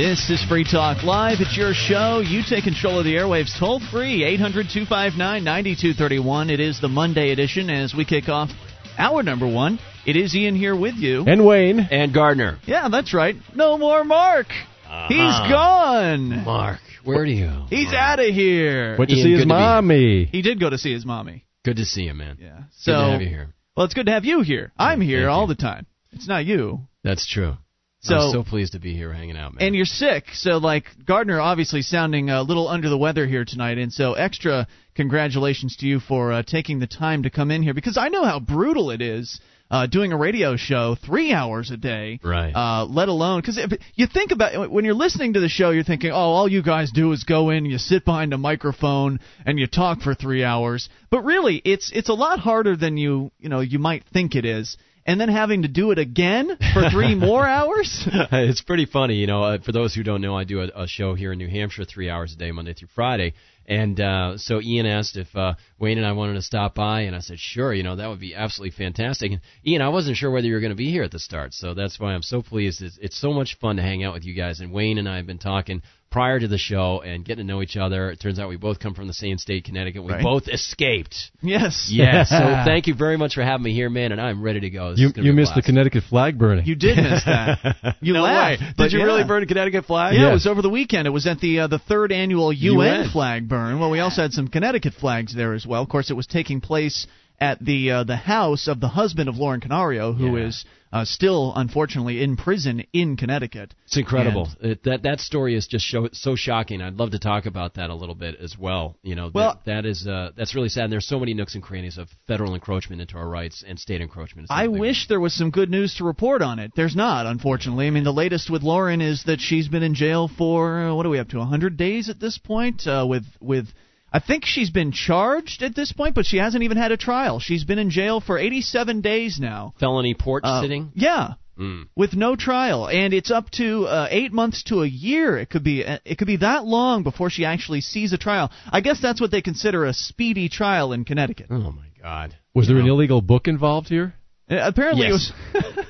This 0.00 0.30
is 0.30 0.42
Free 0.48 0.64
Talk 0.64 1.02
Live. 1.02 1.40
It's 1.40 1.58
your 1.58 1.74
show. 1.74 2.20
You 2.24 2.40
take 2.48 2.64
control 2.64 2.98
of 3.00 3.04
the 3.04 3.16
airwaves 3.16 3.50
toll 3.58 3.80
free, 3.92 4.24
800 4.24 4.68
259 4.72 5.44
9231. 5.44 6.48
It 6.48 6.58
is 6.58 6.80
the 6.80 6.88
Monday 6.88 7.32
edition 7.32 7.68
as 7.68 7.92
we 7.94 8.06
kick 8.06 8.30
off 8.30 8.48
our 8.96 9.22
number 9.22 9.46
one. 9.46 9.78
It 10.06 10.16
is 10.16 10.34
Ian 10.34 10.54
here 10.56 10.74
with 10.74 10.94
you. 10.94 11.24
And 11.26 11.44
Wayne. 11.44 11.80
And 11.80 12.14
Gardner. 12.14 12.58
Yeah, 12.64 12.88
that's 12.88 13.12
right. 13.12 13.36
No 13.54 13.76
more 13.76 14.02
Mark. 14.04 14.46
Uh-huh. 14.86 15.08
He's 15.08 15.52
gone. 15.52 16.44
Mark, 16.46 16.80
where 17.04 17.26
do 17.26 17.32
you? 17.32 17.66
He's 17.68 17.92
out 17.92 18.20
of 18.20 18.34
here. 18.34 18.96
Went 18.96 19.10
to 19.10 19.16
Ian, 19.16 19.24
see 19.24 19.32
his 19.32 19.40
good 19.40 19.48
to 19.48 19.54
be 19.54 19.58
here. 19.60 19.66
mommy. 19.68 20.24
He 20.32 20.40
did 20.40 20.58
go 20.60 20.70
to 20.70 20.78
see 20.78 20.94
his 20.94 21.04
mommy. 21.04 21.44
Good 21.62 21.76
to 21.76 21.84
see 21.84 22.04
you, 22.04 22.14
man. 22.14 22.38
Yeah. 22.40 22.56
Good 22.56 22.64
So, 22.78 22.92
to 22.92 22.98
have 23.12 23.20
you 23.20 23.28
here. 23.28 23.54
well, 23.76 23.84
it's 23.84 23.92
good 23.94 24.06
to 24.06 24.12
have 24.12 24.24
you 24.24 24.40
here. 24.40 24.72
I'm 24.78 25.02
here 25.02 25.24
thank 25.26 25.30
all 25.30 25.42
you. 25.42 25.48
the 25.54 25.56
time. 25.60 25.84
It's 26.12 26.26
not 26.26 26.46
you. 26.46 26.80
That's 27.04 27.26
true. 27.26 27.58
So- 28.02 28.16
I'm 28.16 28.32
so 28.32 28.42
pleased 28.42 28.72
to 28.72 28.78
be 28.78 28.94
here 28.94 29.12
hanging 29.12 29.36
out, 29.36 29.54
man. 29.54 29.66
And 29.66 29.74
you're 29.76 29.84
sick, 29.84 30.24
so 30.32 30.56
like 30.58 30.84
Gardner 31.04 31.40
obviously 31.40 31.82
sounding 31.82 32.30
a 32.30 32.42
little 32.42 32.66
under 32.68 32.88
the 32.88 32.98
weather 32.98 33.26
here 33.26 33.44
tonight, 33.44 33.78
and 33.78 33.92
so 33.92 34.14
extra 34.14 34.66
congratulations 34.94 35.76
to 35.76 35.86
you 35.86 36.00
for 36.00 36.32
uh, 36.32 36.42
taking 36.42 36.78
the 36.78 36.86
time 36.86 37.22
to 37.24 37.30
come 37.30 37.50
in 37.50 37.62
here 37.62 37.74
because 37.74 37.98
I 37.98 38.08
know 38.08 38.24
how 38.24 38.40
brutal 38.40 38.90
it 38.90 39.00
is 39.02 39.40
uh, 39.70 39.86
doing 39.86 40.12
a 40.12 40.16
radio 40.16 40.56
show 40.56 40.96
three 40.96 41.32
hours 41.32 41.70
a 41.70 41.76
day, 41.76 42.18
Right. 42.24 42.52
Uh, 42.54 42.84
let 42.86 43.08
alone 43.08 43.40
because 43.40 43.60
you 43.94 44.06
think 44.06 44.32
about 44.32 44.70
when 44.70 44.84
you're 44.84 44.94
listening 44.94 45.34
to 45.34 45.40
the 45.40 45.48
show, 45.48 45.70
you're 45.70 45.84
thinking, 45.84 46.10
oh, 46.10 46.16
all 46.16 46.48
you 46.48 46.62
guys 46.62 46.90
do 46.90 47.12
is 47.12 47.22
go 47.24 47.50
in, 47.50 47.64
you 47.66 47.78
sit 47.78 48.04
behind 48.04 48.32
a 48.32 48.38
microphone, 48.38 49.20
and 49.46 49.58
you 49.58 49.66
talk 49.66 50.00
for 50.00 50.14
three 50.14 50.42
hours. 50.42 50.88
But 51.10 51.22
really, 51.22 51.60
it's 51.64 51.92
it's 51.94 52.08
a 52.08 52.14
lot 52.14 52.40
harder 52.40 52.76
than 52.76 52.96
you 52.96 53.30
you 53.38 53.48
know 53.48 53.60
you 53.60 53.78
might 53.78 54.04
think 54.12 54.34
it 54.34 54.44
is. 54.44 54.76
And 55.06 55.20
then 55.20 55.28
having 55.28 55.62
to 55.62 55.68
do 55.68 55.90
it 55.90 55.98
again 55.98 56.56
for 56.72 56.90
three 56.90 57.14
more 57.16 57.46
hours. 57.46 58.06
it's 58.32 58.60
pretty 58.60 58.86
funny, 58.86 59.14
you 59.14 59.26
know. 59.26 59.42
Uh, 59.42 59.58
for 59.58 59.72
those 59.72 59.94
who 59.94 60.02
don't 60.02 60.20
know, 60.20 60.36
I 60.36 60.44
do 60.44 60.60
a, 60.60 60.82
a 60.82 60.86
show 60.86 61.14
here 61.14 61.32
in 61.32 61.38
New 61.38 61.48
Hampshire, 61.48 61.84
three 61.84 62.10
hours 62.10 62.34
a 62.34 62.36
day, 62.36 62.52
Monday 62.52 62.74
through 62.74 62.88
Friday. 62.94 63.34
And 63.66 64.00
uh, 64.00 64.36
so 64.36 64.60
Ian 64.60 64.86
asked 64.86 65.16
if 65.16 65.34
uh, 65.36 65.54
Wayne 65.78 65.96
and 65.96 66.06
I 66.06 66.10
wanted 66.12 66.34
to 66.34 66.42
stop 66.42 66.74
by, 66.74 67.02
and 67.02 67.14
I 67.14 67.20
said, 67.20 67.38
sure, 67.38 67.72
you 67.72 67.84
know, 67.84 67.94
that 67.96 68.08
would 68.08 68.18
be 68.18 68.34
absolutely 68.34 68.76
fantastic. 68.76 69.30
And 69.30 69.40
Ian, 69.64 69.80
I 69.80 69.90
wasn't 69.90 70.16
sure 70.16 70.30
whether 70.30 70.46
you 70.48 70.54
were 70.54 70.60
going 70.60 70.72
to 70.72 70.76
be 70.76 70.90
here 70.90 71.04
at 71.04 71.12
the 71.12 71.20
start, 71.20 71.54
so 71.54 71.72
that's 71.72 72.00
why 72.00 72.12
I'm 72.12 72.22
so 72.22 72.42
pleased. 72.42 72.82
It's, 72.82 72.98
it's 73.00 73.16
so 73.16 73.32
much 73.32 73.58
fun 73.60 73.76
to 73.76 73.82
hang 73.82 74.02
out 74.02 74.12
with 74.12 74.24
you 74.24 74.34
guys. 74.34 74.58
And 74.58 74.72
Wayne 74.72 74.98
and 74.98 75.08
I 75.08 75.16
have 75.16 75.26
been 75.26 75.38
talking 75.38 75.82
prior 76.10 76.40
to 76.40 76.48
the 76.48 76.58
show 76.58 77.00
and 77.02 77.24
getting 77.24 77.46
to 77.46 77.52
know 77.52 77.62
each 77.62 77.76
other. 77.76 78.10
It 78.10 78.18
turns 78.20 78.38
out 78.40 78.48
we 78.48 78.56
both 78.56 78.80
come 78.80 78.94
from 78.94 79.06
the 79.06 79.12
same 79.14 79.38
state, 79.38 79.64
Connecticut. 79.64 80.02
We 80.02 80.12
Right. 80.12 80.22
both 80.22 80.48
escaped. 80.48 81.30
yes. 81.40 81.88
Yeah, 81.90 82.24
so 82.24 82.36
thank 82.64 82.86
you 82.88 82.94
very 82.94 83.16
much 83.16 83.34
for 83.34 83.42
having 83.42 83.62
me 83.64 83.72
here, 83.72 83.88
man, 83.88 84.10
and 84.12 84.20
I'm 84.20 84.42
ready 84.42 84.60
to 84.60 84.70
go. 84.70 84.90
This 84.90 85.00
You 85.00 85.06
you 85.08 85.22
be 85.22 85.28
a 85.30 85.32
missed 85.32 85.54
the. 85.54 85.62
Connecticut 85.62 86.02
flag 86.10 86.36
burning. 86.38 86.66
You 86.66 86.74
did 86.74 86.96
miss 86.96 87.24
that. 87.24 87.96
You 88.00 88.12
No 88.14 88.22
laughed. 88.22 88.60
way. 88.60 88.66
but 88.76 88.82
Did 88.84 88.92
you 88.94 88.98
yeah. 89.00 89.04
really 89.04 89.24
burn 89.24 89.42
a 89.42 89.46
Connecticut 89.46 89.84
flag? 89.84 90.14
Yeah, 90.14 90.30
it 90.30 90.32
was 90.32 90.46
over 90.46 90.62
the 90.62 90.68
weekend. 90.70 91.06
It 91.06 91.10
was 91.10 91.26
at 91.26 91.38
the 91.40 91.60
uh, 91.60 91.66
the 91.68 91.78
third 91.78 92.12
annual 92.12 92.52
UN, 92.52 93.00
UN. 93.02 93.10
flag 93.10 93.48
burn. 93.48 93.78
Well, 93.78 93.90
we 93.90 94.00
also 94.00 94.22
had 94.22 94.32
some 94.32 94.48
Connecticut 94.48 94.94
flags 94.94 95.34
there 95.34 95.54
as 95.54 95.66
well. 95.66 95.82
Of 95.82 95.88
course, 95.88 96.10
it 96.10 96.14
was 96.14 96.26
taking 96.26 96.60
place 96.60 97.06
at 97.40 97.64
the 97.64 97.90
uh, 97.90 98.04
the 98.04 98.16
house 98.16 98.68
of 98.68 98.80
the 98.80 98.88
husband 98.88 99.28
of 99.28 99.36
Lauren 99.36 99.60
Canario, 99.60 100.12
who 100.12 100.36
Yeah. 100.36 100.46
is 100.48 100.64
uh, 100.92 101.04
still 101.04 101.52
unfortunately 101.54 102.20
in 102.20 102.36
prison 102.36 102.82
in 102.92 103.16
Connecticut. 103.16 103.72
It's 103.86 103.96
incredible. 103.96 104.48
It, 104.60 104.82
that 104.82 105.04
that 105.04 105.20
story 105.20 105.54
is 105.54 105.68
just 105.68 105.86
show, 105.86 106.08
so 106.12 106.34
shocking. 106.34 106.82
I'd 106.82 106.96
love 106.96 107.12
to 107.12 107.18
talk 107.20 107.46
about 107.46 107.74
that 107.74 107.90
a 107.90 107.94
little 107.94 108.16
bit 108.16 108.34
as 108.40 108.58
well. 108.58 108.96
You 109.02 109.14
know, 109.14 109.30
Well- 109.32 109.60
that, 109.64 109.84
that 109.84 109.86
is 109.88 110.06
uh, 110.06 110.32
that's 110.36 110.54
really 110.54 110.68
sad. 110.68 110.84
And 110.84 110.92
there's 110.92 111.06
so 111.06 111.20
many 111.20 111.32
nooks 111.32 111.54
and 111.54 111.62
crannies 111.62 111.96
of 111.96 112.08
federal 112.26 112.54
encroachment 112.54 113.00
into 113.00 113.16
our 113.16 113.28
rights 113.28 113.62
and 113.66 113.78
state 113.78 114.00
encroachment. 114.00 114.48
I 114.50 114.66
wish 114.66 115.06
there 115.08 115.20
was 115.20 115.32
some 115.32 115.50
good 115.50 115.70
news 115.70 115.94
to 115.96 116.04
report 116.04 116.42
on 116.42 116.58
it. 116.58 116.72
There's 116.74 116.96
not, 116.96 117.24
unfortunately. 117.26 117.86
I 117.86 117.90
mean, 117.90 118.04
the 118.04 118.12
latest 118.12 118.50
with 118.50 118.62
Lauren 118.62 119.00
is 119.00 119.22
that 119.24 119.40
she's 119.40 119.68
been 119.68 119.84
in 119.84 119.94
jail 119.94 120.28
for 120.36 120.88
uh, 120.88 120.94
what 120.94 121.06
are 121.06 121.10
we 121.10 121.20
up 121.20 121.28
to? 121.28 121.38
100 121.38 121.76
days 121.76 122.08
at 122.10 122.18
this 122.18 122.36
point. 122.36 122.86
Uh, 122.86 123.06
with 123.08 123.24
with, 123.40 123.68
I 124.12 124.18
think 124.18 124.44
she's 124.44 124.70
been 124.70 124.92
charged 124.92 125.62
at 125.62 125.74
this 125.76 125.92
point, 125.92 126.14
but 126.14 126.26
she 126.26 126.38
hasn't 126.38 126.62
even 126.64 126.76
had 126.76 126.92
a 126.92 126.96
trial. 126.96 127.38
She's 127.38 127.64
been 127.64 127.78
in 127.78 127.90
jail 127.90 128.20
for 128.20 128.38
87 128.38 129.00
days 129.02 129.38
now. 129.40 129.74
felony 129.78 130.14
porch 130.14 130.42
Uh, 130.44 130.60
sitting. 130.62 130.90
Yeah. 130.94 131.34
Mm. 131.58 131.88
With 131.94 132.14
no 132.14 132.36
trial, 132.36 132.88
and 132.88 133.12
it's 133.12 133.30
up 133.30 133.50
to 133.52 133.84
uh, 133.84 134.08
eight 134.10 134.32
months 134.32 134.62
to 134.64 134.82
a 134.82 134.86
year. 134.86 135.36
It 135.36 135.50
could 135.50 135.62
be 135.62 135.80
it 135.82 136.16
could 136.16 136.26
be 136.26 136.36
that 136.38 136.64
long 136.64 137.02
before 137.02 137.28
she 137.28 137.44
actually 137.44 137.82
sees 137.82 138.14
a 138.14 138.18
trial. 138.18 138.50
I 138.72 138.80
guess 138.80 138.98
that's 139.02 139.20
what 139.20 139.30
they 139.30 139.42
consider 139.42 139.84
a 139.84 139.92
speedy 139.92 140.48
trial 140.48 140.94
in 140.94 141.04
Connecticut. 141.04 141.48
Oh 141.50 141.70
my 141.70 141.84
God. 142.00 142.34
Was 142.54 142.66
there 142.66 142.78
an 142.78 142.86
illegal 142.86 143.20
book 143.20 143.46
involved 143.46 143.88
here? 143.88 144.14
Uh, 144.50 144.56
Apparently, 144.62 145.08
Yes. 145.08 145.32
it 145.54 145.76
was. 145.76 145.86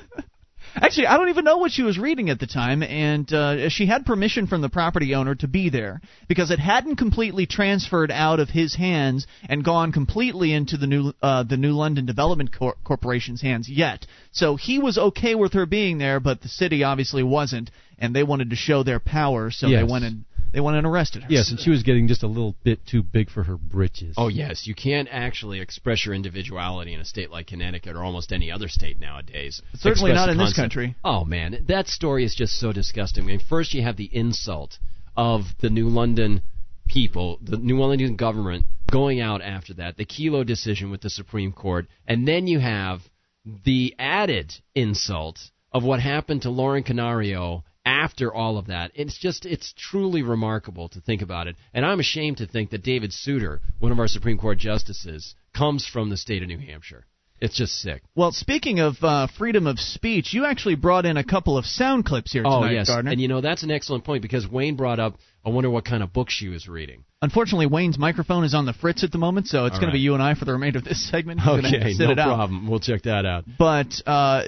Actually, 0.75 1.07
I 1.07 1.17
don't 1.17 1.29
even 1.29 1.45
know 1.45 1.57
what 1.57 1.71
she 1.71 1.83
was 1.83 1.97
reading 1.97 2.29
at 2.29 2.39
the 2.39 2.47
time, 2.47 2.81
and 2.83 3.31
uh, 3.33 3.69
she 3.69 3.85
had 3.85 4.05
permission 4.05 4.47
from 4.47 4.61
the 4.61 4.69
property 4.69 5.15
owner 5.15 5.35
to 5.35 5.47
be 5.47 5.69
there 5.69 6.01
because 6.27 6.51
it 6.51 6.59
hadn't 6.59 6.95
completely 6.95 7.45
transferred 7.45 8.11
out 8.11 8.39
of 8.39 8.49
his 8.49 8.75
hands 8.75 9.27
and 9.49 9.63
gone 9.63 9.91
completely 9.91 10.53
into 10.53 10.77
the 10.77 10.87
new 10.87 11.13
uh, 11.21 11.43
the 11.43 11.57
New 11.57 11.73
London 11.73 12.05
Development 12.05 12.51
Cor- 12.53 12.77
Corporation's 12.83 13.41
hands 13.41 13.69
yet. 13.69 14.05
So 14.31 14.55
he 14.55 14.79
was 14.79 14.97
okay 14.97 15.35
with 15.35 15.53
her 15.53 15.65
being 15.65 15.97
there, 15.97 16.19
but 16.19 16.41
the 16.41 16.47
city 16.47 16.83
obviously 16.83 17.23
wasn't, 17.23 17.69
and 17.97 18.15
they 18.15 18.23
wanted 18.23 18.49
to 18.51 18.55
show 18.55 18.83
their 18.83 18.99
power, 18.99 19.51
so 19.51 19.69
they 19.69 19.83
went 19.83 20.05
and 20.05 20.25
they 20.53 20.59
went 20.59 20.77
and 20.77 20.85
arrested 20.85 21.23
her. 21.23 21.29
Yes, 21.29 21.49
and 21.51 21.59
she 21.59 21.69
was 21.69 21.83
getting 21.83 22.07
just 22.07 22.23
a 22.23 22.27
little 22.27 22.55
bit 22.63 22.85
too 22.85 23.03
big 23.03 23.29
for 23.29 23.43
her 23.43 23.57
britches. 23.57 24.15
Oh 24.17 24.27
yes, 24.27 24.67
you 24.67 24.75
can't 24.75 25.07
actually 25.11 25.61
express 25.61 26.05
your 26.05 26.13
individuality 26.13 26.93
in 26.93 26.99
a 26.99 27.05
state 27.05 27.31
like 27.31 27.47
Connecticut 27.47 27.95
or 27.95 28.03
almost 28.03 28.31
any 28.31 28.51
other 28.51 28.67
state 28.67 28.99
nowadays. 28.99 29.61
Certainly 29.75 30.11
Express 30.11 30.15
not 30.15 30.25
the 30.27 30.31
in 30.33 30.37
this 30.37 30.55
country. 30.55 30.95
Oh 31.03 31.23
man, 31.23 31.65
that 31.67 31.87
story 31.87 32.25
is 32.25 32.35
just 32.35 32.59
so 32.59 32.73
disgusting. 32.73 33.23
I 33.23 33.27
mean, 33.27 33.39
first 33.39 33.73
you 33.73 33.81
have 33.83 33.97
the 33.97 34.09
insult 34.11 34.77
of 35.15 35.43
the 35.61 35.69
New 35.69 35.87
London 35.87 36.41
people, 36.87 37.39
the 37.41 37.57
New 37.57 37.79
London 37.79 38.15
government 38.15 38.65
going 38.91 39.21
out 39.21 39.41
after 39.41 39.73
that, 39.75 39.97
the 39.97 40.05
Kelo 40.05 40.45
decision 40.45 40.91
with 40.91 41.01
the 41.01 41.09
Supreme 41.09 41.53
Court, 41.53 41.87
and 42.05 42.27
then 42.27 42.47
you 42.47 42.59
have 42.59 42.99
the 43.65 43.95
added 43.97 44.53
insult 44.75 45.39
of 45.71 45.83
what 45.83 46.01
happened 46.01 46.41
to 46.41 46.49
Lauren 46.49 46.83
Canario 46.83 47.63
after 47.85 48.33
all 48.33 48.57
of 48.57 48.67
that. 48.67 48.91
It's 48.95 49.17
just 49.17 49.45
it's 49.45 49.73
truly 49.77 50.21
remarkable 50.23 50.89
to 50.89 51.01
think 51.01 51.21
about 51.21 51.47
it. 51.47 51.55
And 51.73 51.85
I'm 51.85 51.99
ashamed 51.99 52.37
to 52.37 52.47
think 52.47 52.69
that 52.71 52.83
David 52.83 53.11
Souter, 53.13 53.61
one 53.79 53.91
of 53.91 53.99
our 53.99 54.07
Supreme 54.07 54.37
Court 54.37 54.57
justices, 54.57 55.35
comes 55.55 55.85
from 55.87 56.09
the 56.09 56.17
state 56.17 56.41
of 56.41 56.47
New 56.47 56.59
Hampshire. 56.59 57.05
It's 57.39 57.57
just 57.57 57.73
sick. 57.81 58.03
Well, 58.15 58.31
speaking 58.33 58.79
of 58.81 58.97
uh, 59.01 59.25
freedom 59.35 59.65
of 59.65 59.79
speech, 59.79 60.31
you 60.31 60.45
actually 60.45 60.75
brought 60.75 61.07
in 61.07 61.17
a 61.17 61.23
couple 61.23 61.57
of 61.57 61.65
sound 61.65 62.05
clips 62.05 62.31
here 62.31 62.43
Oh 62.45 62.61
tonight, 62.61 62.73
yes, 62.73 62.87
Gardner. 62.87 63.09
and 63.11 63.19
you 63.19 63.27
know 63.27 63.41
that's 63.41 63.63
an 63.63 63.71
excellent 63.71 64.03
point 64.03 64.21
because 64.21 64.47
Wayne 64.47 64.75
brought 64.75 64.99
up. 64.99 65.15
I 65.43 65.49
wonder 65.49 65.67
what 65.71 65.83
kind 65.83 66.03
of 66.03 66.13
book 66.13 66.29
she 66.29 66.49
was 66.49 66.67
reading. 66.67 67.03
Unfortunately, 67.19 67.65
Wayne's 67.65 67.97
microphone 67.97 68.43
is 68.43 68.53
on 68.53 68.65
the 68.67 68.73
fritz 68.73 69.03
at 69.03 69.11
the 69.11 69.17
moment, 69.17 69.47
so 69.47 69.65
it's 69.65 69.79
going 69.79 69.89
to 69.89 69.93
be 69.93 69.99
you 69.99 70.13
and 70.13 70.21
I 70.21 70.35
for 70.35 70.45
the 70.45 70.51
remainder 70.53 70.77
of 70.77 70.85
this 70.85 71.03
segment. 71.09 71.39
We're 71.39 71.61
gonna 71.61 71.69
have 71.69 71.79
to 71.81 71.85
Okay, 71.87 71.95
no 71.97 72.11
it 72.11 72.19
out. 72.19 72.25
problem. 72.35 72.69
We'll 72.69 72.79
check 72.79 73.01
that 73.03 73.25
out. 73.25 73.45
But 73.57 73.87
uh, 74.05 74.43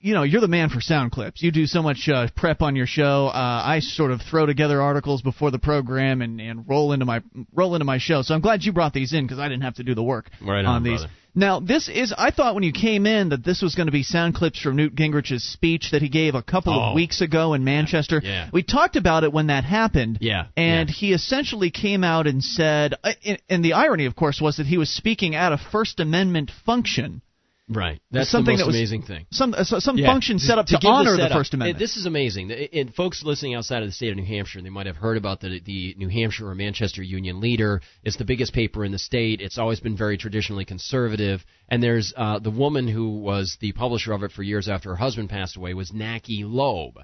you 0.00 0.14
know, 0.14 0.22
you're 0.22 0.40
the 0.40 0.48
man 0.48 0.68
for 0.68 0.80
sound 0.80 1.12
clips. 1.12 1.42
You 1.42 1.50
do 1.50 1.66
so 1.66 1.82
much 1.82 2.08
uh, 2.08 2.28
prep 2.36 2.62
on 2.62 2.76
your 2.76 2.86
show. 2.86 3.26
Uh, 3.28 3.62
I 3.64 3.80
sort 3.80 4.10
of 4.10 4.20
throw 4.22 4.46
together 4.46 4.80
articles 4.80 5.22
before 5.22 5.50
the 5.50 5.58
program 5.58 6.22
and, 6.22 6.40
and 6.40 6.68
roll 6.68 6.92
into 6.92 7.04
my 7.06 7.22
roll 7.52 7.74
into 7.74 7.84
my 7.84 7.98
show. 7.98 8.22
So 8.22 8.34
I'm 8.34 8.40
glad 8.40 8.62
you 8.64 8.72
brought 8.72 8.92
these 8.92 9.12
in 9.12 9.24
because 9.26 9.38
I 9.38 9.48
didn't 9.48 9.62
have 9.64 9.74
to 9.76 9.82
do 9.84 9.94
the 9.94 10.02
work 10.02 10.30
Right 10.40 10.64
on, 10.64 10.82
these. 10.82 11.00
brother. 11.00 11.12
Now, 11.34 11.60
this 11.60 11.88
is 11.88 12.12
I 12.16 12.32
thought 12.32 12.54
when 12.54 12.64
you 12.64 12.72
came 12.72 13.06
in 13.06 13.28
that 13.28 13.44
this 13.44 13.62
was 13.62 13.76
going 13.76 13.86
to 13.86 13.92
be 13.92 14.02
sound 14.02 14.34
clips 14.34 14.60
from 14.60 14.74
Newt 14.74 14.96
Gingrich's 14.96 15.44
speech 15.44 15.90
that 15.92 16.02
he 16.02 16.08
gave 16.08 16.34
a 16.34 16.42
couple 16.42 16.72
Oh. 16.74 16.88
of 16.90 16.94
weeks 16.96 17.20
ago 17.20 17.54
in 17.54 17.62
Manchester. 17.62 18.20
Yeah. 18.24 18.48
We 18.52 18.64
talked 18.64 18.96
about 18.96 19.22
it 19.22 19.32
when 19.32 19.46
that 19.48 19.62
happened. 19.62 20.18
Yeah, 20.20 20.46
And 20.56 20.88
yeah. 20.88 20.94
he 20.94 21.12
essentially 21.12 21.70
came 21.70 22.02
out 22.02 22.26
and 22.26 22.42
said, 22.42 22.94
uh, 23.04 23.12
and 23.48 23.64
the 23.64 23.74
irony, 23.74 24.06
of 24.06 24.16
course, 24.16 24.40
was 24.40 24.56
that 24.56 24.66
he 24.66 24.78
was 24.78 24.90
speaking 24.90 25.36
at 25.36 25.52
a 25.52 25.58
First 25.58 26.00
Amendment 26.00 26.50
function. 26.66 27.22
Right. 27.70 28.00
That's 28.10 28.30
something 28.30 28.56
the 28.56 28.62
that 28.62 28.66
most 28.66 28.66
was- 28.68 28.76
amazing 28.76 29.02
thing. 29.02 29.26
Some 29.30 29.52
uh, 29.52 29.62
so- 29.64 29.78
some 29.78 29.98
Yeah, 29.98 30.06
function 30.06 30.38
set 30.38 30.58
up 30.58 30.66
to, 30.66 30.72
give 30.72 30.80
the 30.80 30.88
honor 30.88 31.16
the. 31.16 31.28
First 31.28 31.52
Amendment. 31.52 31.76
Uh, 31.76 31.78
This 31.78 31.96
is 31.96 32.06
amazing. 32.06 32.50
And- 32.50 32.68
And 32.72 32.94
folks 32.94 33.22
listening 33.22 33.54
outside 33.54 33.82
of 33.82 33.88
the 33.88 33.92
state 33.92 34.10
of 34.10 34.16
New 34.16 34.24
Hampshire, 34.24 34.62
they 34.62 34.70
might 34.70 34.86
have 34.86 34.96
heard 34.96 35.16
about 35.18 35.40
the 35.40 35.60
the 35.60 35.94
New 35.98 36.08
Hampshire 36.08 36.48
or 36.48 36.54
Manchester 36.54 37.02
Union 37.02 37.40
Leader. 37.40 37.82
It's 38.04 38.16
the 38.16 38.24
biggest 38.24 38.52
paper 38.54 38.84
in 38.84 38.92
the 38.92 38.98
state. 38.98 39.40
It's 39.42 39.58
always 39.58 39.80
been 39.80 39.96
very 39.96 40.16
traditionally 40.16 40.64
conservative. 40.64 41.44
And 41.68 41.82
there's 41.82 42.14
uh, 42.16 42.38
the 42.38 42.50
woman 42.50 42.88
who 42.88 43.18
was 43.18 43.58
the 43.60 43.72
publisher 43.72 44.12
of 44.14 44.22
it 44.22 44.32
for 44.32 44.42
years 44.42 44.68
after 44.68 44.88
her 44.90 44.96
husband 44.96 45.28
passed 45.28 45.56
away 45.56 45.74
was 45.74 45.90
Nackey 45.92 46.44
Loeb. 46.44 46.98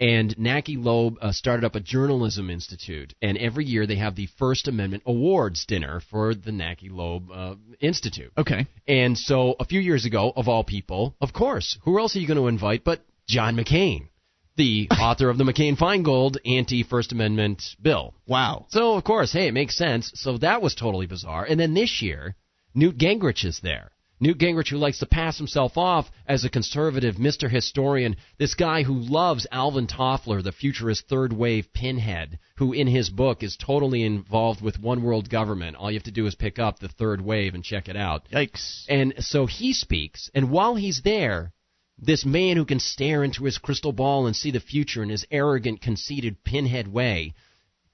And 0.00 0.34
Nackey 0.38 0.76
Loeb 0.78 1.18
uh, 1.20 1.30
started 1.30 1.62
up 1.64 1.74
a 1.74 1.80
journalism 1.80 2.48
institute, 2.48 3.12
and 3.20 3.36
every 3.36 3.66
year 3.66 3.86
they 3.86 3.96
have 3.96 4.16
the 4.16 4.28
First 4.38 4.66
Amendment 4.66 5.02
Awards 5.04 5.66
dinner 5.66 6.00
for 6.10 6.34
the 6.34 6.52
Nackey 6.52 6.88
Loeb 6.90 7.30
uh, 7.30 7.54
Institute. 7.80 8.32
okay. 8.38 8.66
And 8.88 9.18
so 9.18 9.56
a 9.60 9.66
few 9.66 9.78
years 9.78 10.06
ago, 10.06 10.32
of 10.34 10.48
all 10.48 10.64
people, 10.64 11.14
of 11.20 11.34
course, 11.34 11.78
who 11.84 11.98
else 11.98 12.16
are 12.16 12.18
you 12.18 12.26
going 12.26 12.38
to 12.38 12.48
invite 12.48 12.82
but 12.82 13.04
John 13.28 13.56
McCain, 13.56 14.08
the 14.56 14.88
author 14.98 15.28
of 15.28 15.36
the 15.36 15.44
McCain 15.44 15.76
Feingold 15.76 16.38
anti 16.46 16.82
First 16.82 17.12
Amendment 17.12 17.62
bill? 17.82 18.14
Wow. 18.26 18.66
So, 18.70 18.94
of 18.94 19.04
course, 19.04 19.34
hey, 19.34 19.48
it 19.48 19.54
makes 19.54 19.76
sense. 19.76 20.12
So 20.14 20.38
that 20.38 20.62
was 20.62 20.74
totally 20.74 21.06
bizarre. 21.06 21.44
And 21.44 21.60
then 21.60 21.74
this 21.74 22.00
year, 22.00 22.36
Newt 22.74 22.96
Gingrich 22.96 23.44
is 23.44 23.60
there. 23.62 23.92
Newt 24.22 24.36
Gingrich, 24.36 24.68
who 24.68 24.76
likes 24.76 24.98
to 24.98 25.06
pass 25.06 25.38
himself 25.38 25.78
off 25.78 26.10
as 26.26 26.44
a 26.44 26.50
conservative, 26.50 27.16
Mr. 27.16 27.50
Historian, 27.50 28.16
this 28.36 28.52
guy 28.52 28.82
who 28.82 29.00
loves 29.00 29.46
Alvin 29.50 29.86
Toffler, 29.86 30.42
the 30.42 30.52
futurist 30.52 31.08
third 31.08 31.32
wave 31.32 31.72
pinhead, 31.72 32.38
who 32.56 32.74
in 32.74 32.86
his 32.86 33.08
book 33.08 33.42
is 33.42 33.56
totally 33.56 34.02
involved 34.02 34.60
with 34.60 34.78
one 34.78 35.02
world 35.02 35.30
government. 35.30 35.74
All 35.76 35.90
you 35.90 35.96
have 35.96 36.04
to 36.04 36.10
do 36.10 36.26
is 36.26 36.34
pick 36.34 36.58
up 36.58 36.78
the 36.78 36.88
third 36.88 37.22
wave 37.22 37.54
and 37.54 37.64
check 37.64 37.88
it 37.88 37.96
out. 37.96 38.28
Yikes. 38.30 38.84
And 38.90 39.14
so 39.20 39.46
he 39.46 39.72
speaks, 39.72 40.30
and 40.34 40.50
while 40.50 40.74
he's 40.74 41.00
there, 41.02 41.54
this 41.98 42.26
man 42.26 42.58
who 42.58 42.66
can 42.66 42.80
stare 42.80 43.24
into 43.24 43.44
his 43.44 43.56
crystal 43.56 43.92
ball 43.92 44.26
and 44.26 44.36
see 44.36 44.50
the 44.50 44.60
future 44.60 45.02
in 45.02 45.08
his 45.08 45.26
arrogant, 45.30 45.80
conceited 45.80 46.44
pinhead 46.44 46.88
way 46.88 47.32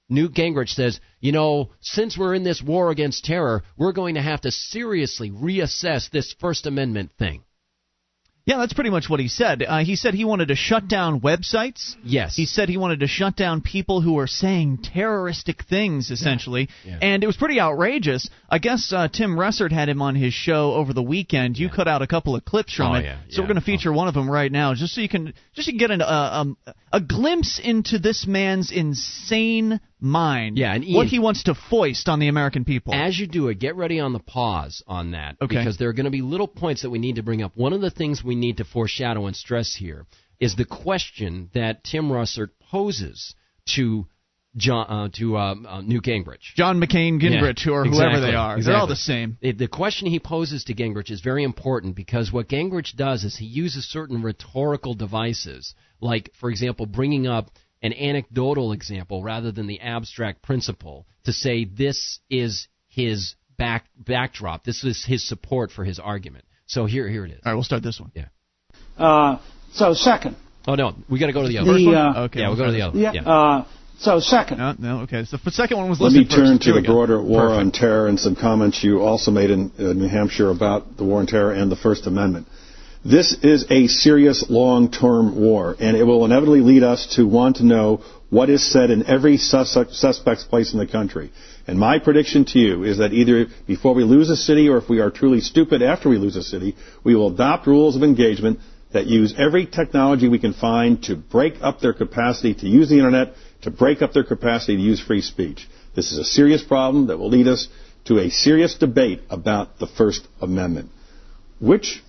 Newt 0.09 0.33
Gingrich 0.33 0.69
says, 0.69 0.99
you 1.19 1.31
know, 1.31 1.71
since 1.81 2.17
we're 2.17 2.33
in 2.33 2.43
this 2.43 2.61
war 2.61 2.91
against 2.91 3.25
terror, 3.25 3.63
we're 3.77 3.91
going 3.91 4.15
to 4.15 4.21
have 4.21 4.41
to 4.41 4.51
seriously 4.51 5.29
reassess 5.29 6.09
this 6.09 6.33
First 6.39 6.65
Amendment 6.65 7.11
thing. 7.19 7.43
Yeah, 8.47 8.59
that's 8.59 8.71
pretty 8.71 8.91
much 8.91 9.09
what 9.09 9.19
he 9.19 9.27
said. 9.27 9.61
Uh, 9.61 9.79
he 9.79 9.97
said 9.97 10.13
he 10.13 10.23
wanted 10.23 10.47
to 10.47 10.55
shut 10.55 10.87
down 10.87 11.19
websites. 11.19 11.95
Yes. 12.01 12.33
He 12.33 12.45
said 12.45 12.69
he 12.69 12.77
wanted 12.77 13.01
to 13.01 13.07
shut 13.07 13.35
down 13.35 13.59
people 13.59 13.99
who 13.99 14.13
were 14.13 14.25
saying 14.25 14.77
terroristic 14.83 15.65
things, 15.65 16.11
essentially. 16.11 16.69
Yeah. 16.85 16.91
Yeah. 16.91 16.99
And 17.01 17.23
it 17.25 17.27
was 17.27 17.35
pretty 17.35 17.59
outrageous. 17.59 18.29
I 18.49 18.59
guess 18.59 18.93
uh, 18.95 19.09
Tim 19.09 19.35
Russert 19.35 19.73
had 19.73 19.89
him 19.89 20.01
on 20.01 20.15
his 20.15 20.33
show 20.33 20.75
over 20.75 20.93
the 20.93 21.03
weekend. 21.03 21.57
You 21.57 21.69
cut 21.69 21.89
out 21.89 22.01
a 22.01 22.07
couple 22.07 22.37
of 22.37 22.45
clips 22.45 22.73
from 22.73 22.93
Oh, 22.93 22.93
it, 22.93 23.03
yeah, 23.03 23.17
so 23.29 23.41
we're 23.41 23.49
going 23.49 23.59
to 23.59 23.65
feature 23.65 23.91
one 23.91 24.07
of 24.07 24.13
them 24.13 24.31
right 24.31 24.51
now, 24.51 24.73
just 24.73 24.95
so 24.95 25.01
you 25.01 25.09
can 25.09 25.33
just 25.53 25.65
so 25.65 25.71
you 25.71 25.77
can 25.77 25.79
get 25.79 25.91
an, 25.91 26.01
uh, 26.01 26.05
um, 26.31 26.57
a 26.93 27.01
glimpse 27.01 27.59
into 27.61 27.99
this 27.99 28.25
man's 28.25 28.71
insane 28.71 29.81
mind. 29.99 30.57
Yeah, 30.57 30.73
and 30.73 30.85
what 30.93 31.07
he 31.07 31.19
wants 31.19 31.43
to 31.43 31.55
foist 31.69 32.07
on 32.09 32.19
the 32.19 32.27
American 32.27 32.65
people. 32.65 32.93
As 32.93 33.17
you 33.19 33.27
do 33.27 33.47
it, 33.49 33.59
get 33.59 33.75
ready 33.75 33.99
on 33.99 34.13
the 34.13 34.19
pause 34.19 34.83
on 34.87 35.11
that 35.11 35.37
Okay. 35.41 35.57
because 35.57 35.77
there 35.77 35.89
are 35.89 35.93
going 35.93 36.05
to 36.05 36.11
be 36.11 36.21
little 36.21 36.47
points 36.47 36.83
that 36.83 36.89
we 36.89 36.99
need 36.99 37.15
to 37.15 37.23
bring 37.23 37.41
up. 37.41 37.51
One 37.55 37.73
of 37.73 37.81
the 37.81 37.91
things 37.91 38.23
we 38.23 38.35
need 38.35 38.57
to 38.57 38.65
foreshadow 38.65 39.25
and 39.25 39.35
stress 39.35 39.75
here 39.75 40.05
is 40.39 40.55
the 40.55 40.65
question 40.65 41.49
that 41.53 41.83
Tim 41.83 42.09
Russert 42.09 42.49
poses 42.69 43.33
to 43.75 44.07
John 44.55 44.85
uh, 44.89 45.09
to 45.17 45.37
uh, 45.37 45.55
uh, 45.67 45.81
Newt 45.81 46.03
Gingrich. 46.03 46.53
John 46.55 46.79
McCain, 46.79 47.21
Gingrich, 47.21 47.65
Yeah, 47.65 47.73
or 47.73 47.85
whoever 47.85 48.09
exactly, 48.09 48.21
they 48.31 48.35
are, 48.35 48.61
they're 48.63 48.75
all 48.75 48.87
the 48.87 48.95
same. 48.95 49.37
It, 49.39 49.57
the 49.59 49.67
question 49.67 50.07
he 50.07 50.19
poses 50.19 50.63
to 50.65 50.73
Gingrich 50.73 51.11
is 51.11 51.21
very 51.21 51.43
important 51.43 51.95
because 51.95 52.31
what 52.31 52.47
Gingrich 52.49 52.95
does 52.95 53.23
is 53.23 53.37
he 53.37 53.45
uses 53.45 53.87
certain 53.87 54.23
rhetorical 54.23 54.95
devices, 54.95 55.75
like, 56.01 56.31
for 56.39 56.49
example, 56.49 56.87
bringing 56.87 57.27
up 57.27 57.51
an 57.81 57.93
anecdotal 57.93 58.71
example 58.71 59.21
rather 59.23 59.51
than 59.51 59.67
the 59.67 59.79
abstract 59.81 60.41
principle 60.41 61.05
to 61.25 61.33
say 61.33 61.65
this 61.65 62.19
is 62.29 62.67
his 62.87 63.35
back 63.57 63.85
backdrop, 63.97 64.63
this 64.63 64.83
is 64.83 65.03
his 65.05 65.27
support 65.27 65.71
for 65.71 65.83
his 65.83 65.99
argument. 65.99 66.45
So 66.67 66.85
here, 66.85 67.07
here 67.07 67.25
it 67.25 67.31
is. 67.31 67.39
All 67.45 67.51
right, 67.51 67.55
we'll 67.55 67.63
start 67.63 67.83
this 67.83 67.99
one. 67.99 68.11
Uh, 68.97 69.39
so 69.73 69.93
second, 69.93 70.35
Oh 70.67 70.75
no, 70.75 70.95
we 71.09 71.17
got 71.19 71.27
to 71.27 71.33
go 71.33 71.43
to 71.43 71.47
the 71.47 71.59
other. 71.59 71.73
the 71.73 71.85
one. 71.85 71.95
uh, 71.95 72.19
Okay, 72.25 72.41
yeah, 72.41 72.47
we'll 72.49 72.57
go 72.57 72.65
to 72.65 72.71
the 72.71 72.81
other. 72.81 72.97
yeah, 72.99 73.13
yeah. 73.13 73.21
Uh, 73.21 73.65
so 73.99 74.19
second, 74.19 74.57
No, 74.59 74.75
no, 74.77 74.99
okay. 75.03 75.23
So 75.25 75.37
the 75.43 75.49
second 75.51 75.77
one 75.77 75.89
was 75.89 75.99
Let 76.01 76.11
me 76.11 76.19
listed 76.19 76.37
first. 76.37 76.63
turn 76.63 76.73
to 76.73 76.81
the 76.81 76.85
broader 76.85 77.21
war 77.21 77.47
Perfect. 77.49 77.59
on 77.59 77.71
terror 77.71 78.07
and 78.07 78.19
some 78.19 78.35
comments 78.35 78.83
you 78.83 78.99
also 79.01 79.31
made 79.31 79.49
in 79.49 79.71
uh, 79.79 79.93
New 79.93 80.07
Hampshire 80.07 80.49
about 80.51 80.97
the 80.97 81.03
war 81.03 81.19
on 81.19 81.25
terror 81.27 81.51
and 81.53 81.71
the 81.71 81.75
First 81.75 82.05
Amendment. 82.05 82.47
This 83.07 83.31
is 83.41 83.63
a 83.69 83.87
serious 83.87 84.49
long-term 84.49 85.39
war, 85.39 85.77
and 85.79 85.95
it 85.95 86.03
will 86.03 86.25
inevitably 86.25 86.59
lead 86.59 86.83
us 86.83 87.15
to 87.15 87.25
want 87.25 87.55
to 87.55 87.65
know 87.65 88.01
what 88.29 88.49
is 88.49 88.69
said 88.69 88.91
in 88.91 89.05
every 89.05 89.37
sus- 89.37 89.77
suspect's 89.91 90.43
place 90.43 90.73
in 90.73 90.79
the 90.79 90.87
country. 90.87 91.31
And 91.67 91.79
my 91.79 91.99
prediction 91.99 92.43
to 92.43 92.59
you 92.59 92.83
is 92.83 92.97
that 92.97 93.13
either 93.13 93.45
before 93.65 93.93
we 93.95 94.03
lose 94.03 94.29
a 94.29 94.35
city 94.35 94.67
or 94.67 94.75
if 94.75 94.89
we 94.89 94.99
are 94.99 95.09
truly 95.09 95.39
stupid 95.39 95.81
after 95.81 96.09
we 96.09 96.17
lose 96.17 96.35
a 96.35 96.43
city, 96.43 96.75
we 97.05 97.15
will 97.15 97.33
adopt 97.33 97.65
rules 97.65 97.95
of 97.95 98.03
engagement 98.03 98.59
that 98.91 99.07
use 99.07 99.33
every 99.37 99.65
technology 99.65 100.27
we 100.27 100.37
can 100.37 100.51
find 100.51 101.01
to 101.03 101.15
break 101.15 101.53
up 101.61 101.79
their 101.79 101.93
capacity 101.93 102.55
to 102.55 102.67
use 102.67 102.89
the 102.89 102.97
internet, 102.97 103.35
to 103.61 103.71
break 103.71 104.01
up 104.01 104.11
their 104.11 104.25
capacity 104.25 104.75
to 104.75 104.83
use 104.83 104.99
free 104.99 105.21
speech. 105.21 105.65
This 105.95 106.11
is 106.11 106.17
a 106.17 106.25
serious 106.25 106.61
problem 106.61 107.07
that 107.07 107.17
will 107.17 107.29
lead 107.29 107.47
us 107.47 107.69
to 108.07 108.19
a 108.19 108.29
serious 108.29 108.75
debate 108.75 109.21
about 109.29 109.79
the 109.79 109.87
First 109.87 110.27
Amendment. 110.41 110.89
Which 111.61 112.03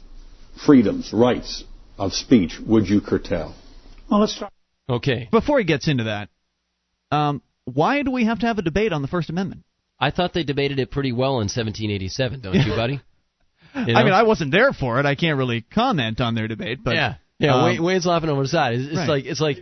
freedoms, 0.64 1.12
rights 1.12 1.64
of 1.99 2.12
speech 2.12 2.58
would 2.64 2.88
you 2.88 3.00
curtail? 3.00 3.55
well, 4.10 4.20
let's 4.20 4.34
start. 4.34 4.52
Okay. 4.88 5.28
Before 5.31 5.58
he 5.58 5.64
gets 5.64 5.87
into 5.88 6.05
that, 6.05 6.28
um, 7.10 7.43
why 7.64 8.02
do 8.02 8.10
we 8.10 8.25
have 8.25 8.38
to 8.40 8.46
have 8.46 8.58
a 8.58 8.62
debate 8.62 8.93
on 8.93 9.02
the 9.02 9.08
First 9.08 9.28
Amendment? 9.31 9.64
I 10.00 10.10
thought 10.10 10.32
they 10.32 10.44
debated 10.44 10.78
it 10.78 10.90
pretty 10.90 11.12
well 11.12 11.32
in 11.40 11.49
1787, 11.49 12.40
don't 12.40 12.55
you, 12.55 12.75
buddy? 12.75 13.00
You 13.75 13.94
I 13.94 14.02
mean, 14.02 14.14
I 14.14 14.22
wasn't 14.22 14.50
there 14.50 14.72
for 14.72 14.99
it. 14.99 15.05
I 15.05 15.14
can't 15.14 15.37
really 15.37 15.60
comment 15.60 16.20
on 16.22 16.34
their 16.34 16.49
debate, 16.49 16.78
but 16.82 16.94
yeah, 16.94 17.14
yeah. 17.38 17.54
um, 17.54 17.64
Wayne, 17.64 17.82
Wayne's 17.82 18.06
laughing 18.06 18.31
over 18.31 18.43
the 18.43 18.49
side. 18.49 18.75
It's, 18.75 18.88
it's 18.88 18.96
Right. 18.96 19.08
like 19.08 19.25
it's 19.26 19.40
like, 19.43 19.58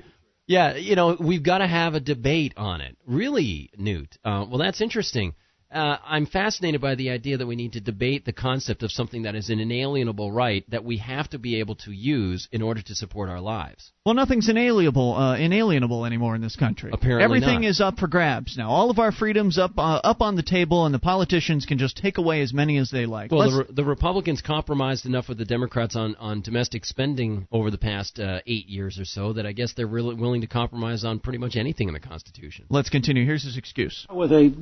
yeah, 0.47 0.77
you 0.77 0.95
know, 0.95 1.17
we've 1.19 1.43
got 1.43 1.59
to 1.59 1.67
have 1.67 1.95
a 1.95 2.01
debate 2.01 2.55
on 2.57 2.81
it. 2.81 2.97
Really, 3.05 3.69
Newt. 3.77 4.17
Uh, 4.25 4.47
well, 4.49 4.59
that's 4.59 4.81
interesting. 4.81 5.35
Uh, 5.73 5.97
I'm 6.05 6.27
fascinated 6.27 6.81
by 6.81 6.95
the 6.95 7.11
idea 7.11 7.39
that 7.39 7.47
we 7.47 7.57
need 7.57 7.73
to 7.73 7.81
debate 7.81 8.25
the 8.25 8.33
concept 8.33 8.83
of 8.83 8.93
something 8.93 9.23
that 9.23 9.35
is 9.35 9.51
an 9.51 9.59
inalienable 9.59 10.31
right 10.31 10.65
that 10.71 10.85
we 10.85 10.99
have 10.99 11.29
to 11.31 11.39
be 11.39 11.59
able 11.61 11.75
to 11.77 11.91
use 11.91 12.49
in 12.53 12.63
order 12.63 12.83
to 12.83 12.95
support 12.95 13.29
our 13.29 13.41
lives. 13.41 13.93
Well, 14.05 14.15
nothing's 14.15 14.49
inalienable, 14.49 15.17
uh, 15.17 15.37
inalienable 15.37 16.07
anymore 16.07 16.37
in 16.37 16.41
this 16.41 16.55
country. 16.55 16.91
Apparently 16.93 17.25
everything 17.25 17.63
not. 17.63 17.71
is 17.71 17.81
up 17.81 17.99
for 17.99 18.07
grabs 18.07 18.57
now. 18.57 18.71
All 18.71 18.91
of 18.91 19.01
our 19.01 19.11
freedoms 19.11 19.59
up 19.59 19.73
uh, 19.77 20.01
up 20.05 20.21
on 20.21 20.37
the 20.37 20.45
table, 20.45 20.87
and 20.87 20.95
the 20.95 21.01
politicians 21.01 21.67
can 21.67 21.79
just 21.79 21.97
take 21.97 22.19
away 22.19 22.41
as 22.43 22.55
many 22.55 22.79
as 22.79 22.93
they 22.93 23.05
like. 23.05 23.33
Well, 23.33 23.51
the, 23.51 23.59
re- 23.59 23.75
the 23.75 23.85
Republicans 23.85 24.43
compromised 24.43 25.07
enough 25.07 25.29
with 25.29 25.39
the 25.39 25.45
Democrats 25.45 25.97
on, 25.97 26.15
on 26.17 26.41
domestic 26.41 26.85
spending 26.85 27.49
over 27.51 27.73
the 27.73 27.79
past 27.79 28.21
uh, 28.21 28.41
eight 28.47 28.69
years 28.69 29.01
or 29.01 29.05
so 29.05 29.33
that 29.33 29.45
I 29.45 29.51
guess 29.51 29.73
they're 29.75 29.89
really 29.89 30.15
willing 30.15 30.43
to 30.43 30.47
compromise 30.47 31.05
on 31.05 31.19
pretty 31.19 31.39
much 31.39 31.57
anything 31.57 31.89
in 31.89 31.95
the 31.95 32.01
Constitution. 32.01 32.67
let's 32.71 32.91
continue. 32.91 33.25
Here's 33.25 33.43
his 33.43 33.57
excuse. 33.57 34.07
with 34.09 34.31
a 34.31 34.55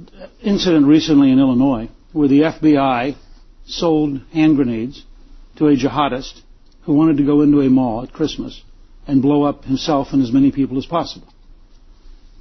incident 0.43 0.87
recently 0.95 1.33
in 1.33 1.41
Illinois 1.41 1.89
where 2.13 2.29
the 2.29 2.43
FBI 2.43 3.17
sold 3.67 4.21
hand 4.33 4.55
grenades 4.55 5.03
to 5.57 5.67
a 5.67 5.75
jihadist 5.75 6.41
who 6.85 6.93
wanted 6.95 7.17
to 7.17 7.25
go 7.25 7.43
into 7.43 7.61
a 7.63 7.69
mall 7.69 8.05
at 8.05 8.13
Christmas 8.13 8.63
and 9.09 9.21
blow 9.21 9.43
up 9.43 9.65
himself 9.65 10.13
and 10.13 10.23
as 10.23 10.31
many 10.31 10.53
people 10.53 10.79
as 10.79 10.87
possible. 10.87 11.27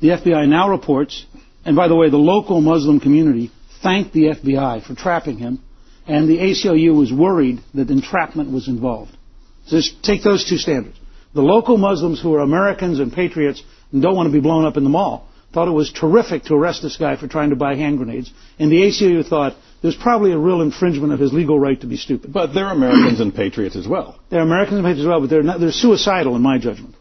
The 0.02 0.10
FBI 0.10 0.48
now 0.48 0.70
reports, 0.70 1.26
and 1.66 1.76
by 1.76 1.88
the 1.88 1.96
way, 1.96 2.12
the 2.12 2.28
local 2.36 2.62
Muslim 2.62 3.00
community 3.00 3.50
thanked 3.82 4.14
the 4.14 4.26
FBI 4.36 4.86
for 4.86 4.94
trapping 4.94 5.40
him, 5.40 5.60
and 6.06 6.30
the 6.30 6.38
ACLU 6.38 6.96
was 6.96 7.12
worried 7.12 7.60
that 7.74 7.90
entrapment 7.90 8.52
was 8.52 8.68
involved. 8.68 9.18
So 9.66 9.78
just 9.78 10.04
take 10.04 10.22
those 10.22 10.48
two 10.48 10.58
standards. 10.58 11.00
The 11.34 11.42
local 11.42 11.78
Muslims 11.78 12.22
who 12.22 12.36
are 12.36 12.42
Americans 12.42 13.00
and 13.00 13.12
patriots 13.12 13.64
and 13.92 14.04
don't 14.04 14.16
want 14.16 14.28
to 14.28 14.38
be 14.40 14.48
blown 14.48 14.66
up 14.66 14.78
in 14.78 14.84
the 14.84 14.96
mall 15.00 15.28
thought 15.54 15.68
it 15.68 15.72
was 15.72 15.92
terrific 15.92 16.44
to 16.46 16.56
arrest 16.56 16.82
this 16.82 16.98
guy 16.98 17.16
for 17.16 17.28
trying 17.28 17.52
to 17.52 17.56
buy 17.56 17.76
hand 17.76 17.98
grenades, 17.98 18.32
and 18.60 18.72
the 18.72 18.82
ACLU 18.82 19.26
thought 19.26 19.56
there's 19.82 19.96
probably 19.96 20.32
a 20.32 20.38
real 20.38 20.62
infringement 20.62 21.14
of 21.14 21.20
his 21.20 21.32
legal 21.32 21.60
right 21.60 21.80
to 21.82 21.88
be 21.88 21.98
stupid. 21.98 22.34
But 22.34 22.54
they're 22.54 22.70
Americans 22.70 23.20
and 23.20 23.34
patriots 23.34 23.76
as 23.76 23.88
well. 23.88 24.20
They're 24.30 24.42
Americans 24.42 24.78
and 24.78 24.84
patriots 24.84 25.02
as 25.02 25.08
well, 25.08 25.22
but 25.22 25.30
they're 25.30 25.44
not, 25.44 25.60
they're 25.60 25.72
suicidal 25.72 26.36
in 26.36 26.42
my 26.42 26.58
judgment. 26.58 26.96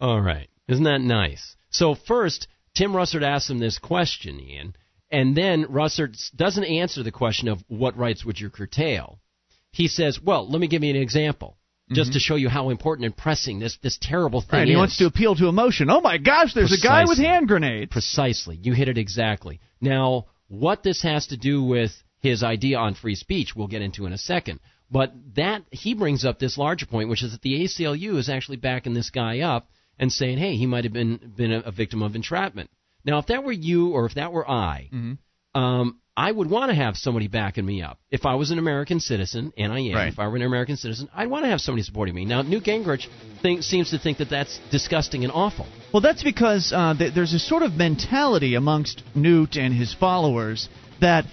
All 0.00 0.20
right. 0.20 0.48
Isn't 0.68 0.84
that 0.84 1.00
nice? 1.00 1.56
So 1.70 1.94
first, 1.94 2.48
Tim 2.74 2.92
Russert 2.92 3.22
asks 3.22 3.50
him 3.50 3.58
this 3.58 3.78
question, 3.78 4.40
Ian, 4.40 4.74
and 5.10 5.36
then 5.36 5.66
Russert 5.66 6.16
doesn't 6.34 6.64
answer 6.64 7.02
the 7.02 7.12
question 7.12 7.48
of 7.48 7.62
what 7.68 7.96
rights 7.96 8.24
would 8.24 8.40
you 8.40 8.50
curtail. 8.50 9.20
He 9.70 9.88
says, 9.88 10.20
"Well, 10.20 10.48
let 10.48 10.60
me 10.60 10.66
give 10.66 10.82
you 10.82 10.90
an 10.90 11.00
example, 11.00 11.58
just 11.92 12.12
to 12.14 12.18
show 12.18 12.34
you 12.36 12.48
how 12.48 12.70
important 12.70 13.06
and 13.06 13.16
pressing 13.16 13.58
this 13.58 13.76
this 13.82 13.98
terrible 14.00 14.40
thing 14.40 14.58
Right, 14.58 14.68
is." 14.68 14.72
he 14.72 14.76
wants 14.76 14.96
to 14.98 15.06
appeal 15.06 15.34
to 15.36 15.46
emotion. 15.48 15.88
Oh 15.90 16.00
my 16.00 16.18
gosh, 16.18 16.52
there's 16.54 16.72
a 16.72 16.84
guy 16.86 17.04
with 17.04 17.18
hand 17.18 17.48
grenades. 17.48 17.92
Precisely. 17.92 18.58
You 18.60 18.72
hit 18.72 18.88
it 18.88 18.98
exactly. 18.98 19.60
Now, 19.80 20.26
what 20.48 20.82
this 20.82 21.02
has 21.02 21.28
to 21.28 21.36
do 21.36 21.62
with 21.62 21.92
his 22.20 22.42
idea 22.42 22.78
on 22.78 22.94
free 22.94 23.14
speech, 23.14 23.54
we'll 23.54 23.68
get 23.68 23.82
into 23.82 24.06
in 24.06 24.12
a 24.12 24.18
second. 24.18 24.60
But 24.90 25.12
that 25.34 25.62
he 25.70 25.94
brings 25.94 26.24
up 26.24 26.38
this 26.38 26.56
larger 26.58 26.86
point, 26.86 27.08
which 27.08 27.22
is 27.22 27.32
that 27.32 27.42
the 27.42 27.64
ACLU 27.64 28.18
is 28.18 28.28
actually 28.28 28.56
backing 28.58 28.94
this 28.94 29.10
guy 29.10 29.40
up 29.40 29.68
and 29.98 30.12
saying, 30.12 30.38
"Hey, 30.38 30.56
he 30.56 30.66
might 30.66 30.84
have 30.84 30.92
been 30.92 31.32
been 31.36 31.52
a, 31.52 31.60
a 31.60 31.72
victim 31.72 32.02
of 32.02 32.14
entrapment." 32.14 32.70
Now, 33.04 33.18
if 33.18 33.26
that 33.26 33.44
were 33.44 33.52
you 33.52 33.90
or 33.90 34.06
if 34.06 34.14
that 34.14 34.32
were 34.32 34.48
I, 34.48 34.88
um, 35.54 36.00
I 36.18 36.32
would 36.32 36.48
want 36.48 36.70
to 36.70 36.74
have 36.74 36.96
somebody 36.96 37.28
backing 37.28 37.66
me 37.66 37.82
up. 37.82 37.98
If 38.10 38.24
I 38.24 38.36
was 38.36 38.50
an 38.50 38.58
American 38.58 39.00
citizen, 39.00 39.52
and 39.58 39.70
I 39.70 39.80
am, 39.80 39.94
Right. 39.94 40.08
if 40.08 40.18
I 40.18 40.26
were 40.28 40.36
an 40.36 40.42
American 40.42 40.76
citizen, 40.78 41.08
I'd 41.14 41.28
want 41.28 41.44
to 41.44 41.50
have 41.50 41.60
somebody 41.60 41.82
supporting 41.82 42.14
me. 42.14 42.24
Now, 42.24 42.40
Newt 42.40 42.64
Gingrich 42.64 43.06
think, 43.42 43.62
seems 43.62 43.90
to 43.90 43.98
think 43.98 44.16
that 44.18 44.30
that's 44.30 44.58
disgusting 44.70 45.24
and 45.24 45.32
awful. 45.32 45.66
Well, 45.92 46.00
that's 46.00 46.22
because 46.22 46.72
uh, 46.74 46.94
th- 46.96 47.12
there's 47.12 47.34
a 47.34 47.38
sort 47.38 47.62
of 47.62 47.74
mentality 47.74 48.54
amongst 48.54 49.02
Newt 49.14 49.56
and 49.56 49.74
his 49.74 49.92
followers 49.92 50.70
that, 51.02 51.26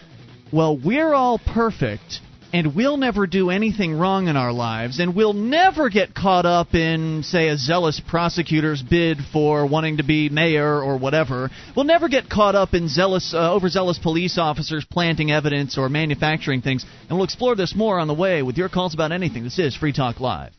well, 0.51 0.77
we're 0.77 1.13
all 1.13 1.39
perfect, 1.39 2.19
and 2.53 2.75
we'll 2.75 2.97
never 2.97 3.25
do 3.25 3.49
anything 3.49 3.97
wrong 3.97 4.27
in 4.27 4.37
our 4.37 4.53
lives, 4.53 4.99
and 4.99 5.15
we'll 5.15 5.33
never 5.33 5.89
get 5.89 6.13
caught 6.13 6.45
up 6.45 6.75
in, 6.75 7.23
say, 7.23 7.47
a 7.47 7.57
zealous 7.57 7.99
prosecutor's 7.99 8.81
bid 8.83 9.17
for 9.33 9.65
wanting 9.65 9.97
to 9.97 10.03
be 10.03 10.29
mayor 10.29 10.81
or 10.81 10.97
whatever. 10.97 11.49
We'll 11.75 11.85
never 11.85 12.07
get 12.07 12.29
caught 12.29 12.53
up 12.53 12.75
in 12.75 12.87
zealous, 12.87 13.33
uh, 13.33 13.55
overzealous 13.55 13.97
police 13.97 14.37
officers 14.37 14.85
planting 14.85 15.31
evidence 15.31 15.79
or 15.79 15.89
manufacturing 15.89 16.61
things, 16.61 16.85
and 17.09 17.17
we'll 17.17 17.25
explore 17.25 17.55
this 17.55 17.75
more 17.75 17.99
on 17.99 18.07
the 18.07 18.13
way 18.13 18.43
with 18.43 18.57
your 18.57 18.69
calls 18.69 18.93
about 18.93 19.11
anything. 19.11 19.43
This 19.43 19.57
is 19.57 19.75
Free 19.75 19.91
Talk 19.91 20.19
Live. 20.19 20.53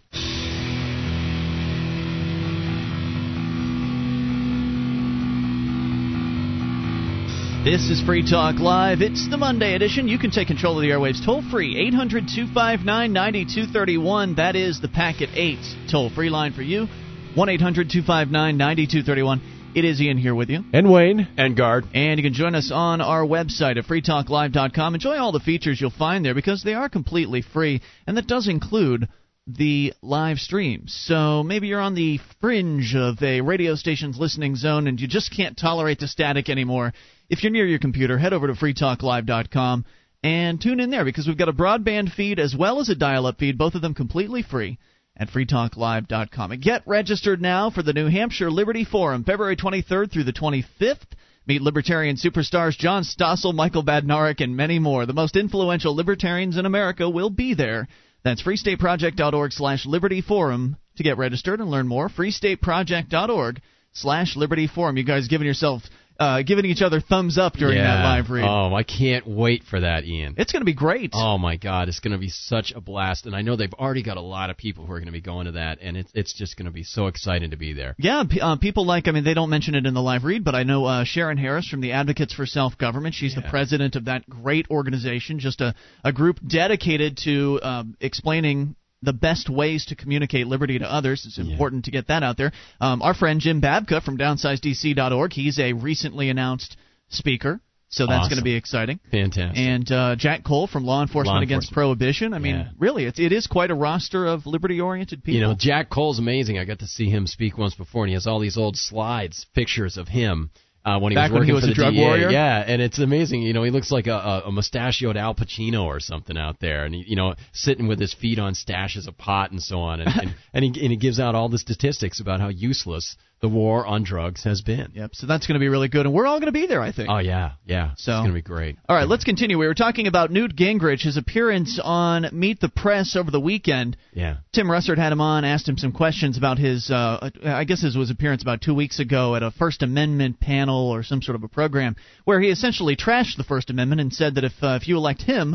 This 7.64 7.88
is 7.88 8.02
Free 8.02 8.22
Talk 8.22 8.56
Live. 8.56 9.00
It's 9.00 9.26
the 9.30 9.38
Monday 9.38 9.74
edition. 9.74 10.06
You 10.06 10.18
can 10.18 10.30
take 10.30 10.48
control 10.48 10.76
of 10.76 10.82
the 10.82 10.90
airwaves 10.90 11.24
toll 11.24 11.42
free. 11.50 11.78
800 11.88 12.28
259 12.28 12.84
9231. 13.10 14.34
That 14.34 14.54
is 14.54 14.82
the 14.82 14.88
Packet 14.88 15.30
8 15.32 15.58
toll 15.90 16.10
free 16.10 16.28
line 16.28 16.52
for 16.52 16.60
you. 16.60 16.86
1 17.34 17.48
800 17.48 17.88
259 17.88 18.58
9231. 18.58 19.72
It 19.74 19.86
is 19.86 19.98
Ian 19.98 20.18
here 20.18 20.34
with 20.34 20.50
you. 20.50 20.62
And 20.74 20.92
Wayne. 20.92 21.26
And 21.38 21.56
guard. 21.56 21.86
And 21.94 22.18
you 22.18 22.22
can 22.22 22.34
join 22.34 22.54
us 22.54 22.70
on 22.70 23.00
our 23.00 23.24
website 23.24 23.78
at 23.78 23.86
freetalklive.com. 23.86 24.94
Enjoy 24.94 25.16
all 25.16 25.32
the 25.32 25.40
features 25.40 25.80
you'll 25.80 25.88
find 25.88 26.22
there 26.22 26.34
because 26.34 26.62
they 26.64 26.74
are 26.74 26.90
completely 26.90 27.40
free, 27.40 27.80
and 28.06 28.18
that 28.18 28.26
does 28.26 28.46
include 28.46 29.08
the 29.46 29.92
live 30.00 30.38
stream. 30.38 30.84
So 30.86 31.42
maybe 31.42 31.68
you're 31.68 31.80
on 31.80 31.94
the 31.94 32.18
fringe 32.40 32.94
of 32.94 33.22
a 33.22 33.40
radio 33.42 33.74
station's 33.74 34.18
listening 34.18 34.56
zone 34.56 34.86
and 34.86 34.98
you 34.98 35.06
just 35.06 35.34
can't 35.34 35.56
tolerate 35.56 35.98
the 35.98 36.08
static 36.08 36.48
anymore. 36.48 36.94
If 37.30 37.42
you're 37.42 37.52
near 37.52 37.66
your 37.66 37.78
computer, 37.78 38.18
head 38.18 38.32
over 38.32 38.46
to 38.46 38.52
freetalklive.com 38.54 39.84
and 40.22 40.60
tune 40.60 40.80
in 40.80 40.90
there 40.90 41.04
because 41.04 41.26
we've 41.26 41.38
got 41.38 41.48
a 41.48 41.52
broadband 41.52 42.12
feed 42.12 42.38
as 42.38 42.54
well 42.56 42.80
as 42.80 42.88
a 42.88 42.94
dial 42.94 43.26
up 43.26 43.38
feed, 43.38 43.58
both 43.58 43.74
of 43.74 43.82
them 43.82 43.94
completely 43.94 44.42
free 44.42 44.78
at 45.16 45.28
freetalklive.com. 45.28 46.52
And 46.52 46.62
get 46.62 46.82
registered 46.86 47.40
now 47.40 47.70
for 47.70 47.82
the 47.82 47.92
New 47.92 48.08
Hampshire 48.08 48.50
Liberty 48.50 48.84
Forum, 48.84 49.24
February 49.24 49.56
23rd 49.56 50.10
through 50.12 50.24
the 50.24 50.32
25th. 50.32 51.06
Meet 51.46 51.60
libertarian 51.60 52.16
superstars 52.16 52.76
John 52.76 53.02
Stossel, 53.02 53.54
Michael 53.54 53.84
Badnarik, 53.84 54.40
and 54.40 54.56
many 54.56 54.78
more. 54.78 55.04
The 55.04 55.12
most 55.12 55.36
influential 55.36 55.94
libertarians 55.94 56.56
in 56.56 56.64
America 56.64 57.08
will 57.08 57.28
be 57.28 57.52
there. 57.52 57.86
That's 58.22 58.42
freestateproject.org 58.42 59.52
slash 59.52 59.84
liberty 59.84 60.22
forum 60.22 60.76
to 60.96 61.02
get 61.02 61.18
registered 61.18 61.60
and 61.60 61.70
learn 61.70 61.86
more. 61.86 62.08
freestateproject.org 62.08 63.60
slash 63.92 64.36
liberty 64.36 64.66
forum. 64.66 64.96
You 64.96 65.04
guys 65.04 65.28
giving 65.28 65.46
yourself 65.46 65.82
uh, 66.18 66.42
giving 66.42 66.64
each 66.64 66.82
other 66.82 67.00
thumbs 67.00 67.38
up 67.38 67.54
during 67.54 67.76
yeah. 67.76 67.84
that 67.84 68.04
live 68.04 68.30
read. 68.30 68.44
Oh, 68.44 68.74
I 68.74 68.82
can't 68.82 69.26
wait 69.26 69.64
for 69.64 69.80
that, 69.80 70.04
Ian. 70.04 70.34
It's 70.38 70.52
going 70.52 70.60
to 70.60 70.66
be 70.66 70.74
great. 70.74 71.10
Oh 71.12 71.38
my 71.38 71.56
God, 71.56 71.88
it's 71.88 72.00
going 72.00 72.12
to 72.12 72.18
be 72.18 72.28
such 72.28 72.72
a 72.74 72.80
blast, 72.80 73.26
and 73.26 73.34
I 73.34 73.42
know 73.42 73.56
they've 73.56 73.72
already 73.74 74.02
got 74.02 74.16
a 74.16 74.22
lot 74.22 74.50
of 74.50 74.56
people 74.56 74.86
who 74.86 74.92
are 74.92 74.98
going 74.98 75.06
to 75.06 75.12
be 75.12 75.20
going 75.20 75.46
to 75.46 75.52
that, 75.52 75.78
and 75.80 75.96
it's 75.96 76.10
it's 76.14 76.32
just 76.32 76.56
going 76.56 76.66
to 76.66 76.72
be 76.72 76.84
so 76.84 77.06
exciting 77.06 77.50
to 77.50 77.56
be 77.56 77.72
there. 77.72 77.94
Yeah, 77.98 78.24
p- 78.28 78.40
uh, 78.40 78.56
people 78.56 78.86
like 78.86 79.08
I 79.08 79.10
mean 79.12 79.24
they 79.24 79.34
don't 79.34 79.50
mention 79.50 79.74
it 79.74 79.86
in 79.86 79.94
the 79.94 80.02
live 80.02 80.24
read, 80.24 80.44
but 80.44 80.54
I 80.54 80.62
know 80.62 80.84
uh, 80.84 81.04
Sharon 81.04 81.38
Harris 81.38 81.68
from 81.68 81.80
the 81.80 81.92
Advocates 81.92 82.32
for 82.32 82.46
Self 82.46 82.78
Government. 82.78 83.14
She's 83.14 83.34
Yeah. 83.34 83.42
the 83.42 83.48
president 83.48 83.96
of 83.96 84.04
that 84.06 84.28
great 84.28 84.66
organization, 84.70 85.38
just 85.38 85.60
a 85.60 85.74
a 86.04 86.12
group 86.12 86.38
dedicated 86.46 87.18
to 87.24 87.60
um, 87.62 87.96
explaining 88.00 88.76
the 89.04 89.12
best 89.12 89.48
ways 89.48 89.86
to 89.86 89.96
communicate 89.96 90.46
liberty 90.46 90.78
to 90.78 90.84
others. 90.92 91.24
It's 91.26 91.38
important 91.38 91.84
to 91.86 91.90
get 91.90 92.08
that 92.08 92.22
out 92.22 92.36
there. 92.36 92.52
Um, 92.80 93.02
our 93.02 93.14
friend 93.14 93.40
Jim 93.40 93.60
Babka 93.60 94.02
from 94.02 94.16
DownsizeDC.org, 94.18 95.32
he's 95.32 95.58
a 95.58 95.72
recently 95.72 96.30
announced 96.30 96.76
speaker, 97.08 97.60
so 97.88 98.06
that's 98.06 98.20
Awesome. 98.26 98.30
going 98.30 98.38
to 98.38 98.44
be 98.44 98.54
exciting. 98.54 98.98
Fantastic. 99.10 99.56
And 99.56 99.92
uh, 99.92 100.16
Jack 100.16 100.42
Cole 100.44 100.66
from 100.66 100.84
Law 100.84 101.02
Enforcement 101.02 101.36
Law 101.36 101.42
Against 101.42 101.68
Enforcement. 101.70 101.98
Prohibition. 101.98 102.34
I 102.34 102.38
mean, 102.38 102.56
Yeah. 102.56 102.68
really, 102.78 103.04
it's, 103.04 103.20
it 103.20 103.30
is 103.32 103.46
quite 103.46 103.70
a 103.70 103.74
roster 103.74 104.26
of 104.26 104.46
liberty-oriented 104.46 105.22
people. 105.22 105.34
You 105.40 105.46
know, 105.46 105.54
Jack 105.56 105.90
Cole's 105.90 106.18
amazing. 106.18 106.58
I 106.58 106.64
got 106.64 106.80
to 106.80 106.86
see 106.88 107.08
him 107.08 107.26
speak 107.26 107.56
once 107.56 107.74
before, 107.74 108.04
and 108.04 108.08
he 108.08 108.14
has 108.14 108.26
all 108.26 108.40
these 108.40 108.56
old 108.56 108.76
slides, 108.76 109.46
pictures 109.54 109.96
of 109.96 110.08
him 110.08 110.50
uh, 110.84 110.98
when 110.98 111.12
he 111.12 111.14
Back 111.14 111.30
was 111.30 111.40
when 111.40 111.46
he 111.46 111.52
was 111.52 111.64
for 111.64 111.66
a 111.66 111.70
the 111.70 111.74
drug 111.74 111.94
DA. 111.94 112.00
warrior? 112.00 112.30
Yeah, 112.30 112.58
and 112.66 112.82
it's 112.82 112.98
amazing. 112.98 113.42
You 113.42 113.54
know, 113.54 113.62
he 113.62 113.70
looks 113.70 113.90
like 113.90 114.06
a, 114.06 114.12
a, 114.14 114.42
a 114.46 114.52
mustachioed 114.52 115.16
Al 115.16 115.34
Pacino 115.34 115.84
or 115.84 115.98
something 115.98 116.36
out 116.36 116.60
there, 116.60 116.84
and 116.84 116.94
he, 116.94 117.04
you 117.06 117.16
know, 117.16 117.34
sitting 117.52 117.88
with 117.88 117.98
his 117.98 118.12
feet 118.12 118.38
on 118.38 118.54
stashes 118.54 119.08
of 119.08 119.16
pot 119.16 119.50
and 119.50 119.62
so 119.62 119.80
on, 119.80 120.00
and 120.00 120.10
and, 120.20 120.34
and, 120.52 120.64
he, 120.64 120.82
and 120.82 120.90
he 120.90 120.96
gives 120.96 121.18
out 121.18 121.34
all 121.34 121.48
the 121.48 121.58
statistics 121.58 122.20
about 122.20 122.40
how 122.40 122.48
useless 122.48 123.16
the 123.44 123.48
war 123.50 123.86
on 123.86 124.04
drugs 124.04 124.42
has 124.44 124.62
been. 124.62 124.90
Yep. 124.94 125.10
So 125.12 125.26
that's 125.26 125.46
going 125.46 125.56
to 125.56 125.60
be 125.60 125.68
really 125.68 125.88
good, 125.88 126.06
and 126.06 126.14
we're 126.14 126.26
all 126.26 126.40
going 126.40 126.50
to 126.50 126.58
be 126.58 126.66
there, 126.66 126.80
I 126.80 126.92
think. 126.92 127.10
Oh 127.10 127.18
yeah, 127.18 127.52
yeah. 127.66 127.90
So- 127.98 128.12
it's 128.12 128.20
gonna 128.22 128.32
be 128.32 128.40
great. 128.40 128.78
All 128.88 128.96
right, 128.96 129.06
let's 129.06 129.24
continue. 129.24 129.58
We 129.58 129.66
were 129.66 129.74
talking 129.74 130.06
about 130.06 130.30
Newt 130.30 130.56
Gingrich, 130.56 131.02
his 131.02 131.18
appearance 131.18 131.78
on 131.82 132.26
Meet 132.32 132.60
the 132.62 132.70
Press 132.70 133.16
over 133.16 133.30
the 133.30 133.38
weekend. 133.40 133.98
Yeah. 134.14 134.36
Tim 134.54 134.66
Russert 134.68 134.96
had 134.96 135.12
him 135.12 135.20
on, 135.20 135.44
asked 135.44 135.68
him 135.68 135.76
some 135.76 135.92
questions 135.92 136.38
about 136.38 136.56
his, 136.58 136.90
uh, 136.90 137.28
I 137.44 137.64
guess 137.64 137.82
his 137.82 137.98
was 137.98 138.08
appearance 138.08 138.40
about 138.40 138.62
two 138.62 138.74
weeks 138.74 138.98
ago 138.98 139.36
at 139.36 139.42
a 139.42 139.50
First 139.50 139.82
Amendment 139.82 140.40
panel 140.40 140.88
or 140.88 141.02
some 141.02 141.20
sort 141.20 141.36
of 141.36 141.42
a 141.42 141.48
program 141.48 141.96
where 142.24 142.40
he 142.40 142.48
essentially 142.48 142.96
trashed 142.96 143.36
the 143.36 143.44
First 143.44 143.68
Amendment 143.68 144.00
and 144.00 144.10
said 144.10 144.36
that 144.36 144.44
if 144.44 144.52
uh, 144.62 144.78
if 144.80 144.88
you 144.88 144.96
elect 144.96 145.20
him 145.20 145.54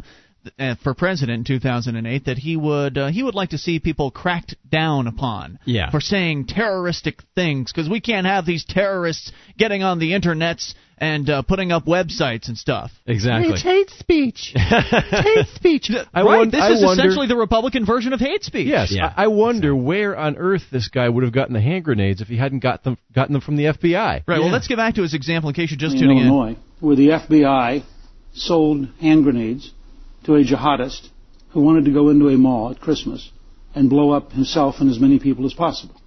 for 0.84 0.94
president 0.94 1.40
in 1.40 1.44
2008, 1.44 2.26
that 2.26 2.38
he 2.38 2.56
would 2.56 2.98
uh, 2.98 3.08
he 3.08 3.24
would 3.24 3.36
like 3.36 3.50
to 3.50 3.58
see 3.58 3.80
people 3.80 4.12
cracked 4.12 4.56
down 4.70 5.08
upon 5.08 5.60
Yeah. 5.66 5.90
for 5.92 6.00
saying 6.00 6.48
terroristic 6.48 7.20
things 7.36 7.72
because 7.72 7.90
we 7.90 8.00
can't 8.02 8.26
have 8.28 8.46
these 8.46 8.64
terrorists 8.66 9.32
getting 9.58 9.84
on 9.84 10.00
the 10.00 10.12
internets 10.12 10.74
and 11.02 11.30
uh, 11.30 11.42
putting 11.44 11.72
up 11.72 11.86
websites 11.86 12.50
and 12.50 12.58
stuff. 12.58 12.92
Exactly. 13.06 13.58
hate 13.58 13.90
speech. 13.92 14.54
hate 14.56 15.48
speech. 15.56 15.90
I 16.14 16.22
right, 16.24 16.38
won- 16.40 16.50
this 16.50 16.62
I 16.62 16.72
is 16.74 16.84
wonder, 16.84 17.04
essentially 17.04 17.28
the 17.28 17.38
Republican 17.38 17.86
version 17.86 18.12
of 18.14 18.20
hate 18.20 18.44
speech. 18.44 18.68
Yes, 18.68 18.92
Yeah. 18.92 19.14
I, 19.16 19.24
I 19.24 19.28
wonder 19.28 19.74
where 19.76 20.18
on 20.18 20.36
earth 20.38 20.64
this 20.72 20.90
guy 20.90 21.08
would 21.08 21.24
have 21.24 21.32
gotten 21.34 21.54
the 21.54 21.62
hand 21.62 21.86
grenades 21.86 22.20
if 22.22 22.28
he 22.28 22.38
hadn't 22.38 22.60
got 22.60 22.84
them 22.84 22.98
gotten 23.14 23.32
them 23.34 23.42
from 23.42 23.56
the 23.56 23.66
FBI. 23.66 24.24
Right. 24.28 24.40
Well, 24.40 24.50
let's 24.52 24.68
get 24.68 24.76
back 24.78 24.96
to 24.96 25.02
his 25.02 25.14
example 25.14 25.50
in 25.50 25.56
case 25.56 25.72
you're 25.72 25.78
just 25.78 25.96
in 25.96 26.02
tuning 26.02 26.18
in. 26.18 26.28
Illinois, 26.28 26.58
where 26.82 26.96
the 26.98 27.10
FBI 27.10 27.84
sold 28.34 28.88
hand 29.00 29.24
grenades 29.24 29.72
to 30.30 30.36
a 30.36 30.44
jihadist 30.44 31.10
who 31.52 31.62
wanted 31.62 31.86
to 31.86 31.92
go 31.92 32.10
into 32.10 32.30
a 32.30 32.38
mall 32.38 32.70
at 32.70 32.80
Christmas 32.80 33.32
and 33.74 33.90
blow 33.90 34.12
up 34.12 34.32
himself 34.32 34.76
and 34.80 34.90
as 34.90 35.00
many 35.00 35.18
people 35.20 35.46
as 35.48 35.54
possible. 35.54 36.00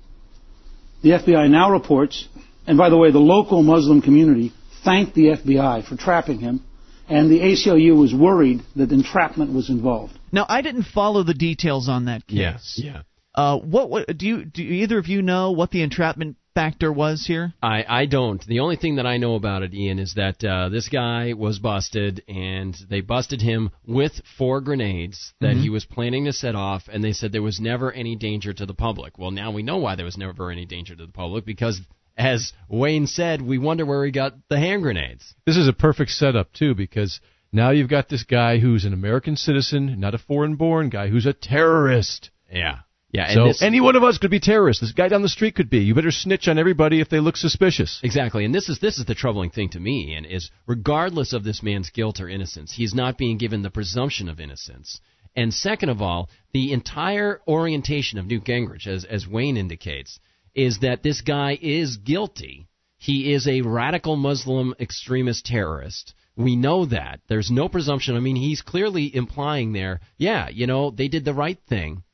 The 1.03 1.11
FBI 1.11 1.51
now 1.51 1.73
reports, 1.73 2.29
and 2.67 2.79
by 2.79 2.89
the 2.89 2.97
way, 2.97 3.11
the 3.11 3.19
local 3.19 3.65
Muslim 3.65 4.01
community 4.01 4.53
thanked 4.85 5.15
the 5.15 5.27
FBI 5.37 5.85
for 5.89 5.97
trapping 5.97 6.39
him, 6.39 6.65
and 7.09 7.31
the 7.31 7.41
ACLU 7.41 7.99
was 7.99 8.15
worried 8.15 8.63
that 8.77 8.93
entrapment 8.93 9.53
was 9.53 9.69
involved. 9.69 10.17
Now, 10.31 10.47
I 10.49 10.63
didn't 10.63 10.85
follow 10.85 11.25
the 11.25 11.35
details 11.35 11.89
on 11.89 12.05
that 12.05 12.25
case. 12.27 12.39
Yes. 12.39 12.81
Yeah. 12.83 13.03
Uh, 13.35 13.59
what, 13.59 13.89
what 13.91 14.17
do 14.17 14.27
you 14.27 14.45
do? 14.45 14.63
Either 14.63 14.99
of 14.99 15.07
you 15.07 15.23
know 15.23 15.53
what 15.53 15.71
the 15.71 15.83
entrapment 15.83 16.37
factor 16.55 16.93
was 16.93 17.25
here? 17.27 17.55
I, 17.63 17.85
I 17.89 18.07
don't. 18.07 18.45
The 18.47 18.61
only 18.61 18.77
thing 18.77 18.97
that 18.97 19.07
I 19.07 19.17
know 19.17 19.37
about 19.37 19.63
it, 19.63 19.73
Ian, 19.75 19.99
is 19.99 20.15
that 20.15 20.45
uh, 20.45 20.69
this 20.69 20.89
guy 20.89 21.33
was 21.33 21.59
busted, 21.59 22.23
and 22.29 22.77
they 22.91 23.01
busted 23.01 23.41
him 23.41 23.71
with 23.87 24.21
four 24.37 24.61
grenades 24.61 25.33
that 25.41 25.57
he 25.57 25.71
was 25.71 25.87
planning 25.87 26.27
to 26.27 26.33
set 26.33 26.55
off, 26.55 26.89
and 26.93 27.03
they 27.03 27.13
said 27.13 27.33
there 27.33 27.43
was 27.43 27.61
never 27.61 27.91
any 27.91 28.17
danger 28.17 28.53
to 28.53 28.67
the 28.67 28.75
public. 28.75 29.19
Well, 29.19 29.31
now 29.31 29.51
we 29.51 29.63
know 29.63 29.79
why 29.79 29.97
there 29.97 30.05
was 30.05 30.19
never 30.19 30.51
any 30.51 30.67
danger 30.67 30.95
to 30.95 31.07
the 31.07 31.13
public 31.13 31.47
because, 31.47 31.81
as 32.19 32.53
Wayne 32.69 33.07
said, 33.07 33.41
we 33.41 33.57
wonder 33.57 33.87
where 33.87 34.05
he 34.05 34.11
got 34.11 34.35
the 34.49 34.59
hand 34.59 34.83
grenades. 34.83 35.35
This 35.47 35.57
is 35.57 35.69
a 35.69 35.73
perfect 35.73 36.11
setup 36.11 36.53
too 36.53 36.75
because 36.75 37.21
now 37.51 37.71
you've 37.71 37.89
got 37.89 38.09
this 38.09 38.25
guy 38.25 38.59
who's 38.59 38.85
an 38.85 38.93
American 38.93 39.37
citizen, 39.37 39.99
not 39.99 40.15
a 40.15 40.19
foreign-born 40.19 40.91
guy 40.91 41.09
who's 41.09 41.27
a 41.27 41.33
terrorist. 41.33 42.31
Yeah. 42.51 42.81
Yeah. 43.13 43.27
And 43.27 43.35
so 43.35 43.45
this, 43.49 43.63
any 43.63 43.81
one 43.81 43.95
of 43.95 44.03
us 44.03 44.17
could 44.17 44.31
be 44.31 44.41
terrorists. 44.41 44.81
This 44.81 44.93
guy 44.93 45.09
down 45.09 45.21
the 45.21 45.29
street 45.29 45.55
could 45.55 45.69
be. 45.69 45.81
You 45.81 45.95
better 45.95 46.11
snitch 46.11 46.49
on 46.49 46.59
everybody 46.59 47.01
if 47.01 47.11
they 47.11 47.21
look 47.21 47.37
suspicious. 47.37 48.01
Exactly, 48.03 48.47
and 48.47 48.55
this 48.55 48.71
is 48.71 48.79
this 48.81 48.99
is 48.99 49.05
the 49.05 49.15
troubling 49.15 49.51
thing 49.51 49.69
to 49.71 49.81
me, 49.81 50.15
and 50.15 50.25
is 50.25 50.51
regardless 50.67 51.35
of 51.35 51.45
this 51.45 51.63
man's 51.63 51.91
guilt 51.91 52.21
or 52.21 52.29
innocence, 52.29 52.73
he's 52.73 52.95
not 52.95 53.19
being 53.19 53.37
given 53.37 53.61
the 53.61 53.71
presumption 53.71 54.31
of 54.31 54.41
innocence. 54.41 55.01
And 55.37 55.53
second 55.53 55.91
of 55.91 56.01
all, 56.01 56.31
the 56.53 56.73
entire 56.73 57.41
orientation 57.47 58.19
of 58.19 58.27
Newt 58.27 58.45
Gingrich, 58.45 58.87
as 58.87 59.05
as 59.05 59.29
Wayne 59.29 59.59
indicates, 59.59 60.19
is 60.55 60.79
that 60.79 61.03
this 61.03 61.21
guy 61.21 61.59
is 61.61 61.99
guilty. 61.99 62.67
He 62.97 63.35
is 63.35 63.47
a 63.47 63.61
radical 63.61 64.17
Muslim 64.17 64.75
extremist 64.81 65.45
terrorist. 65.45 66.15
We 66.35 66.57
know 66.57 66.87
that. 66.87 67.21
There's 67.29 67.51
no 67.51 67.69
presumption. 67.69 68.17
I 68.17 68.21
mean, 68.21 68.37
he's 68.37 68.63
clearly 68.63 69.15
implying 69.15 69.73
there, 69.73 70.01
yeah, 70.17 70.49
you 70.49 70.67
know, 70.67 70.91
they 70.91 71.09
did 71.09 71.27
the 71.27 71.35
right 71.35 71.59
thing 71.69 72.05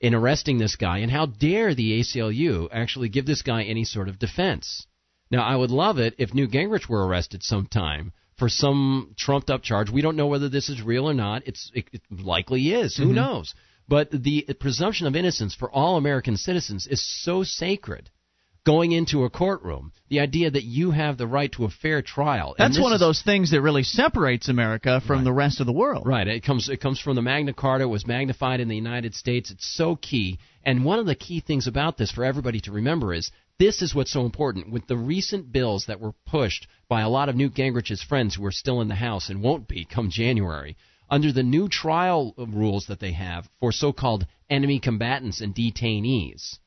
in 0.00 0.14
arresting 0.14 0.58
this 0.58 0.76
guy, 0.76 0.98
and 0.98 1.10
how 1.10 1.26
dare 1.26 1.74
the 1.74 2.00
ACLU 2.00 2.68
actually 2.70 3.08
give 3.08 3.26
this 3.26 3.42
guy 3.42 3.62
any 3.64 3.84
sort 3.84 4.08
of 4.08 4.18
defense? 4.18 4.86
Now, 5.30 5.42
I 5.42 5.56
would 5.56 5.70
love 5.70 5.98
it 5.98 6.14
if 6.18 6.34
Newt 6.34 6.50
Gingrich 6.52 6.88
were 6.88 7.06
arrested 7.06 7.42
sometime 7.42 8.12
for 8.36 8.48
some 8.48 9.14
trumped 9.16 9.50
up 9.50 9.62
charge. 9.62 9.90
We 9.90 10.02
don't 10.02 10.16
know 10.16 10.26
whether 10.26 10.48
this 10.48 10.68
is 10.68 10.82
real 10.82 11.08
or 11.08 11.14
not. 11.14 11.42
It's 11.46 11.70
it, 11.74 11.88
it 11.92 12.02
likely 12.10 12.72
is. 12.72 12.96
Who 12.96 13.06
mm-hmm. 13.06 13.14
knows? 13.14 13.54
But 13.88 14.10
the 14.10 14.46
presumption 14.60 15.06
of 15.06 15.16
innocence 15.16 15.54
for 15.54 15.70
all 15.70 15.96
American 15.96 16.36
citizens 16.36 16.86
is 16.86 17.02
so 17.24 17.42
sacred 17.44 18.10
going 18.66 18.90
into 18.90 19.24
a 19.24 19.30
courtroom. 19.30 19.92
The 20.08 20.20
idea 20.20 20.50
that 20.50 20.64
you 20.64 20.90
have 20.90 21.16
the 21.16 21.26
right 21.26 21.50
to 21.52 21.64
a 21.64 21.70
fair 21.70 22.02
trial. 22.02 22.56
That's 22.58 22.80
one 22.80 22.92
of 22.92 23.00
those 23.00 23.22
things 23.22 23.52
that 23.52 23.62
really 23.62 23.84
separates 23.84 24.48
America 24.48 25.00
from 25.06 25.24
the 25.24 25.32
rest 25.32 25.60
of 25.60 25.66
the 25.66 25.72
world. 25.72 26.06
Right. 26.06 26.26
It 26.26 26.42
comes 26.42 26.68
it 26.68 26.80
comes 26.80 27.00
from 27.00 27.14
the 27.14 27.22
Magna 27.22 27.54
Carta. 27.54 27.84
It 27.84 27.88
was 27.88 28.06
magnified 28.06 28.60
in 28.60 28.68
the 28.68 28.74
United 28.74 29.14
States. 29.14 29.50
It's 29.50 29.66
so 29.66 29.96
key. 29.96 30.38
And 30.64 30.84
one 30.84 30.98
of 30.98 31.06
the 31.06 31.14
key 31.14 31.40
things 31.40 31.68
about 31.68 31.96
this 31.96 32.10
for 32.10 32.24
everybody 32.24 32.60
to 32.62 32.72
remember 32.72 33.14
is 33.14 33.30
this 33.58 33.82
is 33.82 33.94
what's 33.94 34.12
so 34.12 34.26
important. 34.26 34.72
With 34.72 34.86
the 34.88 34.96
recent 34.96 35.52
bills 35.52 35.86
that 35.86 36.00
were 36.00 36.12
pushed 36.26 36.66
by 36.88 37.02
a 37.02 37.08
lot 37.08 37.28
of 37.28 37.36
Newt 37.36 37.54
Gingrich's 37.54 38.02
friends 38.02 38.34
who 38.34 38.44
are 38.44 38.52
still 38.52 38.80
in 38.80 38.88
the 38.88 38.96
House 38.96 39.30
and 39.30 39.42
won't 39.42 39.68
be 39.68 39.84
come 39.84 40.10
January, 40.10 40.76
under 41.08 41.32
the 41.32 41.44
new 41.44 41.68
trial 41.68 42.34
rules 42.36 42.86
that 42.86 42.98
they 42.98 43.12
have 43.12 43.48
for 43.60 43.70
so-called 43.70 44.26
enemy 44.50 44.80
combatants 44.80 45.40
and 45.40 45.54
detainees, 45.54 46.58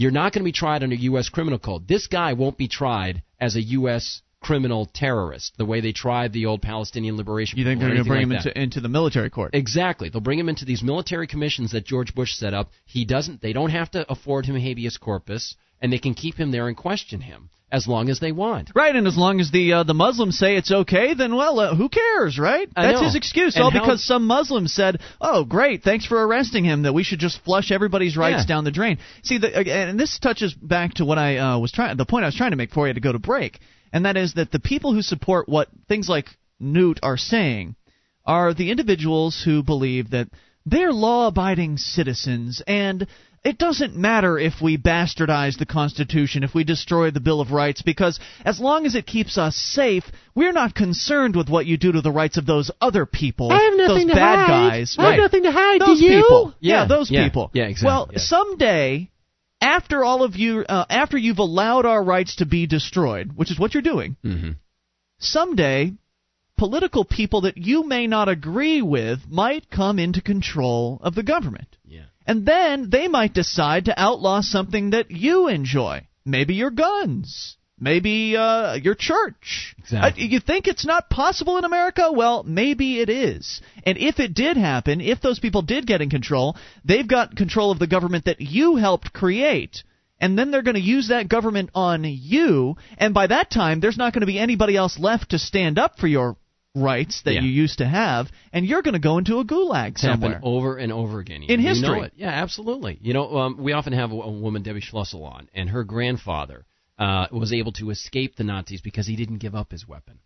you're 0.00 0.10
not 0.10 0.32
going 0.32 0.40
to 0.40 0.48
be 0.48 0.52
tried 0.52 0.82
under 0.82 0.96
U.S. 0.96 1.28
criminal 1.28 1.58
code. 1.58 1.86
This 1.86 2.06
guy 2.06 2.32
won't 2.32 2.56
be 2.56 2.68
tried 2.68 3.22
as 3.38 3.54
a 3.54 3.60
U.S. 3.60 4.22
criminal 4.40 4.86
terrorist, 4.86 5.52
the 5.58 5.66
way 5.66 5.82
they 5.82 5.92
tried 5.92 6.32
the 6.32 6.46
old 6.46 6.62
Palestinian 6.62 7.18
liberation. 7.18 7.58
You 7.58 7.66
think 7.66 7.80
they're 7.80 7.90
going 7.90 8.02
to 8.02 8.08
bring 8.08 8.22
anything 8.22 8.38
him 8.38 8.42
that. 8.44 8.56
into 8.56 8.62
into 8.62 8.80
the 8.80 8.88
military 8.88 9.28
court? 9.28 9.50
Exactly. 9.54 10.08
They'll 10.08 10.22
bring 10.22 10.38
him 10.38 10.48
into 10.48 10.64
these 10.64 10.82
military 10.82 11.26
commissions 11.26 11.72
that 11.72 11.84
George 11.84 12.14
Bush 12.14 12.32
set 12.32 12.54
up. 12.54 12.70
He 12.86 13.04
doesn't. 13.04 13.42
They 13.42 13.52
don't 13.52 13.68
have 13.68 13.90
to 13.90 14.10
afford 14.10 14.46
him 14.46 14.56
habeas 14.56 14.96
corpus, 14.96 15.54
and 15.82 15.92
they 15.92 15.98
can 15.98 16.14
keep 16.14 16.36
him 16.36 16.50
there 16.50 16.66
and 16.66 16.76
question 16.78 17.20
him 17.20 17.50
as 17.72 17.86
long 17.86 18.08
as 18.08 18.18
they 18.20 18.32
want. 18.32 18.70
Right, 18.74 18.94
and 18.94 19.06
as 19.06 19.16
long 19.16 19.40
as 19.40 19.50
the 19.50 19.72
uh, 19.72 19.82
the 19.84 19.94
Muslims 19.94 20.38
say 20.38 20.56
it's 20.56 20.70
okay, 20.72 21.14
then 21.14 21.34
well, 21.34 21.60
uh, 21.60 21.74
who 21.74 21.88
cares, 21.88 22.38
right? 22.38 22.68
That's 22.74 23.00
his 23.00 23.14
excuse, 23.14 23.54
And 23.54 23.64
all 23.64 23.70
how- 23.70 23.80
because 23.80 24.04
some 24.04 24.26
Muslims 24.26 24.72
said, 24.74 25.00
"Oh, 25.20 25.44
great, 25.44 25.82
thanks 25.82 26.04
for 26.04 26.26
arresting 26.26 26.64
him. 26.64 26.82
That 26.82 26.94
we 26.94 27.02
should 27.04 27.20
just 27.20 27.42
flush 27.44 27.70
everybody's 27.70 28.16
rights 28.16 28.42
Yeah. 28.42 28.46
down 28.54 28.64
the 28.64 28.70
drain." 28.70 28.98
See, 29.22 29.38
the, 29.38 29.56
and 29.56 29.98
this 29.98 30.18
touches 30.18 30.52
back 30.54 30.94
to 30.94 31.04
what 31.04 31.18
I 31.18 31.38
uh, 31.38 31.58
was 31.58 31.72
trying, 31.72 31.96
the 31.96 32.04
point 32.06 32.24
I 32.24 32.28
was 32.28 32.34
trying 32.36 32.50
to 32.50 32.56
make 32.56 32.72
for 32.72 32.88
you 32.88 32.94
to 32.94 33.00
go 33.00 33.12
to 33.12 33.18
break, 33.18 33.58
and 33.92 34.04
that 34.04 34.16
is 34.16 34.34
that 34.34 34.50
the 34.50 34.60
people 34.60 34.92
who 34.92 35.02
support 35.02 35.48
what 35.48 35.68
things 35.88 36.08
like 36.08 36.26
Newt 36.58 36.98
are 37.02 37.16
saying 37.16 37.76
are 38.26 38.52
the 38.52 38.70
individuals 38.70 39.40
who 39.44 39.62
believe 39.62 40.10
that 40.10 40.28
they're 40.66 40.92
law-abiding 40.92 41.78
citizens 41.78 42.62
and 42.66 43.06
it 43.42 43.56
doesn't 43.58 43.96
matter 43.96 44.38
if 44.38 44.60
we 44.60 44.76
bastardize 44.76 45.58
the 45.58 45.64
Constitution, 45.66 46.42
if 46.44 46.54
we 46.54 46.62
destroy 46.64 47.10
the 47.10 47.20
Bill 47.20 47.40
of 47.40 47.52
Rights, 47.52 47.80
because 47.82 48.20
as 48.44 48.60
long 48.60 48.84
as 48.84 48.94
it 48.94 49.06
keeps 49.06 49.38
us 49.38 49.56
safe, 49.56 50.04
we're 50.34 50.52
not 50.52 50.74
concerned 50.74 51.36
with 51.36 51.48
what 51.48 51.64
you 51.66 51.78
do 51.78 51.92
to 51.92 52.02
the 52.02 52.12
rights 52.12 52.36
of 52.36 52.44
those 52.44 52.70
other 52.80 53.06
people. 53.06 53.50
I 53.50 53.62
have 53.62 53.76
nothing 53.78 54.08
those 54.08 54.14
to 54.16 54.20
bad 54.20 54.38
hide. 54.46 54.70
guys. 54.70 54.96
I 54.98 55.02
have 55.02 55.10
right. 55.12 55.18
nothing 55.20 55.42
to 55.44 55.52
hide. 55.52 55.78
Do 55.80 55.86
Those 55.86 56.00
you? 56.02 56.08
people. 56.22 56.54
Yeah, 56.60 56.82
Yeah, 56.82 56.86
those 56.88 57.10
yeah, 57.10 57.24
people. 57.24 57.50
yeah, 57.54 57.64
exactly, 57.64 57.86
Well, 57.86 58.08
yeah. 58.12 58.18
someday, 58.18 59.10
after 59.62 60.04
all 60.04 60.22
of 60.22 60.36
you, 60.36 60.64
uh, 60.68 60.84
after 60.90 61.16
you've 61.16 61.38
allowed 61.38 61.86
our 61.86 62.02
rights 62.04 62.36
to 62.36 62.46
be 62.46 62.66
destroyed, 62.66 63.32
which 63.34 63.50
is 63.50 63.58
what 63.58 63.72
you're 63.72 63.82
doing, 63.82 64.16
Mm-hmm. 64.24 64.50
someday 65.18 65.92
political 66.58 67.04
people 67.06 67.42
that 67.42 67.56
you 67.56 67.86
may 67.86 68.06
not 68.06 68.28
agree 68.28 68.82
with 68.82 69.20
might 69.30 69.70
come 69.70 69.98
into 69.98 70.20
control 70.20 70.98
of 71.02 71.14
the 71.14 71.22
government. 71.22 71.76
And 72.26 72.46
then 72.46 72.90
they 72.90 73.08
might 73.08 73.34
decide 73.34 73.86
to 73.86 74.00
outlaw 74.00 74.40
something 74.40 74.90
that 74.90 75.10
you 75.10 75.48
enjoy. 75.48 76.06
Maybe 76.24 76.54
your 76.54 76.70
guns. 76.70 77.56
Maybe 77.78 78.36
uh, 78.36 78.74
your 78.74 78.94
church. 78.94 79.74
Exactly. 79.78 80.24
Uh, 80.24 80.26
you 80.28 80.38
think 80.38 80.66
it's 80.66 80.84
not 80.84 81.08
possible 81.08 81.56
in 81.56 81.64
America? 81.64 82.12
Well, 82.12 82.42
maybe 82.42 83.00
it 83.00 83.08
is. 83.08 83.62
And 83.84 83.96
if 83.96 84.20
it 84.20 84.34
did 84.34 84.58
happen, 84.58 85.00
if 85.00 85.22
those 85.22 85.40
people 85.40 85.62
did 85.62 85.86
get 85.86 86.02
in 86.02 86.10
control, 86.10 86.56
they've 86.84 87.08
got 87.08 87.36
control 87.36 87.70
of 87.70 87.78
the 87.78 87.86
government 87.86 88.26
that 88.26 88.42
you 88.42 88.76
helped 88.76 89.14
create. 89.14 89.82
And 90.20 90.38
then 90.38 90.50
they're 90.50 90.60
going 90.60 90.74
to 90.74 90.80
use 90.80 91.08
that 91.08 91.30
government 91.30 91.70
on 91.74 92.04
you. 92.04 92.76
And 92.98 93.14
by 93.14 93.28
that 93.28 93.50
time, 93.50 93.80
there's 93.80 93.96
not 93.96 94.12
going 94.12 94.20
to 94.20 94.26
be 94.26 94.38
anybody 94.38 94.76
else 94.76 94.98
left 94.98 95.30
to 95.30 95.38
stand 95.38 95.78
up 95.78 95.98
for 95.98 96.06
your 96.06 96.36
rights 96.74 97.22
that 97.24 97.34
Yeah. 97.34 97.40
you 97.42 97.50
used 97.50 97.78
to 97.78 97.86
have. 97.86 98.30
And 98.52 98.64
you're 98.64 98.82
going 98.82 98.94
to 98.94 99.00
go 99.00 99.18
into 99.18 99.38
a 99.38 99.44
gulag 99.44 99.90
It's 99.92 100.02
somewhere. 100.02 100.40
over 100.42 100.76
and 100.76 100.92
over 100.92 101.18
again. 101.18 101.42
In 101.42 101.60
history. 101.60 102.00
it. 102.02 102.12
Yeah, 102.16 102.28
absolutely. 102.30 102.98
You 103.00 103.12
know, 103.12 103.36
um, 103.38 103.56
we 103.58 103.72
often 103.72 103.92
have 103.92 104.12
a, 104.12 104.14
a 104.14 104.30
woman, 104.30 104.62
Debbie 104.62 104.80
Schlussel, 104.80 105.24
on, 105.24 105.48
and 105.54 105.68
her 105.70 105.84
grandfather 105.84 106.66
uh, 106.98 107.26
was 107.32 107.52
able 107.52 107.72
to 107.72 107.90
escape 107.90 108.36
the 108.36 108.44
Nazis 108.44 108.80
because 108.82 109.06
he 109.06 109.16
didn't 109.16 109.38
give 109.38 109.54
up 109.54 109.72
his 109.72 109.88
weapon, 109.88 110.18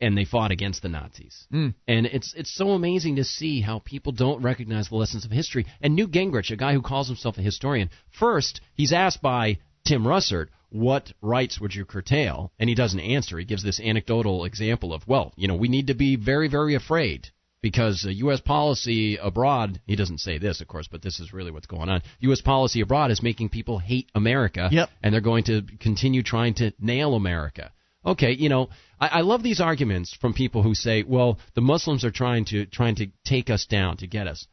and 0.00 0.16
they 0.16 0.24
fought 0.26 0.50
against 0.50 0.82
the 0.82 0.88
Nazis. 0.88 1.46
Mm. 1.52 1.74
And 1.88 2.06
it's 2.06 2.34
it's 2.36 2.54
so 2.54 2.70
amazing 2.70 3.16
to 3.16 3.24
see 3.24 3.60
how 3.62 3.78
people 3.80 4.12
don't 4.12 4.42
recognize 4.42 4.90
the 4.90 4.96
lessons 4.96 5.24
of 5.24 5.30
history. 5.30 5.64
And 5.80 5.96
Newt 5.96 6.10
Gingrich, 6.12 6.50
a 6.50 6.56
guy 6.56 6.74
who 6.74 6.82
calls 6.82 7.08
himself 7.08 7.38
a 7.38 7.42
historian, 7.42 7.88
first 8.10 8.60
he's 8.74 8.92
asked 8.92 9.22
by 9.22 9.58
Tim 9.88 10.04
Russert, 10.04 10.48
"What 10.70 11.12
rights 11.22 11.58
would 11.60 11.74
you 11.74 11.84
curtail?" 11.84 12.52
And 12.58 12.68
he 12.68 12.74
doesn't 12.74 13.00
answer. 13.00 13.38
He 13.38 13.44
gives 13.46 13.62
this 13.62 13.80
anecdotal 13.80 14.44
example 14.44 14.92
of, 14.92 15.06
"Well, 15.08 15.32
you 15.36 15.48
know, 15.48 15.56
we 15.56 15.68
need 15.68 15.86
to 15.86 15.94
be 15.94 16.16
very, 16.16 16.48
very 16.48 16.74
afraid." 16.74 17.28
Because 17.60 18.04
uh, 18.06 18.10
U.S. 18.10 18.40
policy 18.40 19.16
abroad, 19.16 19.80
he 19.86 19.96
doesn't 19.96 20.18
say 20.20 20.38
this, 20.38 20.60
of 20.60 20.68
course, 20.68 20.86
but 20.86 21.02
this 21.02 21.18
is 21.18 21.32
really 21.32 21.50
what's 21.50 21.66
going 21.66 21.88
on. 21.88 22.02
U.S. 22.20 22.40
policy 22.40 22.80
abroad 22.82 23.10
is 23.10 23.20
making 23.20 23.48
people 23.48 23.78
hate 23.80 24.08
America, 24.14 24.68
Yep. 24.70 24.90
and 25.02 25.12
they're 25.12 25.20
going 25.20 25.42
to 25.44 25.62
continue 25.80 26.22
trying 26.22 26.54
to 26.54 26.72
nail 26.78 27.14
America. 27.14 27.72
Okay, 28.06 28.32
you 28.32 28.48
know, 28.48 28.68
I, 29.00 29.08
I 29.08 29.20
love 29.22 29.42
these 29.42 29.60
arguments 29.60 30.14
from 30.20 30.34
people 30.34 30.62
who 30.62 30.74
say, 30.74 31.02
"Well, 31.02 31.38
the 31.54 31.60
Muslims 31.60 32.04
are 32.04 32.12
trying 32.12 32.44
to 32.46 32.66
trying 32.66 32.94
to 32.96 33.08
take 33.24 33.50
us 33.50 33.66
down 33.66 33.96
to 33.98 34.06
get 34.06 34.28
us." 34.28 34.46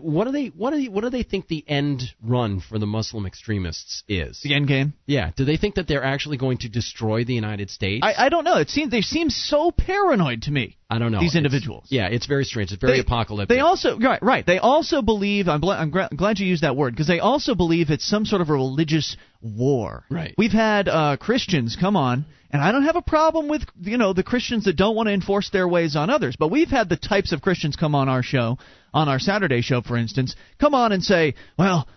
What 0.00 0.24
do 0.26 0.32
they 0.32 0.46
what 0.46 0.70
do 0.70 0.76
they, 0.82 0.88
what 0.88 1.02
do 1.02 1.10
they 1.10 1.22
think 1.22 1.48
the 1.48 1.64
end 1.66 2.02
run 2.22 2.60
for 2.60 2.78
the 2.78 2.86
Muslim 2.86 3.26
extremists 3.26 4.04
is? 4.08 4.40
the 4.42 4.54
end 4.54 4.68
game. 4.68 4.92
Yeah, 5.06 5.32
do 5.36 5.44
they 5.44 5.56
think 5.56 5.74
that 5.76 5.88
they're 5.88 6.04
actually 6.04 6.36
going 6.36 6.58
to 6.58 6.68
destroy 6.68 7.24
the 7.24 7.34
United 7.34 7.70
States? 7.70 8.04
I, 8.04 8.26
I 8.26 8.28
don't 8.28 8.44
know. 8.44 8.58
It 8.58 8.70
seems 8.70 8.90
they 8.90 9.00
seem 9.00 9.30
so 9.30 9.70
paranoid 9.70 10.42
to 10.42 10.50
me. 10.52 10.76
I 10.88 10.98
don't 10.98 11.12
know. 11.12 11.20
These 11.20 11.32
It's- 11.34 11.44
individuals. 11.44 11.86
yeah, 11.90 12.06
it's 12.08 12.26
very 12.26 12.44
strange. 12.44 12.72
It's 12.72 12.80
very 12.80 12.94
They- 12.94 13.00
apocalyptic. 13.00 13.56
They 13.56 13.60
also 13.60 13.98
right, 13.98 14.22
right. 14.22 14.44
They 14.46 14.58
also 14.58 15.02
believe. 15.02 15.48
I'm, 15.48 15.60
bl- 15.60 15.70
I'm 15.70 15.90
gra- 15.90 16.08
glad 16.14 16.38
you 16.38 16.46
used 16.46 16.62
that 16.62 16.76
word 16.76 16.92
because 16.94 17.06
they 17.08 17.20
also 17.20 17.54
believe 17.54 17.90
it's 17.90 18.04
some 18.06 18.26
sort 18.26 18.42
of 18.42 18.48
a 18.50 18.52
religious 18.52 19.16
war. 19.40 20.04
Right. 20.10 20.34
We've 20.36 20.52
had 20.52 20.88
uh, 20.88 21.16
Christians 21.18 21.76
come 21.78 21.96
on, 21.96 22.26
and 22.50 22.60
I 22.62 22.72
don't 22.72 22.84
have 22.84 22.96
a 22.96 23.02
problem 23.02 23.48
with 23.48 23.62
you 23.80 23.98
know 23.98 24.12
the 24.12 24.22
Christians 24.22 24.64
that 24.64 24.76
don't 24.76 24.96
want 24.96 25.08
to 25.08 25.12
enforce 25.12 25.50
their 25.50 25.68
ways 25.68 25.96
on 25.96 26.10
others. 26.10 26.36
But 26.38 26.50
we've 26.50 26.68
had 26.68 26.88
the 26.88 26.96
types 26.96 27.32
of 27.32 27.40
Christians 27.40 27.76
come 27.76 27.94
on 27.94 28.08
our 28.08 28.22
show, 28.22 28.58
on 28.92 29.08
our 29.08 29.18
Saturday 29.18 29.60
show, 29.62 29.80
for 29.82 29.96
instance, 29.96 30.34
come 30.58 30.74
on 30.74 30.92
and 30.92 31.02
say, 31.02 31.34
well, 31.58 31.88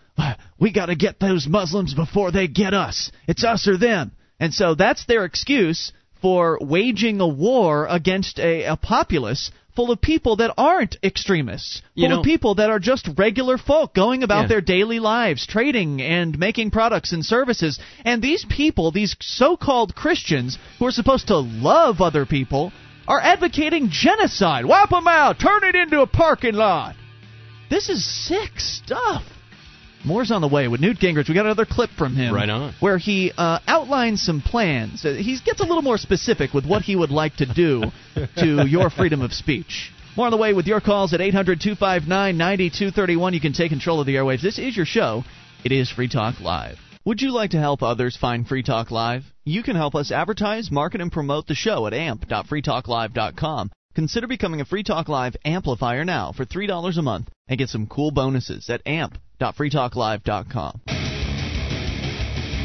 we 0.60 0.72
got 0.72 0.88
to 0.88 0.96
get 0.96 1.20
those 1.20 1.48
Muslims 1.48 1.94
before 1.94 2.32
they 2.32 2.48
get 2.48 2.74
us. 2.74 3.12
It's 3.28 3.44
us 3.44 3.68
or 3.68 3.78
them. 3.78 4.12
And 4.40 4.54
so 4.54 4.76
that's 4.76 5.06
their 5.06 5.26
excuse 5.26 5.92
for 6.22 6.58
waging 6.62 7.20
a 7.20 7.28
war 7.28 7.88
against 7.90 8.40
a, 8.40 8.64
a 8.64 8.78
populace 8.78 9.52
full 9.76 9.90
of 9.92 10.00
people 10.00 10.36
that 10.36 10.54
aren't 10.56 10.98
extremists, 11.04 11.80
full 11.96 12.04
You 12.04 12.08
know- 12.10 12.20
of 12.20 12.24
people 12.26 12.56
that 12.56 12.70
are 12.70 12.78
just 12.80 13.10
regular 13.18 13.58
folk 13.58 13.96
going 13.96 14.22
about 14.22 14.44
Yeah. 14.44 14.48
their 14.50 14.62
daily 14.62 15.00
lives, 15.00 15.48
trading 15.48 16.00
and 16.02 16.38
making 16.38 16.70
products 16.70 17.12
and 17.12 17.26
services. 17.26 17.80
And 18.06 18.22
these 18.22 18.46
people, 18.48 18.92
these 18.92 19.16
so 19.20 19.58
called 19.58 19.96
Christians 19.96 20.60
who 20.78 20.86
are 20.86 20.92
supposed 20.92 21.28
to 21.30 21.38
love 21.38 22.02
other 22.02 22.28
people, 22.28 22.72
are 23.08 23.20
advocating 23.20 23.90
genocide. 23.92 24.66
Wipe 24.66 24.90
them 24.90 25.08
out, 25.08 25.40
turn 25.40 25.64
it 25.64 25.76
into 25.76 26.02
a 26.02 26.08
parking 26.08 26.54
lot. 26.56 26.96
This 27.70 27.90
is 27.90 28.04
sick 28.28 28.60
stuff. 28.60 29.24
More's 30.06 30.32
on 30.32 30.42
the 30.42 30.48
way 30.50 30.68
with 30.68 30.82
Newt 30.82 30.98
Gingrich. 31.00 31.30
We 31.30 31.34
got 31.36 31.46
another 31.46 31.66
clip 31.66 31.90
from 31.92 32.14
him, 32.16 32.34
Right 32.34 32.50
on. 32.50 32.74
where 32.82 32.98
he 32.98 33.32
uh, 33.38 33.60
outlines 33.68 34.22
some 34.22 34.42
plans. 34.42 35.06
Uh, 35.06 35.14
He 35.14 35.38
gets 35.44 35.62
a 35.62 35.64
little 35.64 35.82
more 35.82 35.98
specific 35.98 36.54
with 36.54 36.66
what 36.66 36.82
he 36.82 36.96
would 36.96 37.10
like 37.10 37.38
to 37.38 37.46
do 37.46 37.84
to 38.38 38.68
your 38.68 38.90
freedom 38.90 39.22
of 39.22 39.32
speech. 39.32 39.92
More 40.18 40.26
on 40.28 40.32
the 40.32 40.38
way 40.38 40.54
with 40.54 40.68
your 40.68 40.82
calls 40.82 41.14
at 41.14 41.22
800 41.22 41.60
259 41.62 42.38
9231. 42.38 43.34
You 43.34 43.40
can 43.40 43.54
take 43.54 43.70
control 43.70 44.02
of 44.02 44.06
the 44.06 44.16
airwaves. 44.16 44.42
This 44.42 44.60
is 44.60 44.76
your 44.76 44.86
show. 44.86 45.24
It 45.64 45.72
is 45.72 45.90
Free 45.90 46.10
Talk 46.10 46.42
Live. 46.42 46.78
Would 47.06 47.22
you 47.22 47.34
like 47.34 47.50
to 47.52 47.60
help 47.60 47.84
others 47.84 48.16
find 48.16 48.48
Free 48.48 48.64
Talk 48.64 48.90
Live? 48.90 49.24
You 49.44 49.62
can 49.62 49.76
help 49.76 49.94
us 49.94 50.10
advertise, 50.10 50.72
market, 50.72 51.02
and 51.02 51.12
promote 51.12 51.48
the 51.48 51.54
show 51.54 51.86
at 51.86 51.94
amp.freetalklive.com. 51.94 53.72
Consider 53.94 54.26
becoming 54.26 54.62
a 54.62 54.66
Free 54.66 54.84
Talk 54.84 55.10
Live 55.10 55.36
amplifier 55.44 56.06
now 56.06 56.32
for 56.32 56.46
$3 56.46 56.98
a 56.98 57.02
month 57.02 57.28
and 57.50 57.58
get 57.58 57.68
some 57.68 57.88
cool 57.88 58.12
bonuses 58.12 58.70
at 58.70 58.82
amp.freetalklive.com. 58.86 60.82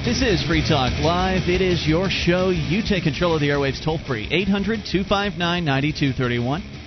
This 0.04 0.22
is 0.22 0.46
Free 0.46 0.62
Talk 0.66 0.92
Live. 1.00 1.48
It 1.48 1.60
is 1.60 1.84
your 1.84 2.08
show. 2.08 2.50
You 2.50 2.82
take 2.88 3.02
control 3.02 3.34
of 3.34 3.40
the 3.40 3.48
airwaves 3.48 3.84
toll 3.84 3.98
free. 4.06 4.28
800 4.30 4.84
259 4.86 5.64
9231. 5.64 6.77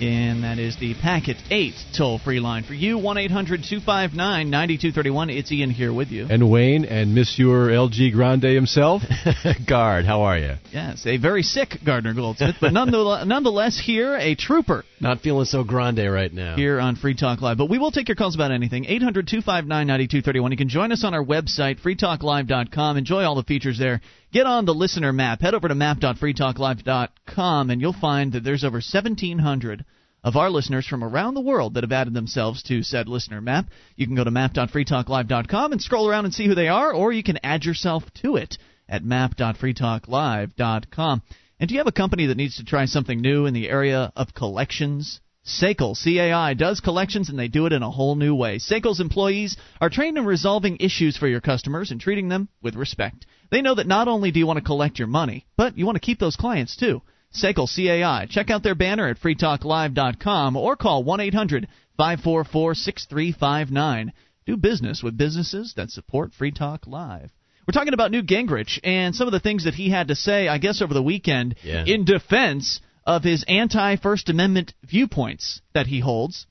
And 0.00 0.42
that 0.42 0.58
is 0.58 0.76
the 0.78 0.94
Packet 0.94 1.36
8 1.50 1.74
toll 1.96 2.18
free 2.18 2.40
line 2.40 2.64
for 2.64 2.74
you, 2.74 2.98
1 2.98 3.16
800 3.16 3.62
259 3.62 4.50
9231. 4.50 5.30
It's 5.30 5.52
Ian 5.52 5.70
here 5.70 5.92
with 5.92 6.08
you. 6.08 6.26
And 6.28 6.50
Wayne 6.50 6.84
and 6.84 7.14
Monsieur 7.14 7.68
LG 7.68 8.12
Grande 8.12 8.44
himself. 8.44 9.02
Guard, 9.68 10.04
how 10.04 10.22
are 10.22 10.38
you? 10.38 10.54
Yes, 10.72 11.06
a 11.06 11.16
very 11.16 11.42
sick 11.42 11.78
Gardner 11.84 12.12
Goldsmith, 12.12 12.56
but 12.60 12.72
nonetheless, 12.72 13.24
nonetheless 13.26 13.78
here, 13.78 14.16
a 14.16 14.34
trooper. 14.34 14.84
Not 15.00 15.20
feeling 15.20 15.44
so 15.44 15.64
grande 15.64 16.10
right 16.10 16.32
now. 16.32 16.56
Here 16.56 16.80
on 16.80 16.96
Free 16.96 17.14
Talk 17.14 17.40
Live. 17.40 17.58
But 17.58 17.68
we 17.68 17.78
will 17.78 17.90
take 17.90 18.08
your 18.08 18.16
calls 18.16 18.34
about 18.34 18.52
anything. 18.52 18.86
800 18.86 19.26
259 19.28 19.68
9231. 19.86 20.50
You 20.50 20.56
can 20.56 20.68
join 20.68 20.92
us 20.92 21.04
on 21.04 21.14
our 21.14 21.24
website, 21.24 21.80
freetalklive.com. 21.80 22.96
Enjoy 22.96 23.22
all 23.22 23.34
the 23.34 23.42
features 23.42 23.78
there. 23.78 24.00
Get 24.34 24.46
on 24.46 24.64
the 24.64 24.74
listener 24.74 25.12
map. 25.12 25.42
Head 25.42 25.54
over 25.54 25.68
to 25.68 25.76
map.freetalklive.com, 25.76 27.70
and 27.70 27.80
you'll 27.80 27.92
find 27.92 28.32
that 28.32 28.42
there's 28.42 28.64
over 28.64 28.78
1,700 28.78 29.84
of 30.24 30.34
our 30.34 30.50
listeners 30.50 30.88
from 30.88 31.04
around 31.04 31.34
the 31.34 31.40
world 31.40 31.74
that 31.74 31.84
have 31.84 31.92
added 31.92 32.14
themselves 32.14 32.64
to 32.64 32.82
said 32.82 33.08
listener 33.08 33.40
map. 33.40 33.66
You 33.94 34.08
can 34.08 34.16
go 34.16 34.24
to 34.24 34.32
map.freetalklive.com 34.32 35.70
and 35.70 35.80
scroll 35.80 36.08
around 36.08 36.24
and 36.24 36.34
see 36.34 36.48
who 36.48 36.56
they 36.56 36.66
are, 36.66 36.92
or 36.92 37.12
you 37.12 37.22
can 37.22 37.38
add 37.44 37.64
yourself 37.64 38.02
to 38.22 38.34
it 38.34 38.58
at 38.88 39.04
map.freetalklive.com. 39.04 41.22
And 41.60 41.68
do 41.68 41.74
you 41.74 41.78
have 41.78 41.86
a 41.86 41.92
company 41.92 42.26
that 42.26 42.36
needs 42.36 42.56
to 42.56 42.64
try 42.64 42.86
something 42.86 43.20
new 43.20 43.46
in 43.46 43.54
the 43.54 43.70
area 43.70 44.12
of 44.16 44.34
collections? 44.34 45.20
SACL, 45.46 45.94
CAI, 45.94 46.54
does 46.54 46.80
collections 46.80 47.28
and 47.28 47.38
they 47.38 47.48
do 47.48 47.66
it 47.66 47.72
in 47.72 47.82
a 47.82 47.90
whole 47.90 48.16
new 48.16 48.34
way. 48.34 48.58
SACL's 48.58 48.98
employees 48.98 49.58
are 49.80 49.90
trained 49.90 50.16
in 50.16 50.24
resolving 50.24 50.78
issues 50.80 51.18
for 51.18 51.28
your 51.28 51.42
customers 51.42 51.90
and 51.90 52.00
treating 52.00 52.30
them 52.30 52.48
with 52.62 52.74
respect. 52.74 53.26
They 53.54 53.62
know 53.62 53.76
that 53.76 53.86
not 53.86 54.08
only 54.08 54.32
do 54.32 54.40
you 54.40 54.48
want 54.48 54.56
to 54.56 54.64
collect 54.64 54.98
your 54.98 55.06
money, 55.06 55.46
but 55.56 55.78
you 55.78 55.86
want 55.86 55.94
to 55.94 56.00
keep 56.00 56.18
those 56.18 56.34
clients 56.34 56.74
too. 56.74 57.02
SACL 57.32 57.68
CAI. 57.72 58.26
Check 58.28 58.50
out 58.50 58.64
their 58.64 58.74
banner 58.74 59.06
at 59.06 59.20
freetalklive.com 59.20 60.56
or 60.56 60.74
call 60.74 61.04
1 61.04 61.20
800 61.20 61.68
544 61.96 62.74
6359. 62.74 64.12
Do 64.44 64.56
business 64.56 65.04
with 65.04 65.16
businesses 65.16 65.74
that 65.76 65.90
support 65.90 66.32
Free 66.34 66.50
Talk 66.50 66.88
Live. 66.88 67.30
We're 67.64 67.72
talking 67.72 67.94
about 67.94 68.10
Newt 68.10 68.26
Gingrich 68.26 68.80
and 68.82 69.14
some 69.14 69.28
of 69.28 69.32
the 69.32 69.38
things 69.38 69.66
that 69.66 69.74
he 69.74 69.88
had 69.88 70.08
to 70.08 70.16
say, 70.16 70.48
I 70.48 70.58
guess, 70.58 70.82
over 70.82 70.92
the 70.92 71.00
weekend 71.00 71.54
Yeah. 71.62 71.84
in 71.86 72.04
defense 72.04 72.80
of 73.06 73.22
his 73.22 73.44
anti 73.46 73.94
First 73.94 74.30
Amendment 74.30 74.74
viewpoints 74.82 75.60
that 75.74 75.86
he 75.86 76.00
holds. 76.00 76.48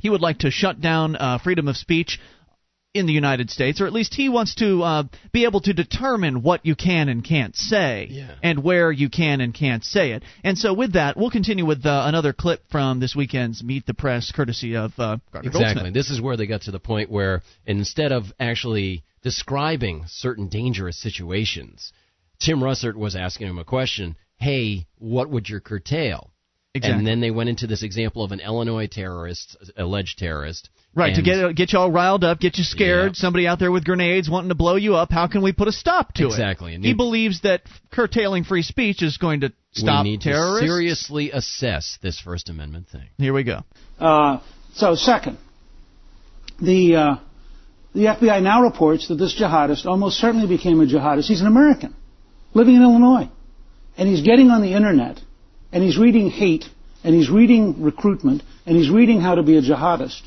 He 0.00 0.10
would 0.10 0.20
like 0.20 0.38
to 0.38 0.50
shut 0.50 0.80
down 0.80 1.14
uh, 1.14 1.38
freedom 1.38 1.68
of 1.68 1.76
speech 1.76 2.18
in 2.94 3.06
the 3.06 3.12
United 3.12 3.50
States, 3.50 3.80
or 3.80 3.86
at 3.86 3.92
least 3.92 4.14
he 4.14 4.28
wants 4.28 4.54
to 4.56 4.82
uh, 4.82 5.02
be 5.32 5.44
able 5.44 5.60
to 5.60 5.72
determine 5.72 6.42
what 6.42 6.64
you 6.66 6.74
can 6.74 7.08
and 7.08 7.24
can't 7.24 7.56
say, 7.56 8.08
Yeah. 8.10 8.34
and 8.42 8.62
where 8.62 8.92
you 8.92 9.08
can 9.08 9.40
and 9.40 9.54
can't 9.54 9.82
say 9.82 10.12
it. 10.12 10.22
And 10.44 10.58
so, 10.58 10.74
with 10.74 10.92
that, 10.92 11.16
we'll 11.16 11.30
continue 11.30 11.64
with 11.64 11.86
uh, 11.86 12.04
another 12.06 12.32
clip 12.32 12.62
from 12.70 13.00
this 13.00 13.16
weekend's 13.16 13.62
Meet 13.62 13.86
the 13.86 13.94
Press, 13.94 14.30
courtesy 14.30 14.76
of 14.76 14.92
uh, 14.98 15.16
Gardner 15.32 15.50
Exactly. 15.50 15.90
This 15.90 16.10
is 16.10 16.20
where 16.20 16.36
they 16.36 16.46
got 16.46 16.62
to 16.62 16.70
the 16.70 16.78
point 16.78 17.10
where 17.10 17.42
instead 17.66 18.12
of 18.12 18.24
actually 18.38 19.04
describing 19.22 20.04
certain 20.06 20.48
dangerous 20.48 21.00
situations, 21.00 21.92
Tim 22.40 22.60
Russert 22.60 22.96
was 22.96 23.16
asking 23.16 23.48
him 23.48 23.58
a 23.58 23.64
question. 23.64 24.16
Hey, 24.36 24.86
what 24.98 25.30
would 25.30 25.48
you 25.48 25.60
curtail? 25.60 26.30
Exactly. 26.74 26.98
And 26.98 27.06
then 27.06 27.20
they 27.20 27.30
went 27.30 27.48
into 27.48 27.66
this 27.66 27.82
example 27.82 28.24
of 28.24 28.32
an 28.32 28.40
Illinois 28.40 28.86
terrorist, 28.86 29.56
alleged 29.76 30.18
terrorist. 30.18 30.68
Right, 30.94 31.14
to 31.14 31.22
get 31.22 31.54
get 31.56 31.72
you 31.72 31.78
all 31.78 31.90
riled 31.90 32.22
up, 32.22 32.38
get 32.38 32.58
you 32.58 32.64
scared, 32.64 33.12
Yeah. 33.14 33.20
somebody 33.20 33.46
out 33.46 33.58
there 33.58 33.72
with 33.72 33.82
grenades 33.84 34.28
wanting 34.28 34.50
to 34.50 34.54
blow 34.54 34.76
you 34.76 34.94
up, 34.94 35.10
how 35.10 35.26
can 35.26 35.40
we 35.40 35.52
put 35.52 35.66
a 35.66 35.72
stop 35.72 36.12
to 36.14 36.26
Exactly, 36.26 36.72
it? 36.72 36.76
and 36.76 36.84
he 36.84 36.92
believes 36.92 37.40
that 37.42 37.62
curtailing 37.90 38.44
free 38.44 38.60
speech 38.62 39.00
is 39.02 39.16
going 39.16 39.40
to 39.40 39.52
stop 39.72 40.04
we 40.04 40.10
need 40.10 40.20
terrorists. 40.20 40.60
to 40.60 40.66
seriously 40.66 41.30
assess 41.30 41.98
this 42.02 42.20
First 42.20 42.50
Amendment 42.50 42.88
thing. 42.88 43.08
Here 43.16 43.32
we 43.32 43.42
go. 43.42 43.60
Uh, 43.98 44.40
so, 44.74 44.94
second, 44.94 45.38
the 46.60 46.96
uh, 46.96 47.14
the 47.94 48.04
FBI 48.06 48.42
now 48.42 48.62
reports 48.62 49.08
that 49.08 49.14
this 49.16 49.34
jihadist 49.40 49.86
almost 49.86 50.18
certainly 50.18 50.46
became 50.46 50.80
a 50.80 50.84
jihadist. 50.86 51.24
He's 51.26 51.40
an 51.40 51.46
American 51.46 51.94
living 52.54 52.74
in 52.76 52.82
Illinois, 52.82 53.30
and 53.96 54.08
he's 54.08 54.22
getting 54.22 54.50
on 54.50 54.60
the 54.62 54.74
internet, 54.74 55.20
and 55.72 55.82
he's 55.82 55.96
reading 55.98 56.28
hate, 56.30 56.66
and 57.02 57.14
he's 57.14 57.30
reading 57.30 57.82
recruitment, 57.82 58.42
and 58.66 58.76
he's 58.76 58.90
reading 58.90 59.20
how 59.22 59.36
to 59.36 59.42
be 59.42 59.56
a 59.56 59.62
jihadist. 59.62 60.20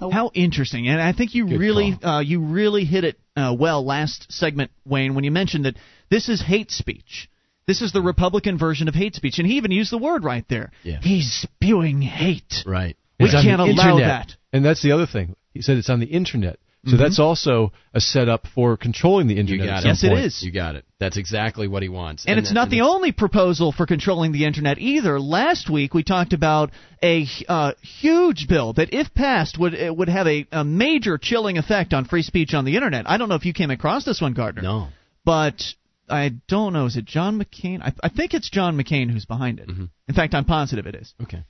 Now, 0.00 0.10
How 0.10 0.30
interesting, 0.34 0.88
and 0.88 1.00
I 1.00 1.12
think 1.12 1.34
you 1.34 1.48
Good 1.48 1.58
really 1.58 1.98
uh, 2.02 2.20
you 2.20 2.40
really 2.40 2.84
hit 2.84 3.04
it 3.04 3.18
uh, 3.36 3.54
well 3.58 3.84
last 3.84 4.30
segment, 4.30 4.70
Wayne, 4.84 5.14
when 5.14 5.24
you 5.24 5.30
mentioned 5.30 5.64
that 5.64 5.76
this 6.10 6.28
is 6.28 6.42
hate 6.42 6.70
speech. 6.70 7.28
This 7.66 7.82
is 7.82 7.92
the 7.92 8.00
Republican 8.02 8.58
version 8.58 8.86
of 8.86 8.94
hate 8.94 9.14
speech, 9.14 9.38
and 9.38 9.46
he 9.46 9.54
even 9.56 9.72
used 9.72 9.90
the 9.90 9.98
word 9.98 10.22
right 10.22 10.44
there. 10.48 10.70
Yeah. 10.84 11.00
He's 11.00 11.28
spewing 11.32 12.00
hate. 12.00 12.62
Right. 12.64 12.96
We 13.18 13.26
It's 13.26 13.34
can't 13.34 13.60
allow 13.60 13.96
internet. 13.96 14.28
that. 14.28 14.36
And 14.52 14.64
that's 14.64 14.82
the 14.82 14.92
other 14.92 15.06
thing. 15.06 15.34
He 15.52 15.62
said 15.62 15.76
it's 15.76 15.90
on 15.90 15.98
the 15.98 16.06
internet. 16.06 16.58
So 16.86 16.92
Mhm. 16.94 16.98
that's 16.98 17.18
also 17.18 17.72
a 17.94 18.00
setup 18.00 18.46
for 18.46 18.76
controlling 18.76 19.26
the 19.26 19.34
You 19.34 19.40
internet. 19.40 19.66
got 19.66 19.76
at 19.78 19.84
it. 19.84 19.88
Yes, 19.88 20.00
some 20.00 20.10
it 20.10 20.12
point. 20.14 20.24
is. 20.26 20.42
You 20.42 20.50
got 20.52 20.76
it. 20.76 20.84
That's 21.00 21.16
exactly 21.16 21.66
what 21.68 21.82
he 21.82 21.88
wants. 21.88 22.24
And, 22.26 22.38
it's 22.38 22.48
that- 22.50 22.54
not 22.54 22.70
the 22.70 22.82
only 22.82 23.12
proposal 23.12 23.72
for 23.72 23.86
controlling 23.86 24.32
the 24.32 24.44
internet 24.44 24.78
either. 24.78 25.18
Last 25.20 25.68
week 25.68 25.94
we 25.94 26.02
talked 26.04 26.32
about 26.32 26.70
a 27.02 27.26
uh, 27.48 27.72
huge 27.82 28.46
bill 28.48 28.72
that, 28.74 28.94
if 28.94 29.12
passed, 29.14 29.58
would 29.58 29.74
it 29.74 29.94
would 29.96 30.08
have 30.08 30.26
a, 30.26 30.46
a 30.52 30.64
major 30.64 31.18
chilling 31.18 31.58
effect 31.58 31.92
on 31.92 32.04
free 32.04 32.22
speech 32.22 32.54
on 32.54 32.64
the 32.64 32.76
internet. 32.76 33.08
I 33.10 33.16
don't 33.16 33.28
know 33.28 33.34
if 33.34 33.44
you 33.44 33.52
came 33.52 33.70
across 33.70 34.04
this 34.04 34.20
one, 34.20 34.32
Gardner. 34.32 34.62
No. 34.62 34.88
but 35.24 35.60
I 36.08 36.34
don't 36.46 36.72
know. 36.72 36.86
Is 36.86 36.96
it 36.96 37.04
John 37.04 37.36
McCain? 37.42 37.82
I, 37.82 37.92
I 38.00 38.08
think 38.10 38.32
it's 38.32 38.48
John 38.48 38.76
McCain 38.80 39.10
who's 39.10 39.24
behind 39.24 39.58
it. 39.58 39.66
Mhm. 39.68 39.88
In 40.08 40.14
fact, 40.14 40.36
I'm 40.36 40.44
positive 40.44 40.86
it 40.86 40.94
is. 40.94 41.12
Okay. 41.20 41.42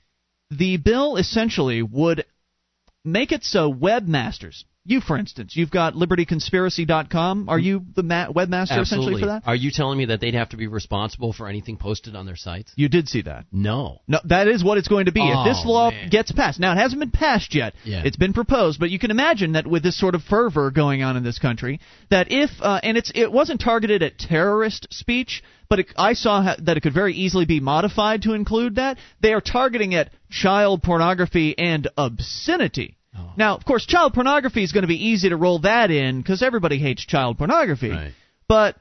The 0.49 0.77
bill 0.77 1.17
essentially 1.17 1.83
would 1.83 2.25
make 3.05 3.31
it 3.31 3.43
so 3.43 3.71
webmasters, 3.71 4.63
you 4.87 5.01
for 5.01 5.17
instance, 5.17 5.55
you've 5.55 5.69
got 5.71 5.93
libertyconspiracy.com. 5.93 7.49
Are 7.49 7.59
you 7.59 7.83
the 7.95 8.03
ma- 8.03 8.27
webmaster 8.31 8.79
essentially 8.81 9.19
for 9.19 9.27
that? 9.27 9.43
Are 9.45 9.55
you 9.55 9.71
telling 9.71 9.97
me 9.97 10.05
that 10.05 10.21
they'd 10.21 10.33
have 10.33 10.49
to 10.49 10.57
be 10.57 10.67
responsible 10.67 11.33
for 11.33 11.47
anything 11.47 11.77
posted 11.77 12.15
on 12.15 12.25
their 12.25 12.35
sites? 12.35 12.71
You 12.75 12.89
did 12.89 13.07
see 13.07 13.21
that. 13.23 13.45
No. 13.51 14.01
No, 14.07 14.19
that 14.25 14.47
is 14.47 14.63
what 14.63 14.77
it's 14.77 14.87
going 14.87 15.05
to 15.05 15.11
be 15.11 15.21
if 15.21 15.45
this 15.45 15.61
Oh, 15.65 15.69
law 15.69 15.89
man. 15.91 16.09
gets 16.09 16.31
passed. 16.31 16.59
Now, 16.59 16.73
it 16.73 16.77
hasn't 16.77 16.99
been 16.99 17.11
passed 17.11 17.53
yet. 17.55 17.73
Yeah. 17.83 18.01
It's 18.05 18.17
been 18.17 18.33
proposed, 18.33 18.79
but 18.79 18.89
you 18.89 18.99
can 18.99 19.11
imagine 19.11 19.53
that 19.53 19.67
with 19.67 19.83
this 19.83 19.97
sort 19.99 20.15
of 20.15 20.23
fervor 20.23 20.71
going 20.71 21.03
on 21.03 21.17
in 21.17 21.23
this 21.23 21.39
country, 21.39 21.79
that 22.09 22.27
if 22.31 22.49
uh, 22.61 22.79
and 22.83 22.97
it's 22.97 23.11
it 23.15 23.31
wasn't 23.31 23.61
targeted 23.61 24.03
at 24.03 24.17
terrorist 24.17 24.87
speech, 24.91 25.43
but 25.69 25.79
it, 25.79 25.87
I 25.97 26.13
saw 26.13 26.41
ha- 26.41 26.55
that 26.63 26.77
it 26.77 26.81
could 26.81 26.93
very 26.93 27.13
easily 27.13 27.45
be 27.45 27.59
modified 27.59 28.23
to 28.23 28.33
include 28.33 28.75
that. 28.75 28.97
They 29.21 29.33
are 29.33 29.41
targeting 29.41 29.93
at 29.95 30.11
child 30.29 30.83
pornography 30.83 31.57
and 31.57 31.87
obscenity. 31.97 32.96
Oh. 33.17 33.33
Now, 33.37 33.55
of 33.55 33.65
course, 33.65 33.85
child 33.85 34.13
pornography 34.13 34.63
is 34.63 34.71
going 34.71 34.83
to 34.83 34.87
be 34.87 35.07
easy 35.07 35.29
to 35.29 35.37
roll 35.37 35.59
that 35.59 35.91
in 35.91 36.21
because 36.21 36.41
everybody 36.41 36.77
hates 36.77 37.05
child 37.05 37.37
pornography. 37.37 37.89
Right. 37.89 38.13
But 38.47 38.75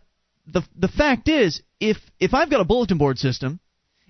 the 0.46 0.62
the 0.77 0.88
fact 0.88 1.29
is, 1.29 1.62
if 1.81 1.99
if 2.18 2.35
I've 2.35 2.51
got 2.51 2.61
a 2.61 2.64
bulletin 2.64 2.99
board 2.99 3.18
system 3.18 3.61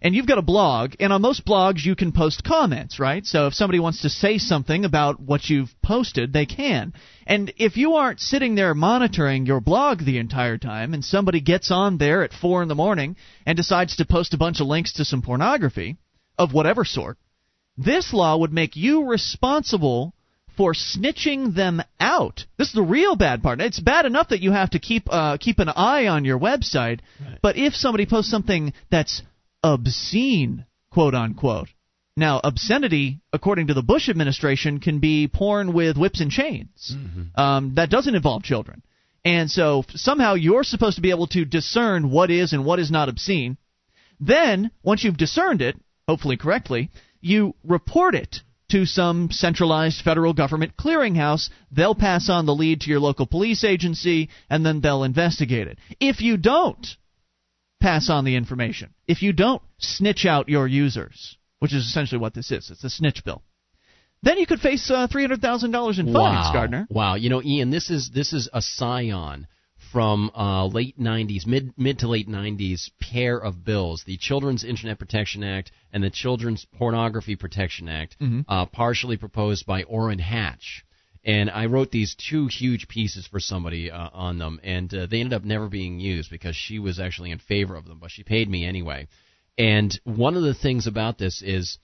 and 0.03 0.15
you've 0.15 0.27
got 0.27 0.39
a 0.39 0.43
blog, 0.43 0.95
and 1.01 1.13
on 1.13 1.23
most 1.23 1.47
blogs 1.47 1.85
you 1.85 1.97
can 1.97 2.13
post 2.13 2.45
comments, 2.45 3.01
right? 3.01 3.25
So 3.25 3.47
if 3.47 3.55
somebody 3.55 3.81
wants 3.81 4.03
to 4.03 4.11
say 4.11 4.37
something 4.37 4.85
about 4.85 5.19
what 5.19 5.49
you've 5.49 5.75
posted, 5.83 6.33
they 6.33 6.45
can. 6.45 6.93
And 7.27 7.53
if 7.57 7.79
you 7.79 7.95
aren't 7.95 8.21
sitting 8.21 8.55
there 8.55 8.75
monitoring 8.75 9.47
your 9.47 9.61
blog 9.61 10.01
the 10.01 10.19
entire 10.19 10.59
time, 10.59 10.93
and 10.93 11.03
somebody 11.03 11.41
gets 11.41 11.71
on 11.71 11.97
there 11.97 12.23
at 12.23 12.35
four 12.35 12.63
in 12.63 12.69
the 12.69 12.75
morning 12.75 13.17
and 13.47 13.57
decides 13.57 13.97
to 13.97 14.05
post 14.05 14.35
a 14.35 14.39
bunch 14.39 14.61
of 14.61 14.67
links 14.67 14.93
to 14.95 15.05
some 15.05 15.23
pornography 15.23 15.97
of 16.39 16.53
whatever 16.53 16.85
sort, 16.85 17.17
this 17.79 18.13
law 18.13 18.37
would 18.37 18.53
make 18.53 18.77
you 18.77 19.07
responsible 19.07 20.13
for 20.57 20.73
snitching 20.73 21.55
them 21.55 21.83
out. 22.01 22.45
This 22.59 22.69
is 22.69 22.75
the 22.75 22.83
real 22.83 23.17
bad 23.17 23.43
part. 23.43 23.61
It's 23.61 23.81
bad 23.81 24.07
enough 24.07 24.31
that 24.31 24.41
you 24.41 24.53
have 24.53 24.71
to 24.71 24.79
keep 24.79 25.05
uh, 25.09 25.37
keep 25.39 25.59
an 25.59 25.69
eye 25.69 26.07
on 26.07 26.25
your 26.25 26.39
website, 26.39 27.01
but 27.43 27.57
if 27.57 27.75
somebody 27.75 28.07
posts 28.07 28.31
something 28.31 28.73
that's 28.91 29.23
obscene, 29.63 30.65
quote 30.91 31.15
unquote. 31.15 31.69
Now, 32.19 32.41
obscenity, 32.43 33.21
according 33.33 33.67
to 33.67 33.75
the 33.75 33.83
Bush 33.83 34.09
administration, 34.09 34.81
can 34.81 35.01
be 35.01 35.29
porn 35.29 35.75
with 35.75 35.99
whips 35.99 36.23
and 36.23 36.31
chains. 36.31 36.97
Um, 37.35 37.75
that 37.75 37.91
doesn't 37.91 38.15
involve 38.15 38.43
children. 38.43 38.83
And 39.23 39.51
so 39.51 39.85
somehow 39.89 40.35
you're 40.35 40.65
supposed 40.65 40.97
to 40.97 41.03
be 41.03 41.11
able 41.11 41.27
to 41.29 41.45
discern 41.45 42.11
what 42.11 42.31
is 42.31 42.55
and 42.55 42.65
what 42.65 42.79
is 42.79 42.91
not 42.91 43.11
obscene. 43.11 43.59
Then, 44.19 44.71
once 44.83 45.05
you've 45.05 45.19
discerned 45.19 45.61
it, 45.61 45.77
hopefully 46.09 46.39
correctly, 46.39 46.91
you 47.21 47.55
report 47.65 48.15
it 48.15 48.41
to 48.71 48.85
some 48.85 49.29
centralized 49.31 50.03
federal 50.03 50.33
government 50.33 50.77
clearinghouse. 50.77 51.51
They'll 51.71 51.95
pass 51.95 52.29
on 52.29 52.47
the 52.47 52.55
lead 52.55 52.83
to 52.83 52.91
your 52.91 53.01
local 53.01 53.27
police 53.27 53.65
agency, 53.65 54.29
and 54.51 54.65
then 54.65 54.81
they'll 54.81 55.05
investigate 55.05 55.69
it. 55.69 55.79
If 56.01 56.21
you 56.21 56.37
don't 56.37 56.87
pass 57.81 58.11
on 58.11 58.25
the 58.25 58.37
information, 58.37 58.95
if 59.07 59.23
you 59.23 59.33
don't 59.33 59.63
snitch 59.79 60.27
out 60.27 60.49
your 60.49 60.67
users, 60.67 61.37
which 61.61 61.73
is 61.73 61.85
essentially 61.85 62.21
what 62.21 62.35
this 62.35 62.51
is, 62.51 62.71
it's 62.71 62.85
a 62.85 62.91
snitch 62.91 63.25
bill, 63.25 63.43
then 64.23 64.39
you 64.39 64.47
could 64.47 64.61
face 64.61 64.91
uh, 64.91 65.07
$300,000 65.07 65.99
in 65.99 66.07
fines, 66.07 66.15
wow. 66.15 66.51
Gardner. 66.53 66.87
Wow. 66.91 67.15
You 67.15 67.31
know, 67.31 67.43
Ian, 67.43 67.71
this 67.71 67.91
is 67.91 68.11
this 68.13 68.33
is 68.33 68.49
a 68.53 68.63
scion 68.63 69.47
from 69.93 70.31
uh, 70.35 70.67
late 70.67 70.99
90s, 70.99 71.47
mid 71.47 71.73
mid 71.77 72.01
to 72.01 72.09
late 72.09 72.29
90s 72.29 72.91
pair 73.01 73.39
of 73.39 73.65
bills, 73.65 74.05
the 74.07 74.17
Children's 74.17 74.65
Internet 74.65 74.99
Protection 74.99 75.43
Act 75.43 75.73
and 75.93 76.03
the 76.03 76.11
Children's 76.11 76.67
Pornography 76.77 77.37
Protection 77.37 77.89
Act, 77.89 78.17
uh, 78.49 78.67
partially 78.67 79.17
proposed 79.17 79.67
by 79.67 79.83
Orrin 79.85 80.19
Hatch. 80.19 80.85
And 81.25 81.51
I 81.51 81.67
wrote 81.67 81.91
these 81.91 82.15
two 82.15 82.47
huge 82.47 82.87
pieces 82.87 83.27
for 83.27 83.41
somebody 83.41 83.91
uh, 83.91 84.11
on 84.13 84.39
them, 84.39 84.61
and 84.63 84.93
uh, 84.95 85.07
they 85.07 85.21
ended 85.21 85.33
up 85.33 85.45
never 85.45 85.69
being 85.69 85.99
used 85.99 86.31
because 86.31 86.55
she 86.55 86.79
was 86.79 87.01
actually 87.01 87.33
in 87.33 87.39
favor 87.39 87.75
of 87.75 87.85
them, 87.85 87.99
but 87.99 88.13
she 88.13 88.23
paid 88.23 88.49
me 88.49 88.65
anyway. 88.65 89.09
And 89.59 89.99
one 90.05 90.37
of 90.37 90.43
the 90.43 90.55
things 90.55 90.87
about 90.87 91.19
this 91.19 91.43
is 91.43 91.79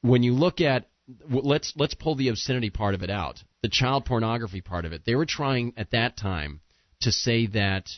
when 0.00 0.22
you 0.22 0.32
look 0.32 0.60
at 0.60 0.88
let's 1.30 1.72
let's 1.76 1.94
pull 1.94 2.16
the 2.16 2.28
obscenity 2.28 2.70
part 2.70 2.94
of 2.94 3.02
it 3.02 3.10
out, 3.10 3.42
the 3.62 3.68
child 3.68 4.04
pornography 4.04 4.60
part 4.60 4.84
of 4.84 4.92
it. 4.92 5.02
They 5.04 5.14
were 5.14 5.26
trying 5.26 5.74
at 5.76 5.90
that 5.90 6.16
time 6.16 6.60
to 7.00 7.12
say 7.12 7.46
that 7.46 7.88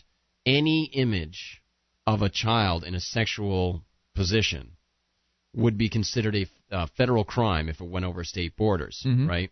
any 0.47 0.91
image 0.93 1.63
of 2.07 2.23
a 2.23 2.29
child 2.29 2.85
in 2.85 2.95
a 2.95 3.01
sexual 3.01 3.85
position 4.15 4.73
would 5.55 5.77
be 5.79 5.89
considered 5.89 6.35
a 6.37 6.47
uh, 6.75 6.87
federal 6.97 7.25
crime 7.25 7.69
if 7.69 7.81
it 7.81 7.89
went 7.89 8.05
over 8.05 8.25
state 8.25 8.57
borders, 8.57 9.05
right? 9.07 9.51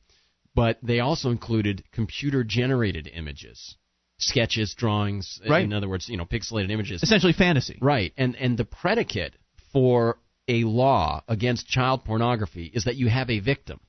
But 0.54 0.78
they 0.82 1.00
also 1.00 1.30
included 1.30 1.84
computer 1.92 2.44
generated 2.44 3.10
images, 3.12 3.76
sketches, 4.18 4.74
drawings, 4.74 5.40
Right. 5.46 5.64
in 5.64 5.72
other 5.72 5.88
words, 5.88 6.08
you 6.08 6.16
know, 6.16 6.24
pixelated 6.24 6.70
images. 6.70 7.02
Essentially 7.02 7.32
fantasy. 7.32 7.78
Right, 7.80 8.12
and 8.16 8.34
and 8.36 8.56
the 8.56 8.64
predicate 8.64 9.34
for 9.72 10.18
a 10.48 10.64
law 10.64 11.22
against 11.28 11.66
child 11.68 12.04
pornography 12.04 12.66
is 12.72 12.84
that 12.84 12.96
you 12.96 13.08
have 13.08 13.28
a 13.30 13.40
victim. 13.40 13.80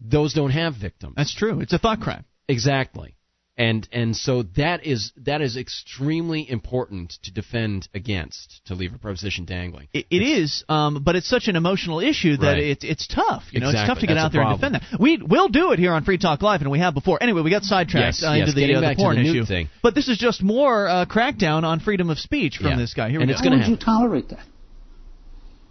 Those 0.00 0.34
don't 0.34 0.50
have 0.50 0.74
victims. 0.74 1.14
That's 1.16 1.34
true. 1.34 1.60
It's 1.60 1.72
a 1.72 1.78
thought 1.78 2.00
crime. 2.00 2.24
exactly. 2.48 3.15
And 3.58 3.88
and 3.90 4.14
so 4.14 4.42
that 4.56 4.84
is 4.84 5.12
that 5.24 5.40
is 5.40 5.56
extremely 5.56 6.48
important 6.50 7.14
to 7.22 7.32
defend 7.32 7.88
against 7.94 8.60
to 8.66 8.74
leave 8.74 8.92
a 8.94 8.98
proposition 8.98 9.46
dangling. 9.46 9.88
It, 9.94 10.04
it 10.10 10.22
is, 10.22 10.62
um, 10.68 11.02
but 11.02 11.16
it's 11.16 11.26
such 11.26 11.48
an 11.48 11.56
emotional 11.56 12.00
issue 12.00 12.36
that 12.36 12.46
Right. 12.46 12.58
it's 12.62 12.84
it's 12.84 13.06
tough. 13.06 13.44
You 13.52 13.60
know, 13.60 13.70
it's 13.70 13.78
tough 13.86 14.00
to 14.00 14.06
get 14.06 14.14
That's 14.14 14.26
out 14.26 14.32
the 14.32 14.38
there 14.38 14.46
and 14.46 14.58
defend 14.60 14.74
that. 14.74 15.00
We 15.00 15.16
will 15.16 15.48
do 15.48 15.72
it 15.72 15.78
here 15.78 15.94
on 15.94 16.04
Free 16.04 16.18
Talk 16.18 16.42
Live, 16.42 16.60
and 16.60 16.70
we 16.70 16.80
have 16.80 16.92
before. 16.92 17.22
Anyway, 17.22 17.40
we 17.40 17.50
got 17.50 17.62
sidetracked 17.62 18.18
Yes, 18.20 18.22
uh, 18.22 18.32
yes, 18.34 18.48
into 18.48 18.60
the, 18.60 18.66
getting 18.66 18.76
uh, 18.76 18.90
the 18.90 18.94
porn 18.94 19.16
the 19.16 19.22
issue. 19.30 19.46
thing. 19.46 19.70
But 19.82 19.94
this 19.94 20.08
is 20.08 20.18
just 20.18 20.42
more 20.42 20.86
uh, 20.86 21.06
crackdown 21.06 21.62
on 21.64 21.80
freedom 21.80 22.10
of 22.10 22.18
speech 22.18 22.58
from 22.58 22.66
Yeah. 22.72 22.76
this 22.76 22.92
guy. 22.92 23.08
Here 23.08 23.20
And 23.20 23.28
we 23.28 23.32
it's 23.32 23.40
go. 23.40 23.48
gonna 23.48 23.62
Why 23.62 23.68
would 23.70 23.80
you 23.80 23.82
tolerate 23.82 24.28
that? 24.28 24.44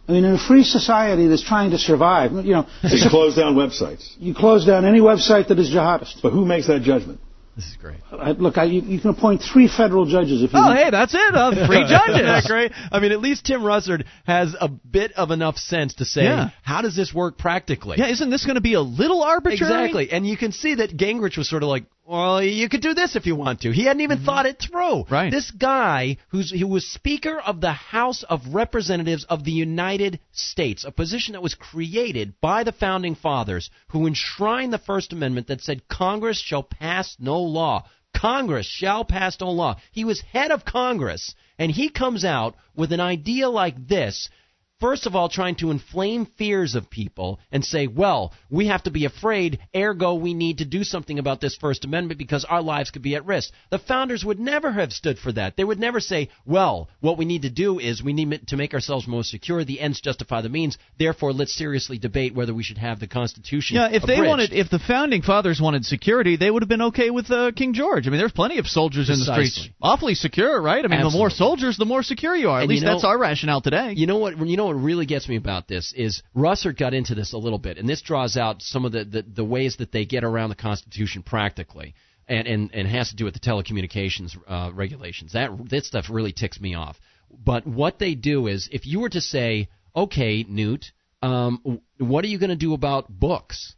I 0.07 0.11
mean, 0.11 0.25
in 0.25 0.33
a 0.33 0.39
free 0.39 0.63
society 0.63 1.27
that's 1.27 1.43
trying 1.43 1.69
to 1.71 1.77
survive, 1.77 2.31
you 2.45 2.53
know, 2.53 2.65
So 2.81 2.95
you 2.95 3.09
close 3.11 3.35
down 3.35 3.55
websites. 3.55 4.09
you 4.19 4.33
close 4.33 4.65
down 4.65 4.85
any 4.85 5.01
website 5.01 5.49
that 5.49 5.59
is 5.59 5.69
jihadist. 5.69 6.21
But 6.23 6.31
who 6.31 6.45
makes 6.45 6.65
that 6.65 6.81
judgment? 6.81 7.19
This 7.55 7.65
is 7.67 7.77
great. 7.77 7.97
I, 8.11 8.31
look, 8.31 8.57
I, 8.57 8.65
you, 8.65 8.81
you 8.81 8.99
can 8.99 9.11
appoint 9.11 9.41
three 9.41 9.69
federal 9.69 10.05
judges 10.05 10.43
if 10.43 10.51
you 10.51 10.59
Oh, 10.59 10.63
want. 10.67 10.77
hey, 10.77 10.89
that's 10.89 11.13
it. 11.13 11.33
Uh, 11.35 11.51
free 11.67 11.77
Isn't 11.83 11.89
that 11.89 12.25
judges. 12.43 12.47
great? 12.47 12.71
I 12.91 12.99
mean, 12.99 13.13
at 13.13 13.21
least 13.21 13.45
Tim 13.45 13.61
Russert 13.61 14.03
has 14.25 14.53
a 14.59 14.67
bit 14.67 15.13
of 15.13 15.31
enough 15.31 15.55
sense 15.57 15.93
to 15.95 16.05
say, 16.05 16.23
Yeah. 16.23 16.49
how 16.63 16.81
does 16.81 16.97
this 16.97 17.13
work 17.13 17.37
practically? 17.37 17.95
Yeah, 17.97 18.09
isn't 18.09 18.29
this 18.29 18.45
going 18.45 18.55
to 18.55 18.61
be 18.61 18.73
a 18.73 18.81
little 18.81 19.23
arbitrary? 19.23 19.55
Exactly. 19.55 20.11
And 20.11 20.27
you 20.27 20.35
can 20.35 20.51
see 20.51 20.75
that 20.75 20.97
Gingrich 20.97 21.37
was 21.37 21.49
sort 21.49 21.63
of 21.63 21.69
like, 21.69 21.85
well, 22.07 22.43
you 22.43 22.69
could 22.69 22.81
do 22.81 22.93
this 22.93 23.15
if 23.15 23.25
you 23.25 23.35
want 23.35 23.61
to. 23.61 23.71
He 23.71 23.85
hadn't 23.85 24.01
even 24.01 24.17
mm-hmm. 24.17 24.25
thought 24.25 24.45
it 24.45 24.59
through. 24.59 25.05
Right. 25.09 25.31
This 25.31 25.49
guy 25.49 26.17
who's 26.29 26.51
who 26.51 26.67
was 26.67 26.87
Speaker 26.87 27.39
of 27.39 27.61
the 27.61 27.71
House 27.71 28.23
of 28.23 28.53
Representatives 28.53 29.25
of 29.25 29.43
the 29.43 29.51
United 29.51 30.19
States, 30.31 30.85
a 30.85 30.91
position 30.91 31.33
that 31.33 31.41
was 31.41 31.55
created 31.55 32.39
by 32.39 32.63
the 32.63 32.71
founding 32.71 33.15
fathers 33.15 33.71
who 33.87 34.05
enshrined 34.05 34.71
the 34.71 34.77
First 34.77 35.13
Amendment 35.13 35.47
that 35.47 35.61
said 35.61 35.87
Congress 35.87 36.39
shall 36.39 36.63
pass 36.63 37.15
no 37.19 37.39
law. 37.41 37.85
Congress 38.15 38.67
shall 38.67 39.03
pass 39.03 39.39
no 39.41 39.49
law. 39.49 39.75
He 39.91 40.05
was 40.05 40.21
head 40.21 40.51
of 40.51 40.63
Congress, 40.63 41.33
and 41.57 41.71
he 41.71 41.89
comes 41.89 42.23
out 42.23 42.55
with 42.75 42.91
an 42.91 42.99
idea 42.99 43.49
like 43.49 43.87
this 43.87 44.29
first 44.79 45.05
of 45.05 45.15
all 45.15 45.29
trying 45.29 45.55
to 45.55 45.71
inflame 45.71 46.25
fears 46.37 46.75
of 46.75 46.89
people 46.89 47.39
and 47.51 47.63
say, 47.63 47.87
well, 47.87 48.33
we 48.49 48.67
have 48.67 48.83
to 48.83 48.91
be 48.91 49.05
afraid, 49.05 49.59
ergo 49.75 50.15
we 50.15 50.33
need 50.33 50.59
to 50.59 50.65
do 50.65 50.83
something 50.83 51.19
about 51.19 51.41
this 51.41 51.55
First 51.55 51.85
Amendment 51.85 52.17
because 52.17 52.45
our 52.45 52.61
lives 52.61 52.91
could 52.91 53.01
be 53.01 53.15
at 53.15 53.25
risk. 53.25 53.51
The 53.71 53.79
founders 53.79 54.23
would 54.25 54.39
never 54.39 54.71
have 54.71 54.91
stood 54.91 55.17
for 55.17 55.31
that. 55.33 55.55
They 55.57 55.63
would 55.63 55.79
never 55.79 55.99
say, 55.99 56.29
well, 56.45 56.89
what 56.99 57.17
we 57.17 57.25
need 57.25 57.43
to 57.43 57.49
do 57.49 57.79
is 57.79 58.03
we 58.03 58.13
need 58.13 58.47
to 58.47 58.57
make 58.57 58.73
ourselves 58.73 59.07
more 59.07 59.23
secure. 59.23 59.63
The 59.63 59.79
ends 59.79 60.01
justify 60.01 60.41
the 60.41 60.49
means. 60.49 60.77
Therefore, 60.99 61.33
let's 61.33 61.55
seriously 61.55 61.97
debate 61.97 62.35
whether 62.35 62.53
we 62.53 62.63
should 62.63 62.77
have 62.77 62.99
the 62.99 63.07
Constitution. 63.07 63.77
Yeah, 63.77 63.89
if 63.91 64.03
they 64.03 64.21
wanted, 64.21 64.53
if 64.53 64.69
the 64.69 64.79
founding 64.79 65.21
fathers 65.21 65.61
wanted 65.61 65.85
security, 65.85 66.35
they 66.37 66.51
would 66.51 66.61
have 66.61 66.69
been 66.69 66.81
okay 66.83 67.09
with 67.09 67.29
uh, 67.31 67.51
King 67.55 67.73
George. 67.73 68.07
I 68.07 68.09
mean, 68.09 68.19
there's 68.19 68.31
plenty 68.31 68.59
of 68.59 68.67
soldiers 68.67 69.09
in 69.09 69.19
the 69.19 69.25
streets, 69.25 69.69
awfully 69.81 70.15
secure, 70.15 70.61
right? 70.61 70.83
I 70.83 70.87
mean, 70.87 71.01
the 71.01 71.09
more 71.09 71.29
soldiers, 71.29 71.77
the 71.77 71.85
more 71.85 72.03
secure 72.03 72.35
you 72.35 72.49
are. 72.49 72.59
At 72.59 72.63
And 72.63 72.69
least 72.69 72.81
you 72.81 72.87
know- 72.87 72.93
that's 72.93 73.05
our 73.05 73.17
rationale 73.17 73.61
today. 73.61 73.93
You 73.95 74.07
know 74.07 74.17
what? 74.17 74.37
You 74.37 74.57
know 74.57 74.64
what 74.65 74.73
really 74.73 75.05
gets 75.05 75.27
me 75.27 75.35
about 75.35 75.67
this 75.67 75.93
is 75.95 76.21
Russert 76.35 76.77
got 76.77 76.93
into 76.93 77.15
this 77.15 77.33
a 77.33 77.37
little 77.37 77.59
bit, 77.59 77.77
and 77.77 77.87
this 77.87 78.01
draws 78.01 78.37
out 78.37 78.61
some 78.61 78.85
of 78.85 78.91
the, 78.91 79.05
the, 79.05 79.21
the 79.21 79.43
ways 79.43 79.77
that 79.77 79.91
they 79.91 80.05
get 80.05 80.23
around 80.23 80.49
the 80.49 80.55
Constitution 80.55 81.23
practically, 81.23 81.95
and 82.27 82.47
and, 82.47 82.71
and 82.73 82.87
has 82.87 83.09
to 83.09 83.15
do 83.15 83.25
with 83.25 83.33
the 83.33 83.39
telecommunications 83.39 84.35
uh, 84.47 84.71
regulations. 84.73 85.33
That 85.33 85.51
that 85.69 85.85
stuff 85.85 86.05
really 86.09 86.31
ticks 86.31 86.59
me 86.59 86.75
off. 86.75 86.99
But 87.31 87.65
what 87.65 87.99
they 87.99 88.15
do 88.15 88.47
is, 88.47 88.69
if 88.71 88.85
you 88.85 88.99
were 88.99 89.09
to 89.09 89.21
say, 89.21 89.69
okay, 89.95 90.45
Newt, 90.47 90.91
um, 91.21 91.81
what 91.97 92.23
are 92.23 92.27
you 92.27 92.39
going 92.39 92.49
to 92.49 92.55
do 92.55 92.73
about 92.73 93.09
books? 93.09 93.75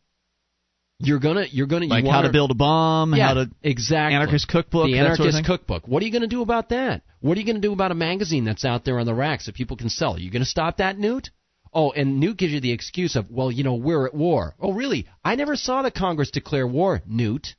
You're 0.99 1.19
gonna 1.19 1.45
you're 1.51 1.67
gonna 1.67 1.85
you 1.85 1.91
like 1.91 2.05
how 2.05 2.21
wanna, 2.21 2.31
build 2.31 2.49
a 2.49 2.55
bomb, 2.55 3.13
yeah, 3.13 3.27
how 3.27 3.33
to 3.35 3.51
exactly 3.61 4.15
anarchist 4.15 4.47
cookbook, 4.47 4.87
the 4.87 4.97
anarchist 4.97 5.31
sort 5.31 5.35
of 5.35 5.45
cookbook. 5.45 5.87
What 5.87 6.01
are 6.01 6.05
you 6.07 6.11
going 6.11 6.23
to 6.23 6.27
do 6.27 6.41
about 6.41 6.69
that? 6.69 7.03
What 7.19 7.37
are 7.37 7.39
you 7.39 7.45
going 7.45 7.61
to 7.61 7.67
do 7.67 7.71
about 7.73 7.91
a 7.91 7.95
magazine 7.95 8.45
that's 8.45 8.65
out 8.65 8.83
there 8.83 8.99
on 8.99 9.05
the 9.05 9.13
racks 9.13 9.45
that 9.45 9.53
people 9.53 9.77
can 9.77 9.89
sell? 9.89 10.15
Are 10.15 10.19
you 10.19 10.31
going 10.31 10.41
to 10.41 10.49
stop 10.49 10.77
that, 10.77 10.97
Newt? 10.97 11.29
Oh, 11.71 11.91
and 11.91 12.19
Newt 12.19 12.37
gives 12.37 12.53
you 12.53 12.59
the 12.59 12.71
excuse 12.71 13.15
of, 13.15 13.29
well, 13.29 13.51
you 13.51 13.63
know, 13.63 13.75
we're 13.75 14.07
at 14.07 14.15
war. 14.15 14.55
Oh, 14.59 14.73
really? 14.73 15.05
I 15.23 15.35
never 15.35 15.55
saw 15.55 15.83
the 15.83 15.91
Congress 15.91 16.31
declare 16.31 16.65
war, 16.65 17.03
Newt. 17.05 17.55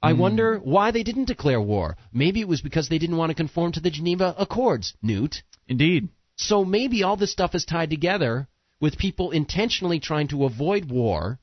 I 0.00 0.12
hmm. 0.12 0.18
wonder 0.18 0.58
why 0.58 0.90
they 0.90 1.02
didn't 1.02 1.26
declare 1.26 1.60
war. 1.60 1.96
Maybe 2.12 2.40
it 2.40 2.48
was 2.48 2.60
because 2.60 2.88
they 2.88 2.98
didn't 2.98 3.16
want 3.16 3.30
to 3.30 3.34
conform 3.34 3.72
to 3.72 3.80
the 3.80 3.90
Geneva 3.90 4.34
Accords, 4.38 4.94
Newt. 5.02 5.42
Indeed. 5.66 6.10
So 6.36 6.64
maybe 6.64 7.02
all 7.02 7.16
this 7.16 7.32
stuff 7.32 7.54
is 7.54 7.64
tied 7.64 7.90
together 7.90 8.48
with 8.80 8.98
people 8.98 9.30
intentionally 9.30 10.00
trying 10.00 10.28
to 10.28 10.44
avoid 10.44 10.90
war. 10.90 11.38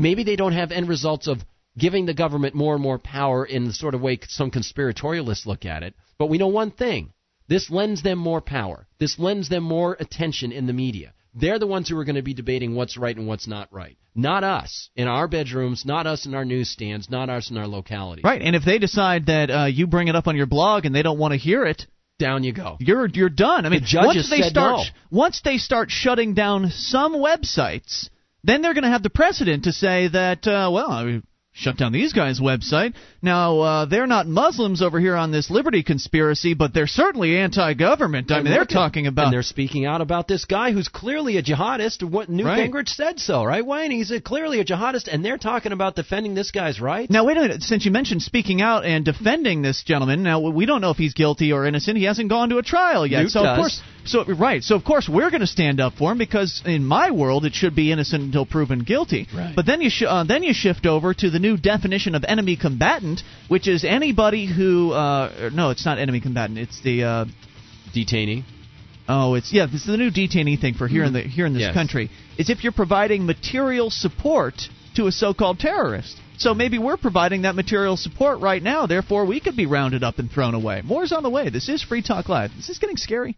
Maybe 0.00 0.24
they 0.24 0.36
don't 0.36 0.54
have 0.54 0.72
end 0.72 0.88
results 0.88 1.26
of 1.26 1.44
giving 1.76 2.06
the 2.06 2.14
government 2.14 2.54
more 2.54 2.74
and 2.74 2.82
more 2.82 2.98
power 2.98 3.44
in 3.44 3.66
the 3.66 3.72
sort 3.72 3.94
of 3.94 4.00
way 4.00 4.18
some 4.28 4.50
conspiratorialists 4.50 5.46
look 5.46 5.66
at 5.66 5.82
it. 5.82 5.94
But 6.18 6.30
we 6.30 6.38
know 6.38 6.48
one 6.48 6.70
thing 6.70 7.12
this 7.48 7.70
lends 7.70 8.02
them 8.02 8.18
more 8.18 8.40
power, 8.40 8.86
this 8.98 9.18
lends 9.18 9.48
them 9.48 9.62
more 9.62 9.96
attention 10.00 10.52
in 10.52 10.66
the 10.66 10.72
media. 10.72 11.12
They're 11.34 11.58
the 11.58 11.66
ones 11.66 11.88
who 11.88 11.98
are 11.98 12.04
going 12.04 12.16
to 12.16 12.22
be 12.22 12.34
debating 12.34 12.74
what's 12.74 12.96
right 12.96 13.16
and 13.16 13.26
what's 13.26 13.46
not 13.46 13.68
right. 13.72 13.96
Not 14.14 14.42
us 14.42 14.88
in 14.96 15.06
our 15.06 15.28
bedrooms, 15.28 15.84
not 15.84 16.06
us 16.06 16.26
in 16.26 16.34
our 16.34 16.44
newsstands, 16.44 17.08
not 17.08 17.28
us 17.28 17.50
in 17.50 17.56
our 17.56 17.68
localities. 17.68 18.24
Right, 18.24 18.42
and 18.42 18.56
if 18.56 18.64
they 18.64 18.78
decide 18.78 19.26
that 19.26 19.50
uh, 19.50 19.64
you 19.66 19.86
bring 19.86 20.08
it 20.08 20.16
up 20.16 20.26
on 20.26 20.34
your 20.34 20.46
blog 20.46 20.86
and 20.86 20.94
they 20.94 21.02
don't 21.02 21.18
want 21.18 21.32
to 21.32 21.38
hear 21.38 21.64
it, 21.64 21.86
Down 22.18 22.42
you 22.42 22.52
go. 22.52 22.78
you're 22.80 23.06
you're 23.06 23.28
done. 23.28 23.66
I 23.66 23.68
mean, 23.68 23.82
judges 23.84 24.16
once 24.16 24.30
they 24.30 24.42
start 24.42 24.78
no. 24.78 24.84
once 25.10 25.40
they 25.44 25.58
start 25.58 25.90
shutting 25.90 26.34
down 26.34 26.70
some 26.70 27.14
websites, 27.14 28.08
then 28.44 28.62
they're 28.62 28.74
going 28.74 28.84
to 28.84 28.90
have 28.90 29.02
the 29.02 29.10
precedent 29.10 29.64
to 29.64 29.72
say 29.72 30.08
that 30.08 30.46
uh, 30.46 30.70
well, 30.72 30.90
I 30.90 31.04
mean, 31.04 31.22
shut 31.52 31.76
down 31.76 31.92
these 31.92 32.12
guys' 32.12 32.40
website. 32.40 32.94
Now 33.22 33.60
uh, 33.60 33.84
they're 33.84 34.06
not 34.06 34.26
Muslims 34.28 34.80
over 34.82 35.00
here 35.00 35.16
on 35.16 35.32
this 35.32 35.50
liberty 35.50 35.82
conspiracy, 35.82 36.54
but 36.54 36.72
they're 36.72 36.86
certainly 36.86 37.36
anti-government. 37.36 38.30
I 38.30 38.36
And 38.36 38.44
mean, 38.44 38.54
they're 38.54 38.64
talking 38.64 39.06
about 39.08 39.26
and 39.26 39.32
they're 39.32 39.42
speaking 39.42 39.84
out 39.84 40.00
about 40.00 40.28
this 40.28 40.44
guy 40.44 40.70
who's 40.72 40.88
clearly 40.88 41.36
a 41.38 41.42
jihadist. 41.42 42.08
What 42.08 42.28
Newt 42.28 42.46
Right. 42.46 42.70
Gingrich 42.70 42.88
said 42.88 43.18
so, 43.18 43.44
right, 43.44 43.66
Wayne? 43.66 43.90
He's 43.90 44.10
a, 44.10 44.20
clearly 44.20 44.60
a 44.60 44.64
jihadist, 44.64 45.08
and 45.12 45.24
they're 45.24 45.38
talking 45.38 45.72
about 45.72 45.96
defending 45.96 46.34
this 46.34 46.50
guy's 46.50 46.80
rights. 46.80 47.10
Now 47.10 47.24
wait 47.24 47.36
a 47.36 47.40
minute. 47.40 47.62
Since 47.62 47.84
you 47.84 47.90
mentioned 47.90 48.22
speaking 48.22 48.62
out 48.62 48.84
and 48.84 49.04
defending 49.04 49.60
this 49.60 49.82
gentleman, 49.82 50.22
now 50.22 50.40
we 50.40 50.66
don't 50.66 50.80
know 50.80 50.90
if 50.90 50.98
he's 50.98 51.14
guilty 51.14 51.52
or 51.52 51.66
innocent. 51.66 51.98
He 51.98 52.04
hasn't 52.04 52.28
gone 52.30 52.50
to 52.50 52.58
a 52.58 52.62
trial 52.62 53.06
yet. 53.06 53.22
Newt 53.22 53.32
so 53.32 53.44
of 53.44 53.56
course, 53.56 53.82
so 54.04 54.24
right. 54.34 54.62
So 54.62 54.74
of 54.76 54.84
course 54.84 55.08
we're 55.08 55.30
going 55.30 55.40
to 55.40 55.46
stand 55.46 55.80
up 55.80 55.94
for 55.94 56.12
him 56.12 56.18
because 56.18 56.62
in 56.64 56.84
my 56.84 57.10
world 57.10 57.44
it 57.44 57.54
should 57.54 57.74
be 57.74 57.92
innocent 57.92 58.22
until 58.22 58.46
proven 58.46 58.80
guilty. 58.80 59.26
Right. 59.34 59.54
But 59.54 59.66
then 59.66 59.80
you 59.80 59.90
sh- 59.90 60.04
uh, 60.06 60.24
then 60.24 60.42
you 60.42 60.52
shift 60.54 60.86
over 60.86 61.14
to 61.14 61.30
the 61.30 61.38
new 61.38 61.56
definition 61.56 62.14
of 62.14 62.24
enemy 62.24 62.56
combatant, 62.56 63.22
which 63.48 63.68
is 63.68 63.84
anybody 63.84 64.46
who 64.46 64.92
uh, 64.92 65.50
no, 65.52 65.70
it's 65.70 65.84
not 65.84 65.98
enemy 65.98 66.20
combatant. 66.20 66.58
It's 66.58 66.80
the 66.82 67.04
uh, 67.04 67.24
Detainee. 67.94 68.44
Oh, 69.08 69.34
it's 69.34 69.52
yeah. 69.52 69.66
This 69.66 69.80
is 69.82 69.86
the 69.88 69.96
new 69.96 70.10
detainee 70.10 70.60
thing 70.60 70.74
for 70.74 70.86
here 70.86 71.02
in 71.02 71.12
the 71.12 71.22
here 71.22 71.44
in 71.46 71.52
this 71.52 71.62
Yes. 71.62 71.74
country. 71.74 72.10
Is 72.38 72.48
if 72.48 72.62
you're 72.62 72.72
providing 72.72 73.26
material 73.26 73.90
support 73.90 74.54
to 74.94 75.06
a 75.06 75.12
so-called 75.12 75.58
terrorist. 75.58 76.16
So 76.38 76.54
maybe 76.54 76.78
we're 76.78 76.96
providing 76.96 77.42
that 77.42 77.54
material 77.54 77.96
support 77.98 78.40
right 78.40 78.62
now. 78.62 78.86
Therefore, 78.86 79.26
we 79.26 79.40
could 79.40 79.56
be 79.56 79.66
rounded 79.66 80.02
up 80.02 80.18
and 80.18 80.30
thrown 80.30 80.54
away. 80.54 80.80
More's 80.82 81.12
on 81.12 81.22
the 81.22 81.28
way. 81.28 81.50
This 81.50 81.68
is 81.68 81.82
Free 81.82 82.02
Talk 82.02 82.28
Live. 82.30 82.50
This 82.52 82.60
Is 82.60 82.66
this 82.68 82.78
getting 82.78 82.96
scary? 82.96 83.36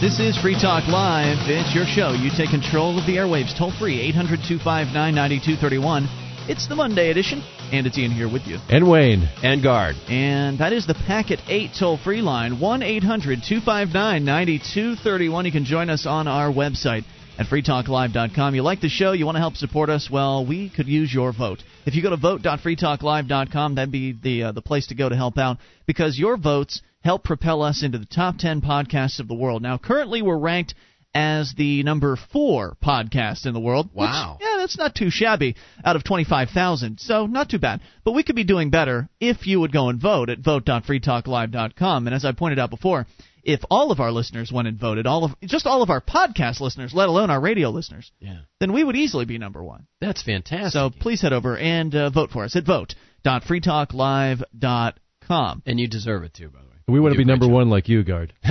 This 0.00 0.20
is 0.20 0.38
Free 0.38 0.54
Talk 0.54 0.86
Live. 0.86 1.50
It's 1.50 1.74
your 1.74 1.84
show. 1.84 2.12
You 2.12 2.30
take 2.30 2.50
control 2.50 2.96
of 3.00 3.04
the 3.04 3.16
airwaves. 3.16 3.58
Toll 3.58 3.72
free 3.72 4.00
800 4.00 4.46
259 4.46 4.94
9231. 4.94 6.06
It's 6.48 6.68
the 6.68 6.76
Monday 6.76 7.10
edition, 7.10 7.42
and 7.72 7.84
it's 7.84 7.98
Ian 7.98 8.12
here 8.12 8.30
with 8.30 8.46
you. 8.46 8.58
And 8.68 8.88
Wayne. 8.88 9.28
And 9.42 9.60
guard. 9.60 9.96
And 10.08 10.60
that 10.60 10.72
is 10.72 10.86
the 10.86 10.94
Packet 10.94 11.40
8 11.48 11.72
toll 11.76 11.98
free 11.98 12.22
line, 12.22 12.60
1 12.60 12.82
800 12.84 13.42
259 13.42 14.24
9231. 14.24 15.46
You 15.46 15.50
can 15.50 15.64
join 15.64 15.90
us 15.90 16.06
on 16.06 16.28
our 16.28 16.48
website 16.48 17.02
at 17.36 17.46
freetalklive.com. 17.46 18.54
You 18.54 18.62
like 18.62 18.80
the 18.80 18.88
show, 18.88 19.10
you 19.10 19.26
want 19.26 19.34
to 19.34 19.40
help 19.40 19.56
support 19.56 19.90
us, 19.90 20.08
well, 20.08 20.46
we 20.46 20.70
could 20.70 20.86
use 20.86 21.12
your 21.12 21.32
vote. 21.32 21.64
If 21.86 21.96
you 21.96 22.02
go 22.02 22.10
to 22.10 22.16
vote.freetalklive.com, 22.16 23.74
that'd 23.74 23.90
be 23.90 24.12
the 24.12 24.44
uh, 24.44 24.52
the 24.52 24.62
place 24.62 24.86
to 24.88 24.94
go 24.94 25.08
to 25.08 25.16
help 25.16 25.38
out 25.38 25.56
because 25.86 26.16
your 26.16 26.36
votes 26.36 26.82
help 27.02 27.24
propel 27.24 27.62
us 27.62 27.82
into 27.82 27.98
the 27.98 28.04
top 28.06 28.36
10 28.38 28.60
podcasts 28.60 29.18
of 29.20 29.28
the 29.28 29.34
world. 29.34 29.62
Now, 29.62 29.78
currently 29.78 30.20
we're 30.22 30.38
ranked 30.38 30.74
as 31.14 31.54
the 31.56 31.82
number 31.84 32.16
4 32.32 32.76
podcast 32.84 33.46
in 33.46 33.54
the 33.54 33.60
world. 33.60 33.88
Wow. 33.94 34.36
Which, 34.38 34.46
yeah, 34.48 34.56
that's 34.58 34.76
not 34.76 34.94
too 34.94 35.08
shabby 35.10 35.56
out 35.84 35.96
of 35.96 36.04
25,000. 36.04 37.00
So, 37.00 37.26
not 37.26 37.48
too 37.48 37.58
bad. 37.58 37.80
But 38.04 38.12
we 38.12 38.22
could 38.22 38.36
be 38.36 38.44
doing 38.44 38.68
better 38.70 39.08
if 39.20 39.46
you 39.46 39.58
would 39.60 39.72
go 39.72 39.88
and 39.88 39.98
vote 40.00 40.28
at 40.28 40.38
vote.freetalklive.com. 40.40 42.06
And 42.06 42.14
as 42.14 42.24
I 42.26 42.32
pointed 42.32 42.58
out 42.58 42.68
before, 42.70 43.06
if 43.42 43.60
all 43.70 43.90
of 43.90 44.00
our 44.00 44.12
listeners 44.12 44.52
went 44.52 44.68
and 44.68 44.78
voted, 44.78 45.06
all 45.06 45.24
of 45.24 45.30
just 45.42 45.66
all 45.66 45.80
of 45.82 45.88
our 45.88 46.02
podcast 46.02 46.60
listeners, 46.60 46.92
let 46.92 47.08
alone 47.08 47.30
our 47.30 47.40
radio 47.40 47.70
listeners, 47.70 48.12
Yeah. 48.20 48.40
then 48.60 48.74
we 48.74 48.84
would 48.84 48.96
easily 48.96 49.24
be 49.24 49.38
number 49.38 49.64
one. 49.64 49.86
That's 50.02 50.20
fantastic. 50.22 50.72
So 50.72 50.90
please 50.90 51.22
head 51.22 51.32
over 51.32 51.56
and 51.56 51.94
uh, 51.94 52.10
vote 52.10 52.30
for 52.30 52.44
us 52.44 52.54
at 52.56 52.64
vote.freetalklive.com. 52.64 55.62
and 55.64 55.80
you 55.80 55.88
deserve 55.88 56.24
it 56.24 56.34
too, 56.34 56.50
by 56.50 56.58
the 56.60 56.66
way. 56.66 56.67
We 56.88 57.00
want 57.00 57.12
You 57.12 57.18
to 57.18 57.24
be 57.24 57.28
number 57.28 57.46
great 57.46 57.54
one 57.54 57.70
like 57.70 57.88
you, 57.88 58.02
Guard. 58.02 58.32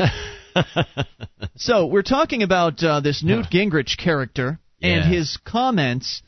So 1.56 1.88
we're 1.88 2.04
talking 2.04 2.43
about 2.43 2.84
uh, 2.84 3.00
this 3.00 3.23
Newt 3.23 3.47
Gingrich 3.52 3.97
character 3.97 4.60
and 4.82 5.04
Yeah. 5.06 5.17
his 5.19 5.38
comments 5.43 6.21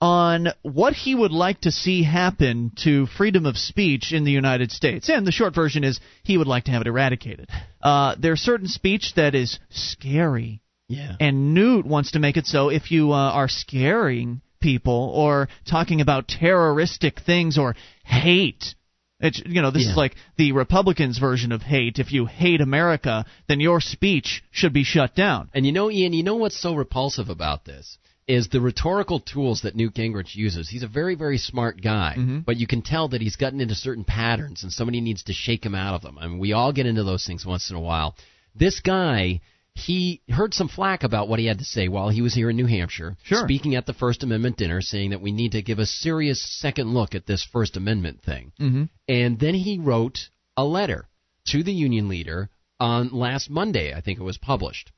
on 0.00 0.48
what 0.62 0.92
he 0.92 1.14
would 1.14 1.32
like 1.32 1.62
to 1.62 1.70
see 1.70 2.02
happen 2.02 2.72
to 2.84 3.06
freedom 3.06 3.46
of 3.46 3.56
speech 3.56 4.12
in 4.12 4.24
the 4.24 4.30
United 4.30 4.70
States. 4.70 5.08
And 5.08 5.26
the 5.26 5.32
short 5.32 5.54
version 5.54 5.84
is 5.84 6.00
he 6.22 6.36
would 6.36 6.46
like 6.46 6.64
to 6.64 6.70
have 6.70 6.82
it 6.82 6.86
eradicated. 6.86 7.48
Uh, 7.82 8.14
there's 8.18 8.40
certain 8.40 8.68
speech 8.68 9.14
that 9.16 9.34
is 9.34 9.58
scary 9.70 10.60
Yeah. 10.88 11.16
and 11.20 11.54
Newt 11.54 11.86
wants 11.86 12.12
to 12.12 12.18
make 12.18 12.36
it 12.36 12.46
so 12.46 12.68
if 12.68 12.90
you 12.90 13.12
uh, 13.12 13.16
are 13.32 13.48
scaring 13.48 14.42
people 14.60 15.12
or 15.14 15.48
talking 15.66 16.00
about 16.02 16.28
terroristic 16.28 17.20
things 17.20 17.56
or 17.58 17.74
hate. 18.04 18.74
It's, 19.20 19.40
you 19.46 19.62
know, 19.62 19.70
this 19.70 19.84
Yeah. 19.84 19.92
is 19.92 19.96
like 19.96 20.16
the 20.36 20.52
Republicans' 20.52 21.18
version 21.18 21.52
of 21.52 21.62
hate. 21.62 21.98
If 21.98 22.12
you 22.12 22.26
hate 22.26 22.60
America, 22.60 23.24
then 23.46 23.60
your 23.60 23.80
speech 23.80 24.42
should 24.50 24.72
be 24.72 24.84
shut 24.84 25.14
down. 25.14 25.48
And 25.54 25.64
you 25.64 25.72
know, 25.72 25.90
Ian, 25.90 26.12
you 26.12 26.22
know 26.22 26.34
what's 26.34 26.58
so 26.60 26.74
repulsive 26.74 27.28
about 27.30 27.64
this 27.64 27.98
is 28.26 28.48
the 28.48 28.60
rhetorical 28.60 29.20
tools 29.20 29.62
that 29.62 29.76
Newt 29.76 29.94
Gingrich 29.94 30.34
uses. 30.34 30.68
He's 30.68 30.82
a 30.82 30.88
very, 30.88 31.14
very 31.14 31.36
smart 31.38 31.80
guy, 31.82 32.14
mm-hmm. 32.18 32.38
but 32.40 32.56
you 32.56 32.66
can 32.66 32.80
tell 32.82 33.08
that 33.08 33.20
he's 33.20 33.36
gotten 33.36 33.60
into 33.60 33.74
certain 33.74 34.04
patterns, 34.04 34.62
and 34.62 34.72
somebody 34.72 35.00
needs 35.02 35.24
to 35.24 35.32
shake 35.34 35.64
him 35.64 35.74
out 35.74 35.94
of 35.94 36.02
them. 36.02 36.18
I 36.18 36.26
mean, 36.26 36.38
we 36.38 36.52
all 36.54 36.72
get 36.72 36.86
into 36.86 37.04
those 37.04 37.26
things 37.26 37.44
once 37.44 37.70
in 37.70 37.76
a 37.76 37.80
while. 37.80 38.16
This 38.54 38.80
guy. 38.80 39.40
He 39.74 40.22
heard 40.28 40.54
some 40.54 40.68
flack 40.68 41.02
about 41.02 41.28
what 41.28 41.40
he 41.40 41.46
had 41.46 41.58
to 41.58 41.64
say 41.64 41.88
while 41.88 42.08
he 42.08 42.22
was 42.22 42.32
here 42.32 42.48
in 42.48 42.56
New 42.56 42.66
Hampshire, 42.66 43.16
Sure. 43.24 43.44
speaking 43.44 43.74
at 43.74 43.86
the 43.86 43.92
First 43.92 44.22
Amendment 44.22 44.56
dinner, 44.56 44.80
saying 44.80 45.10
that 45.10 45.20
we 45.20 45.32
need 45.32 45.52
to 45.52 45.62
give 45.62 45.80
a 45.80 45.86
serious 45.86 46.40
second 46.60 46.94
look 46.94 47.14
at 47.14 47.26
this 47.26 47.42
First 47.44 47.76
Amendment 47.76 48.22
thing. 48.22 48.52
Mm-hmm. 48.60 48.84
And 49.08 49.38
then 49.38 49.54
he 49.54 49.78
wrote 49.80 50.28
a 50.56 50.64
letter 50.64 51.08
to 51.48 51.62
the 51.64 51.72
union 51.72 52.08
leader 52.08 52.50
on 52.78 53.10
last 53.12 53.50
Monday, 53.50 53.92
I 53.92 54.00
think 54.00 54.20
it 54.20 54.24
was 54.24 54.38
published. 54.38 54.92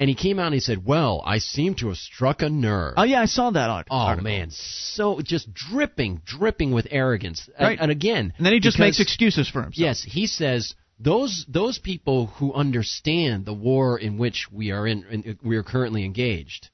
And 0.00 0.10
he 0.10 0.14
came 0.16 0.38
out 0.38 0.46
and 0.46 0.54
he 0.54 0.60
said, 0.60 0.84
"Well, 0.84 1.22
I 1.24 1.38
seem 1.38 1.74
to 1.76 1.88
have 1.88 1.96
struck 1.96 2.42
a 2.42 2.50
nerve." 2.50 2.94
Oh 2.98 3.04
yeah, 3.04 3.22
I 3.22 3.24
saw 3.24 3.50
that 3.52 3.70
art- 3.70 3.86
Oh 3.90 4.16
man, 4.16 4.50
so 4.50 5.20
just 5.22 5.54
dripping, 5.54 6.20
dripping 6.26 6.72
with 6.72 6.86
arrogance. 6.90 7.48
And- 7.56 7.66
Right. 7.66 7.78
And, 7.80 7.90
again, 7.90 8.34
And 8.36 8.44
then 8.44 8.52
he 8.52 8.60
just 8.60 8.78
makes 8.78 9.00
excuses 9.00 9.48
for 9.48 9.62
himself. 9.62 9.78
Yes, 9.78 10.02
he 10.02 10.26
says 10.26 10.74
those 10.98 11.44
those 11.48 11.78
people 11.78 12.26
who 12.26 12.52
understand 12.54 13.44
the 13.44 13.54
war 13.54 13.98
in 13.98 14.18
which 14.18 14.48
we 14.50 14.70
are 14.70 14.86
in, 14.86 15.04
in 15.04 15.38
we 15.42 15.56
are 15.56 15.62
currently 15.62 16.04
engaged. 16.04 16.70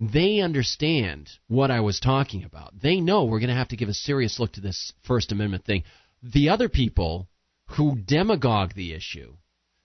They 0.00 0.40
understand 0.40 1.30
what 1.48 1.70
I 1.70 1.80
was 1.80 2.00
talking 2.00 2.44
about. 2.44 2.78
They 2.80 3.00
know 3.00 3.24
we're 3.24 3.40
going 3.40 3.48
to 3.48 3.54
have 3.54 3.68
to 3.68 3.76
give 3.76 3.88
a 3.88 3.94
serious 3.94 4.38
look 4.38 4.52
to 4.52 4.60
this 4.60 4.92
First 5.02 5.32
Amendment 5.32 5.64
thing. 5.64 5.84
The 6.22 6.48
other 6.50 6.68
people 6.68 7.28
who 7.76 7.96
demagogue 7.96 8.74
the 8.74 8.92
issue, 8.92 9.34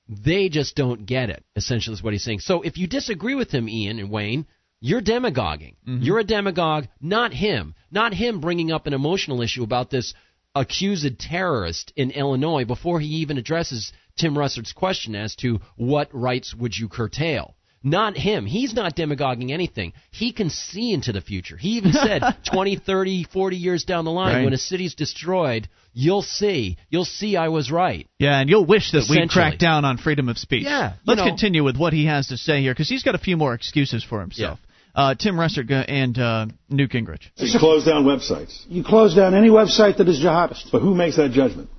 they 0.08 0.50
just 0.50 0.76
don't 0.76 1.06
get 1.06 1.30
it. 1.30 1.44
Essentially, 1.56 1.94
is 1.94 2.04
what 2.04 2.14
he's 2.14 2.24
saying. 2.24 2.40
So 2.40 2.62
if 2.62 2.78
you 2.78 2.88
disagree 2.88 3.36
with 3.36 3.52
him, 3.52 3.70
Ian 3.70 4.00
and 4.00 4.10
Wayne, 4.10 4.46
you're 4.82 5.02
demagoguing. 5.02 5.76
Mm-hmm. 5.88 6.04
You're 6.04 6.20
a 6.20 6.24
demagogue, 6.24 6.86
not 7.02 7.34
him. 7.34 7.76
Not 7.92 8.14
him 8.14 8.40
bringing 8.40 8.72
up 8.72 8.88
an 8.88 8.94
emotional 8.94 9.42
issue 9.42 9.64
about 9.64 9.90
this 9.90 10.14
accused 10.56 11.20
terrorist 11.20 11.94
in 11.96 12.12
Illinois 12.12 12.66
before 12.66 13.00
he 13.00 13.08
even 13.08 13.38
addresses 13.38 13.92
Tim 14.18 14.36
Russert's 14.36 14.74
question 14.74 15.16
as 15.16 15.36
to 15.38 15.60
what 15.76 16.14
rights 16.14 16.54
would 16.56 16.78
you 16.78 16.90
curtail. 16.90 17.56
Not 17.82 18.18
him. 18.18 18.46
He's 18.46 18.74
not 18.74 18.94
demagoguing 18.96 19.54
anything. 19.54 19.94
He 20.12 20.34
can 20.34 20.50
see 20.50 20.92
into 20.92 21.14
the 21.14 21.22
future. 21.22 21.56
He 21.56 21.78
even 21.78 21.94
said 21.94 22.22
20, 22.52 22.76
30, 22.76 23.24
40 23.32 23.56
years 23.56 23.86
down 23.86 24.04
the 24.04 24.12
line, 24.12 24.36
Right. 24.36 24.44
when 24.44 24.52
a 24.54 24.58
city's 24.58 24.96
destroyed, 24.96 25.70
you'll 25.94 26.22
see. 26.22 26.76
You'll 26.90 27.06
see 27.06 27.38
I 27.38 27.48
was 27.48 27.72
right. 27.72 28.06
Yeah, 28.20 28.38
and 28.42 28.50
you'll 28.50 28.66
wish 28.66 28.92
that 28.92 29.08
we 29.10 29.26
cracked 29.30 29.60
down 29.62 29.86
on 29.86 29.98
freedom 29.98 30.28
of 30.28 30.38
speech. 30.38 30.66
Yeah, 30.66 30.94
Let's 31.06 31.20
know- 31.20 31.28
continue 31.28 31.64
with 31.64 31.78
what 31.78 31.94
he 31.94 32.06
has 32.08 32.28
to 32.28 32.38
say 32.38 32.60
here 32.62 32.74
because 32.74 32.90
he's 32.90 33.04
got 33.04 33.16
a 33.16 33.20
few 33.20 33.38
more 33.38 33.54
excuses 33.54 34.04
for 34.04 34.20
himself. 34.20 34.60
Uh, 35.00 35.16
Tim 35.16 35.36
Russert 35.36 35.72
and 35.88 36.20
uh, 36.20 36.48
Newt 36.68 36.92
Gingrich. 36.92 37.22
You 37.38 37.58
close 37.58 37.86
down 37.86 38.04
websites. 38.04 38.66
You 38.68 38.84
close 38.84 39.16
down 39.16 39.34
any 39.34 39.48
website 39.48 39.96
that 40.00 40.10
is 40.10 40.20
jihadist. 40.20 40.74
But 40.74 40.82
who 40.82 40.94
makes 40.94 41.16
that 41.16 41.32
judgment? 41.32 41.70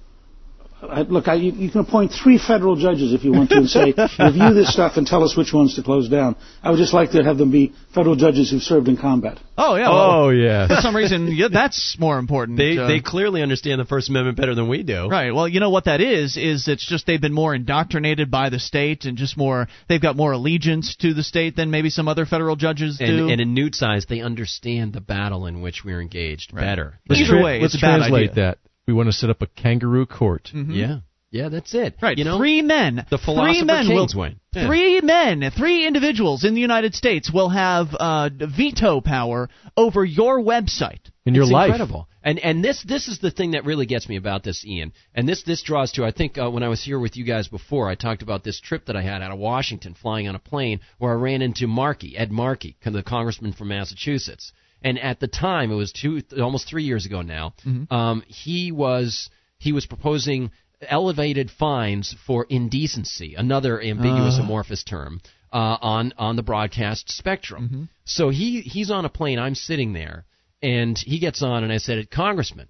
I, 0.82 1.02
look, 1.02 1.28
I, 1.28 1.34
you, 1.34 1.52
you 1.52 1.70
can 1.70 1.80
appoint 1.80 2.12
three 2.12 2.38
federal 2.38 2.74
judges 2.76 3.12
if 3.12 3.22
you 3.24 3.32
want 3.32 3.50
to 3.50 3.56
and 3.56 3.68
say, 3.68 3.94
review 4.18 4.54
this 4.54 4.72
stuff 4.72 4.96
and 4.96 5.06
tell 5.06 5.22
us 5.22 5.36
which 5.36 5.52
ones 5.52 5.76
to 5.76 5.82
close 5.82 6.08
down. 6.08 6.36
I 6.62 6.70
would 6.70 6.78
just 6.78 6.94
like 6.94 7.10
to 7.12 7.22
have 7.22 7.36
them 7.38 7.50
be 7.50 7.74
federal 7.94 8.16
judges 8.16 8.50
who've 8.50 8.62
served 8.62 8.88
in 8.88 8.96
combat. 8.96 9.38
Oh 9.58 9.76
yeah. 9.76 9.90
well, 9.90 10.10
Oh, 10.10 10.30
yeah. 10.30 10.68
For 10.68 10.80
some 10.80 10.96
reason, 10.96 11.28
yeah, 11.32 11.48
that's 11.52 11.96
more 11.98 12.18
important. 12.18 12.56
They 12.56 12.78
uh, 12.78 12.86
they 12.86 13.00
clearly 13.00 13.42
understand 13.42 13.80
the 13.80 13.84
First 13.84 14.08
Amendment 14.08 14.38
better 14.38 14.54
than 14.54 14.68
we 14.68 14.82
do. 14.82 15.08
Right. 15.08 15.34
Well, 15.34 15.46
you 15.46 15.60
know 15.60 15.70
what 15.70 15.84
that 15.84 16.00
is 16.00 16.36
is 16.36 16.66
it's 16.66 16.86
just 16.86 17.06
they've 17.06 17.20
been 17.20 17.34
more 17.34 17.54
indoctrinated 17.54 18.30
by 18.30 18.48
the 18.48 18.58
state 18.58 19.04
and 19.04 19.18
just 19.18 19.36
more 19.36 19.68
they've 19.88 20.00
got 20.00 20.16
more 20.16 20.32
allegiance 20.32 20.96
to 20.96 21.12
the 21.12 21.22
state 21.22 21.56
than 21.56 21.70
maybe 21.70 21.90
some 21.90 22.08
other 22.08 22.24
federal 22.26 22.56
judges 22.56 22.98
do. 22.98 23.04
And, 23.04 23.30
and 23.32 23.40
in 23.40 23.54
Newt's 23.54 23.82
eyes, 23.82 24.06
they 24.08 24.20
understand 24.20 24.92
the 24.92 25.00
battle 25.00 25.46
in 25.46 25.60
which 25.60 25.82
we're 25.84 26.00
engaged 26.00 26.54
better. 26.54 26.98
Let's 27.08 27.20
Either 27.22 27.32
tra- 27.32 27.42
way, 27.44 27.60
let's 27.60 27.74
it's 27.74 27.82
a 27.82 27.86
bad 27.86 27.96
translate 27.98 28.30
idea. 28.30 28.34
that. 28.44 28.58
We 28.90 28.94
want 28.94 29.06
to 29.06 29.12
set 29.12 29.30
up 29.30 29.40
a 29.40 29.46
kangaroo 29.46 30.04
court. 30.04 30.50
Yeah, 30.52 30.98
yeah, 31.30 31.48
that's 31.48 31.72
it. 31.74 31.94
right. 32.02 32.18
You 32.18 32.24
know, 32.24 32.38
three 32.38 32.60
men. 32.60 33.06
the 33.08 33.18
three 33.18 33.62
men 33.62 33.86
kings, 33.86 34.16
will, 34.16 34.22
Wayne. 34.22 34.40
Yeah. 34.52 34.66
Three 34.66 35.00
men, 35.00 35.48
three 35.56 35.86
individuals 35.86 36.42
in 36.42 36.54
the 36.54 36.60
United 36.60 36.96
States 36.96 37.30
will 37.32 37.50
have 37.50 37.94
uh, 37.94 38.30
veto 38.30 39.00
power 39.00 39.48
over 39.76 40.04
your 40.04 40.40
website. 40.40 40.98
In 41.24 41.36
your 41.36 41.44
it's 41.44 41.52
life. 41.52 41.68
incredible. 41.68 42.08
And 42.24 42.40
and 42.40 42.64
this 42.64 42.82
this 42.82 43.06
is 43.06 43.20
the 43.20 43.30
thing 43.30 43.52
that 43.52 43.64
really 43.64 43.86
gets 43.86 44.08
me 44.08 44.16
about 44.16 44.42
this, 44.42 44.64
Ian. 44.66 44.92
And 45.14 45.28
this 45.28 45.44
this 45.44 45.62
draws 45.62 45.92
to 45.92 46.04
I 46.04 46.10
think 46.10 46.36
uh, 46.36 46.50
when 46.50 46.64
I 46.64 46.68
was 46.68 46.82
here 46.82 46.98
with 46.98 47.16
you 47.16 47.24
guys 47.24 47.46
before, 47.46 47.88
I 47.88 47.94
talked 47.94 48.22
about 48.22 48.42
this 48.42 48.60
trip 48.60 48.86
that 48.86 48.96
I 48.96 49.02
had 49.02 49.22
out 49.22 49.30
of 49.30 49.38
Washington, 49.38 49.94
flying 49.94 50.26
on 50.26 50.34
a 50.34 50.40
plane, 50.40 50.80
where 50.98 51.12
I 51.12 51.14
ran 51.14 51.42
into 51.42 51.68
Markey, 51.68 52.16
Ed 52.16 52.32
Markey, 52.32 52.76
the 52.84 53.04
congressman 53.04 53.52
from 53.52 53.68
Massachusetts. 53.68 54.52
And 54.82 54.98
at 54.98 55.20
the 55.20 55.28
time, 55.28 55.70
it 55.70 55.74
was 55.74 55.92
two 55.92 56.22
almost 56.40 56.68
three 56.68 56.84
years 56.84 57.06
ago 57.06 57.22
now. 57.22 57.54
Um, 57.90 58.22
he 58.26 58.72
was 58.72 59.30
he 59.58 59.72
was 59.72 59.86
proposing 59.86 60.50
elevated 60.82 61.50
fines 61.50 62.14
for 62.26 62.46
indecency, 62.48 63.34
another 63.34 63.80
ambiguous 63.80 64.38
amorphous 64.38 64.82
term, 64.84 65.20
uh, 65.52 65.76
on 65.80 66.12
on 66.16 66.36
the 66.36 66.42
broadcast 66.42 67.10
spectrum. 67.10 67.88
So 68.04 68.30
he 68.30 68.60
he's 68.62 68.90
on 68.90 69.04
a 69.04 69.10
plane. 69.10 69.38
I'm 69.38 69.54
sitting 69.54 69.92
there, 69.92 70.24
and 70.62 70.96
he 70.98 71.18
gets 71.18 71.42
on, 71.42 71.64
and 71.64 71.72
I 71.72 71.78
said, 71.78 72.10
"Congressman, 72.10 72.68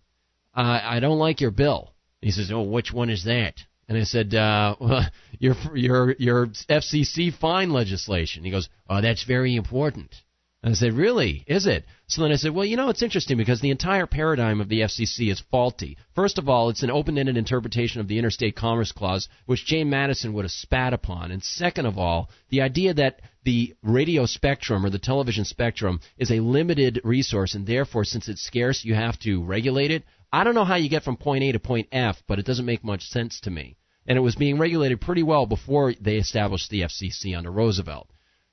uh, 0.54 0.80
I 0.82 1.00
don't 1.00 1.18
like 1.18 1.40
your 1.40 1.52
bill." 1.52 1.94
He 2.20 2.30
says, 2.32 2.50
"Oh, 2.50 2.62
which 2.62 2.92
one 2.92 3.10
is 3.10 3.24
that?" 3.24 3.54
And 3.88 3.98
I 3.98 4.04
said, 4.04 4.34
uh, 4.36 4.76
well, 4.80 5.04
"Your 5.38 5.56
your 5.74 6.12
your 6.18 6.46
FCC 6.46 7.32
fine 7.32 7.70
legislation." 7.70 8.44
He 8.44 8.50
goes, 8.50 8.68
"Oh, 8.88 9.00
that's 9.00 9.24
very 9.24 9.56
important." 9.56 10.14
And 10.62 10.72
I 10.72 10.74
said, 10.74 10.92
Really? 10.92 11.42
Is 11.46 11.66
it? 11.66 11.86
So 12.06 12.20
then 12.20 12.32
I 12.32 12.36
said, 12.36 12.52
Well, 12.52 12.66
you 12.66 12.76
know, 12.76 12.90
it's 12.90 13.02
interesting 13.02 13.38
because 13.38 13.62
the 13.62 13.70
entire 13.70 14.06
paradigm 14.06 14.60
of 14.60 14.68
the 14.68 14.80
FCC 14.80 15.30
is 15.30 15.40
faulty. 15.50 15.96
First 16.14 16.36
of 16.36 16.50
all, 16.50 16.68
it's 16.68 16.82
an 16.82 16.90
open 16.90 17.16
ended 17.16 17.38
interpretation 17.38 18.00
of 18.00 18.08
the 18.08 18.18
Interstate 18.18 18.56
Commerce 18.56 18.92
Clause, 18.92 19.28
which 19.46 19.64
James 19.64 19.90
Madison 19.90 20.34
would 20.34 20.44
have 20.44 20.52
spat 20.52 20.92
upon. 20.92 21.30
And 21.30 21.42
second 21.42 21.86
of 21.86 21.96
all, 21.96 22.28
the 22.50 22.60
idea 22.60 22.92
that 22.92 23.22
the 23.44 23.74
radio 23.82 24.26
spectrum 24.26 24.84
or 24.84 24.90
the 24.90 24.98
television 24.98 25.46
spectrum 25.46 26.00
is 26.18 26.30
a 26.30 26.40
limited 26.40 27.00
resource, 27.04 27.54
and 27.54 27.66
therefore, 27.66 28.04
since 28.04 28.28
it's 28.28 28.42
scarce, 28.42 28.84
you 28.84 28.94
have 28.94 29.18
to 29.20 29.42
regulate 29.42 29.90
it. 29.90 30.04
I 30.30 30.44
don't 30.44 30.54
know 30.54 30.64
how 30.64 30.76
you 30.76 30.90
get 30.90 31.04
from 31.04 31.16
point 31.16 31.42
A 31.42 31.52
to 31.52 31.58
point 31.58 31.88
F, 31.90 32.22
but 32.26 32.38
it 32.38 32.44
doesn't 32.44 32.66
make 32.66 32.84
much 32.84 33.08
sense 33.08 33.40
to 33.40 33.50
me. 33.50 33.76
And 34.06 34.18
it 34.18 34.22
was 34.22 34.36
being 34.36 34.58
regulated 34.58 35.00
pretty 35.00 35.22
well 35.22 35.46
before 35.46 35.94
they 35.98 36.16
established 36.16 36.68
the 36.68 36.82
FCC 36.82 37.34
under 37.36 37.50
Roosevelt. 37.50 38.10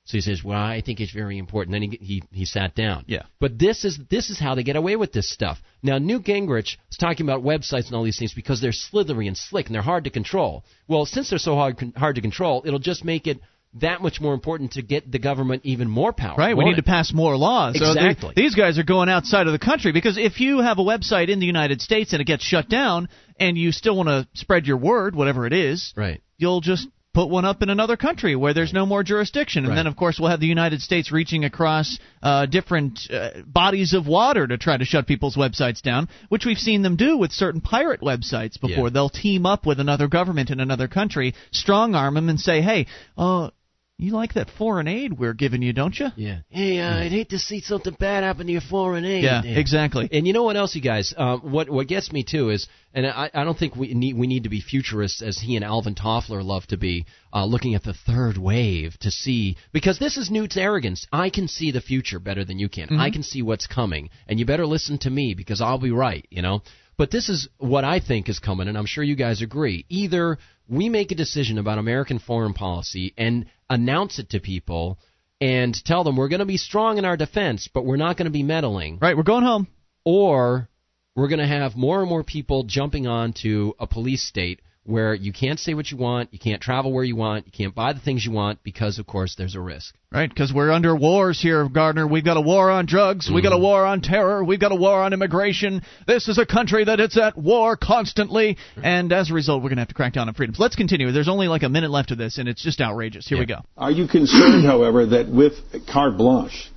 So 0.08 0.16
he 0.16 0.22
says, 0.22 0.42
"Well, 0.42 0.58
I 0.58 0.80
think 0.80 1.00
it's 1.00 1.12
very 1.12 1.36
important." 1.36 1.74
Then 1.74 1.82
he 1.82 1.98
he 2.00 2.22
he 2.32 2.44
sat 2.46 2.74
down. 2.74 3.04
Yeah. 3.06 3.24
But 3.40 3.58
this 3.58 3.84
is 3.84 3.98
this 4.10 4.30
is 4.30 4.38
how 4.38 4.54
they 4.54 4.62
get 4.62 4.74
away 4.74 4.96
with 4.96 5.12
this 5.12 5.30
stuff. 5.30 5.58
Now, 5.82 5.98
Newt 5.98 6.24
Gingrich 6.24 6.78
is 6.90 6.96
talking 6.98 7.26
about 7.26 7.42
websites 7.44 7.86
and 7.88 7.94
all 7.94 8.04
these 8.04 8.18
things 8.18 8.32
because 8.32 8.62
they're 8.62 8.72
slithery 8.72 9.26
and 9.28 9.36
slick 9.36 9.66
and 9.66 9.74
they're 9.74 9.82
hard 9.82 10.04
to 10.04 10.10
control. 10.10 10.64
Well, 10.88 11.04
since 11.04 11.28
they're 11.28 11.38
so 11.38 11.56
hard 11.56 11.92
hard 11.94 12.14
to 12.14 12.22
control, 12.22 12.62
it'll 12.64 12.78
just 12.78 13.04
make 13.04 13.26
it 13.26 13.38
that 13.80 14.00
much 14.00 14.18
more 14.18 14.32
important 14.32 14.72
to 14.72 14.82
get 14.82 15.12
the 15.12 15.18
government 15.18 15.60
even 15.66 15.90
more 15.90 16.10
power. 16.14 16.36
Right, 16.38 16.56
we 16.56 16.64
need 16.64 16.76
to 16.76 16.82
pass 16.82 17.12
more 17.12 17.36
laws. 17.36 17.78
So 17.78 17.84
Exactly. 17.92 18.32
these 18.34 18.54
guys 18.54 18.78
are 18.78 18.82
going 18.82 19.10
outside 19.10 19.46
of 19.46 19.52
the 19.52 19.58
country 19.58 19.92
because 19.92 20.16
if 20.16 20.40
you 20.40 20.60
have 20.60 20.78
a 20.78 20.82
website 20.82 21.28
in 21.28 21.38
the 21.38 21.44
United 21.44 21.82
States 21.82 22.14
and 22.14 22.22
it 22.22 22.24
gets 22.24 22.42
shut 22.42 22.70
down 22.70 23.10
and 23.38 23.58
you 23.58 23.72
still 23.72 23.94
want 23.94 24.08
to 24.08 24.26
spread 24.32 24.66
your 24.66 24.78
word, 24.78 25.14
whatever 25.14 25.46
it 25.46 25.52
is, 25.52 25.92
Right. 25.94 26.22
you'll 26.38 26.62
just 26.62 26.88
put 27.14 27.28
one 27.30 27.44
up 27.44 27.62
in 27.62 27.70
another 27.70 27.96
country 27.96 28.36
where 28.36 28.54
there's 28.54 28.72
no 28.72 28.86
more 28.86 29.02
jurisdiction. 29.02 29.64
And 29.64 29.70
Right. 29.70 29.76
then, 29.76 29.86
of 29.86 29.96
course, 29.96 30.18
we'll 30.20 30.30
have 30.30 30.40
the 30.40 30.46
United 30.46 30.82
States 30.82 31.10
reaching 31.10 31.44
across 31.44 31.98
uh, 32.22 32.46
different 32.46 33.00
uh, 33.10 33.30
bodies 33.46 33.92
of 33.94 34.06
water 34.06 34.46
to 34.46 34.56
try 34.58 34.76
to 34.76 34.84
shut 34.84 35.06
people's 35.06 35.36
websites 35.36 35.80
down, 35.82 36.08
which 36.28 36.44
we've 36.46 36.58
seen 36.58 36.82
them 36.82 36.96
do 36.96 37.16
with 37.16 37.32
certain 37.32 37.60
pirate 37.60 38.00
websites 38.00 38.60
before. 38.60 38.84
Yeah. 38.86 38.90
They'll 38.90 39.08
team 39.08 39.46
up 39.46 39.66
with 39.66 39.80
another 39.80 40.06
government 40.06 40.50
in 40.50 40.60
another 40.60 40.86
country, 40.86 41.34
strong 41.50 41.94
arm 41.94 42.14
them, 42.14 42.28
and 42.28 42.38
say, 42.38 42.60
hey, 42.60 42.86
uh, 43.16 43.50
you 43.98 44.12
like 44.12 44.34
that 44.34 44.48
foreign 44.56 44.86
aid 44.86 45.18
we're 45.18 45.34
giving 45.34 45.60
you, 45.60 45.72
don't 45.72 45.98
you? 45.98 46.06
Yeah. 46.14 46.38
Hey, 46.50 46.78
uh, 46.78 47.00
I'd 47.00 47.10
hate 47.10 47.30
to 47.30 47.38
see 47.38 47.60
something 47.60 47.96
bad 47.98 48.22
happen 48.22 48.46
to 48.46 48.52
your 48.52 48.60
foreign 48.60 49.04
aid. 49.04 49.24
Yeah, 49.24 49.42
exactly. 49.44 50.08
And 50.12 50.24
you 50.24 50.32
know 50.32 50.44
what 50.44 50.56
else, 50.56 50.76
you 50.76 50.80
guys? 50.80 51.12
Um, 51.16 51.40
what 51.40 51.68
what 51.68 51.88
gets 51.88 52.12
me 52.12 52.22
too 52.22 52.50
is, 52.50 52.68
and 52.94 53.06
I, 53.06 53.28
I 53.34 53.42
don't 53.42 53.58
think 53.58 53.74
we 53.74 53.92
need 53.94 54.16
we 54.16 54.28
need 54.28 54.44
to 54.44 54.48
be 54.48 54.60
futurists 54.60 55.20
as 55.20 55.38
he 55.38 55.56
and 55.56 55.64
Alvin 55.64 55.96
Toffler 55.96 56.44
love 56.44 56.64
to 56.68 56.76
be, 56.76 57.06
uh, 57.34 57.44
looking 57.44 57.74
at 57.74 57.82
the 57.82 57.92
third 57.92 58.38
wave 58.38 58.96
to 59.00 59.10
see 59.10 59.56
because 59.72 59.98
this 59.98 60.16
is 60.16 60.30
Newt's 60.30 60.56
arrogance. 60.56 61.06
I 61.12 61.30
can 61.30 61.48
see 61.48 61.72
the 61.72 61.80
future 61.80 62.20
better 62.20 62.44
than 62.44 62.60
you 62.60 62.68
can. 62.68 62.96
I 62.98 63.10
can 63.10 63.24
see 63.24 63.42
what's 63.42 63.66
coming, 63.66 64.10
and 64.28 64.38
you 64.38 64.46
better 64.46 64.66
listen 64.66 64.98
to 64.98 65.10
me 65.10 65.34
because 65.34 65.60
I'll 65.60 65.78
be 65.78 65.90
right. 65.90 66.24
You 66.30 66.42
know. 66.42 66.62
But 66.96 67.12
this 67.12 67.28
is 67.28 67.48
what 67.58 67.84
I 67.84 68.00
think 68.00 68.28
is 68.28 68.40
coming, 68.40 68.66
and 68.66 68.76
I'm 68.76 68.86
sure 68.86 69.04
you 69.04 69.14
guys 69.14 69.40
agree. 69.40 69.86
Either 69.88 70.36
we 70.68 70.88
make 70.88 71.10
a 71.10 71.16
decision 71.16 71.58
about 71.58 71.78
American 71.78 72.18
foreign 72.18 72.52
policy 72.54 73.14
and 73.16 73.46
announce 73.70 74.18
it 74.18 74.30
to 74.30 74.40
people 74.40 74.98
and 75.40 75.74
tell 75.84 76.04
them 76.04 76.16
we're 76.16 76.28
going 76.28 76.40
to 76.40 76.46
be 76.46 76.56
strong 76.56 76.98
in 76.98 77.04
our 77.04 77.16
defense, 77.16 77.68
but 77.72 77.84
we're 77.84 77.96
not 77.96 78.16
going 78.16 78.26
to 78.26 78.30
be 78.30 78.42
meddling 78.42 78.98
Right, 79.00 79.16
we're 79.16 79.22
going 79.22 79.44
home. 79.44 79.68
or 80.04 80.68
we're 81.14 81.28
going 81.28 81.40
to 81.40 81.46
have 81.46 81.74
more 81.76 82.00
and 82.00 82.08
more 82.08 82.22
people 82.22 82.64
jumping 82.64 83.06
on 83.06 83.32
to 83.42 83.74
a 83.78 83.86
police 83.86 84.22
state 84.22 84.60
where 84.88 85.14
you 85.14 85.32
can't 85.32 85.60
say 85.60 85.74
what 85.74 85.90
you 85.90 85.98
want, 85.98 86.32
you 86.32 86.38
can't 86.38 86.62
travel 86.62 86.92
where 86.92 87.04
you 87.04 87.14
want, 87.14 87.44
you 87.44 87.52
can't 87.52 87.74
buy 87.74 87.92
the 87.92 88.00
things 88.00 88.24
you 88.24 88.32
want 88.32 88.62
because, 88.62 88.98
of 88.98 89.06
course, 89.06 89.34
there's 89.36 89.54
a 89.54 89.60
risk. 89.60 89.94
Right, 90.10 90.28
because 90.28 90.50
we're 90.54 90.70
under 90.70 90.96
wars 90.96 91.38
here, 91.38 91.68
Gardner. 91.68 92.06
We've 92.06 92.24
got 92.24 92.38
a 92.38 92.40
war 92.40 92.70
on 92.70 92.86
drugs. 92.86 93.30
We've 93.30 93.42
got 93.42 93.52
a 93.52 93.56
mm-hmm. 93.56 93.62
war 93.62 93.84
on 93.84 94.00
terror. 94.00 94.42
We've 94.42 94.58
got 94.58 94.72
a 94.72 94.74
war 94.74 95.02
on 95.02 95.12
immigration. 95.12 95.82
This 96.06 96.28
is 96.28 96.38
a 96.38 96.46
country 96.46 96.84
that 96.84 96.98
it's 96.98 97.18
at 97.18 97.36
war 97.36 97.76
constantly, 97.76 98.56
and 98.82 99.12
as 99.12 99.30
a 99.30 99.34
result, 99.34 99.62
we're 99.62 99.68
going 99.68 99.76
to 99.76 99.82
have 99.82 99.88
to 99.88 99.94
crack 99.94 100.14
down 100.14 100.28
on 100.28 100.34
freedoms. 100.34 100.58
Let's 100.58 100.76
continue. 100.76 101.12
There's 101.12 101.28
only 101.28 101.48
like 101.48 101.62
a 101.62 101.68
minute 101.68 101.90
left 101.90 102.10
of 102.10 102.16
this, 102.16 102.38
and 102.38 102.48
it's 102.48 102.62
just 102.62 102.80
outrageous. 102.80 103.28
Here 103.28 103.38
we 103.38 103.44
go. 103.44 103.60
Are 103.76 103.90
you 103.90 104.08
concerned, 104.08 104.64
however, 104.64 105.04
that 105.04 105.28
with 105.28 105.52
carte 105.92 106.16
blanche, 106.16 106.70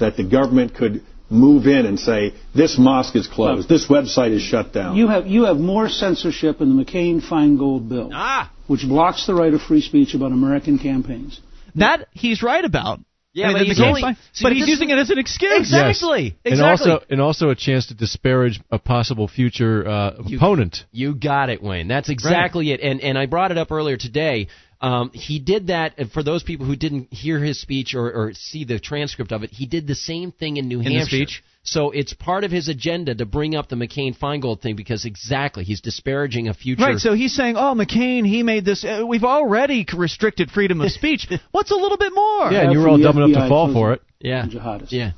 that 0.00 0.16
the 0.16 0.24
government 0.24 0.74
could 0.74 1.02
move 1.30 1.66
in 1.66 1.86
and 1.86 1.98
say 1.98 2.34
this 2.54 2.78
mosque 2.78 3.16
is 3.16 3.26
closed, 3.26 3.68
this 3.68 3.86
website 3.88 4.32
is 4.32 4.42
shut 4.42 4.72
down? 4.72 4.96
You 4.96 5.08
have 5.08 5.26
you 5.26 5.44
have 5.44 5.56
more 5.58 5.88
censorship 5.88 6.60
in 6.60 6.76
the 6.76 6.84
McCain-Feingold 6.84 7.88
bill, 7.88 8.10
Ah! 8.12 8.50
which 8.66 8.82
blocks 8.86 9.26
the 9.26 9.34
right 9.34 9.52
of 9.52 9.60
free 9.62 9.80
speech 9.80 10.14
about 10.14 10.32
American 10.32 10.78
campaigns. 10.78 11.40
That 11.74 12.08
he's 12.12 12.42
right 12.42 12.64
about. 12.64 13.00
Yeah, 13.34 13.44
I 13.44 13.48
mean, 13.48 13.58
but 13.58 13.66
he's 13.66 13.80
only- 13.80 14.00
fi- 14.00 14.14
see, 14.32 14.42
but 14.42 14.48
but 14.48 14.52
he's 14.54 14.62
this 14.62 14.70
using 14.70 14.90
it 14.90 14.98
as 14.98 15.10
an 15.10 15.18
excuse. 15.18 15.52
Exactly. 15.60 16.22
Yes. 16.44 16.52
Exactly. 16.52 16.52
And 16.52 16.62
also, 16.62 17.04
and 17.10 17.20
also 17.20 17.50
a 17.50 17.54
chance 17.54 17.86
to 17.88 17.94
disparage 17.94 18.58
a 18.70 18.78
possible 18.78 19.28
future 19.28 19.86
uh, 19.86 20.14
opponent. 20.34 20.86
You 20.90 21.14
got 21.14 21.48
it, 21.50 21.62
Wayne. 21.62 21.86
That's 21.88 22.08
exactly 22.08 22.72
it. 22.72 22.80
And 22.80 23.00
and 23.00 23.16
I 23.18 23.26
brought 23.26 23.50
it 23.52 23.58
up 23.58 23.70
earlier 23.70 23.96
today. 23.96 24.48
Um, 24.80 25.10
he 25.12 25.40
did 25.40 25.68
that 25.68 25.94
and 25.98 26.10
for 26.10 26.22
those 26.22 26.44
people 26.44 26.64
who 26.64 26.76
didn't 26.76 27.12
hear 27.12 27.40
his 27.40 27.60
speech 27.60 27.94
or, 27.96 28.12
or 28.12 28.32
see 28.34 28.64
the 28.64 28.78
transcript 28.78 29.32
of 29.32 29.42
it. 29.42 29.50
He 29.50 29.66
did 29.66 29.88
the 29.88 29.96
same 29.96 30.30
thing 30.30 30.56
in 30.56 30.68
New 30.68 30.78
the 30.82 30.94
Hampshire. 30.94 31.16
speech? 31.16 31.42
So 31.64 31.90
it's 31.90 32.14
part 32.14 32.44
of 32.44 32.52
his 32.52 32.68
agenda 32.68 33.14
to 33.16 33.26
bring 33.26 33.56
up 33.56 33.68
the 33.68 33.74
McCain 33.76 34.16
Feingold 34.16 34.60
thing 34.62 34.76
because 34.76 35.04
exactly 35.04 35.64
he's 35.64 35.80
disparaging 35.80 36.48
a 36.48 36.54
future. 36.54 36.82
Right, 36.84 36.98
so 36.98 37.12
he's 37.12 37.34
saying, 37.34 37.56
"Oh, 37.56 37.74
McCain, 37.74 38.24
he 38.24 38.42
made 38.42 38.64
this. 38.64 38.84
Uh, 38.84 39.04
we've 39.06 39.24
already 39.24 39.84
restricted 39.94 40.50
freedom 40.50 40.80
of 40.80 40.92
speech. 40.92 41.26
What's 41.50 41.72
a 41.72 41.74
little 41.76 41.98
bit 41.98 42.14
more?" 42.14 42.52
Yeah, 42.52 42.62
and 42.62 42.72
you 42.72 42.78
were 42.78 42.88
all 42.88 42.94
From 42.94 43.02
the 43.02 43.08
dumb 43.12 43.22
enough 43.22 43.42
to 43.42 43.48
fall 43.48 43.72
for 43.72 43.92
it. 43.92 44.02
yeah, 44.20 44.46
jihadists. 44.46 44.92
yeah. 44.92 45.10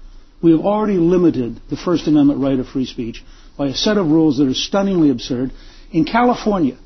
We 0.43 0.53
have 0.53 0.61
already 0.61 0.97
limited 0.97 1.61
the 1.69 1.77
First 1.77 2.09
Amendment 2.09 2.41
right 2.41 2.59
of 2.59 2.67
free 2.67 2.87
speech 2.87 3.23
by 3.59 3.69
a 3.69 3.75
set 3.75 3.99
of 3.99 4.07
rules 4.07 4.39
that 4.39 4.49
are 4.49 4.55
stunningly 4.55 5.11
absurd. 5.11 5.53
In 5.93 6.05
California, 6.07 6.79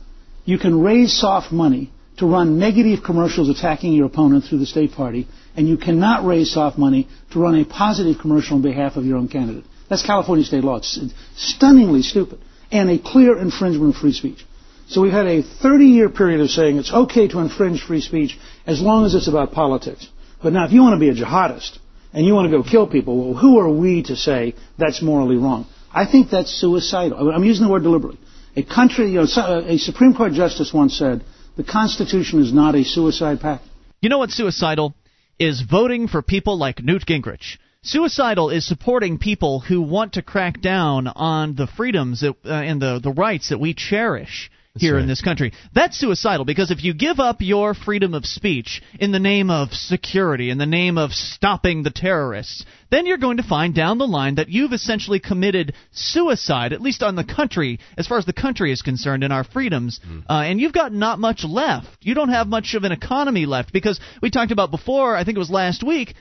you 0.44 0.58
can 0.58 0.80
raise 0.82 1.16
soft 1.18 1.52
money 1.52 1.90
to 2.18 2.26
run 2.26 2.58
negative 2.58 3.02
commercials 3.04 3.48
attacking 3.48 3.92
your 3.92 4.06
opponent 4.06 4.44
through 4.44 4.58
the 4.58 4.66
state 4.66 4.92
party, 4.92 5.26
and 5.56 5.68
you 5.68 5.76
cannot 5.76 6.24
raise 6.24 6.52
soft 6.52 6.78
money 6.78 7.08
to 7.32 7.40
run 7.40 7.58
a 7.60 7.64
positive 7.64 8.16
commercial 8.20 8.56
on 8.56 8.62
behalf 8.62 8.96
of 8.96 9.04
your 9.04 9.18
own 9.18 9.28
candidate. 9.28 9.64
That's 9.88 10.04
California 10.04 10.44
state 10.44 10.64
law. 10.64 10.76
It's 10.76 10.98
stunningly 11.36 12.02
stupid 12.02 12.40
and 12.70 12.90
a 12.90 12.98
clear 12.98 13.38
infringement 13.38 13.94
of 13.94 14.00
free 14.00 14.12
speech. 14.12 14.44
So 14.88 15.00
we've 15.00 15.12
had 15.12 15.26
a 15.26 15.42
30-year 15.42 16.10
period 16.10 16.40
of 16.40 16.50
saying 16.50 16.76
it's 16.76 16.92
okay 16.92 17.28
to 17.28 17.38
infringe 17.40 17.82
free 17.82 18.00
speech 18.00 18.38
as 18.66 18.80
long 18.80 19.06
as 19.06 19.14
it's 19.14 19.28
about 19.28 19.52
politics. 19.52 20.08
But 20.42 20.52
now, 20.52 20.66
if 20.66 20.72
you 20.72 20.82
want 20.82 20.94
to 20.94 21.00
be 21.00 21.08
a 21.08 21.14
jihadist 21.14 21.78
and 22.12 22.26
you 22.26 22.34
want 22.34 22.50
to 22.50 22.56
go 22.56 22.62
kill 22.62 22.86
people, 22.86 23.30
well, 23.30 23.38
who 23.38 23.58
are 23.58 23.70
we 23.70 24.02
to 24.04 24.16
say 24.16 24.54
that's 24.78 25.00
morally 25.00 25.36
wrong? 25.36 25.66
I 25.92 26.10
think 26.10 26.30
that's 26.30 26.52
suicidal. 26.52 27.30
I'm 27.30 27.44
using 27.44 27.64
the 27.64 27.72
word 27.72 27.82
deliberately. 27.82 28.20
A 28.56 28.62
country, 28.62 29.08
you 29.10 29.20
know, 29.20 29.26
uh, 29.36 29.62
a 29.66 29.78
Supreme 29.78 30.14
Court 30.14 30.32
justice 30.32 30.72
once 30.72 30.98
said, 30.98 31.24
the 31.56 31.64
Constitution 31.64 32.42
is 32.42 32.52
not 32.52 32.74
a 32.74 32.84
suicide 32.84 33.40
pact. 33.40 33.64
You 34.00 34.08
know 34.08 34.18
what's 34.18 34.34
suicidal? 34.34 34.94
Is 35.38 35.62
voting 35.62 36.08
for 36.08 36.22
people 36.22 36.58
like 36.58 36.82
Newt 36.82 37.06
Gingrich. 37.06 37.58
Suicidal 37.82 38.50
is 38.50 38.66
supporting 38.66 39.18
people 39.18 39.60
who 39.60 39.82
want 39.82 40.14
to 40.14 40.22
crack 40.22 40.60
down 40.60 41.06
on 41.06 41.54
the 41.54 41.66
freedoms 41.66 42.20
that, 42.20 42.34
uh, 42.44 42.48
and 42.50 42.80
the, 42.80 42.98
the 43.02 43.12
rights 43.12 43.50
that 43.50 43.60
we 43.60 43.74
cherish 43.74 44.50
here 44.76 44.98
in 44.98 45.06
this 45.06 45.22
country. 45.22 45.52
That's 45.72 45.96
suicidal 45.96 46.44
because 46.44 46.72
if 46.72 46.82
you 46.82 46.94
give 46.94 47.20
up 47.20 47.36
your 47.38 47.74
freedom 47.74 48.12
of 48.12 48.26
speech 48.26 48.82
in 48.98 49.12
the 49.12 49.20
name 49.20 49.48
of 49.48 49.72
security, 49.72 50.50
in 50.50 50.58
the 50.58 50.66
name 50.66 50.98
of 50.98 51.12
stopping 51.12 51.84
the 51.84 51.92
terrorists, 51.92 52.64
then 52.90 53.06
you're 53.06 53.16
going 53.16 53.36
to 53.36 53.44
find 53.44 53.72
down 53.72 53.98
the 53.98 54.06
line 54.06 54.34
that 54.34 54.48
you've 54.48 54.72
essentially 54.72 55.20
committed 55.20 55.74
suicide, 55.92 56.72
at 56.72 56.80
least 56.80 57.04
on 57.04 57.14
the 57.14 57.22
country, 57.22 57.78
as 57.96 58.08
far 58.08 58.18
as 58.18 58.26
the 58.26 58.32
country 58.32 58.72
is 58.72 58.82
concerned, 58.82 59.22
in 59.22 59.30
our 59.30 59.44
freedoms. 59.44 60.00
Uh, 60.28 60.40
and 60.40 60.60
you've 60.60 60.72
got 60.72 60.92
not 60.92 61.20
much 61.20 61.44
left. 61.44 61.86
You 62.00 62.14
don't 62.14 62.30
have 62.30 62.48
much 62.48 62.74
of 62.74 62.82
an 62.82 62.90
economy 62.90 63.46
left 63.46 63.72
because 63.72 64.00
we 64.20 64.30
talked 64.30 64.50
about 64.50 64.72
before, 64.72 65.14
I 65.14 65.22
think 65.22 65.36
it 65.36 65.38
was 65.38 65.50
last 65.50 65.84
week, 65.84 66.14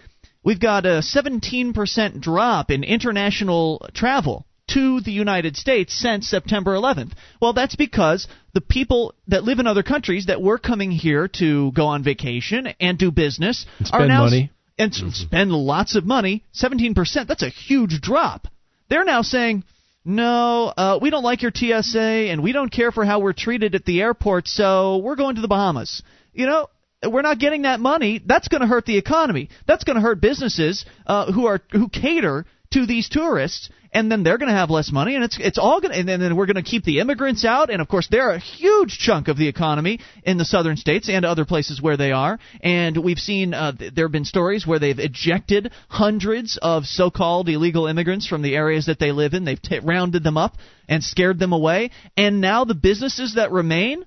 we've 0.43 0.59
got 0.59 0.85
a 0.85 1.01
17% 1.01 2.21
drop 2.21 2.69
in 2.69 2.83
international 2.83 3.87
travel 3.95 4.45
to 4.69 5.01
the 5.01 5.11
United 5.11 5.55
States 5.57 5.93
since 5.93 6.27
September 6.27 6.73
11th. 6.73 7.11
Well, 7.41 7.53
that's 7.53 7.75
because 7.75 8.27
the 8.53 8.61
people 8.61 9.13
that 9.27 9.43
live 9.43 9.59
in 9.59 9.67
other 9.67 9.83
countries 9.83 10.27
that 10.27 10.41
were 10.41 10.57
coming 10.57 10.91
here 10.91 11.27
to 11.39 11.71
go 11.73 11.85
on 11.87 12.03
vacation 12.03 12.67
and 12.79 12.97
do 12.97 13.11
business 13.11 13.65
And 13.79 13.89
are 13.91 14.07
now 14.07 14.23
money. 14.23 14.51
and 14.77 14.93
s- 14.93 15.01
spend 15.15 15.51
lots 15.51 15.95
of 15.95 16.05
money. 16.05 16.43
17%, 16.53 17.27
that's 17.27 17.43
a 17.43 17.49
huge 17.49 17.99
drop. 18.01 18.47
They're 18.89 19.05
now 19.05 19.21
saying, 19.21 19.63
no, 20.05 20.67
uh, 20.75 20.99
we 21.01 21.09
don't 21.09 21.23
like 21.23 21.41
your 21.41 21.51
TSA 21.53 21.99
and 22.29 22.43
we 22.43 22.51
don't 22.51 22.71
care 22.71 22.91
for 22.91 23.05
how 23.05 23.19
we're 23.19 23.33
treated 23.33 23.75
at 23.75 23.85
the 23.85 24.01
airport, 24.01 24.47
so 24.47 24.97
we're 24.97 25.15
going 25.15 25.35
to 25.35 25.41
the 25.41 25.47
Bahamas. 25.47 26.03
You 26.33 26.45
know, 26.45 26.67
we're 27.07 27.21
not 27.21 27.39
getting 27.39 27.63
that 27.63 27.79
money. 27.79 28.21
That's 28.25 28.47
going 28.47 28.61
to 28.61 28.67
hurt 28.67 28.85
the 28.85 28.97
economy. 28.97 29.49
That's 29.67 29.83
going 29.83 29.95
to 29.95 30.01
hurt 30.01 30.19
businesses 30.21 30.85
uh, 31.05 31.31
who 31.31 31.47
are 31.47 31.61
who 31.71 31.87
cater 31.89 32.45
to 32.71 32.85
these 32.85 33.07
tourists, 33.09 33.69
and 33.93 34.11
then 34.11 34.23
they're 34.23 34.37
going 34.37 34.51
to 34.51 34.55
have 34.55 34.69
less 34.69 34.91
money, 34.91 35.15
and 35.15 35.23
it's 35.23 35.37
it's 35.39 35.57
all 35.57 35.79
going. 35.79 35.93
And 35.93 36.21
then, 36.21 36.35
we're 36.35 36.45
going 36.45 36.55
to 36.55 36.63
keep 36.63 36.83
the 36.83 36.99
immigrants 36.99 37.45
out, 37.45 37.69
and 37.69 37.81
of 37.81 37.87
course 37.87 38.07
they're 38.09 38.31
a 38.31 38.39
huge 38.39 38.97
chunk 38.97 39.27
of 39.27 39.37
the 39.37 39.47
economy 39.47 39.99
in 40.23 40.37
the 40.37 40.45
southern 40.45 40.77
states 40.77 41.09
and 41.09 41.23
other 41.25 41.45
places 41.45 41.81
where 41.81 41.97
they 41.97 42.11
are. 42.11 42.39
And 42.61 42.97
we've 43.03 43.19
seen 43.19 43.53
uh, 43.53 43.73
th- 43.73 43.93
there 43.93 44.05
have 44.05 44.11
been 44.11 44.25
stories 44.25 44.65
where 44.65 44.79
they've 44.79 44.97
ejected 44.99 45.71
hundreds 45.87 46.57
of 46.61 46.85
so-called 46.85 47.49
illegal 47.49 47.87
immigrants 47.87 48.27
from 48.27 48.41
the 48.41 48.55
areas 48.55 48.87
that 48.87 48.99
they 48.99 49.11
live 49.11 49.33
in. 49.33 49.45
They've 49.45 49.61
t- 49.61 49.79
rounded 49.79 50.23
them 50.23 50.37
up 50.37 50.55
and 50.89 51.03
scared 51.03 51.39
them 51.39 51.53
away, 51.53 51.91
and 52.17 52.41
now 52.41 52.65
the 52.65 52.75
businesses 52.75 53.35
that 53.35 53.51
remain 53.51 54.05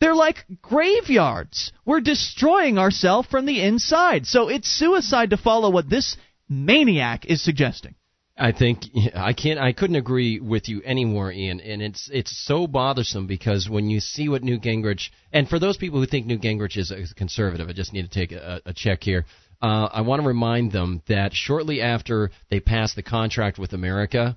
they're 0.00 0.14
like 0.14 0.44
graveyards. 0.62 1.72
We're 1.84 2.00
destroying 2.00 2.78
ourselves 2.78 3.28
from 3.28 3.46
the 3.46 3.60
inside. 3.60 4.26
So 4.26 4.48
it's 4.48 4.68
suicide 4.68 5.30
to 5.30 5.36
follow 5.36 5.70
what 5.70 5.90
this 5.90 6.16
maniac 6.48 7.26
is 7.26 7.42
suggesting. 7.42 7.96
I 8.38 8.52
think 8.52 8.84
I 9.14 9.32
can't. 9.32 9.58
I 9.58 9.72
couldn't 9.72 9.96
agree 9.96 10.40
with 10.40 10.68
you 10.68 10.82
anymore, 10.84 11.32
Ian. 11.32 11.60
And 11.60 11.82
it's 11.82 12.08
it's 12.12 12.44
so 12.46 12.66
bothersome 12.66 13.26
because 13.26 13.68
when 13.68 13.90
you 13.90 14.00
see 14.00 14.28
what 14.28 14.42
Newt 14.42 14.62
Gingrich, 14.62 15.10
and 15.32 15.48
for 15.48 15.58
those 15.58 15.76
people 15.76 16.00
who 16.00 16.06
think 16.06 16.26
Newt 16.26 16.42
Gingrich 16.42 16.76
is 16.76 16.90
a 16.90 17.14
conservative, 17.14 17.68
I 17.68 17.72
just 17.72 17.92
need 17.92 18.02
to 18.02 18.08
take 18.08 18.32
a, 18.32 18.60
a 18.64 18.72
check 18.72 19.02
here. 19.02 19.26
uh, 19.60 19.88
I 19.92 20.02
want 20.02 20.22
to 20.22 20.28
remind 20.28 20.72
them 20.72 21.02
that 21.08 21.32
shortly 21.34 21.82
after 21.82 22.30
they 22.50 22.60
passed 22.60 22.96
the 22.96 23.02
contract 23.02 23.58
with 23.58 23.72
America, 23.72 24.36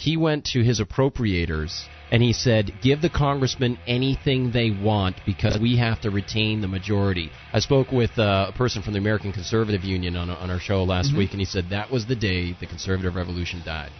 he 0.00 0.16
went 0.16 0.46
to 0.46 0.62
his 0.62 0.80
appropriators 0.80 1.84
and 2.10 2.22
he 2.22 2.32
said, 2.32 2.72
"Give 2.82 3.00
the 3.00 3.10
congressmen 3.10 3.78
anything 3.86 4.50
they 4.50 4.70
want 4.70 5.16
because 5.26 5.58
we 5.58 5.76
have 5.76 6.00
to 6.00 6.10
retain 6.10 6.60
the 6.60 6.68
majority." 6.68 7.30
I 7.52 7.60
spoke 7.60 7.92
with 7.92 8.18
uh, 8.18 8.46
a 8.48 8.52
person 8.52 8.82
from 8.82 8.94
the 8.94 8.98
American 8.98 9.32
Conservative 9.32 9.84
Union 9.84 10.16
on, 10.16 10.30
on 10.30 10.50
our 10.50 10.58
show 10.58 10.82
last 10.84 11.10
Mm-hmm. 11.10 11.18
week, 11.18 11.30
and 11.32 11.40
he 11.40 11.44
said 11.44 11.66
that 11.70 11.90
was 11.90 12.06
the 12.06 12.16
day 12.16 12.56
the 12.58 12.66
conservative 12.66 13.14
revolution 13.14 13.62
died. 13.64 13.90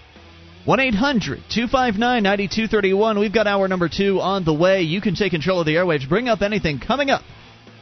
1 0.65 0.81
800 0.81 1.41
259 1.49 2.23
9231. 2.23 3.19
We've 3.19 3.33
got 3.33 3.47
hour 3.47 3.69
number 3.69 3.89
two 3.89 4.21
on 4.21 4.45
the 4.45 4.55
way. 4.55 4.83
You 4.83 5.01
can 5.01 5.15
take 5.15 5.33
control 5.33 5.61
of 5.61 5.67
the 5.67 5.75
airwaves. 5.75 6.09
Bring 6.09 6.29
up 6.29 6.43
anything 6.43 6.81
coming 6.81 7.11
up. 7.11 7.23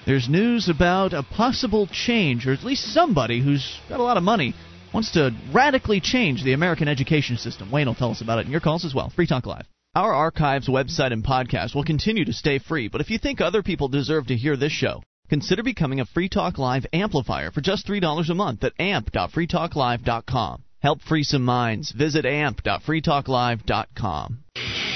There's 0.07 0.29
news 0.29 0.69
about 0.69 1.13
a 1.13 1.23
possible 1.23 1.87
change, 1.87 2.47
or 2.47 2.53
at 2.53 2.65
least 2.65 2.93
somebody 2.95 3.43
who's 3.43 3.79
got 3.89 4.01
a 4.01 4.03
lot 4.03 4.17
of 4.17 4.23
money 4.23 4.55
wants 4.93 5.13
to 5.13 5.35
radically 5.53 6.01
change 6.01 6.43
the 6.43 6.53
American 6.53 6.89
education 6.89 7.37
system. 7.37 7.71
Wayne 7.71 7.87
will 7.87 7.95
tell 7.95 8.11
us 8.11 8.21
about 8.21 8.39
it 8.39 8.47
in 8.47 8.53
your 8.53 8.61
calls 8.61 8.85
as 8.85 8.95
well. 8.95 9.11
Free 9.11 9.27
Talk 9.27 9.47
Live. 9.47 9.67
Our 9.95 10.13
archives, 10.13 10.69
website, 10.69 11.13
and 11.13 11.25
podcast 11.25 11.75
will 11.75 11.85
continue 11.85 12.25
to 12.25 12.33
stay 12.33 12.59
free, 12.59 12.89
but 12.89 13.01
if 13.01 13.11
you 13.11 13.19
think 13.19 13.41
other 13.41 13.63
people 13.63 13.89
deserve 13.89 14.27
to 14.29 14.37
hear 14.37 14.57
this 14.57 14.73
show, 14.73 15.03
consider 15.29 15.63
becoming 15.63 16.01
a 16.01 16.07
Free 16.07 16.29
Talk 16.29 16.59
Live 16.59 16.87
amplifier 16.93 17.51
for 17.51 17.61
just 17.61 17.87
$3 17.87 18.31
a 18.31 18.35
month 18.35 18.65
at 18.65 18.75
amp.freetalklive.com. 18.79 20.63
Help 20.81 21.03
free 21.03 21.25
some 21.25 21.45
minds. 21.45 21.91
Visit 21.91 22.25
amp.freetalklive.com. 22.25 24.88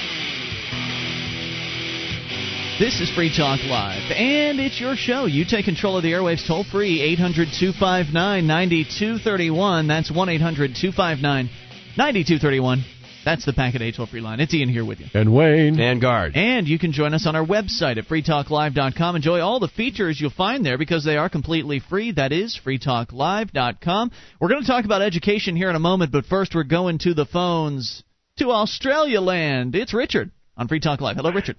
This 2.79 2.99
is 2.99 3.11
Free 3.11 3.29
Talk 3.29 3.59
Live, 3.63 4.11
and 4.11 4.59
it's 4.59 4.81
your 4.81 4.95
show. 4.95 5.25
You 5.25 5.45
take 5.45 5.65
control 5.65 5.95
of 5.97 6.01
the 6.01 6.11
airwaves 6.11 6.45
toll 6.47 6.63
free, 6.63 7.01
800 7.01 7.49
259 7.59 8.47
9231. 8.47 9.87
That's 9.87 10.11
1 10.11 10.29
800 10.29 10.75
259 10.75 11.49
9231. 11.95 12.83
That's 13.23 13.45
the 13.45 13.53
Packet 13.53 13.83
8 13.83 13.95
toll 13.95 14.07
free 14.07 14.21
line. 14.21 14.39
It's 14.39 14.55
Ian 14.55 14.69
here 14.69 14.83
with 14.83 14.99
you. 15.01 15.05
And 15.13 15.35
Wayne. 15.35 15.77
Vanguard. 15.77 16.35
And 16.35 16.67
you 16.67 16.79
can 16.79 16.93
join 16.93 17.13
us 17.13 17.27
on 17.27 17.35
our 17.35 17.45
website 17.45 17.97
at 17.97 18.05
freetalklive.com. 18.05 19.15
Enjoy 19.15 19.39
all 19.39 19.59
the 19.59 19.67
features 19.67 20.19
you'll 20.19 20.31
find 20.31 20.65
there 20.65 20.79
because 20.79 21.05
they 21.05 21.15
are 21.15 21.29
completely 21.29 21.79
free. 21.79 22.11
That 22.11 22.31
is 22.31 22.59
freetalklive.com. 22.65 24.11
We're 24.41 24.49
going 24.49 24.61
to 24.63 24.67
talk 24.67 24.85
about 24.85 25.03
education 25.03 25.55
here 25.55 25.69
in 25.69 25.75
a 25.75 25.79
moment, 25.79 26.11
but 26.11 26.25
first 26.25 26.55
we're 26.55 26.63
going 26.63 26.97
to 26.99 27.13
the 27.13 27.27
phones 27.27 28.03
to 28.39 28.49
Australia 28.49 29.21
land. 29.21 29.75
It's 29.75 29.93
Richard 29.93 30.31
on 30.57 30.67
Free 30.67 30.79
Talk 30.79 31.01
Live. 31.01 31.17
Hello, 31.17 31.31
Richard. 31.31 31.57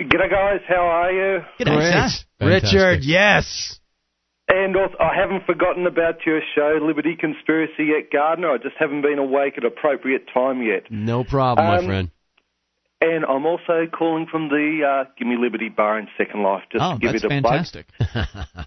G'day 0.00 0.30
guys, 0.30 0.60
how 0.68 0.86
are 0.86 1.10
you? 1.12 1.40
G'day, 1.58 2.10
sir. 2.20 2.24
Fantastic. 2.38 3.00
yes. 3.02 3.80
And 4.48 4.76
also, 4.76 4.94
I 4.98 5.14
haven't 5.14 5.44
forgotten 5.44 5.86
about 5.86 6.24
your 6.24 6.40
show, 6.54 6.78
Liberty 6.80 7.16
Conspiracy 7.20 7.90
at 7.98 8.10
Gardner. 8.10 8.52
I 8.52 8.56
just 8.58 8.76
haven't 8.78 9.02
been 9.02 9.18
awake 9.18 9.54
at 9.58 9.64
appropriate 9.64 10.26
time 10.32 10.62
yet. 10.62 10.84
No 10.90 11.22
problem, 11.24 11.66
my 11.66 11.78
Um, 11.78 11.86
friend. 11.86 12.10
And 13.00 13.24
I'm 13.26 13.44
also 13.44 13.86
calling 13.92 14.26
from 14.30 14.48
the 14.48 14.80
uh, 15.06 15.10
Give 15.18 15.28
Me 15.28 15.36
Liberty 15.38 15.68
bar 15.68 15.98
in 15.98 16.08
Second 16.16 16.42
Life, 16.42 16.62
just 16.72 16.82
Oh, 16.82 16.94
to 16.94 16.98
give 16.98 17.12
that's 17.12 17.24
it 17.24 17.26
a 17.26 17.28
fantastic. 17.28 17.86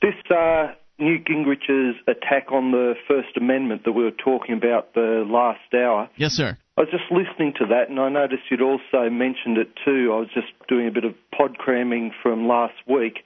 This 0.01 0.13
uh, 0.29 0.73
Newt 0.99 1.25
Gingrich's 1.25 1.95
attack 2.07 2.51
on 2.51 2.71
the 2.71 2.93
First 3.07 3.35
Amendment 3.35 3.83
that 3.85 3.93
we 3.93 4.03
were 4.03 4.11
talking 4.11 4.55
about 4.55 4.93
the 4.93 5.23
last 5.27 5.59
hour. 5.73 6.09
Yes, 6.15 6.33
sir. 6.33 6.57
I 6.81 6.85
was 6.85 6.89
just 6.89 7.11
listening 7.11 7.53
to 7.59 7.67
that, 7.67 7.91
and 7.91 7.99
I 7.99 8.09
noticed 8.09 8.41
you'd 8.49 8.59
also 8.59 9.07
mentioned 9.07 9.59
it 9.59 9.69
too. 9.85 10.11
I 10.15 10.17
was 10.17 10.29
just 10.33 10.47
doing 10.67 10.87
a 10.87 10.91
bit 10.91 11.03
of 11.03 11.13
pod 11.29 11.59
cramming 11.59 12.11
from 12.23 12.47
last 12.47 12.73
week, 12.87 13.19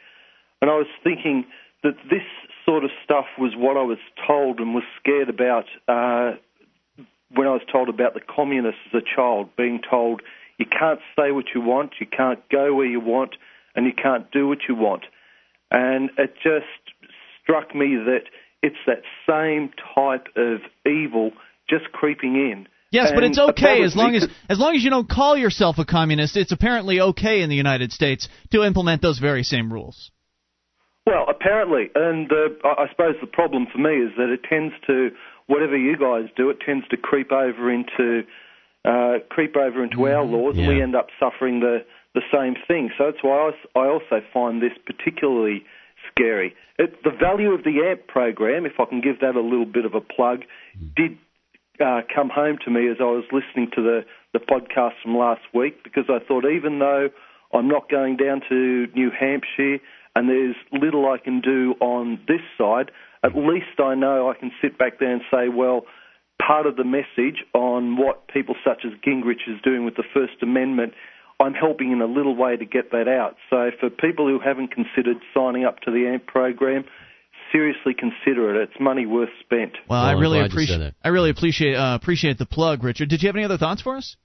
and 0.62 0.70
I 0.70 0.74
was 0.74 0.88
thinking 1.06 1.46
that 1.82 1.96
this 2.10 2.28
sort 2.66 2.84
of 2.84 2.90
stuff 3.06 3.28
was 3.40 3.54
what 3.56 3.78
I 3.78 3.84
was 3.84 4.00
told 4.28 4.60
and 4.60 4.76
was 4.76 4.84
scared 5.00 5.30
about 5.30 5.68
uh, 5.88 6.36
when 7.34 7.48
I 7.48 7.52
was 7.52 7.62
told 7.72 7.88
about 7.88 8.14
the 8.14 8.20
communists 8.20 8.82
as 8.94 9.02
a 9.02 9.16
child, 9.16 9.48
being 9.56 9.80
told 9.90 10.22
you 10.58 10.66
can't 10.66 11.00
say 11.18 11.32
what 11.32 11.46
you 11.56 11.62
want, 11.62 11.94
you 12.02 12.08
can't 12.08 12.42
go 12.50 12.76
where 12.76 12.88
you 12.88 13.00
want, 13.00 13.38
and 13.74 13.86
you 13.86 13.94
can't 13.94 14.30
do 14.34 14.50
what 14.50 14.68
you 14.68 14.76
want. 14.76 15.06
And 15.72 16.10
it 16.18 16.34
just 16.44 16.66
struck 17.42 17.74
me 17.74 17.96
that 17.96 18.24
it's 18.62 18.84
that 18.86 19.04
same 19.26 19.72
type 19.96 20.28
of 20.36 20.60
evil 20.86 21.32
just 21.70 21.94
creeping 21.94 22.36
in. 22.36 22.68
Yes, 22.96 23.12
but 23.14 23.24
it's 23.24 23.40
okay 23.40 23.84
as 23.84 23.96
long 23.96 24.16
as 24.16 24.28
as 24.50 24.60
long 24.60 24.76
as 24.76 24.84
you 24.84 24.90
don't 24.90 25.10
call 25.10 25.38
yourself 25.38 25.78
a 25.78 25.86
communist. 25.86 26.38
It's 26.38 26.52
apparently 26.52 27.00
okay 27.00 27.42
in 27.42 27.50
the 27.50 27.56
United 27.56 27.92
States 27.92 28.28
to 28.52 28.64
implement 28.64 29.02
those 29.02 29.20
very 29.20 29.44
same 29.44 29.72
rules. 29.72 30.12
Well, 31.06 31.26
apparently, 31.30 31.92
and 31.94 32.32
uh, 32.32 32.68
I 32.68 32.84
I 32.84 32.90
suppose 32.90 33.16
the 33.22 33.28
problem 33.28 33.68
for 33.72 33.78
me 33.78 33.92
is 33.92 34.12
that 34.18 34.30
it 34.30 34.42
tends 34.50 34.74
to, 34.88 35.12
whatever 35.48 35.78
you 35.78 35.98
guys 35.98 36.30
do, 36.36 36.50
it 36.50 36.58
tends 36.66 36.88
to 36.88 36.98
creep 36.98 37.32
over 37.32 37.72
into, 37.72 38.24
uh, 38.84 39.20
creep 39.30 39.56
over 39.56 39.84
into 39.84 40.08
our 40.08 40.24
laws, 40.24 40.58
and 40.58 40.68
we 40.68 40.82
end 40.82 40.96
up 40.96 41.08
suffering 41.20 41.60
the 41.60 41.86
the 42.16 42.22
same 42.34 42.56
thing. 42.68 42.90
So 42.98 43.12
that's 43.12 43.22
why 43.22 43.52
I 43.76 43.88
also 43.88 44.22
find 44.34 44.62
this 44.62 44.72
particularly 44.86 45.64
scary. 46.10 46.56
It, 46.80 47.04
the 47.04 47.12
value 47.12 47.52
of 47.52 47.64
the 47.64 47.86
AMP 47.90 48.08
program, 48.08 48.66
if 48.66 48.80
I 48.80 48.86
can 48.86 49.02
give 49.02 49.20
that 49.20 49.36
a 49.36 49.42
little 49.42 49.66
bit 49.66 49.86
of 49.86 49.94
a 49.94 50.02
plug, 50.02 50.44
did 50.96 51.18
uh, 51.80 52.02
come 52.14 52.30
home 52.30 52.58
to 52.66 52.72
me 52.72 52.90
as 52.90 52.98
I 53.00 53.06
was 53.06 53.26
listening 53.32 53.72
to 53.76 53.82
the, 53.82 54.06
the 54.34 54.40
podcast 54.40 54.94
from 55.04 55.18
last 55.18 55.42
week 55.54 55.84
because 55.84 56.06
I 56.10 56.20
thought 56.26 56.46
even 56.46 56.80
though 56.80 57.10
I'm 57.54 57.68
not 57.68 57.90
going 57.90 58.18
down 58.18 58.42
to 58.50 58.88
New 58.94 59.12
Hampshire 59.12 59.80
and 60.16 60.30
there's 60.30 60.56
little 60.72 61.10
I 61.10 61.18
can 61.18 61.42
do 61.42 61.76
on 61.80 62.20
this 62.28 62.42
side, 62.58 62.92
at 63.24 63.36
least 63.36 63.80
I 63.80 63.96
know 63.96 64.30
I 64.30 64.40
can 64.40 64.52
sit 64.62 64.78
back 64.78 65.00
there 65.00 65.12
and 65.12 65.22
say, 65.32 65.50
well, 65.50 65.86
part 66.46 66.68
of 66.68 66.76
the 66.76 66.84
message 66.84 67.44
on 67.54 67.98
what 67.98 68.28
people 68.28 68.56
such 68.64 68.86
as 68.86 68.92
Gingrich 69.06 69.48
is 69.48 69.62
doing 69.64 69.86
with 69.86 69.96
the 69.96 70.04
First 70.14 70.42
Amendment, 70.42 70.94
I'm 71.40 71.54
helping 71.54 71.92
in 71.92 72.02
a 72.02 72.06
little 72.06 72.36
way 72.36 72.56
to 72.56 72.66
get 72.66 72.92
that 72.92 73.08
out. 73.08 73.36
So 73.50 73.72
for 73.80 73.90
people 73.90 74.28
who 74.28 74.40
haven't 74.40 74.72
considered 74.72 75.18
signing 75.34 75.66
up 75.66 75.82
to 75.82 75.92
the 75.92 76.08
AMP 76.08 76.28
program, 76.28 76.86
seriously 77.56 77.94
consider 77.98 78.56
it. 78.62 78.64
It's 78.70 78.80
money 78.82 79.06
worth 79.06 79.30
spent. 79.40 79.74
Well, 79.90 80.02
Well, 80.02 80.02
I 80.02 80.12
really 80.20 80.40
glad 80.40 80.52
you 80.52 80.66
said 80.68 80.76
appreciate 80.76 80.78
that. 80.80 80.94
I 81.04 81.08
really 81.10 81.30
appreciate 81.30 81.76
uh, 81.76 81.98
appreciate 82.02 82.38
the 82.38 82.46
plug, 82.46 82.84
Richard. 82.84 83.10
Did 83.10 83.22
you 83.24 83.28
have 83.30 83.36
any 83.36 83.46
other 83.46 83.58
thoughts 83.58 83.82
for 83.82 83.96
us? 83.96 84.16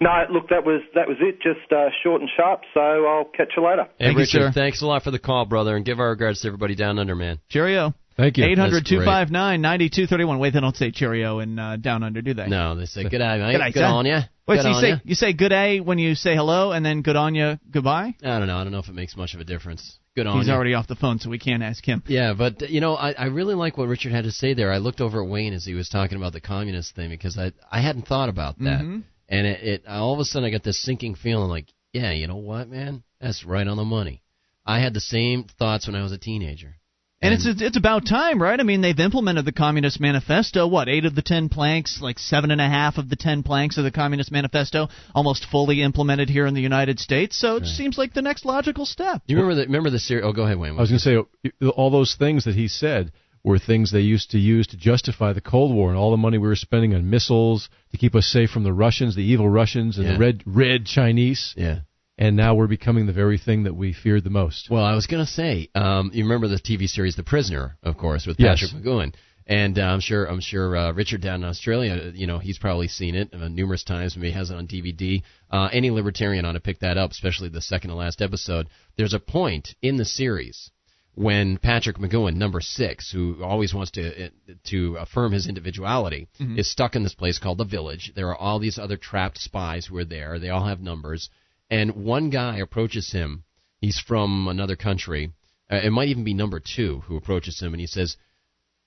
No, 0.00 0.10
look, 0.32 0.48
that 0.50 0.64
was 0.64 0.80
that 0.94 1.06
was 1.08 1.16
it. 1.20 1.36
Just 1.42 1.70
uh, 1.72 1.88
short 2.02 2.20
and 2.20 2.30
sharp. 2.36 2.62
So 2.74 2.80
I'll 2.80 3.24
catch 3.36 3.52
you 3.56 3.64
later. 3.64 3.84
Hey, 3.98 4.06
Thank 4.06 4.12
you, 4.14 4.18
Richard, 4.20 4.40
sir. 4.42 4.52
thanks 4.52 4.82
a 4.82 4.86
lot 4.86 5.02
for 5.02 5.10
the 5.10 5.18
call, 5.18 5.44
brother, 5.46 5.76
and 5.76 5.84
give 5.84 6.00
our 6.00 6.10
regards 6.10 6.40
to 6.42 6.48
everybody 6.48 6.74
down 6.74 6.98
under, 6.98 7.14
man. 7.14 7.38
Cheerio. 7.48 7.94
Thank 8.16 8.36
you. 8.36 8.44
800 8.44 8.84
259 8.84 9.60
9231. 9.62 10.38
Wait, 10.38 10.52
they 10.52 10.60
don't 10.60 10.76
say 10.76 10.90
cheerio 10.90 11.38
in 11.38 11.58
uh, 11.58 11.76
Down 11.76 12.02
Under, 12.02 12.20
do 12.20 12.34
they? 12.34 12.48
No, 12.48 12.74
they 12.74 12.84
say 12.84 13.04
good 13.04 13.18
day, 13.18 13.38
mate. 13.38 13.52
Good 13.52 13.58
day, 13.58 13.70
Good 13.72 13.78
sir. 13.80 13.84
on 13.86 14.04
ya. 14.04 14.22
Wait, 14.46 14.56
good 14.56 14.62
so 14.62 14.68
you 14.68 14.74
on 14.74 14.80
say 14.82 14.88
ya. 14.90 14.96
you 15.04 15.14
say 15.14 15.32
good 15.32 15.48
day 15.48 15.80
when 15.80 15.98
you 15.98 16.14
say 16.14 16.34
hello, 16.34 16.72
and 16.72 16.84
then 16.84 17.00
good 17.02 17.16
on 17.16 17.34
you, 17.34 17.58
goodbye. 17.70 18.14
I 18.22 18.38
don't 18.38 18.46
know. 18.48 18.58
I 18.58 18.64
don't 18.64 18.72
know 18.72 18.80
if 18.80 18.88
it 18.88 18.94
makes 18.94 19.16
much 19.16 19.32
of 19.34 19.40
a 19.40 19.44
difference. 19.44 19.96
Good 20.16 20.26
on 20.26 20.38
He's 20.38 20.48
ya. 20.48 20.54
already 20.54 20.74
off 20.74 20.88
the 20.88 20.96
phone, 20.96 21.18
so 21.20 21.30
we 21.30 21.38
can't 21.38 21.62
ask 21.62 21.84
him. 21.84 22.02
Yeah, 22.08 22.34
but 22.36 22.68
you 22.68 22.80
know, 22.80 22.94
I, 22.94 23.12
I 23.12 23.24
really 23.26 23.54
like 23.54 23.78
what 23.78 23.86
Richard 23.88 24.10
had 24.12 24.24
to 24.24 24.32
say 24.32 24.54
there. 24.54 24.72
I 24.72 24.78
looked 24.78 25.00
over 25.00 25.22
at 25.22 25.28
Wayne 25.28 25.52
as 25.52 25.64
he 25.64 25.74
was 25.74 25.88
talking 25.88 26.16
about 26.16 26.32
the 26.32 26.40
communist 26.40 26.96
thing 26.96 27.10
because 27.10 27.38
I 27.38 27.52
I 27.70 27.80
hadn't 27.80 28.06
thought 28.08 28.28
about 28.28 28.58
that, 28.58 28.80
Mhm. 28.82 29.04
and 29.28 29.46
it, 29.46 29.62
it 29.62 29.86
all 29.86 30.12
of 30.12 30.18
a 30.18 30.24
sudden 30.24 30.46
I 30.46 30.50
got 30.50 30.64
this 30.64 30.82
sinking 30.82 31.14
feeling 31.14 31.48
like, 31.48 31.66
yeah, 31.92 32.10
you 32.10 32.26
know 32.26 32.36
what, 32.36 32.68
man, 32.68 33.04
that's 33.20 33.44
right 33.44 33.66
on 33.66 33.76
the 33.76 33.84
money. 33.84 34.22
I 34.66 34.80
had 34.80 34.94
the 34.94 35.00
same 35.00 35.44
thoughts 35.44 35.86
when 35.86 35.94
I 35.96 36.02
was 36.02 36.12
a 36.12 36.18
teenager. 36.18 36.76
And 37.22 37.34
it's 37.34 37.46
mm. 37.46 37.60
it's 37.60 37.76
about 37.76 38.06
time, 38.06 38.40
right? 38.40 38.58
I 38.58 38.62
mean, 38.62 38.80
they've 38.80 38.98
implemented 38.98 39.44
the 39.44 39.52
Communist 39.52 40.00
Manifesto. 40.00 40.66
What 40.66 40.88
eight 40.88 41.04
of 41.04 41.14
the 41.14 41.22
ten 41.22 41.50
planks, 41.50 42.00
like 42.00 42.18
seven 42.18 42.50
and 42.50 42.60
a 42.60 42.68
half 42.68 42.96
of 42.96 43.10
the 43.10 43.16
ten 43.16 43.42
planks 43.42 43.76
of 43.76 43.84
the 43.84 43.90
Communist 43.90 44.32
Manifesto, 44.32 44.88
almost 45.14 45.44
fully 45.44 45.82
implemented 45.82 46.30
here 46.30 46.46
in 46.46 46.54
the 46.54 46.62
United 46.62 46.98
States. 46.98 47.38
So 47.38 47.56
it 47.56 47.66
seems 47.66 47.98
like 47.98 48.14
the 48.14 48.22
next 48.22 48.46
logical 48.46 48.86
step. 48.86 49.22
Do 49.26 49.34
you 49.34 49.40
remember 49.40 49.60
the 49.60 49.66
remember 49.66 49.90
the 49.90 49.98
series? 49.98 50.24
Oh, 50.24 50.32
go 50.32 50.44
ahead, 50.44 50.58
Wayne. 50.58 50.78
I 50.78 50.80
was 50.80 50.90
going 50.90 51.00
to 51.00 51.26
say 51.60 51.68
all 51.68 51.90
those 51.90 52.14
things 52.14 52.44
that 52.44 52.54
he 52.54 52.68
said 52.68 53.12
were 53.42 53.58
things 53.58 53.92
they 53.92 54.00
used 54.00 54.30
to 54.30 54.38
use 54.38 54.66
to 54.68 54.76
justify 54.76 55.32
the 55.32 55.40
Cold 55.40 55.74
War 55.74 55.88
and 55.90 55.98
all 55.98 56.10
the 56.10 56.16
money 56.16 56.38
we 56.38 56.48
were 56.48 56.56
spending 56.56 56.94
on 56.94 57.08
missiles 57.08 57.68
to 57.90 57.98
keep 57.98 58.14
us 58.14 58.26
safe 58.26 58.50
from 58.50 58.64
the 58.64 58.72
Russians, 58.72 59.14
the 59.14 59.22
evil 59.22 59.48
Russians, 59.48 59.96
and 59.96 60.06
Yeah. 60.06 60.12
the 60.14 60.18
red 60.18 60.42
red 60.46 60.86
Chinese. 60.86 61.54
yeah. 61.56 61.80
And 62.20 62.36
now 62.36 62.54
we're 62.54 62.66
becoming 62.66 63.06
the 63.06 63.14
very 63.14 63.38
thing 63.38 63.62
that 63.64 63.74
we 63.74 63.94
feared 63.94 64.24
the 64.24 64.30
most. 64.30 64.68
Well, 64.70 64.84
I 64.84 64.94
was 64.94 65.06
going 65.06 65.24
to 65.24 65.30
say, 65.30 65.68
um, 65.74 66.10
you 66.12 66.22
remember 66.24 66.48
the 66.48 66.56
TV 66.56 66.86
series 66.86 67.16
The 67.16 67.22
Prisoner, 67.24 67.78
of 67.82 67.96
course, 67.96 68.26
with 68.26 68.38
Yes. 68.38 68.60
Patrick 68.60 68.84
McGoohan, 68.84 69.14
and 69.46 69.78
uh, 69.78 69.82
I'm 69.82 70.00
sure 70.00 70.26
I'm 70.26 70.40
sure 70.40 70.76
uh, 70.76 70.92
Richard 70.92 71.22
down 71.22 71.42
in 71.42 71.48
Australia, 71.48 72.12
you 72.14 72.26
know, 72.26 72.38
he's 72.38 72.58
probably 72.58 72.88
seen 72.88 73.14
it 73.14 73.32
uh, 73.32 73.48
numerous 73.48 73.84
times. 73.84 74.16
Maybe 74.16 74.28
he 74.28 74.34
has 74.34 74.50
it 74.50 74.54
on 74.56 74.68
DVD. 74.68 75.22
Uh, 75.50 75.70
any 75.72 75.90
libertarian 75.90 76.44
ought 76.44 76.52
to 76.52 76.60
pick 76.60 76.80
that 76.80 76.98
up, 76.98 77.10
especially 77.10 77.48
the 77.48 77.62
second 77.62 77.88
to 77.88 77.96
last 77.96 78.20
episode. 78.20 78.68
There's 78.98 79.14
a 79.14 79.18
point 79.18 79.74
in 79.80 79.96
the 79.96 80.04
series 80.04 80.70
when 81.14 81.56
Patrick 81.56 81.96
McGoohan, 81.96 82.36
number 82.36 82.60
six, 82.60 83.10
who 83.10 83.42
always 83.42 83.72
wants 83.74 83.92
to 83.92 84.26
uh, 84.26 84.28
to 84.64 84.96
affirm 84.96 85.32
his 85.32 85.48
individuality, 85.48 86.28
is 86.38 86.70
stuck 86.70 86.94
in 86.96 87.02
this 87.02 87.14
place 87.14 87.38
called 87.38 87.58
the 87.58 87.64
Village. 87.64 88.12
There 88.14 88.28
are 88.28 88.36
all 88.36 88.58
these 88.58 88.78
other 88.78 88.98
trapped 88.98 89.38
spies 89.38 89.86
who 89.86 89.96
are 89.96 90.04
there. 90.04 90.38
They 90.38 90.50
all 90.50 90.66
have 90.66 90.80
numbers, 90.80 91.28
and 91.70 92.04
one 92.04 92.30
guy 92.30 92.58
approaches 92.58 93.12
him. 93.12 93.44
He's 93.80 93.98
from 93.98 94.48
another 94.48 94.76
country. 94.76 95.32
Uh, 95.70 95.76
it 95.76 95.90
might 95.90 96.08
even 96.08 96.24
be 96.24 96.34
number 96.34 96.60
two 96.60 97.00
who 97.06 97.16
approaches 97.16 97.60
him, 97.60 97.72
and 97.72 97.80
he 97.80 97.86
says, 97.86 98.16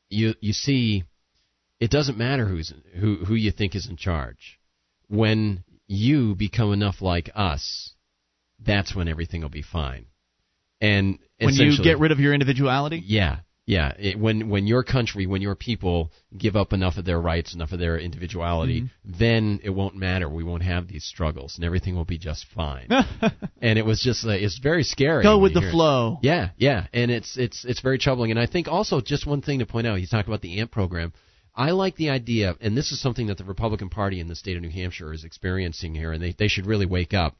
you 0.10 0.36
you 0.42 0.54
see, 0.54 1.04
it 1.80 1.90
doesn't 1.90 2.18
matter 2.18 2.46
who's 2.46 2.74
who 3.00 3.26
who 3.26 3.36
you 3.36 3.52
think 3.52 3.76
is 3.76 3.88
in 3.88 3.98
charge. 3.98 4.60
When 5.08 5.64
you 5.88 6.36
become 6.36 6.72
enough 6.74 7.02
like 7.02 7.30
us, 7.36 7.94
that's 8.60 8.96
when 8.96 9.08
everything 9.08 9.42
will 9.42 9.50
be 9.50 9.62
fine. 9.62 10.06
And 10.80 11.18
When 11.40 11.54
you 11.54 11.82
get 11.82 12.00
rid 12.00 12.12
of 12.12 12.20
your 12.20 12.34
individuality? 12.34 13.02
yeah, 13.06 13.40
yeah. 13.66 13.94
It, 13.98 14.20
when 14.20 14.50
when 14.50 14.68
your 14.68 14.84
country, 14.84 15.26
when 15.26 15.42
your 15.42 15.56
people 15.56 16.12
give 16.38 16.56
up 16.56 16.74
enough 16.74 16.98
of 16.98 17.06
their 17.06 17.20
rights, 17.20 17.54
enough 17.54 17.72
of 17.72 17.80
their 17.80 17.98
individuality, 17.98 18.82
Mm-hmm. 18.82 19.20
then 19.20 19.60
it 19.64 19.70
won't 19.70 19.96
matter. 19.96 20.28
We 20.30 20.44
won't 20.44 20.64
have 20.64 20.88
these 20.88 21.06
struggles, 21.06 21.56
and 21.56 21.64
everything 21.66 21.96
will 21.96 22.06
be 22.06 22.18
just 22.18 22.46
fine. 22.54 22.88
and 23.62 23.80
it 23.80 23.86
was 23.86 24.02
just 24.02 24.26
like 24.26 24.42
it's 24.42 24.60
very 24.60 24.84
scary. 24.84 25.24
Go 25.24 25.38
with 25.40 25.54
the 25.54 25.62
hear 25.62 25.70
it. 25.70 25.72
flow. 25.72 26.20
Yeah, 26.22 26.50
yeah, 26.58 26.88
and 26.94 27.10
it's 27.12 27.38
it's 27.38 27.64
it's 27.66 27.82
very 27.82 27.98
troubling. 27.98 28.32
And 28.32 28.40
I 28.40 28.46
think 28.48 28.68
also 28.68 29.02
just 29.02 29.26
one 29.26 29.42
thing 29.42 29.60
to 29.60 29.66
point 29.66 29.88
out. 29.88 29.96
You 30.02 30.08
talk 30.08 30.28
about 30.28 30.42
the 30.42 30.60
AMP 30.60 30.72
program. 30.72 31.14
I 31.56 31.70
like 31.72 31.96
the 31.98 32.10
idea, 32.10 32.56
and 32.62 32.76
this 32.76 32.92
is 32.92 33.00
something 33.00 33.28
that 33.28 33.38
the 33.38 33.44
Republican 33.44 33.90
Party 33.90 34.20
in 34.20 34.28
the 34.28 34.36
state 34.36 34.56
of 34.58 34.64
New 34.64 34.72
Hampshire 34.72 35.14
is 35.14 35.24
experiencing 35.24 35.94
here, 35.94 36.12
and 36.12 36.22
they 36.22 36.34
they 36.38 36.48
should 36.48 36.66
really 36.66 36.88
wake 36.88 37.14
up. 37.14 37.38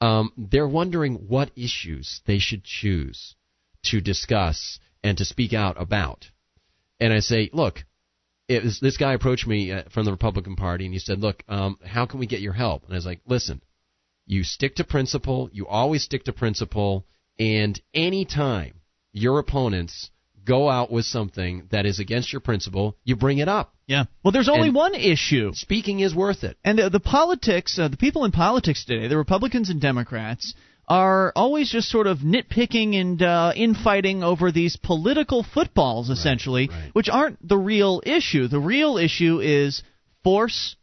Um, 0.00 0.30
they're 0.36 0.68
wondering 0.68 1.14
what 1.28 1.50
issues 1.56 2.20
they 2.26 2.38
should 2.38 2.62
choose 2.64 3.34
to 3.86 4.00
discuss 4.00 4.78
and 5.06 5.18
to 5.18 5.24
speak 5.24 5.52
out 5.52 5.80
about. 5.80 6.30
And 6.98 7.12
I 7.12 7.20
say, 7.20 7.50
look, 7.52 7.84
it 8.48 8.62
was, 8.64 8.80
this 8.80 8.96
guy 8.96 9.12
approached 9.14 9.46
me 9.46 9.72
uh, 9.72 9.82
from 9.92 10.04
the 10.04 10.10
Republican 10.10 10.56
Party, 10.56 10.84
and 10.84 10.94
he 10.94 11.00
said, 11.00 11.20
look, 11.20 11.42
um, 11.48 11.78
how 11.84 12.06
can 12.06 12.20
we 12.20 12.26
get 12.26 12.40
your 12.40 12.52
help? 12.52 12.84
And 12.84 12.92
I 12.92 12.96
was 12.96 13.06
like, 13.06 13.20
listen, 13.26 13.60
you 14.26 14.44
stick 14.44 14.76
to 14.76 14.84
principle. 14.84 15.48
You 15.52 15.66
always 15.66 16.02
stick 16.02 16.24
to 16.24 16.32
principle. 16.32 17.06
And 17.38 17.80
anytime 17.94 18.80
your 19.12 19.38
opponents 19.38 20.10
go 20.44 20.68
out 20.68 20.90
with 20.90 21.04
something 21.04 21.68
that 21.70 21.86
is 21.86 21.98
against 21.98 22.32
your 22.32 22.40
principle, 22.40 22.96
you 23.04 23.16
bring 23.16 23.38
it 23.38 23.48
up. 23.48 23.74
Yeah. 23.86 24.04
Well, 24.24 24.32
there's 24.32 24.48
only 24.48 24.68
And- 24.68 24.76
one 24.76 24.94
issue. 24.94 25.52
Speaking 25.54 26.00
is 26.00 26.14
worth 26.14 26.44
it. 26.44 26.56
And 26.64 26.78
the, 26.78 26.90
the 26.90 27.00
politics, 27.00 27.78
uh, 27.78 27.88
the 27.88 27.96
people 27.96 28.24
in 28.24 28.32
politics 28.32 28.84
today, 28.84 29.08
the 29.08 29.16
Republicans 29.16 29.70
and 29.70 29.80
Democrats, 29.80 30.54
are 30.88 31.32
always 31.34 31.70
just 31.70 31.88
sort 31.88 32.06
of 32.06 32.18
nitpicking 32.18 32.94
and 32.94 33.22
uh, 33.22 33.52
infighting 33.56 34.22
over 34.22 34.52
these 34.52 34.76
political 34.76 35.42
footballs, 35.42 36.10
essentially, 36.10 36.68
right. 36.68 36.90
which 36.92 37.08
aren't 37.08 37.46
the 37.46 37.58
real 37.58 38.02
issue. 38.04 38.46
The 38.46 38.60
real 38.60 38.96
issue 38.96 39.40
is 39.40 39.82
force 40.22 40.76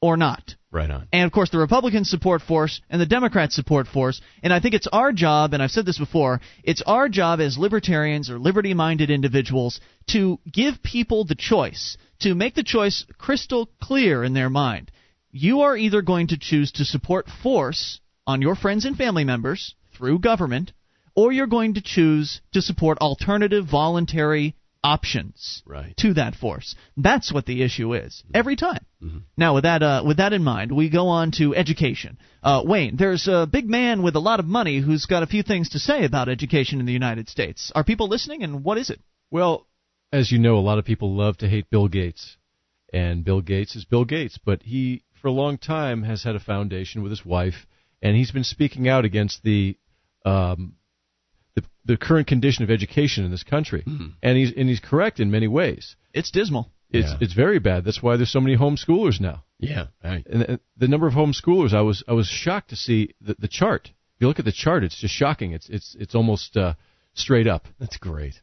or 0.00 0.16
not. 0.16 0.54
Right 0.70 0.90
on. 0.90 1.06
And 1.12 1.24
of 1.24 1.30
course, 1.30 1.50
the 1.50 1.58
Republicans 1.58 2.10
support 2.10 2.42
force 2.42 2.80
and 2.90 3.00
the 3.00 3.06
Democrats 3.06 3.54
support 3.54 3.86
force. 3.86 4.20
And 4.42 4.52
I 4.52 4.58
think 4.58 4.74
it's 4.74 4.88
our 4.88 5.12
job, 5.12 5.54
and 5.54 5.62
I've 5.62 5.70
said 5.70 5.86
this 5.86 5.98
before, 5.98 6.40
it's 6.64 6.82
our 6.84 7.08
job 7.08 7.40
as 7.40 7.56
libertarians 7.56 8.28
or 8.28 8.40
liberty 8.40 8.74
minded 8.74 9.08
individuals 9.08 9.80
to 10.08 10.40
give 10.52 10.82
people 10.82 11.24
the 11.24 11.36
choice, 11.36 11.96
to 12.20 12.34
make 12.34 12.56
the 12.56 12.64
choice 12.64 13.06
crystal 13.18 13.70
clear 13.80 14.24
in 14.24 14.34
their 14.34 14.50
mind. 14.50 14.90
You 15.30 15.60
are 15.60 15.76
either 15.76 16.02
going 16.02 16.28
to 16.28 16.38
choose 16.38 16.72
to 16.72 16.84
support 16.84 17.28
force 17.42 18.00
on 18.26 18.42
your 18.42 18.54
friends 18.54 18.84
and 18.84 18.96
family 18.96 19.24
members 19.24 19.74
through 19.96 20.18
government, 20.20 20.72
or 21.14 21.32
you're 21.32 21.46
going 21.46 21.74
to 21.74 21.80
choose 21.82 22.40
to 22.52 22.62
support 22.62 22.98
alternative 22.98 23.66
voluntary 23.70 24.54
options 24.82 25.62
Right. 25.66 25.96
to 25.96 26.14
that 26.14 26.34
force. 26.34 26.74
That's 26.96 27.32
what 27.32 27.46
the 27.46 27.62
issue 27.62 27.94
is 27.94 28.22
every 28.34 28.56
time. 28.56 28.84
Now, 29.36 29.54
with 29.54 29.64
that 29.64 29.82
uh, 29.82 30.02
with 30.06 30.16
that 30.16 30.32
in 30.32 30.42
mind, 30.42 30.72
we 30.72 30.88
go 30.88 31.08
on 31.08 31.30
to 31.32 31.54
education. 31.54 32.16
Uh, 32.42 32.62
Wayne, 32.64 32.96
there's 32.96 33.28
a 33.28 33.46
big 33.50 33.68
man 33.68 34.02
with 34.02 34.16
a 34.16 34.20
lot 34.20 34.40
of 34.40 34.46
money 34.46 34.80
who's 34.80 35.04
got 35.04 35.22
a 35.22 35.26
few 35.26 35.42
things 35.42 35.70
to 35.70 35.78
say 35.78 36.04
about 36.06 36.30
education 36.30 36.80
in 36.80 36.86
the 36.86 36.92
United 36.92 37.28
States. 37.28 37.70
Are 37.74 37.84
people 37.84 38.08
listening, 38.08 38.42
and 38.42 38.64
what 38.64 38.78
is 38.78 38.88
it? 38.88 39.00
Well, 39.30 39.66
as 40.10 40.32
you 40.32 40.38
know, 40.38 40.56
a 40.56 40.60
lot 40.68 40.78
of 40.78 40.86
people 40.86 41.14
love 41.14 41.36
to 41.38 41.48
hate 41.48 41.68
Bill 41.70 41.88
Gates. 41.88 42.36
And 42.94 43.24
Bill 43.24 43.40
Gates 43.42 43.74
is 43.76 43.84
Bill 43.84 44.04
Gates, 44.06 44.38
but 44.42 44.62
he, 44.62 45.02
for 45.20 45.28
a 45.28 45.32
long 45.32 45.58
time, 45.58 46.02
has 46.04 46.22
had 46.22 46.36
a 46.36 46.40
foundation 46.40 47.02
with 47.02 47.10
his 47.10 47.24
wife, 47.26 47.66
and 48.04 48.16
he's 48.16 48.30
been 48.30 48.44
speaking 48.44 48.88
out 48.88 49.04
against 49.04 49.42
the 49.42 49.76
um, 50.24 50.74
the, 51.56 51.62
the 51.84 51.96
current 51.96 52.26
condition 52.28 52.62
of 52.64 52.70
education 52.70 53.24
in 53.24 53.30
this 53.30 53.42
country. 53.42 53.82
And 54.22 54.36
he's 54.38 54.52
and 54.56 54.68
he's 54.68 54.80
correct 54.80 55.18
in 55.20 55.30
many 55.30 55.48
ways. 55.48 55.96
It's 56.12 56.30
dismal. 56.30 56.70
It's 56.90 57.10
Yeah. 57.10 57.18
it's 57.20 57.32
very 57.32 57.58
bad. 57.58 57.84
That's 57.84 58.02
why 58.02 58.16
there's 58.16 58.30
so 58.32 58.40
many 58.40 58.56
homeschoolers 58.56 59.20
now. 59.20 59.42
Yeah. 59.58 59.86
Right. 60.04 60.24
And 60.26 60.40
the, 60.42 60.60
the 60.76 60.88
number 60.88 61.06
of 61.08 61.14
homeschoolers, 61.14 61.72
I 61.74 61.80
was 61.80 62.04
I 62.06 62.12
was 62.12 62.28
shocked 62.28 62.70
to 62.70 62.76
see 62.76 63.14
the, 63.20 63.34
the 63.38 63.48
chart. 63.48 63.88
If 63.88 64.20
you 64.20 64.28
look 64.28 64.38
at 64.38 64.44
the 64.44 64.52
chart, 64.52 64.84
it's 64.84 65.00
just 65.00 65.14
shocking. 65.14 65.52
It's 65.52 65.68
it's 65.68 65.96
it's 65.98 66.14
almost 66.14 66.56
uh, 66.56 66.74
straight 67.14 67.46
up. 67.48 67.66
That's 67.80 67.96
great. 67.96 68.34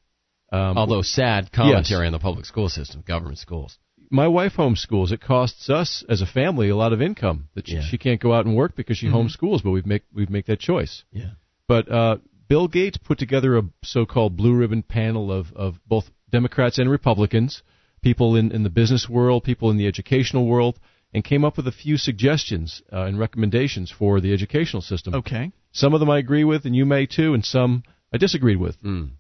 Um, 0.51 0.77
Although 0.77 1.01
sad 1.01 1.51
commentary 1.53 2.07
on 2.07 2.11
the 2.11 2.19
public 2.19 2.45
school 2.45 2.67
system, 2.67 3.03
government 3.07 3.37
schools. 3.37 3.77
My 4.11 4.27
wife 4.27 4.53
homeschools. 4.57 5.11
It 5.11 5.21
costs 5.21 5.69
us 5.69 6.03
as 6.09 6.21
a 6.21 6.25
family 6.25 6.69
a 6.69 6.75
lot 6.75 6.93
of 6.93 7.01
income 7.01 7.47
that 7.55 7.67
she, 7.67 7.75
Yeah. 7.75 7.81
she 7.81 7.97
can't 7.97 8.19
go 8.21 8.33
out 8.33 8.45
and 8.45 8.55
work 8.55 8.75
because 8.75 8.97
she 8.97 9.07
homeschools, 9.07 9.63
but 9.63 9.71
we 9.71 9.81
make 9.85 10.03
we 10.13 10.25
make 10.27 10.45
that 10.47 10.59
choice. 10.59 11.03
Yeah. 11.11 11.31
But 11.67 11.89
uh, 11.91 12.17
Bill 12.47 12.67
Gates 12.67 12.97
put 12.97 13.17
together 13.17 13.57
a 13.57 13.63
so-called 13.83 14.35
blue 14.35 14.53
ribbon 14.53 14.83
panel 14.83 15.31
of 15.31 15.53
of 15.53 15.79
both 15.87 16.11
Democrats 16.29 16.77
and 16.77 16.89
Republicans, 16.89 17.63
people 18.01 18.35
in 18.35 18.51
in 18.51 18.63
the 18.63 18.69
business 18.69 19.07
world, 19.09 19.43
people 19.43 19.71
in 19.71 19.77
the 19.77 19.87
educational 19.87 20.45
world, 20.45 20.79
and 21.13 21.23
came 21.23 21.45
up 21.45 21.55
with 21.57 21.67
a 21.67 21.71
few 21.71 21.97
suggestions 21.97 22.81
uh, 22.91 23.03
and 23.03 23.17
recommendations 23.17 23.89
for 23.91 24.19
the 24.19 24.33
educational 24.33 24.81
system. 24.81 25.15
Okay. 25.15 25.51
Some 25.71 25.93
of 25.93 25.99
them 26.01 26.09
I 26.09 26.17
agree 26.19 26.43
with, 26.43 26.65
and 26.65 26.75
you 26.75 26.85
may 26.85 27.05
too, 27.05 27.33
and 27.33 27.45
some 27.45 27.83
I 28.13 28.17
disagreed 28.17 28.57
with. 28.57 28.81
Mm. 28.83 29.11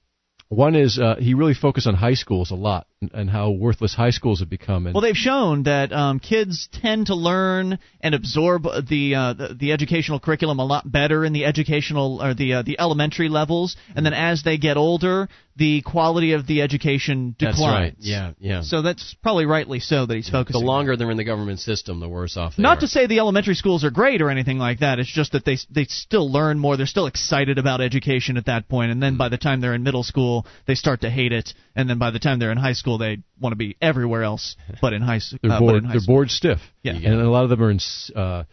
One 0.49 0.75
is 0.75 0.99
uh, 0.99 1.15
he 1.17 1.33
really 1.33 1.53
focused 1.53 1.87
on 1.87 1.95
high 1.95 2.15
schools 2.15 2.51
a 2.51 2.55
lot 2.55 2.85
and, 3.13 3.29
how 3.29 3.49
worthless 3.49 3.95
high 3.95 4.11
schools 4.11 4.41
have 4.41 4.49
become. 4.49 4.85
And 4.85 4.93
Well, 4.93 5.01
they've 5.01 5.15
shown 5.15 5.63
that 5.63 5.91
um, 5.91 6.19
kids 6.19 6.69
tend 6.71 7.07
to 7.07 7.15
learn 7.15 7.79
and 8.01 8.13
absorb 8.13 8.63
the, 8.63 9.15
uh, 9.15 9.33
the 9.33 9.55
the 9.59 9.71
educational 9.71 10.19
curriculum 10.19 10.59
a 10.59 10.65
lot 10.65 10.89
better 10.89 11.25
in 11.25 11.33
the 11.33 11.45
educational 11.45 12.21
or 12.21 12.33
the 12.33 12.53
uh, 12.53 12.61
the 12.61 12.79
elementary 12.79 13.29
levels, 13.29 13.75
and 13.95 14.05
then 14.05 14.13
as 14.13 14.43
they 14.43 14.57
get 14.57 14.77
older, 14.77 15.29
the 15.55 15.81
quality 15.81 16.33
of 16.33 16.47
the 16.47 16.61
education 16.61 17.35
declines. 17.37 17.59
That's 17.59 17.61
right. 17.61 17.95
Yeah. 17.99 18.31
Yeah. 18.39 18.61
So 18.61 18.81
that's 18.81 19.15
probably 19.21 19.45
rightly 19.45 19.79
so 19.79 20.05
that 20.05 20.15
he's 20.15 20.29
focused 20.29 20.53
the 20.53 20.53
focusing. 20.53 20.65
longer 20.65 20.95
they're 20.95 21.11
in 21.11 21.17
the 21.17 21.23
government 21.23 21.59
system, 21.59 21.99
the 21.99 22.09
worse 22.09 22.37
off 22.37 22.55
they 22.55 22.61
are. 22.61 22.63
Not 22.63 22.77
are. 22.77 22.81
to 22.81 22.87
say 22.87 23.07
the 23.07 23.19
elementary 23.19 23.55
schools 23.55 23.83
are 23.83 23.91
great 23.91 24.21
or 24.21 24.29
anything 24.29 24.57
like 24.57 24.79
that. 24.79 24.99
It's 24.99 25.11
just 25.11 25.33
that 25.33 25.45
they 25.45 25.57
they 25.69 25.85
still 25.85 26.31
learn 26.31 26.59
more. 26.59 26.77
They're 26.77 26.85
still 26.85 27.07
excited 27.07 27.57
about 27.57 27.81
education 27.81 28.37
at 28.37 28.45
that 28.45 28.69
point, 28.69 28.91
and 28.91 29.01
then 29.01 29.17
by 29.17 29.29
the 29.29 29.37
time 29.37 29.61
they're 29.61 29.73
in 29.73 29.83
middle 29.83 30.03
school, 30.03 30.45
they 30.67 30.75
start 30.75 31.01
to 31.01 31.09
hate 31.09 31.33
it, 31.33 31.53
and 31.75 31.89
then 31.89 31.99
by 31.99 32.11
the 32.11 32.19
time 32.19 32.39
they're 32.39 32.51
in 32.51 32.57
high 32.57 32.73
school, 32.73 32.90
they 32.97 33.19
want 33.39 33.51
to 33.53 33.57
be 33.57 33.75
everywhere 33.81 34.23
else 34.23 34.55
but 34.81 34.93
in 34.93 35.01
high, 35.01 35.17
s- 35.17 35.33
they're 35.41 35.51
uh, 35.51 35.59
but 35.59 35.65
bored. 35.65 35.75
in 35.77 35.83
high 35.85 35.91
They're 35.93 36.01
school. 36.01 36.15
bored 36.15 36.31
stiff. 36.31 36.59
Yeah. 36.83 36.93
and 36.93 37.21
a 37.21 37.29
lot 37.29 37.43
of 37.43 37.49
them 37.49 37.61
are 37.63 37.71
in 37.71 37.79
uh, 38.15 38.43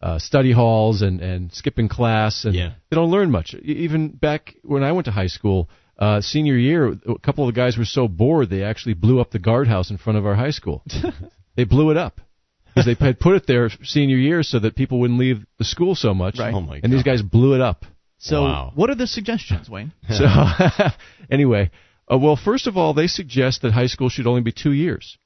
uh, 0.00 0.18
study 0.18 0.52
halls 0.52 1.02
and 1.02 1.20
and 1.20 1.52
skipping 1.52 1.88
class, 1.88 2.44
and 2.44 2.54
Yeah. 2.54 2.72
they 2.90 2.94
don't 2.96 3.10
learn 3.10 3.30
much. 3.30 3.54
Even 3.54 4.08
back 4.08 4.54
when 4.62 4.82
I 4.84 4.92
went 4.92 5.06
to 5.06 5.10
high 5.10 5.28
school, 5.28 5.68
uh, 5.98 6.20
senior 6.20 6.56
year, 6.56 6.88
a 7.08 7.18
couple 7.22 7.48
of 7.48 7.54
the 7.54 7.58
guys 7.58 7.78
were 7.78 7.86
so 7.86 8.06
bored 8.06 8.50
they 8.50 8.62
actually 8.62 8.94
blew 8.94 9.20
up 9.20 9.30
the 9.30 9.38
guardhouse 9.38 9.90
in 9.90 9.96
front 9.96 10.18
of 10.18 10.26
our 10.26 10.34
high 10.34 10.50
school. 10.50 10.82
they 11.56 11.64
blew 11.64 11.90
it 11.90 11.96
up 11.96 12.20
because 12.66 12.84
they 12.84 12.94
had 13.06 13.18
put 13.18 13.34
it 13.36 13.46
there 13.46 13.70
senior 13.84 14.18
year 14.18 14.42
so 14.42 14.58
that 14.58 14.76
people 14.76 15.00
wouldn't 15.00 15.18
leave 15.18 15.38
the 15.58 15.64
school 15.64 15.94
so 15.94 16.12
much. 16.12 16.38
Right. 16.38 16.52
Oh 16.52 16.60
my 16.60 16.80
And 16.82 16.92
these 16.92 17.02
guys 17.02 17.22
blew 17.22 17.54
it 17.54 17.62
up. 17.62 17.86
So, 18.18 18.42
Wow. 18.44 18.72
what 18.74 18.90
are 18.90 18.94
the 18.94 19.06
suggestions, 19.06 19.68
Wayne? 19.70 19.92
So 20.10 20.24
anyway, 21.30 21.70
uh, 22.10 22.18
well, 22.18 22.36
first 22.36 22.66
of 22.66 22.76
all, 22.76 22.94
they 22.94 23.06
suggest 23.06 23.62
that 23.62 23.72
high 23.72 23.86
school 23.86 24.08
should 24.08 24.26
only 24.26 24.42
be 24.42 24.52
two 24.52 24.72
years, 24.72 25.18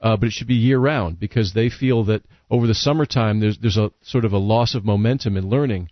uh, 0.00 0.16
but 0.16 0.26
it 0.26 0.32
should 0.32 0.48
be 0.48 0.54
year 0.54 0.78
round 0.78 1.18
because 1.20 1.52
they 1.52 1.70
feel 1.70 2.04
that 2.04 2.22
over 2.50 2.66
the 2.66 2.74
summertime 2.74 3.40
there's 3.40 3.58
there's 3.58 3.76
a 3.76 3.90
sort 4.02 4.24
of 4.24 4.32
a 4.32 4.38
loss 4.38 4.74
of 4.74 4.84
momentum 4.84 5.36
in 5.36 5.48
learning 5.48 5.88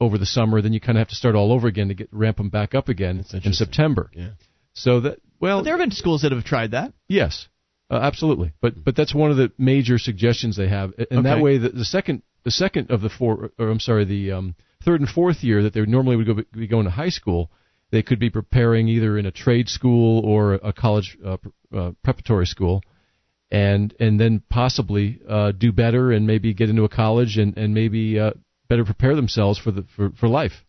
over 0.00 0.18
the 0.18 0.26
summer. 0.26 0.62
Then 0.62 0.72
you 0.72 0.80
kind 0.80 0.98
of 0.98 1.00
have 1.00 1.08
to 1.08 1.14
start 1.14 1.34
all 1.34 1.52
over 1.52 1.66
again 1.66 1.88
to 1.88 1.94
get 1.94 2.08
ramp 2.12 2.36
them 2.36 2.48
back 2.48 2.74
up 2.74 2.88
again 2.88 3.24
in. 3.32 3.52
September. 3.52 4.10
Yeah. 4.14 4.30
So 4.74 5.00
that 5.00 5.18
well, 5.40 5.58
But 5.58 5.64
there 5.64 5.72
have 5.74 5.80
been 5.80 5.90
schools 5.90 6.22
that 6.22 6.32
have 6.32 6.44
tried 6.44 6.72
that. 6.72 6.92
Yes, 7.08 7.48
uh, 7.90 7.96
absolutely. 7.96 8.52
But 8.60 8.82
but 8.82 8.94
that's 8.96 9.14
one 9.14 9.30
of 9.30 9.36
the 9.36 9.52
major 9.58 9.98
suggestions 9.98 10.56
they 10.56 10.68
have, 10.68 10.92
and 11.10 11.26
that 11.26 11.42
way 11.42 11.58
the, 11.58 11.70
the 11.70 11.84
second 11.84 12.22
the 12.44 12.50
second 12.50 12.90
of 12.90 13.00
the 13.00 13.08
four, 13.08 13.50
or 13.58 13.68
I'm 13.68 13.80
sorry, 13.80 14.04
the 14.04 14.32
um, 14.32 14.54
third 14.84 15.00
and 15.00 15.08
fourth 15.08 15.42
year 15.42 15.64
that 15.64 15.74
they 15.74 15.84
normally 15.84 16.16
would 16.16 16.26
go 16.26 16.34
be 16.52 16.66
going 16.66 16.84
to 16.84 16.90
high 16.90 17.08
school, 17.08 17.50
they 17.90 18.02
could 18.02 18.18
be 18.18 18.30
preparing 18.30 18.88
either 18.88 19.16
in 19.18 19.26
a 19.26 19.30
trade 19.30 19.68
school 19.68 20.24
or 20.24 20.54
a 20.54 20.72
college 20.72 21.16
uh, 21.24 21.36
uh, 21.74 21.92
preparatory 22.02 22.46
school, 22.46 22.82
and 23.50 23.94
and 24.00 24.18
then 24.18 24.42
possibly 24.50 25.20
uh, 25.28 25.52
do 25.52 25.72
better 25.72 26.12
and 26.12 26.26
maybe 26.26 26.54
get 26.54 26.68
into 26.70 26.84
a 26.84 26.88
college 26.88 27.36
and 27.36 27.56
and 27.56 27.74
maybe 27.74 28.18
uh, 28.18 28.32
better 28.68 28.84
prepare 28.84 29.14
themselves 29.14 29.58
for 29.58 29.70
the 29.70 29.84
for, 29.94 30.10
for 30.10 30.28
life. 30.28 30.64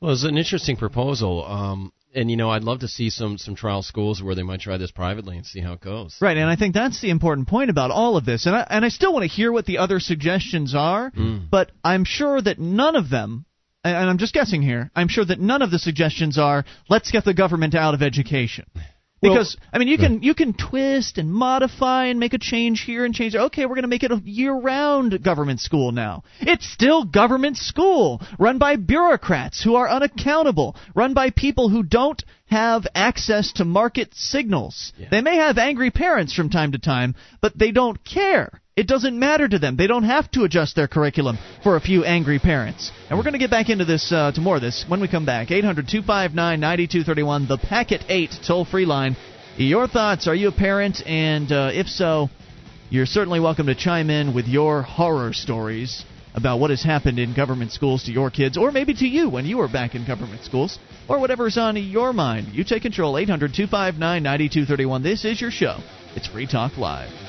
Well, 0.00 0.12
it's 0.12 0.24
an 0.24 0.36
interesting 0.36 0.76
proposal. 0.76 1.44
Um, 1.46 1.92
and 2.14 2.30
you 2.30 2.36
know, 2.36 2.50
I'd 2.50 2.64
love 2.64 2.80
to 2.80 2.88
see 2.88 3.10
some 3.10 3.38
some 3.38 3.54
trial 3.54 3.82
schools 3.82 4.22
where 4.22 4.34
they 4.34 4.42
might 4.42 4.60
try 4.60 4.78
this 4.78 4.90
privately 4.90 5.36
and 5.36 5.46
see 5.46 5.60
how 5.60 5.74
it 5.74 5.80
goes. 5.80 6.16
Right, 6.20 6.36
and 6.36 6.48
I 6.48 6.56
think 6.56 6.74
that's 6.74 7.00
the 7.00 7.10
important 7.10 7.48
point 7.48 7.70
about 7.70 7.90
all 7.90 8.16
of 8.16 8.24
this. 8.24 8.46
And 8.46 8.56
I, 8.56 8.66
and 8.68 8.84
I 8.84 8.88
still 8.88 9.12
want 9.12 9.24
to 9.24 9.28
hear 9.28 9.52
what 9.52 9.66
the 9.66 9.78
other 9.78 10.00
suggestions 10.00 10.74
are, 10.74 11.12
but 11.50 11.70
I'm 11.84 12.04
sure 12.04 12.40
that 12.40 12.58
none 12.58 12.96
of 12.96 13.10
them, 13.10 13.44
and 13.88 14.10
I'm 14.10 14.18
just 14.18 14.34
guessing 14.34 14.62
here, 14.62 14.90
I'm 14.94 15.08
sure 15.08 15.24
that 15.24 15.40
none 15.40 15.62
of 15.62 15.70
the 15.70 15.78
suggestions 15.78 16.38
are 16.38 16.64
let's 16.88 17.10
get 17.10 17.24
the 17.24 17.34
government 17.34 17.74
out 17.74 17.94
of 17.94 18.02
education. 18.02 18.66
Because 19.22 19.56
I 19.72 19.78
mean, 19.78 19.88
you 19.88 19.96
can 19.96 20.22
you 20.22 20.34
can 20.34 20.52
twist 20.52 21.16
and 21.16 21.32
modify 21.32 22.06
and 22.06 22.20
make 22.20 22.34
a 22.34 22.38
change 22.38 22.82
here 22.82 23.04
and 23.04 23.14
change. 23.14 23.32
there. 23.32 23.42
Okay, 23.42 23.64
we're 23.64 23.74
going 23.74 23.82
to 23.82 23.88
make 23.88 24.02
it 24.02 24.12
a 24.12 24.20
year-round 24.22 25.22
government 25.22 25.60
school 25.60 25.90
now. 25.90 26.22
It's 26.40 26.70
still 26.70 27.04
government 27.04 27.56
school, 27.56 28.20
run 28.38 28.58
by 28.58 28.76
bureaucrats 28.76 29.62
who 29.62 29.76
are 29.76 29.88
unaccountable, 29.88 30.76
run 30.94 31.14
by 31.14 31.30
people 31.30 31.70
who 31.70 31.82
don't 31.82 32.22
have 32.46 32.86
access 32.94 33.52
to 33.54 33.64
market 33.64 34.14
signals. 34.14 34.92
They 35.10 35.22
may 35.22 35.36
have 35.36 35.56
angry 35.56 35.90
parents 35.90 36.34
from 36.34 36.50
time 36.50 36.72
to 36.72 36.78
time, 36.78 37.14
but 37.40 37.58
they 37.58 37.72
don't 37.72 38.04
care. 38.04 38.60
It 38.76 38.86
doesn't 38.86 39.18
matter 39.18 39.48
to 39.48 39.58
them. 39.58 39.76
They 39.76 39.86
don't 39.86 40.02
have 40.02 40.30
to 40.32 40.44
adjust 40.44 40.76
their 40.76 40.86
curriculum 40.86 41.38
for 41.62 41.76
a 41.76 41.80
few 41.80 42.04
angry 42.04 42.38
parents. 42.38 42.92
And 43.08 43.18
we're 43.18 43.22
going 43.22 43.32
to 43.32 43.38
get 43.38 43.48
back 43.48 43.70
into 43.70 43.86
this, 43.86 44.12
uh, 44.12 44.32
to 44.32 44.40
more 44.42 44.56
of 44.56 44.60
this 44.60 44.84
when 44.86 45.00
we 45.00 45.08
come 45.08 45.24
back. 45.24 45.50
800 45.50 45.88
259 45.88 46.60
9231, 46.60 47.48
the 47.48 47.56
Packet 47.56 48.04
8 48.06 48.34
toll 48.46 48.66
free 48.66 48.84
line. 48.84 49.16
Your 49.56 49.88
thoughts? 49.88 50.28
Are 50.28 50.34
you 50.34 50.48
a 50.48 50.52
parent? 50.52 51.00
And 51.06 51.50
uh, 51.50 51.70
if 51.72 51.86
so, 51.86 52.28
you're 52.90 53.06
certainly 53.06 53.40
welcome 53.40 53.64
to 53.68 53.74
chime 53.74 54.10
in 54.10 54.34
with 54.34 54.46
your 54.46 54.82
horror 54.82 55.32
stories 55.32 56.04
about 56.34 56.60
what 56.60 56.68
has 56.68 56.82
happened 56.82 57.18
in 57.18 57.32
government 57.32 57.72
schools 57.72 58.04
to 58.04 58.12
your 58.12 58.30
kids, 58.30 58.58
or 58.58 58.72
maybe 58.72 58.92
to 58.92 59.06
you 59.06 59.30
when 59.30 59.46
you 59.46 59.56
were 59.56 59.68
back 59.68 59.94
in 59.94 60.06
government 60.06 60.44
schools, 60.44 60.78
or 61.08 61.18
whatever's 61.18 61.56
on 61.56 61.78
your 61.78 62.12
mind. 62.12 62.48
You 62.48 62.62
take 62.62 62.82
control. 62.82 63.16
800 63.16 63.54
259 63.54 64.22
9231. 64.22 65.02
This 65.02 65.24
is 65.24 65.40
your 65.40 65.50
show. 65.50 65.78
It's 66.14 66.28
Free 66.28 66.46
Talk 66.46 66.76
Live. 66.76 67.25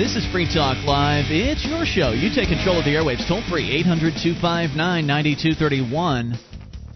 This 0.00 0.16
is 0.16 0.24
Free 0.32 0.46
Talk 0.46 0.82
Live. 0.86 1.26
It's 1.28 1.62
your 1.62 1.84
show. 1.84 2.12
You 2.12 2.30
take 2.34 2.48
control 2.48 2.78
of 2.78 2.86
the 2.86 2.94
airwaves. 2.94 3.28
Toll 3.28 3.42
free 3.50 3.70
800 3.70 4.14
259 4.16 5.06
9231. 5.06 6.38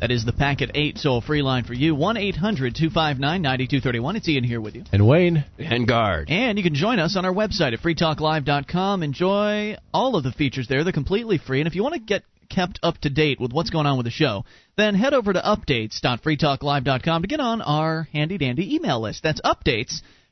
That 0.00 0.11
is 0.11 0.24
the 0.24 0.32
Packet 0.32 0.70
8 0.74 1.00
toll 1.02 1.20
free 1.20 1.42
line 1.42 1.64
for 1.64 1.74
you. 1.74 1.94
1 1.94 2.16
800 2.16 2.74
259 2.74 3.42
9231. 3.42 4.16
It's 4.16 4.26
Ian 4.26 4.44
here 4.44 4.59
with 4.59 4.74
you. 4.74 4.84
And 4.90 5.07
Wayne. 5.07 5.44
And 5.59 5.86
guard. 5.86 6.30
And 6.30 6.57
you 6.57 6.64
can 6.64 6.74
join 6.74 6.98
us 6.98 7.14
on 7.14 7.26
our 7.26 7.34
website 7.34 7.74
at 7.74 7.80
freetalklive.com. 7.80 9.02
Enjoy 9.02 9.76
all 9.92 10.16
of 10.16 10.24
the 10.24 10.32
features 10.32 10.66
there. 10.68 10.82
They're 10.82 10.94
completely 10.94 11.36
free. 11.36 11.61
And 11.61 11.68
if 11.68 11.74
you 11.74 11.82
want 11.82 11.96
to 11.96 12.00
get 12.00 12.22
kept 12.48 12.80
up 12.82 12.96
to 13.02 13.11
date 13.11 13.38
with 13.38 13.52
what's 13.52 13.68
going 13.68 13.84
on 13.84 13.98
with 13.98 14.07
the 14.07 14.12
show, 14.12 14.46
then 14.78 14.94
head 14.94 15.12
over 15.12 15.30
to 15.30 15.40
updates.freetalklive.com 15.40 17.20
to 17.20 17.28
get 17.28 17.40
on 17.40 17.61
our 17.61 18.09
handy 18.14 18.38
dandy 18.38 18.76
email 18.76 18.98
list. 19.02 19.22
That's 19.22 19.42
updates.freetalklive.com, 19.42 20.24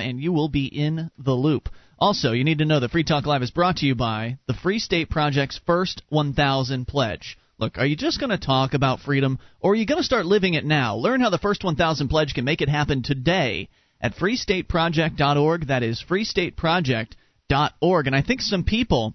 and 0.00 0.20
you 0.20 0.32
will 0.32 0.48
be 0.48 0.66
in 0.66 1.10
the 1.18 1.32
loop. 1.32 1.68
Also, 1.98 2.32
you 2.32 2.44
need 2.44 2.58
to 2.58 2.64
know 2.64 2.80
that 2.80 2.90
Free 2.90 3.04
Talk 3.04 3.26
Live 3.26 3.42
is 3.42 3.50
brought 3.50 3.76
to 3.76 3.86
you 3.86 3.94
by 3.94 4.38
the 4.46 4.54
Free 4.54 4.78
State 4.78 5.10
Project's 5.10 5.60
First 5.66 6.02
1000 6.08 6.86
Pledge. 6.86 7.36
Look, 7.58 7.76
are 7.78 7.84
you 7.84 7.94
just 7.96 8.18
going 8.18 8.30
to 8.30 8.38
talk 8.38 8.72
about 8.72 9.00
freedom, 9.00 9.38
or 9.60 9.72
are 9.72 9.74
you 9.74 9.86
going 9.86 10.00
to 10.00 10.04
start 10.04 10.24
living 10.24 10.54
it 10.54 10.64
now? 10.64 10.96
Learn 10.96 11.20
how 11.20 11.28
the 11.30 11.36
First 11.38 11.62
1000 11.64 12.08
Pledge 12.08 12.32
can 12.34 12.44
make 12.44 12.62
it 12.62 12.68
happen 12.68 13.02
today 13.02 13.68
at 14.00 14.16
freestateproject.org. 14.16 15.66
That 15.66 15.82
is 15.82 16.02
freestateproject.org. 16.08 18.06
And 18.06 18.16
I 18.16 18.22
think 18.22 18.40
some 18.40 18.64
people, 18.64 19.14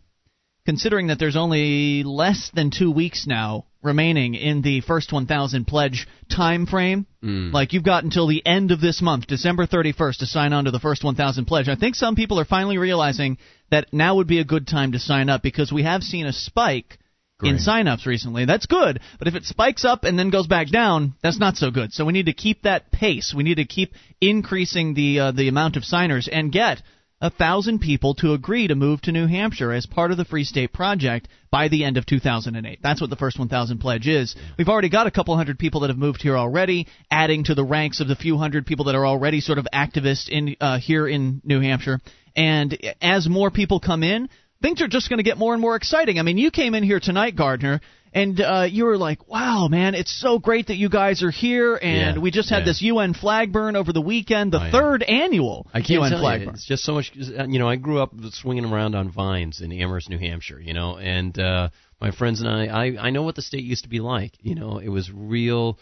considering 0.66 1.08
that 1.08 1.18
there's 1.18 1.36
only 1.36 2.04
less 2.04 2.52
than 2.54 2.70
two 2.72 2.91
weeks 2.91 3.26
now 3.28 3.66
remaining 3.84 4.36
in 4.36 4.62
the 4.62 4.82
First 4.82 5.12
1000 5.12 5.66
Pledge 5.66 6.08
time 6.30 6.66
frame, 6.66 7.06
like 7.52 7.74
you've 7.74 7.84
got 7.84 8.04
until 8.04 8.28
the 8.28 8.46
end 8.46 8.72
of 8.72 8.82
this 8.82 9.02
month, 9.02 9.28
December 9.28 9.66
31st, 9.68 10.18
to 10.20 10.26
sign 10.26 10.54
on 10.54 10.66
to 10.66 10.72
the 10.72 10.80
First 10.80 11.04
1000 11.04 11.46
Pledge. 11.46 11.68
I 11.68 11.76
think 11.76 11.96
some 11.96 12.16
people 12.16 12.40
are 12.40 12.46
finally 12.46 12.78
realizing 12.78 13.38
that 13.70 13.92
now 13.92 14.16
would 14.16 14.28
be 14.28 14.40
a 14.40 14.46
good 14.46 14.68
time 14.68 14.92
to 14.94 15.00
sign 15.00 15.30
up 15.30 15.42
because 15.42 15.72
we 15.72 15.84
have 15.84 16.04
seen 16.04 16.26
a 16.26 16.34
spike 16.34 17.00
in 17.44 17.58
signups 17.58 18.06
recently. 18.06 18.46
That's 18.46 18.68
good, 18.68 19.00
but 19.18 19.28
if 19.28 19.36
it 19.36 19.46
spikes 19.46 19.84
up 19.84 20.04
and 20.04 20.18
then 20.18 20.30
goes 20.30 20.48
back 20.48 20.70
down, 20.70 21.16
that's 21.24 21.40
not 21.40 21.58
so 21.58 21.72
good. 21.72 21.92
So 21.92 22.06
we 22.06 22.14
need 22.14 22.28
to 22.28 22.34
keep 22.34 22.64
that 22.64 22.92
pace. 22.92 23.34
We 23.36 23.44
need 23.44 23.56
to 23.56 23.66
keep 23.66 23.94
increasing 24.20 24.94
the 24.94 25.20
uh, 25.20 25.32
the 25.32 25.48
amount 25.48 25.76
of 25.76 25.84
signers 25.84 26.30
and 26.32 26.52
get 26.52 26.82
a 27.22 27.30
thousand 27.30 27.80
people 27.80 28.15
to 28.15 28.34
agree 28.34 28.67
to 28.67 28.76
move 28.76 28.99
to 29.01 29.11
New 29.11 29.28
Hampshire 29.28 29.72
as 29.72 29.86
part 29.86 30.11
of 30.11 30.17
the 30.17 30.26
Free 30.26 30.43
State 30.43 30.74
Project 30.74 31.28
by 31.51 31.67
the 31.67 31.84
end 31.84 31.97
of 31.97 32.05
2008. 32.05 32.80
That's 32.82 32.99
what 32.99 33.09
the 33.11 33.15
first 33.15 33.38
1,000 33.38 33.78
pledge 33.78 34.07
is. 34.07 34.36
We've 34.57 34.67
already 34.67 34.89
got 34.89 35.07
a 35.07 35.11
couple 35.11 35.38
hundred 35.38 35.59
people 35.59 35.82
that 35.82 35.89
have 35.89 35.97
moved 35.97 36.22
here 36.22 36.38
already, 36.38 36.88
adding 37.11 37.43
to 37.45 37.55
the 37.55 37.63
ranks 37.63 37.99
of 37.99 38.07
the 38.07 38.15
few 38.15 38.38
hundred 38.38 38.65
people 38.65 38.86
that 38.86 38.95
are 38.95 39.05
already 39.05 39.39
sort 39.39 39.59
of 39.59 39.67
activists 39.72 40.30
in 40.30 40.55
uh, 40.59 40.80
here 40.80 41.07
in 41.07 41.41
New 41.43 41.61
Hampshire. 41.61 41.99
And 42.36 42.78
as 43.01 43.30
more 43.30 43.51
people 43.51 43.80
come 43.80 44.03
in, 44.03 44.30
things 44.61 44.82
are 44.82 44.88
just 44.88 45.09
going 45.09 45.19
to 45.19 45.24
get 45.24 45.38
more 45.38 45.53
and 45.53 45.61
more 45.61 45.76
exciting. 45.76 46.17
I 46.17 46.24
mean, 46.24 46.38
you 46.38 46.49
came 46.49 46.74
in 46.74 46.84
here 46.84 46.99
tonight, 46.99 47.36
Gardner, 47.36 47.82
and 48.14 48.39
uh, 48.41 48.68
you 48.70 48.86
were 48.86 48.97
like, 48.97 49.28
"Wow, 49.28 49.68
man, 49.70 49.95
it's 49.95 50.12
so 50.20 50.38
great 50.39 50.68
that 50.68 50.76
you 50.76 50.89
guys 50.89 51.24
are 51.24 51.32
here." 51.32 51.76
And 51.76 52.16
Yeah, 52.18 52.22
we 52.22 52.32
just 52.32 52.49
had 52.49 52.59
yeah. 52.59 52.66
this 52.66 52.82
UN 52.82 53.14
flag 53.14 53.51
burn 53.53 53.76
over 53.76 53.93
the 53.93 54.01
weekend, 54.01 54.51
the 54.51 54.59
Oh, 54.59 54.66
yeah. 54.66 54.72
third 54.72 55.03
annual 55.03 55.68
I 55.74 55.80
can't 55.80 56.01
UN 56.01 56.12
flag 56.20 56.39
you. 56.41 56.45
burn. 56.47 56.55
It's 56.55 56.66
just 56.66 56.84
so 56.84 56.93
much. 56.93 57.12
You 57.16 57.59
know, 57.59 57.70
I 57.70 57.76
grew 57.78 57.99
up 58.01 58.12
swinging 58.32 58.66
around 58.66 58.95
on 58.95 59.09
vines 59.12 59.62
in 59.62 59.72
Amherst, 59.72 60.09
New 60.09 60.18
Hampshire. 60.20 60.59
You 60.59 60.74
know, 60.74 60.97
and 60.97 61.38
uh, 61.39 61.70
my 61.99 62.12
friends 62.12 62.41
and 62.41 62.49
I, 62.49 62.66
I, 62.66 63.07
I 63.07 63.09
know 63.12 63.24
what 63.24 63.36
the 63.36 63.41
state 63.41 63.64
used 63.64 63.84
to 63.84 63.89
be 63.89 63.99
like. 63.99 64.34
You 64.41 64.55
know, 64.55 64.78
it 64.80 64.89
was 64.89 65.12
real 65.14 65.78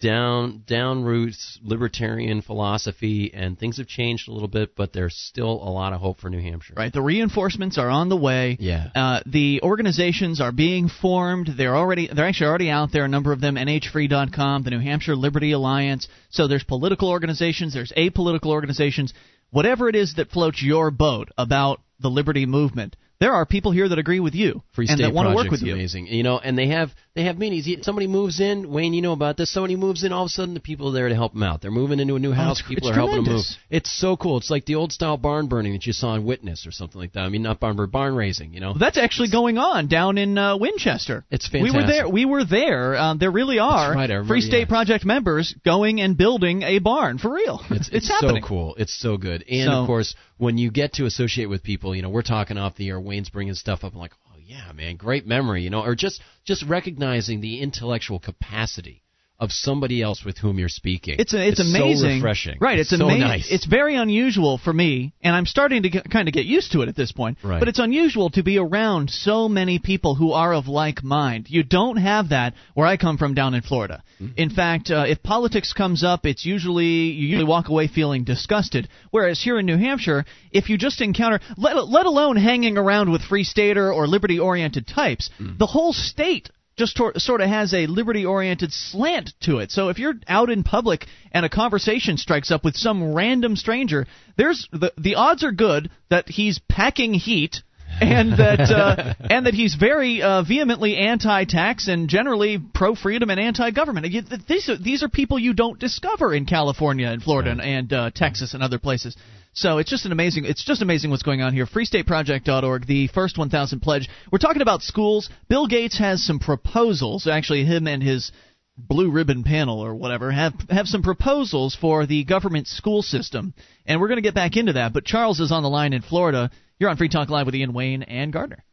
down 0.00 0.62
down 0.66 1.02
roots 1.02 1.58
libertarian 1.62 2.42
philosophy, 2.42 3.32
and 3.32 3.58
things 3.58 3.78
have 3.78 3.86
changed 3.86 4.28
a 4.28 4.32
little 4.32 4.48
bit, 4.48 4.76
but 4.76 4.92
there's 4.92 5.16
still 5.16 5.50
a 5.50 5.70
lot 5.70 5.92
of 5.92 6.00
hope 6.00 6.18
for 6.18 6.28
New 6.28 6.40
Hampshire. 6.40 6.74
Right, 6.76 6.92
the 6.92 7.02
reinforcements 7.02 7.78
are 7.78 7.88
on 7.88 8.08
the 8.08 8.16
way. 8.16 8.56
Yeah. 8.60 8.88
Uh, 8.94 9.20
the 9.26 9.60
organizations 9.62 10.40
are 10.40 10.52
being 10.52 10.88
formed. 10.88 11.50
They're 11.56 11.76
already 11.76 12.08
they're 12.12 12.26
actually 12.26 12.48
already 12.48 12.70
out 12.70 12.92
there. 12.92 13.04
A 13.04 13.08
number 13.08 13.32
of 13.32 13.40
them, 13.40 13.56
NHFree.com, 13.56 14.62
the 14.62 14.70
New 14.70 14.80
Hampshire 14.80 15.16
Liberty 15.16 15.52
Alliance. 15.52 16.08
So 16.30 16.48
there's 16.48 16.64
political 16.64 17.08
organizations, 17.08 17.74
there's 17.74 17.92
apolitical 17.96 18.50
organizations. 18.50 19.14
Whatever 19.50 19.88
it 19.88 19.96
is 19.96 20.16
that 20.16 20.30
floats 20.30 20.62
your 20.62 20.90
boat 20.90 21.30
about 21.38 21.80
the 22.00 22.10
liberty 22.10 22.44
movement, 22.44 22.96
there 23.20 23.32
are 23.32 23.44
people 23.44 23.72
here 23.72 23.88
that 23.88 23.98
agree 23.98 24.20
with 24.20 24.34
you 24.34 24.62
Free 24.72 24.86
and 24.88 24.96
State 24.96 25.06
that 25.06 25.14
want 25.14 25.28
to 25.28 25.34
work 25.34 25.50
with 25.50 25.62
you. 25.62 25.74
amazing. 25.74 26.06
You 26.06 26.22
know, 26.22 26.38
and 26.38 26.56
they 26.56 26.68
have 26.68 26.90
they 27.14 27.24
have 27.24 27.36
meetings. 27.36 27.66
Somebody 27.84 28.06
moves 28.06 28.40
in, 28.40 28.70
Wayne, 28.70 28.94
you 28.94 29.02
know 29.02 29.12
about 29.12 29.36
this. 29.36 29.52
Somebody 29.52 29.74
moves 29.74 30.04
in, 30.04 30.12
all 30.12 30.24
of 30.24 30.26
a 30.26 30.30
sudden 30.30 30.54
the 30.54 30.60
people 30.60 30.88
are 30.88 30.92
there 30.92 31.08
to 31.08 31.14
help 31.14 31.32
them 31.32 31.42
out. 31.42 31.60
They're 31.60 31.72
moving 31.72 31.98
into 31.98 32.14
a 32.14 32.18
new 32.20 32.32
house. 32.32 32.62
Oh, 32.64 32.68
people 32.68 32.88
it's 32.88 32.96
are 32.96 33.00
helping 33.00 33.24
them 33.24 33.34
move. 33.34 33.44
It's 33.70 33.90
so 33.90 34.16
cool. 34.16 34.36
It's 34.38 34.50
like 34.50 34.66
the 34.66 34.76
old 34.76 34.92
style 34.92 35.16
barn 35.16 35.48
burning 35.48 35.72
that 35.72 35.84
you 35.84 35.92
saw 35.92 36.14
in 36.14 36.24
Witness 36.24 36.66
or 36.66 36.70
something 36.70 37.00
like 37.00 37.14
that. 37.14 37.20
I 37.20 37.28
mean, 37.28 37.42
not 37.42 37.58
barn 37.58 37.74
burn, 37.74 37.90
barn 37.90 38.14
raising. 38.14 38.54
You 38.54 38.60
know, 38.60 38.70
Well, 38.70 38.78
that's 38.78 38.98
actually 38.98 39.30
going 39.30 39.58
on 39.58 39.88
down 39.88 40.16
in 40.16 40.38
uh, 40.38 40.56
Winchester. 40.56 41.24
It's 41.30 41.48
fantastic. 41.48 41.74
We 41.74 41.80
were 41.80 41.86
there. 41.86 42.08
We 42.08 42.24
were 42.24 42.44
there. 42.44 42.96
Um, 42.96 43.18
there 43.18 43.32
really 43.32 43.58
are 43.58 43.92
right, 43.94 44.08
remember, 44.08 44.28
Free 44.28 44.40
State 44.40 44.60
yeah. 44.60 44.66
Project 44.66 45.04
members 45.04 45.54
going 45.64 46.00
and 46.00 46.16
building 46.16 46.62
a 46.62 46.78
barn 46.78 47.18
for 47.18 47.32
real. 47.32 47.60
It's, 47.78 47.88
it's, 47.92 48.08
happening. 48.08 48.42
so 48.42 48.48
cool. 48.48 48.74
It's 48.76 48.98
so 48.98 49.16
good. 49.16 49.44
And 49.48 49.68
So- 49.68 49.80
of 49.80 49.86
course, 49.86 50.14
when 50.36 50.58
you 50.58 50.70
get 50.70 50.94
to 50.94 51.04
associate 51.04 51.46
with 51.46 51.62
people, 51.62 51.94
you 51.94 52.02
know, 52.02 52.08
we're 52.10 52.22
talking 52.22 52.56
off 52.58 52.76
the 52.76 52.88
air. 52.88 53.00
Wayne's 53.08 53.30
bringing 53.30 53.54
stuff 53.54 53.82
up. 53.82 53.92
I'm 53.94 53.98
like, 53.98 54.14
oh 54.28 54.38
yeah, 54.38 54.70
man, 54.72 54.96
great 54.96 55.26
memory. 55.26 55.62
You 55.62 55.70
know, 55.70 55.82
or 55.82 55.94
just 55.94 56.22
just 56.44 56.62
recognizing 56.64 57.40
the 57.40 57.60
intellectual 57.60 58.20
capacity 58.20 59.02
of 59.40 59.52
somebody 59.52 60.02
else 60.02 60.24
with 60.24 60.36
whom 60.38 60.58
you're 60.58 60.68
speaking. 60.68 61.14
It's 61.18 61.32
a, 61.32 61.46
it's, 61.48 61.58
so 61.58 61.64
amazing, 61.78 62.16
refreshing. 62.16 62.58
right? 62.60 62.78
It's, 62.78 62.90
so 62.90 62.96
amazing. 62.96 63.20
nice. 63.20 63.48
It's 63.50 63.66
very 63.66 63.94
unusual 63.94 64.58
for 64.58 64.72
me, 64.72 65.12
and 65.22 65.34
I'm 65.34 65.46
starting 65.46 65.84
to 65.84 65.90
get, 65.90 66.10
kind 66.10 66.26
of 66.26 66.34
get 66.34 66.44
used 66.44 66.72
to 66.72 66.82
it 66.82 66.88
at 66.88 66.96
this 66.96 67.12
point. 67.12 67.38
Right. 67.44 67.60
But 67.60 67.68
it's 67.68 67.78
unusual 67.78 68.30
to 68.30 68.42
be 68.42 68.58
around 68.58 69.10
so 69.10 69.48
many 69.48 69.78
people 69.78 70.16
who 70.16 70.32
are 70.32 70.52
of 70.52 70.66
like 70.66 71.04
mind. 71.04 71.46
You 71.48 71.62
don't 71.62 71.98
have 71.98 72.30
that 72.30 72.54
where 72.74 72.86
I 72.86 72.96
come 72.96 73.16
from 73.16 73.34
down 73.34 73.54
in 73.54 73.62
Florida. 73.62 74.02
Mm-hmm. 74.20 74.32
In 74.36 74.50
fact, 74.50 74.90
uh, 74.90 75.04
if 75.06 75.22
politics 75.22 75.72
comes 75.72 76.02
up, 76.02 76.26
it's 76.26 76.44
usually 76.44 76.84
you 76.84 77.28
usually 77.28 77.44
walk 77.44 77.68
away 77.68 77.86
feeling 77.86 78.24
disgusted. 78.24 78.88
Whereas 79.12 79.40
here 79.40 79.58
in 79.60 79.66
New 79.66 79.78
Hampshire, 79.78 80.24
if 80.50 80.68
you 80.68 80.76
just 80.76 81.00
encounter, 81.00 81.38
let, 81.56 81.76
let 81.88 82.06
alone 82.06 82.36
hanging 82.36 82.76
around 82.76 83.12
with 83.12 83.22
free 83.22 83.44
stater 83.44 83.92
or 83.92 84.08
liberty 84.08 84.40
oriented 84.40 84.86
types, 84.88 85.30
Mm. 85.38 85.58
the 85.58 85.66
whole 85.66 85.92
state 85.92 86.50
just 86.78 86.96
tor- 86.96 87.18
sort 87.18 87.40
of 87.40 87.48
has 87.48 87.74
a 87.74 87.86
liberty 87.86 88.24
oriented 88.24 88.72
slant 88.72 89.32
to 89.40 89.58
it. 89.58 89.70
So 89.70 89.88
if 89.88 89.98
you're 89.98 90.14
out 90.26 90.50
in 90.50 90.62
public 90.62 91.06
and 91.32 91.44
a 91.44 91.48
conversation 91.48 92.16
strikes 92.16 92.50
up 92.50 92.64
with 92.64 92.76
some 92.76 93.14
random 93.14 93.56
stranger, 93.56 94.06
there's 94.36 94.68
the 94.72 94.92
the 94.96 95.16
odds 95.16 95.44
are 95.44 95.52
good 95.52 95.90
that 96.08 96.28
he's 96.28 96.58
packing 96.68 97.12
heat 97.14 97.62
and 98.00 98.32
that 98.32 98.60
uh, 98.60 99.14
and 99.30 99.46
that 99.46 99.54
he's 99.54 99.74
very 99.74 100.22
uh, 100.22 100.42
vehemently 100.42 100.96
anti-tax 100.96 101.88
and 101.88 102.08
generally 102.08 102.58
pro-freedom 102.58 103.30
and 103.30 103.40
anti-government. 103.40 104.06
These 104.46 104.68
are, 104.68 104.76
these 104.76 105.02
are 105.02 105.08
people 105.08 105.38
you 105.38 105.54
don't 105.54 105.78
discover 105.78 106.34
in 106.34 106.46
California 106.46 107.08
and 107.08 107.22
Florida 107.22 107.50
and, 107.50 107.60
and 107.60 107.92
uh, 107.92 108.10
Texas 108.14 108.54
and 108.54 108.62
other 108.62 108.78
places. 108.78 109.16
So 109.52 109.78
it's 109.78 109.90
just 109.90 110.04
an 110.06 110.12
amazing 110.12 110.44
it's 110.44 110.64
just 110.64 110.82
amazing 110.82 111.10
what's 111.10 111.22
going 111.22 111.42
on 111.42 111.52
here. 111.52 111.66
FreeStateProject.org, 111.66 112.86
the 112.86 113.08
first 113.08 113.38
1,000 113.38 113.80
pledge. 113.80 114.08
We're 114.30 114.38
talking 114.38 114.62
about 114.62 114.82
schools. 114.82 115.28
Bill 115.48 115.66
Gates 115.66 115.98
has 115.98 116.24
some 116.24 116.38
proposals. 116.38 117.26
Actually, 117.26 117.64
him 117.64 117.86
and 117.86 118.02
his 118.02 118.30
blue 118.78 119.10
ribbon 119.10 119.42
panel 119.42 119.80
or 119.80 119.94
whatever 119.94 120.30
have 120.30 120.54
have 120.70 120.86
some 120.86 121.02
proposals 121.02 121.74
for 121.74 122.06
the 122.06 122.24
government 122.24 122.68
school 122.68 123.02
system, 123.02 123.52
and 123.86 124.00
we're 124.00 124.08
going 124.08 124.18
to 124.18 124.22
get 124.22 124.34
back 124.34 124.56
into 124.56 124.74
that. 124.74 124.92
But 124.92 125.04
Charles 125.04 125.40
is 125.40 125.50
on 125.50 125.62
the 125.62 125.68
line 125.68 125.92
in 125.92 126.02
Florida. 126.02 126.50
You're 126.78 126.90
on 126.90 126.96
Free 126.96 127.08
Talk 127.08 127.28
Live 127.28 127.46
with 127.46 127.56
Ian 127.56 127.72
Wayne 127.72 128.04
and 128.04 128.32
Gardner. 128.32 128.64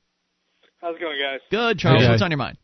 How's 0.80 0.96
it 0.96 1.02
going, 1.02 1.18
guys? 1.20 1.40
Good, 1.50 1.80
Charles. 1.80 2.04
Hey, 2.04 2.10
what's 2.10 2.22
on 2.22 2.30
your 2.30 2.38
mind? 2.38 2.58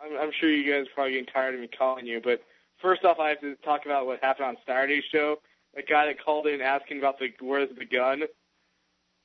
I'm, 0.00 0.16
I'm 0.16 0.30
sure 0.38 0.48
you 0.48 0.70
guys 0.70 0.86
are 0.86 0.94
probably 0.94 1.14
getting 1.14 1.26
tired 1.26 1.54
of 1.54 1.60
me 1.60 1.68
calling 1.76 2.06
you, 2.06 2.20
but 2.22 2.40
first 2.80 3.04
off, 3.04 3.18
I 3.18 3.30
have 3.30 3.40
to 3.40 3.56
talk 3.56 3.80
about 3.84 4.06
what 4.06 4.20
happened 4.22 4.46
on 4.46 4.56
Saturday's 4.64 5.02
show. 5.10 5.36
A 5.76 5.82
guy 5.82 6.06
that 6.06 6.24
called 6.24 6.46
in 6.46 6.60
asking 6.60 6.98
about 6.98 7.18
the 7.18 7.32
where's 7.40 7.68
the 7.76 7.84
gun. 7.84 8.22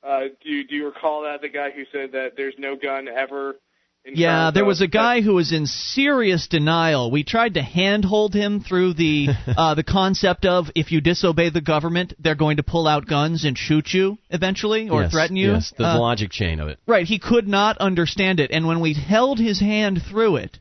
Uh, 0.04 0.22
do 0.44 0.50
you, 0.50 0.68
do 0.68 0.76
you 0.76 0.86
recall 0.86 1.24
that 1.24 1.42
the 1.42 1.50
guy 1.50 1.70
who 1.72 1.84
said 1.92 2.12
that 2.14 2.36
there's 2.36 2.56
no 2.58 2.76
gun 2.76 3.08
ever? 3.08 3.56
In 4.04 4.16
Yeah, 4.16 4.46
terms 4.46 4.54
there 4.56 4.66
was 4.66 4.82
a 4.82 4.88
guy 4.88 5.22
who 5.22 5.36
was 5.36 5.52
in 5.52 5.68
serious 5.68 6.48
denial. 6.48 7.12
We 7.12 7.24
tried 7.24 7.54
to 7.54 7.62
handhold 7.62 8.34
him 8.34 8.60
through 8.62 8.96
the 8.96 9.28
uh, 9.56 9.76
the 9.76 9.84
concept 9.84 10.44
of 10.46 10.72
if 10.76 10.92
you 10.92 11.02
disobey 11.02 11.52
the 11.52 11.62
government, 11.62 12.14
they're 12.20 12.34
going 12.36 12.58
to 12.58 12.64
pull 12.64 12.88
out 12.88 13.06
guns 13.06 13.46
and 13.46 13.56
shoot 13.56 13.94
you 13.94 14.18
eventually 14.32 14.90
or 14.90 15.04
yes, 15.04 15.12
threaten 15.12 15.36
you. 15.36 15.52
Yes, 15.52 15.72
the 15.78 15.86
Uh, 15.86 16.00
logic 16.00 16.32
chain 16.32 16.60
of 16.60 16.68
it. 16.68 16.80
Right, 16.88 17.06
he 17.06 17.20
could 17.20 17.48
not 17.48 17.78
understand 17.78 18.40
it, 18.40 18.50
and 18.52 18.66
when 18.66 18.80
we 18.80 18.94
held 18.96 19.38
his 19.38 19.60
hand 19.60 20.02
through 20.10 20.38
it, 20.38 20.58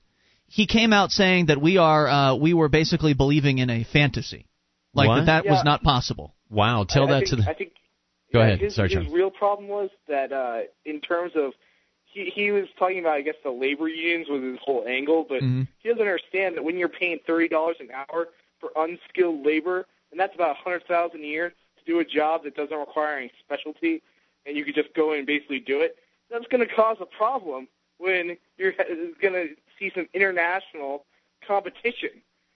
he 0.46 0.66
came 0.66 0.92
out 0.92 1.10
saying 1.10 1.46
that 1.46 1.62
we 1.62 1.78
are 1.78 2.06
uh, 2.08 2.34
we 2.34 2.52
were 2.52 2.68
basically 2.68 3.14
believing 3.14 3.56
in 3.58 3.70
a 3.70 3.84
fantasy, 3.84 4.44
like 4.94 5.08
What? 5.08 5.26
that 5.26 5.44
that 5.44 5.46
was 5.46 5.64
not 5.64 5.82
possible. 5.82 6.34
Wow, 6.48 6.84
tell 6.84 7.04
I, 7.04 7.06
I 7.06 7.10
that 7.10 7.18
think, 7.20 7.30
to 7.30 7.36
the. 7.36 7.50
I 7.50 7.54
think. 7.54 7.72
Go 8.32 8.38
yeah, 8.40 8.46
ahead. 8.46 8.60
His, 8.60 8.74
Sorry, 8.76 8.88
his 8.88 8.94
Charles. 8.94 9.12
real 9.12 9.30
problem 9.30 9.68
was 9.68 9.90
that 10.08 10.32
uh, 10.32 10.60
in 10.84 11.00
terms 11.00 11.32
of 11.34 11.52
he 12.04 12.30
he 12.34 12.50
was 12.50 12.66
talking 12.78 13.00
about 13.00 13.14
I 13.14 13.22
guess 13.22 13.36
the 13.42 13.50
labor 13.50 13.88
unions 13.88 14.28
was 14.28 14.42
his 14.42 14.58
whole 14.62 14.84
angle, 14.86 15.24
but 15.28 15.42
Mhm. 15.42 15.66
he 15.78 15.88
doesn't 15.88 16.00
understand 16.00 16.56
that 16.56 16.64
when 16.64 16.76
you're 16.76 16.88
paying 16.88 17.18
thirty 17.26 17.48
dollars 17.48 17.76
an 17.80 17.88
hour 17.90 18.28
for 18.58 18.70
unskilled 18.76 19.44
labor, 19.44 19.86
and 20.10 20.18
that's 20.20 20.34
about 20.34 20.50
a 20.50 20.62
hundred 20.62 20.84
thousand 20.86 21.20
a 21.20 21.26
year 21.26 21.50
to 21.50 21.84
do 21.84 22.00
a 22.00 22.04
job 22.04 22.44
that 22.44 22.54
doesn't 22.56 22.76
require 22.76 23.16
any 23.18 23.32
specialty, 23.44 24.02
and 24.46 24.56
you 24.56 24.64
could 24.64 24.74
just 24.74 24.92
go 24.94 25.12
in 25.12 25.18
and 25.18 25.26
basically 25.26 25.60
do 25.60 25.80
it. 25.80 25.96
That's 26.30 26.46
going 26.48 26.66
to 26.66 26.72
cause 26.74 26.98
a 27.00 27.06
problem 27.06 27.66
when 27.98 28.36
you're 28.58 28.72
going 29.20 29.34
to 29.34 29.48
see 29.78 29.90
some 29.94 30.08
international 30.14 31.04
competition. 31.46 32.10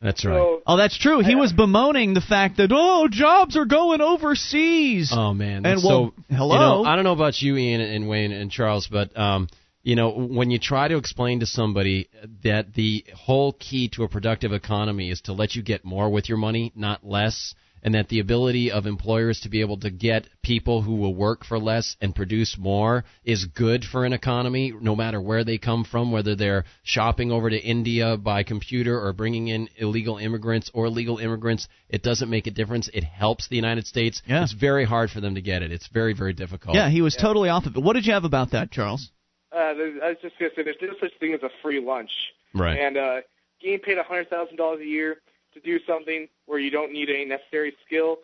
That's 0.05 0.23
right. 0.23 0.35
So 0.35 0.63
Oh, 0.67 0.77
that's 0.77 0.99
true. 0.99 1.21
He 1.21 1.33
I- 1.33 1.37
was 1.37 1.55
bemoaning 1.55 2.13
the 2.13 2.21
fact 2.21 2.59
that 2.59 2.71
oh, 2.71 3.09
jobs 3.11 3.57
are 3.57 3.65
going 3.65 4.03
overseas. 4.03 5.11
Oh 5.17 5.33
man, 5.33 5.57
And 5.57 5.65
that's 5.65 5.85
well, 5.85 6.13
so 6.29 6.35
hello? 6.37 6.53
You 6.53 6.61
know, 6.61 6.85
I 6.85 6.95
don't 6.95 7.05
know 7.05 7.15
about 7.15 7.41
you, 7.41 7.57
Ian 7.57 7.81
and 7.81 8.07
Wayne 8.07 8.31
and 8.31 8.51
Charles, 8.51 8.87
but 8.87 9.17
um, 9.19 9.49
you 9.83 9.97
know, 9.97 10.11
when 10.11 10.51
you 10.51 10.59
try 10.59 10.89
to 10.89 10.99
explain 10.99 11.41
to 11.41 11.47
somebody 11.47 12.11
that 12.43 12.75
the 12.75 13.05
whole 13.17 13.55
key 13.55 13.89
to 13.95 14.05
a 14.05 14.09
productive 14.09 14.53
economy 14.53 15.11
is 15.11 15.23
to 15.23 15.33
let 15.33 15.55
you 15.55 15.63
get 15.63 15.87
more 15.87 16.11
with 16.11 16.29
your 16.29 16.39
money, 16.39 16.71
not 16.77 17.07
less, 17.07 17.55
and 17.85 17.95
that 17.95 18.09
the 18.09 18.19
ability 18.19 18.71
of 18.71 18.87
employers 18.87 19.41
to 19.41 19.49
be 19.49 19.61
able 19.61 19.79
to 19.79 19.91
get 19.91 20.27
people 20.43 20.83
who 20.83 20.97
will 20.97 21.15
work 21.15 21.45
for 21.45 21.59
less 21.59 21.97
and 22.01 22.15
produce 22.15 22.57
more 22.59 23.05
is 23.25 23.45
good 23.45 23.85
for 23.85 24.05
an 24.05 24.13
economy, 24.13 24.73
no 24.81 24.97
matter 24.97 25.21
where 25.21 25.45
they 25.45 25.59
come 25.59 25.85
from, 25.85 26.11
whether 26.11 26.35
they're 26.35 26.65
shopping 26.83 27.31
over 27.31 27.51
to 27.51 27.59
India 27.61 28.17
by 28.17 28.43
computer 28.43 28.99
or 28.99 29.13
bringing 29.13 29.49
in 29.49 29.69
illegal 29.77 30.17
immigrants 30.17 30.71
or 30.73 30.89
legal 30.89 31.19
immigrants, 31.19 31.69
it 31.89 32.03
doesn't 32.03 32.31
make 32.31 32.47
a 32.47 32.51
difference. 32.51 32.89
It 32.93 33.05
helps 33.05 33.49
the 33.49 33.57
United 33.57 33.87
States. 33.87 34.23
Yeah. 34.27 34.43
It's 34.43 34.53
very 34.53 34.85
hard 34.85 35.11
for 35.11 35.21
them 35.21 35.35
to 35.35 35.43
get 35.43 35.63
it. 35.63 35.71
It's 35.71 35.89
very, 35.89 36.15
very 36.15 36.33
difficult. 36.33 36.75
yeah, 36.75 36.89
he 36.89 37.03
was 37.03 37.15
totally 37.15 37.51
off 37.51 37.67
of 37.67 37.77
it. 37.77 37.83
What 37.83 37.93
did 37.93 38.07
you 38.07 38.15
have 38.15 38.25
about 38.25 38.53
that, 38.53 38.71
Charles? 38.71 39.11
uh, 39.55 39.59
I 39.59 40.09
was 40.09 40.17
just 40.21 40.39
going 40.39 40.51
to 40.51 40.57
say 40.57 40.63
there's 40.65 40.77
no 40.83 40.95
such 41.01 41.13
thing 41.21 41.33
as 41.35 41.43
a 41.43 41.51
free 41.63 41.81
lunch. 41.81 42.11
Right. 42.55 42.79
And 42.79 42.97
uh, 42.97 43.17
getting 43.63 43.81
paid 43.81 43.99
hundred 43.99 44.31
thousand 44.31 44.57
dollars 44.57 44.81
a 44.81 44.87
year 44.87 45.19
to 45.55 45.61
do 45.61 45.79
something 45.87 46.29
where 46.47 46.59
you 46.59 46.71
don't 46.71 46.93
need 46.93 47.09
any 47.09 47.25
necessary 47.25 47.75
skill, 47.87 48.19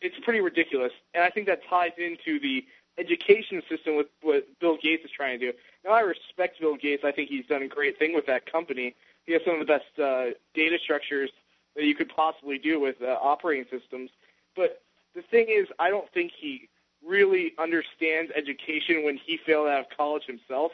it's 0.00 0.16
pretty 0.24 0.40
ridiculous. 0.40 0.92
And 1.14 1.22
I 1.22 1.30
think 1.30 1.46
that 1.46 1.60
ties 1.68 1.92
into 1.98 2.40
the 2.40 2.64
education 2.98 3.62
system 3.68 3.96
with 3.96 4.08
what 4.22 4.46
Bill 4.60 4.76
Gates 4.82 5.04
is 5.04 5.10
trying 5.10 5.40
to 5.40 5.52
do. 5.52 5.58
Now, 5.84 5.92
I 5.92 6.00
respect 6.00 6.60
Bill 6.60 6.76
Gates. 6.76 7.02
I 7.04 7.12
think 7.12 7.30
he's 7.30 7.46
done 7.46 7.62
a 7.62 7.68
great 7.68 7.98
thing 7.98 8.14
with 8.14 8.26
that 8.26 8.50
company. 8.50 8.94
He 9.26 9.32
has 9.32 9.42
some 9.44 9.54
of 9.54 9.60
the 9.60 9.66
best 9.66 9.98
uh, 9.98 10.34
data 10.54 10.78
structures 10.82 11.30
that 11.74 11.84
you 11.84 11.94
could 11.94 12.10
possibly 12.10 12.58
do 12.58 12.80
with 12.80 12.96
uh, 13.02 13.16
operating 13.22 13.64
systems. 13.70 14.10
But 14.54 14.82
the 15.14 15.22
thing 15.22 15.46
is, 15.48 15.68
I 15.78 15.88
don't 15.88 16.10
think 16.12 16.32
he 16.38 16.68
really 17.06 17.52
understands 17.58 18.30
education 18.36 19.04
when 19.04 19.16
he 19.16 19.38
failed 19.44 19.68
out 19.68 19.80
of 19.80 19.86
college 19.96 20.24
himself. 20.26 20.72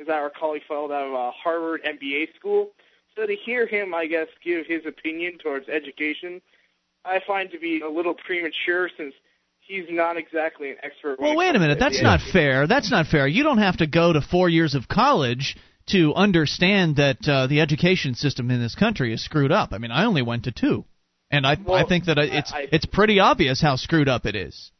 As 0.00 0.08
I 0.08 0.18
recall, 0.18 0.54
he 0.54 0.60
failed 0.68 0.92
out 0.92 1.06
of 1.06 1.14
uh, 1.14 1.30
Harvard 1.32 1.82
MBA 1.84 2.34
school. 2.34 2.70
So 3.16 3.26
to 3.26 3.34
hear 3.34 3.66
him, 3.66 3.94
I 3.94 4.06
guess, 4.06 4.28
give 4.44 4.66
his 4.66 4.82
opinion 4.86 5.38
towards 5.38 5.68
education, 5.68 6.40
I 7.04 7.20
find 7.26 7.50
to 7.50 7.58
be 7.58 7.80
a 7.80 7.88
little 7.88 8.14
premature 8.14 8.90
since 8.96 9.14
he's 9.60 9.84
not 9.88 10.16
exactly 10.16 10.70
an 10.70 10.76
expert. 10.82 11.18
Well, 11.18 11.36
wait 11.36 11.54
a 11.54 11.58
minute. 11.58 11.78
That's 11.78 11.98
education. 11.98 12.04
not 12.04 12.20
fair. 12.32 12.66
That's 12.66 12.90
not 12.90 13.06
fair. 13.06 13.26
You 13.26 13.42
don't 13.42 13.58
have 13.58 13.78
to 13.78 13.86
go 13.86 14.12
to 14.12 14.20
four 14.20 14.48
years 14.48 14.74
of 14.74 14.88
college 14.88 15.56
to 15.90 16.12
understand 16.14 16.96
that 16.96 17.26
uh, 17.28 17.46
the 17.46 17.60
education 17.60 18.14
system 18.14 18.50
in 18.50 18.60
this 18.60 18.74
country 18.74 19.12
is 19.12 19.24
screwed 19.24 19.52
up. 19.52 19.72
I 19.72 19.78
mean, 19.78 19.92
I 19.92 20.04
only 20.04 20.22
went 20.22 20.44
to 20.44 20.52
two, 20.52 20.84
and 21.30 21.46
I 21.46 21.56
I 21.68 21.84
think 21.84 22.06
that 22.06 22.18
it's 22.18 22.52
I- 22.52 22.68
it's 22.72 22.86
pretty 22.86 23.20
obvious 23.20 23.62
how 23.62 23.76
screwed 23.76 24.08
up 24.08 24.26
it 24.26 24.34
is. 24.34 24.72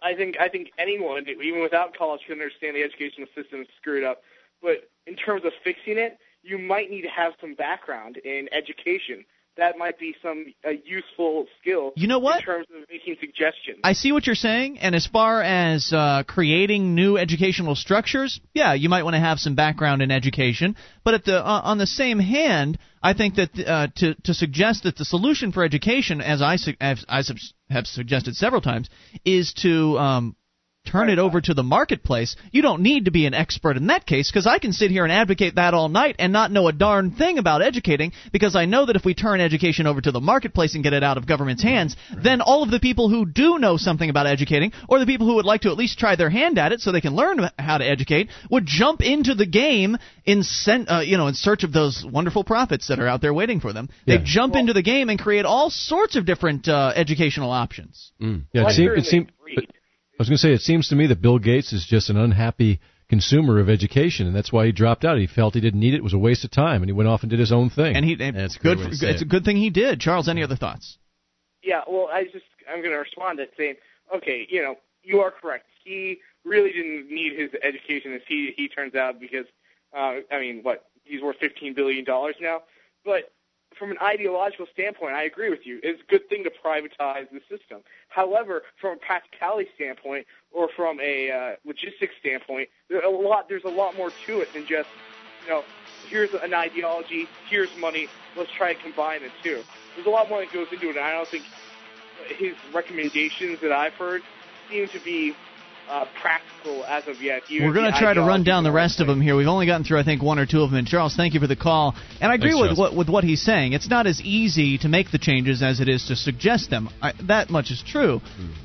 I 0.00 0.14
think 0.14 0.36
I 0.40 0.48
think 0.48 0.70
anyone, 0.78 1.26
even 1.28 1.62
without 1.62 1.96
college, 1.96 2.20
can 2.26 2.34
understand 2.34 2.76
the 2.76 2.82
educational 2.82 3.26
system 3.34 3.60
is 3.62 3.68
screwed 3.80 4.04
up. 4.04 4.22
But 4.60 4.88
in 5.06 5.16
terms 5.16 5.44
of 5.44 5.52
fixing 5.64 5.98
it, 5.98 6.18
you 6.42 6.58
might 6.58 6.90
need 6.90 7.02
to 7.02 7.08
have 7.08 7.32
some 7.40 7.54
background 7.54 8.16
in 8.18 8.48
education. 8.52 9.24
That 9.58 9.76
might 9.76 9.98
be 9.98 10.14
some 10.22 10.46
a 10.64 10.72
useful 10.82 11.44
skill. 11.60 11.92
You 11.94 12.08
know 12.08 12.18
what? 12.18 12.40
In 12.40 12.46
terms 12.46 12.66
of 12.74 12.88
making 12.90 13.16
suggestions. 13.20 13.80
I 13.84 13.92
see 13.92 14.10
what 14.10 14.26
you're 14.26 14.34
saying, 14.34 14.78
and 14.78 14.94
as 14.94 15.06
far 15.06 15.42
as 15.42 15.92
uh, 15.92 16.22
creating 16.26 16.94
new 16.94 17.18
educational 17.18 17.74
structures, 17.74 18.40
yeah, 18.54 18.72
you 18.72 18.88
might 18.88 19.02
want 19.02 19.12
to 19.12 19.20
have 19.20 19.38
some 19.38 19.54
background 19.54 20.00
in 20.00 20.10
education. 20.10 20.74
But 21.04 21.14
at 21.14 21.24
the 21.26 21.46
uh, 21.46 21.60
on 21.64 21.76
the 21.76 21.86
same 21.86 22.18
hand, 22.18 22.78
I 23.02 23.12
think 23.12 23.34
that 23.34 23.50
uh, 23.58 23.88
to 23.96 24.14
to 24.24 24.32
suggest 24.32 24.84
that 24.84 24.96
the 24.96 25.04
solution 25.04 25.52
for 25.52 25.62
education, 25.62 26.22
as 26.22 26.40
I 26.40 26.56
su- 26.56 26.76
as 26.80 27.04
I 27.06 27.22
have 27.68 27.86
suggested 27.86 28.36
several 28.36 28.62
times, 28.62 28.88
is 29.26 29.52
to 29.58 29.98
um, 29.98 30.36
turn 30.84 31.08
it 31.10 31.18
over 31.18 31.40
to 31.40 31.54
the 31.54 31.62
marketplace. 31.62 32.34
You 32.50 32.60
don't 32.62 32.82
need 32.82 33.04
to 33.04 33.10
be 33.10 33.26
an 33.26 33.34
expert 33.34 33.76
in 33.76 33.86
that 33.86 34.04
case 34.06 34.30
because 34.30 34.46
I 34.46 34.58
can 34.58 34.72
sit 34.72 34.90
here 34.90 35.04
and 35.04 35.12
advocate 35.12 35.54
that 35.54 35.74
all 35.74 35.88
night 35.88 36.16
and 36.18 36.32
not 36.32 36.50
know 36.50 36.66
a 36.68 36.72
darn 36.72 37.12
thing 37.12 37.38
about 37.38 37.62
educating 37.62 38.12
because 38.32 38.56
I 38.56 38.64
know 38.64 38.86
that 38.86 38.96
if 38.96 39.04
we 39.04 39.14
turn 39.14 39.40
education 39.40 39.86
over 39.86 40.00
to 40.00 40.10
the 40.10 40.20
marketplace 40.20 40.74
and 40.74 40.82
get 40.82 40.92
it 40.92 41.04
out 41.04 41.16
of 41.18 41.26
government's 41.26 41.62
hands, 41.62 41.96
then 42.22 42.40
all 42.40 42.62
of 42.62 42.70
the 42.70 42.80
people 42.80 43.08
who 43.08 43.24
do 43.24 43.58
know 43.58 43.76
something 43.76 44.10
about 44.10 44.26
educating 44.26 44.72
or 44.88 44.98
the 44.98 45.06
people 45.06 45.26
who 45.26 45.36
would 45.36 45.44
like 45.44 45.62
to 45.62 45.70
at 45.70 45.76
least 45.76 45.98
try 45.98 46.16
their 46.16 46.30
hand 46.30 46.58
at 46.58 46.72
it 46.72 46.80
so 46.80 46.90
they 46.90 47.00
can 47.00 47.14
learn 47.14 47.38
how 47.58 47.78
to 47.78 47.84
educate 47.88 48.28
would 48.50 48.66
jump 48.66 49.00
into 49.02 49.34
the 49.34 49.46
game 49.46 49.96
in 50.24 50.42
sen- 50.42 50.88
uh, 50.88 51.00
you 51.00 51.16
know 51.16 51.28
in 51.28 51.34
search 51.34 51.62
of 51.62 51.72
those 51.72 52.04
wonderful 52.10 52.42
profits 52.44 52.88
that 52.88 52.98
are 52.98 53.06
out 53.08 53.20
there 53.20 53.34
waiting 53.34 53.60
for 53.60 53.72
them. 53.72 53.88
They 54.06 54.14
Yeah. 54.14 54.22
jump 54.24 54.56
into 54.56 54.72
the 54.72 54.82
game 54.82 55.08
and 55.10 55.18
create 55.18 55.44
all 55.44 55.70
sorts 55.70 56.16
of 56.16 56.26
different 56.26 56.66
uh, 56.68 56.92
educational 56.96 57.50
options. 57.50 58.12
Mm. 58.20 58.42
Yeah, 58.52 58.62
it 58.62 58.66
I 58.66 58.72
seemed. 58.72 58.90
It 58.90 58.94
they 58.96 59.02
seemed 59.02 59.32
read. 59.44 59.56
but 59.56 59.64
I 59.68 59.81
was 60.22 60.28
going 60.28 60.36
to 60.36 60.42
say, 60.42 60.52
it 60.52 60.60
seems 60.60 60.88
to 60.88 60.96
me 60.96 61.06
that 61.08 61.20
Bill 61.20 61.38
Gates 61.38 61.72
is 61.72 61.84
just 61.86 62.10
an 62.10 62.16
unhappy 62.16 62.80
consumer 63.08 63.58
of 63.58 63.68
education, 63.68 64.26
and 64.26 64.34
that's 64.34 64.52
why 64.52 64.66
he 64.66 64.72
dropped 64.72 65.04
out. 65.04 65.18
He 65.18 65.26
felt 65.26 65.54
he 65.54 65.60
didn't 65.60 65.80
need 65.80 65.94
it; 65.94 65.98
it 65.98 66.02
was 66.02 66.14
a 66.14 66.18
waste 66.18 66.44
of 66.44 66.50
time, 66.50 66.82
and 66.82 66.88
he 66.88 66.92
went 66.92 67.08
off 67.08 67.22
and 67.22 67.30
did 67.30 67.38
his 67.38 67.52
own 67.52 67.70
thing. 67.70 67.94
And 67.96 68.04
he 68.04 68.16
and 68.18 68.36
That's 68.36 68.56
good. 68.56 68.78
For, 68.78 68.88
it's 68.88 69.02
it. 69.02 69.22
a 69.22 69.24
good 69.24 69.44
thing 69.44 69.56
he 69.56 69.70
did. 69.70 70.00
Charles, 70.00 70.28
any 70.28 70.42
other 70.42 70.56
thoughts? 70.56 70.98
Yeah, 71.62 71.82
well, 71.88 72.08
I 72.12 72.24
just 72.24 72.44
I'm 72.68 72.78
going 72.80 72.92
to 72.92 72.98
respond 72.98 73.38
to 73.38 73.46
saying, 73.56 73.74
okay, 74.16 74.46
you 74.48 74.62
know, 74.62 74.76
you 75.02 75.20
are 75.20 75.30
correct. 75.30 75.66
He 75.84 76.18
really 76.44 76.72
didn't 76.72 77.10
need 77.10 77.38
his 77.38 77.50
education, 77.62 78.14
as 78.14 78.22
he 78.26 78.52
he 78.56 78.68
turns 78.68 78.94
out, 78.94 79.20
because 79.20 79.46
uh, 79.96 80.20
I 80.30 80.40
mean, 80.40 80.60
what 80.62 80.86
he's 81.04 81.22
worth 81.22 81.36
15 81.38 81.74
billion 81.74 82.04
dollars 82.04 82.36
now. 82.40 82.62
But 83.04 83.32
from 83.78 83.90
an 83.90 83.98
ideological 84.02 84.66
standpoint, 84.72 85.14
I 85.14 85.24
agree 85.24 85.50
with 85.50 85.66
you. 85.66 85.80
It's 85.82 86.00
a 86.00 86.10
good 86.10 86.28
thing 86.28 86.44
to 86.44 86.50
privatize 86.50 87.28
the 87.30 87.40
system. 87.48 87.80
However, 88.08 88.62
from 88.80 88.96
a 88.96 89.00
practicality 89.00 89.68
standpoint 89.74 90.26
or 90.52 90.68
from 90.76 91.00
a 91.00 91.30
uh, 91.30 91.56
logistics 91.64 92.14
standpoint, 92.20 92.68
there's 92.88 93.04
a 93.04 93.08
lot 93.08 93.48
there's 93.48 93.64
a 93.64 93.68
lot 93.68 93.96
more 93.96 94.10
to 94.26 94.40
it 94.40 94.52
than 94.52 94.66
just 94.66 94.88
you 95.44 95.50
know 95.50 95.64
here's 96.08 96.32
an 96.34 96.54
ideology, 96.54 97.26
here's 97.48 97.74
money, 97.78 98.08
let's 98.36 98.50
try 98.52 98.74
to 98.74 98.82
combine 98.82 99.22
the 99.22 99.30
two. 99.42 99.62
There's 99.94 100.06
a 100.06 100.10
lot 100.10 100.28
more 100.28 100.40
that 100.40 100.52
goes 100.52 100.68
into 100.72 100.90
it, 100.90 100.96
and 100.96 101.04
I 101.04 101.12
don't 101.12 101.28
think 101.28 101.44
his 102.38 102.54
recommendations 102.72 103.60
that 103.60 103.72
I've 103.72 103.94
heard 103.94 104.22
seem 104.70 104.88
to 104.88 105.00
be 105.00 105.34
uh, 105.92 106.06
practical 106.20 106.84
as 106.86 107.06
of 107.06 107.20
yet. 107.20 107.42
even 107.50 107.66
We're 107.66 107.74
going 107.74 107.92
to 107.92 107.98
try 107.98 108.14
to 108.14 108.22
run 108.22 108.44
down 108.44 108.64
the 108.64 108.72
rest 108.72 109.00
of 109.00 109.06
them 109.06 109.20
here. 109.20 109.36
We've 109.36 109.46
only 109.46 109.66
gotten 109.66 109.84
through, 109.84 110.00
I 110.00 110.04
think, 110.04 110.22
one 110.22 110.38
or 110.38 110.46
two 110.46 110.62
of 110.62 110.70
them. 110.70 110.78
And 110.78 110.88
Charles, 110.88 111.14
thank 111.14 111.34
you 111.34 111.40
for 111.40 111.46
the 111.46 111.56
call. 111.56 111.94
And 112.20 112.32
I 112.32 112.36
agree 112.36 112.52
Thanks, 112.52 112.70
with 112.70 112.78
what 112.78 112.96
with 112.96 113.08
what 113.10 113.24
he's 113.24 113.42
saying. 113.42 113.74
It's 113.74 113.90
not 113.90 114.06
as 114.06 114.20
easy 114.22 114.78
to 114.78 114.88
make 114.88 115.10
the 115.10 115.18
changes 115.18 115.62
as 115.62 115.80
it 115.80 115.88
is 115.88 116.06
to 116.06 116.16
suggest 116.16 116.70
them. 116.70 116.88
I, 117.02 117.12
that 117.28 117.50
much 117.50 117.70
is 117.70 117.82
true. 117.86 118.22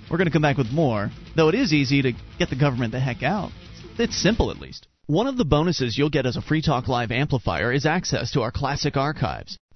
We're 0.10 0.18
going 0.18 0.28
to 0.28 0.32
come 0.32 0.42
back 0.42 0.58
with 0.58 0.72
more, 0.72 1.12
though 1.36 1.50
it 1.50 1.56
is 1.56 1.74
easy 1.74 2.02
to 2.04 2.14
get 2.40 2.50
the 2.50 2.56
government 2.56 2.94
the 2.94 3.00
heck 3.02 3.24
out. 3.24 3.52
It's 4.00 4.16
simple, 4.16 4.50
at 4.50 4.60
least. 4.60 4.88
One 5.08 5.28
of 5.28 5.38
the 5.38 5.46
bonuses 5.46 5.98
you'll 5.98 6.10
get 6.10 6.26
as 6.26 6.38
a 6.38 6.42
Free 6.42 6.62
Talk 6.62 6.88
Live 6.88 7.12
amplifier 7.12 7.74
is 7.74 7.86
access 7.86 8.32
to 8.32 8.42
our 8.42 8.52
classic 8.52 8.96
archives. 8.96 9.58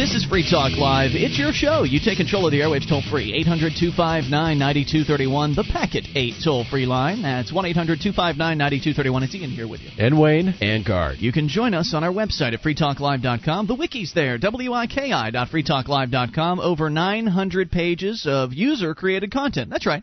This 0.00 0.14
is 0.14 0.24
Free 0.24 0.48
Talk 0.50 0.72
Live. 0.78 1.10
It's 1.12 1.38
your 1.38 1.52
show. 1.52 1.82
You 1.82 2.00
take 2.00 2.16
control 2.16 2.46
of 2.46 2.52
the 2.52 2.60
airwaves 2.60 2.88
toll 2.88 3.02
free. 3.02 3.34
800 3.34 3.74
259 3.78 4.58
9231. 4.58 5.54
The 5.54 5.68
Packet 5.70 6.06
8 6.14 6.34
toll 6.42 6.64
free 6.64 6.86
line. 6.86 7.20
That's 7.20 7.52
1 7.52 7.66
800 7.66 8.00
259 8.00 8.56
9231. 8.56 9.22
It's 9.24 9.34
Ian 9.34 9.50
here 9.50 9.68
with 9.68 9.82
you. 9.82 9.90
And 9.98 10.18
Wayne. 10.18 10.54
And 10.62 10.86
Guard. 10.86 11.18
You 11.18 11.32
can 11.32 11.48
join 11.48 11.74
us 11.74 11.92
on 11.92 12.02
our 12.02 12.10
website 12.10 12.54
at 12.54 12.62
freetalklive.com. 12.62 13.66
The 13.66 13.74
wiki's 13.74 14.14
there, 14.14 14.38
wiki.freetalklive.com. 14.42 16.60
Over 16.60 16.88
900 16.88 17.70
pages 17.70 18.26
of 18.26 18.54
user 18.54 18.94
created 18.94 19.30
content. 19.30 19.68
That's 19.68 19.84
right. 19.84 20.02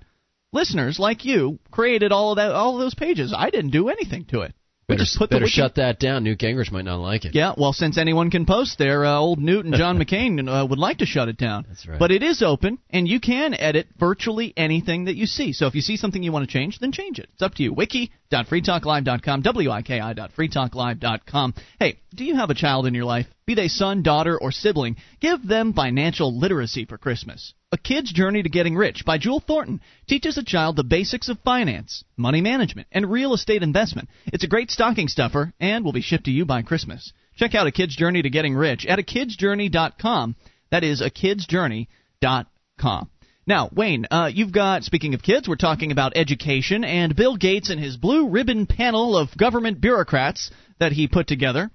Listeners 0.54 1.00
like 1.00 1.26
you 1.26 1.58
created 1.72 2.12
all 2.12 2.34
of 2.34 2.36
that, 2.36 2.52
all 2.52 2.76
of 2.76 2.82
those 2.82 2.94
pages. 2.94 3.34
I 3.36 3.50
didn't 3.50 3.72
do 3.72 3.90
anything 3.90 4.26
to 4.26 4.42
it. 4.42 4.54
We 4.88 4.96
Better, 4.96 5.04
just 5.04 5.18
put 5.18 5.30
better 5.32 5.44
wiki- 5.44 5.52
shut 5.52 5.76
that 5.76 6.00
down. 6.00 6.24
Newt 6.24 6.40
Gingrich 6.40 6.72
might 6.72 6.86
not 6.86 7.02
like 7.02 7.26
it. 7.26 7.36
Yeah, 7.36 7.52
well, 7.58 7.74
since 7.74 7.98
anyone 7.98 8.32
can 8.32 8.46
post 8.46 8.78
there, 8.78 9.04
uh, 9.04 9.20
old 9.20 9.38
Newt 9.38 9.66
and 9.66 9.76
John 9.76 9.98
McCain 10.02 10.48
uh, 10.48 10.66
would 10.66 10.80
like 10.80 11.00
to 11.00 11.06
shut 11.06 11.28
it 11.28 11.36
down. 11.36 11.66
That's 11.68 11.86
right. 11.86 12.00
But 12.00 12.12
it 12.12 12.24
is 12.24 12.42
open, 12.42 12.80
and 12.90 13.06
you 13.06 13.20
can 13.20 13.54
edit 13.54 13.88
virtually 14.00 14.54
anything 14.56 15.04
that 15.06 15.18
you 15.18 15.26
see. 15.26 15.52
So 15.52 15.68
if 15.68 15.76
you 15.76 15.82
see 15.82 15.98
something 15.98 16.24
you 16.24 16.32
want 16.32 16.48
to 16.48 16.54
change, 16.54 16.80
then 16.80 16.94
change 16.94 17.20
it. 17.20 17.28
It's 17.34 17.42
up 17.42 17.56
to 17.56 17.64
you. 17.64 17.74
Wiki.freetalklive.com, 17.74 19.44
wiki.freetalklive.com. 19.44 21.54
Hey, 21.80 22.00
do 22.16 22.24
you 22.24 22.36
have 22.38 22.50
a 22.50 22.56
child 22.56 22.88
in 22.88 22.94
your 22.94 23.04
life? 23.04 23.28
Be 23.48 23.56
they 23.56 23.70
son, 23.70 24.04
daughter, 24.04 24.38
or 24.38 24.52
sibling, 24.52 24.98
give 25.22 25.48
them 25.48 25.72
financial 25.72 26.38
literacy 26.38 26.84
for 26.84 26.98
Christmas. 26.98 27.54
A 27.72 27.78
Kid's 27.78 28.12
Journey 28.12 28.44
to 28.44 28.50
Getting 28.50 28.76
Rich 28.76 29.06
by 29.06 29.18
Jewel 29.18 29.40
Thornton 29.40 29.80
teaches 30.06 30.38
a 30.38 30.44
child 30.44 30.76
the 30.76 30.84
basics 30.84 31.30
of 31.30 31.40
finance, 31.46 32.04
money 32.18 32.42
management, 32.42 32.90
and 32.92 33.10
real 33.10 33.34
estate 33.34 33.64
investment. 33.64 34.10
It's 34.26 34.44
a 34.44 34.50
great 34.50 34.70
stocking 34.70 35.08
stuffer 35.08 35.54
and 35.62 35.86
will 35.86 35.94
be 35.94 36.02
shipped 36.02 36.26
to 36.26 36.32
you 36.32 36.44
by 36.44 36.62
Christmas. 36.62 37.14
Check 37.38 37.56
out 37.56 37.68
A 37.68 37.72
Kid's 37.72 37.96
Journey 37.96 38.22
to 38.22 38.30
Getting 38.30 38.54
Rich 38.54 38.86
at 38.86 39.00
akidsjourney.com. 39.00 40.36
That 40.70 40.84
is 40.84 41.02
akidsjourney.com. 41.02 43.10
Now, 43.46 43.70
Wayne, 43.72 44.08
uh, 44.12 44.30
you've 44.34 44.52
got, 44.52 44.84
speaking 44.84 45.14
of 45.14 45.24
kids, 45.24 45.48
we're 45.48 45.56
talking 45.56 45.94
about 45.94 46.18
education 46.18 46.84
and 46.84 47.16
Bill 47.16 47.38
Gates 47.38 47.70
and 47.70 47.80
his 47.80 47.96
blue 47.96 48.28
ribbon 48.28 48.66
panel 48.66 49.18
of 49.18 49.38
government 49.38 49.80
bureaucrats 49.80 50.52
that 50.80 50.92
he 50.92 51.08
put 51.08 51.28
together 51.28 51.72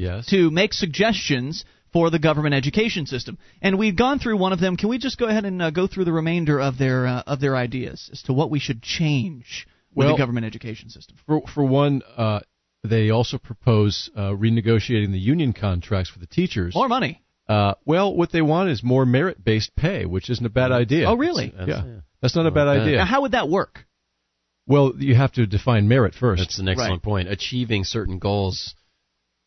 Yes. 0.00 0.26
to 0.26 0.50
make 0.50 0.72
suggestions 0.72 1.64
for 1.92 2.10
the 2.10 2.18
government 2.18 2.54
education 2.54 3.06
system. 3.06 3.36
And 3.60 3.78
we've 3.78 3.96
gone 3.96 4.18
through 4.20 4.36
one 4.36 4.52
of 4.52 4.60
them. 4.60 4.76
Can 4.76 4.88
we 4.88 4.98
just 4.98 5.18
go 5.18 5.26
ahead 5.26 5.44
and 5.44 5.60
uh, 5.60 5.70
go 5.70 5.86
through 5.86 6.04
the 6.04 6.12
remainder 6.12 6.60
of 6.60 6.78
their 6.78 7.06
uh, 7.06 7.22
of 7.26 7.40
their 7.40 7.56
ideas 7.56 8.08
as 8.12 8.22
to 8.22 8.32
what 8.32 8.50
we 8.50 8.58
should 8.60 8.80
change 8.82 9.66
with 9.94 10.06
Well- 10.06 10.14
the 10.16 10.18
government 10.22 10.46
education 10.46 10.88
system? 10.90 11.16
For 11.26 11.42
for 11.54 11.64
one, 11.64 12.02
uh, 12.16 12.40
they 12.84 13.10
also 13.10 13.38
propose 13.38 14.08
uh, 14.16 14.30
renegotiating 14.30 15.12
the 15.12 15.18
union 15.18 15.52
contracts 15.52 16.10
for 16.10 16.18
the 16.18 16.26
teachers. 16.26 16.74
More 16.74 16.88
money. 16.88 17.22
Uh, 17.48 17.74
well, 17.84 18.14
what 18.14 18.30
they 18.30 18.40
want 18.42 18.70
is 18.70 18.82
more 18.84 19.04
merit-based 19.04 19.74
pay, 19.74 20.06
which 20.06 20.30
isn't 20.30 20.46
a 20.46 20.50
bad 20.50 20.70
idea. 20.70 21.06
Oh, 21.08 21.16
really? 21.16 21.48
That's- 21.50 21.68
Yeah, 21.68 21.84
yeah. 21.84 22.00
that's 22.22 22.36
not 22.36 22.46
a 22.46 22.52
bad 22.52 22.64
like 22.64 22.80
idea. 22.82 22.96
Now, 22.98 23.04
how 23.06 23.22
would 23.22 23.32
that 23.32 23.48
work? 23.48 23.84
Well, 24.68 24.92
you 24.96 25.16
have 25.16 25.32
to 25.32 25.46
define 25.48 25.88
merit 25.88 26.14
first. 26.14 26.38
That's 26.40 26.60
an 26.60 26.68
excellent 26.68 26.92
Right. 26.92 27.02
point. 27.02 27.28
Achieving 27.28 27.82
certain 27.82 28.20
goals 28.20 28.74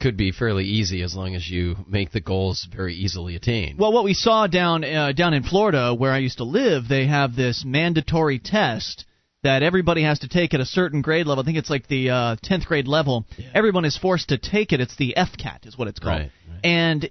could 0.04 0.18
be 0.18 0.34
fairly 0.34 0.66
easy 0.66 1.02
as 1.02 1.16
long 1.16 1.34
as 1.34 1.50
you 1.50 1.78
make 1.88 2.12
the 2.12 2.20
goals 2.20 2.68
very 2.70 2.94
easily 2.94 3.38
attained. 3.38 3.80
Well, 3.80 3.94
what 3.94 4.04
we 4.04 4.14
saw 4.14 4.48
down 4.48 4.84
uh, 4.84 5.14
down 5.14 5.34
in 5.34 5.44
Florida, 5.44 5.96
where 5.96 6.12
I 6.12 6.18
used 6.18 6.40
to 6.40 6.44
live, 6.44 6.90
they 6.90 7.08
have 7.08 7.38
this 7.38 7.64
mandatory 7.66 8.38
test 8.38 9.06
that 9.44 9.64
everybody 9.64 10.04
has 10.04 10.20
to 10.20 10.28
take 10.28 10.54
at 10.54 10.60
a 10.60 10.66
certain 10.66 11.02
grade 11.02 11.26
level. 11.26 11.42
I 11.42 11.46
think 11.46 11.58
it's 11.58 11.70
like 11.70 11.88
the 11.88 12.10
uh, 12.10 12.36
10th 12.44 12.66
grade 12.66 12.88
level. 12.88 13.26
Everyone 13.54 13.86
is 13.86 13.98
forced 13.98 14.30
to 14.30 14.38
take 14.38 14.74
it. 14.74 14.82
It's 14.82 14.96
the 14.98 15.16
FCAT, 15.18 15.66
is 15.66 15.78
what 15.78 15.88
it's 15.88 16.00
called. 16.00 16.20
Right, 16.20 16.32
right. 16.50 16.66
And 16.66 17.10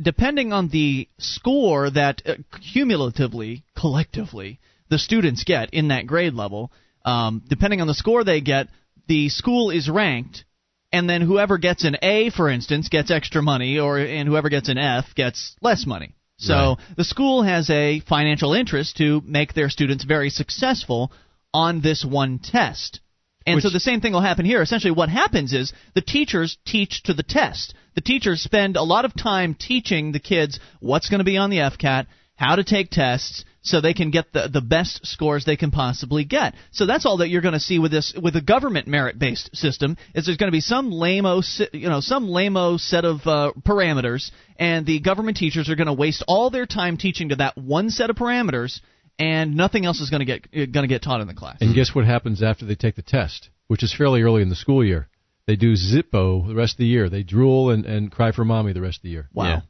depending 0.00 0.54
on 0.54 0.70
the 0.70 1.08
score 1.18 1.90
that 1.90 2.22
uh, 2.24 2.34
cumulatively, 2.72 3.64
collectively, 3.78 4.60
the 4.88 4.98
students 4.98 5.44
get 5.44 5.74
in 5.74 5.88
that 5.88 6.06
grade 6.06 6.32
level, 6.32 6.72
um, 7.04 7.42
depending 7.48 7.82
on 7.82 7.86
the 7.86 7.94
score 7.94 8.24
they 8.24 8.40
get, 8.40 8.68
the 9.08 9.28
school 9.28 9.70
is 9.70 9.90
ranked 9.90 10.44
and 10.92 11.08
then 11.08 11.22
whoever 11.22 11.58
gets 11.58 11.84
an 11.84 11.96
A, 12.02 12.30
for 12.30 12.48
instance, 12.48 12.88
gets 12.88 13.10
extra 13.10 13.42
money, 13.42 13.78
or 13.78 13.98
and 13.98 14.28
whoever 14.28 14.48
gets 14.48 14.68
an 14.68 14.78
F 14.78 15.14
gets 15.14 15.56
less 15.62 15.86
money. 15.86 16.14
So 16.38 16.54
Right. 16.54 16.96
the 16.96 17.04
school 17.04 17.42
has 17.42 17.68
a 17.70 18.00
financial 18.00 18.54
interest 18.54 18.96
to 18.96 19.22
make 19.26 19.52
their 19.52 19.68
students 19.68 20.04
very 20.04 20.30
successful 20.30 21.12
on 21.52 21.80
this 21.80 22.04
one 22.04 22.38
test. 22.38 23.00
And 23.46 23.62
so 23.62 23.70
the 23.70 23.80
same 23.80 24.00
thing 24.00 24.12
will 24.12 24.20
happen 24.20 24.44
here. 24.44 24.62
Essentially, 24.62 24.90
what 24.90 25.08
happens 25.08 25.52
is 25.52 25.72
the 25.94 26.02
teachers 26.02 26.56
teach 26.66 27.02
to 27.04 27.14
the 27.14 27.22
test. 27.22 27.74
The 27.94 28.00
teachers 28.00 28.42
spend 28.42 28.76
a 28.76 28.82
lot 28.82 29.04
of 29.04 29.14
time 29.16 29.54
teaching 29.54 30.12
the 30.12 30.20
kids 30.20 30.60
what's 30.78 31.08
going 31.08 31.18
to 31.18 31.24
be 31.24 31.36
on 31.38 31.50
the 31.50 31.58
FCAT, 31.58 32.06
how 32.36 32.56
to 32.56 32.64
take 32.64 32.90
tests, 32.90 33.44
so 33.62 33.80
they 33.80 33.94
can 33.94 34.10
get 34.10 34.32
the 34.32 34.48
the 34.48 34.60
best 34.60 35.06
scores 35.06 35.44
they 35.44 35.56
can 35.56 35.70
possibly 35.70 36.24
get. 36.24 36.54
So 36.70 36.86
that's 36.86 37.04
all 37.06 37.18
that 37.18 37.28
you're 37.28 37.42
going 37.42 37.54
to 37.54 37.60
see 37.60 37.78
with 37.78 37.90
this 37.90 38.14
with 38.20 38.36
a 38.36 38.40
government 38.40 38.88
merit 38.88 39.18
based 39.18 39.54
system 39.54 39.96
is 40.14 40.26
there's 40.26 40.38
going 40.38 40.48
to 40.48 40.56
be 40.56 40.60
some 40.60 40.90
lameo 40.90 41.42
si- 41.42 41.68
you 41.72 41.88
know 41.88 42.00
some 42.00 42.28
lameo 42.28 42.78
set 42.78 43.04
of 43.04 43.20
uh, 43.26 43.52
parameters, 43.62 44.30
and 44.58 44.86
the 44.86 45.00
government 45.00 45.36
teachers 45.36 45.68
are 45.68 45.76
going 45.76 45.86
to 45.86 45.92
waste 45.92 46.24
all 46.26 46.50
their 46.50 46.66
time 46.66 46.96
teaching 46.96 47.30
to 47.30 47.36
that 47.36 47.56
one 47.56 47.90
set 47.90 48.10
of 48.10 48.16
parameters, 48.16 48.80
and 49.18 49.56
nothing 49.56 49.84
else 49.84 50.00
is 50.00 50.10
going 50.10 50.26
to 50.26 50.26
get 50.26 50.72
going 50.72 50.84
to 50.84 50.88
get 50.88 51.02
taught 51.02 51.20
in 51.20 51.26
the 51.26 51.34
class. 51.34 51.58
And 51.60 51.74
guess 51.74 51.94
what 51.94 52.06
happens 52.06 52.42
after 52.42 52.64
they 52.64 52.74
take 52.74 52.96
the 52.96 53.02
test, 53.02 53.50
which 53.68 53.82
is 53.82 53.94
fairly 53.94 54.22
early 54.22 54.42
in 54.42 54.48
the 54.48 54.56
school 54.56 54.84
year? 54.84 55.08
They 55.46 55.56
do 55.56 55.74
Zippo 55.74 56.46
the 56.46 56.54
rest 56.54 56.74
of 56.74 56.78
the 56.78 56.86
year. 56.86 57.08
They 57.08 57.24
drool 57.24 57.70
and, 57.70 57.84
and 57.84 58.10
cry 58.10 58.30
for 58.30 58.44
mommy 58.44 58.72
the 58.72 58.80
rest 58.80 58.98
of 58.98 59.02
the 59.02 59.10
year. 59.10 59.28
Wow. 59.32 59.44
Yeah. 59.44 59.60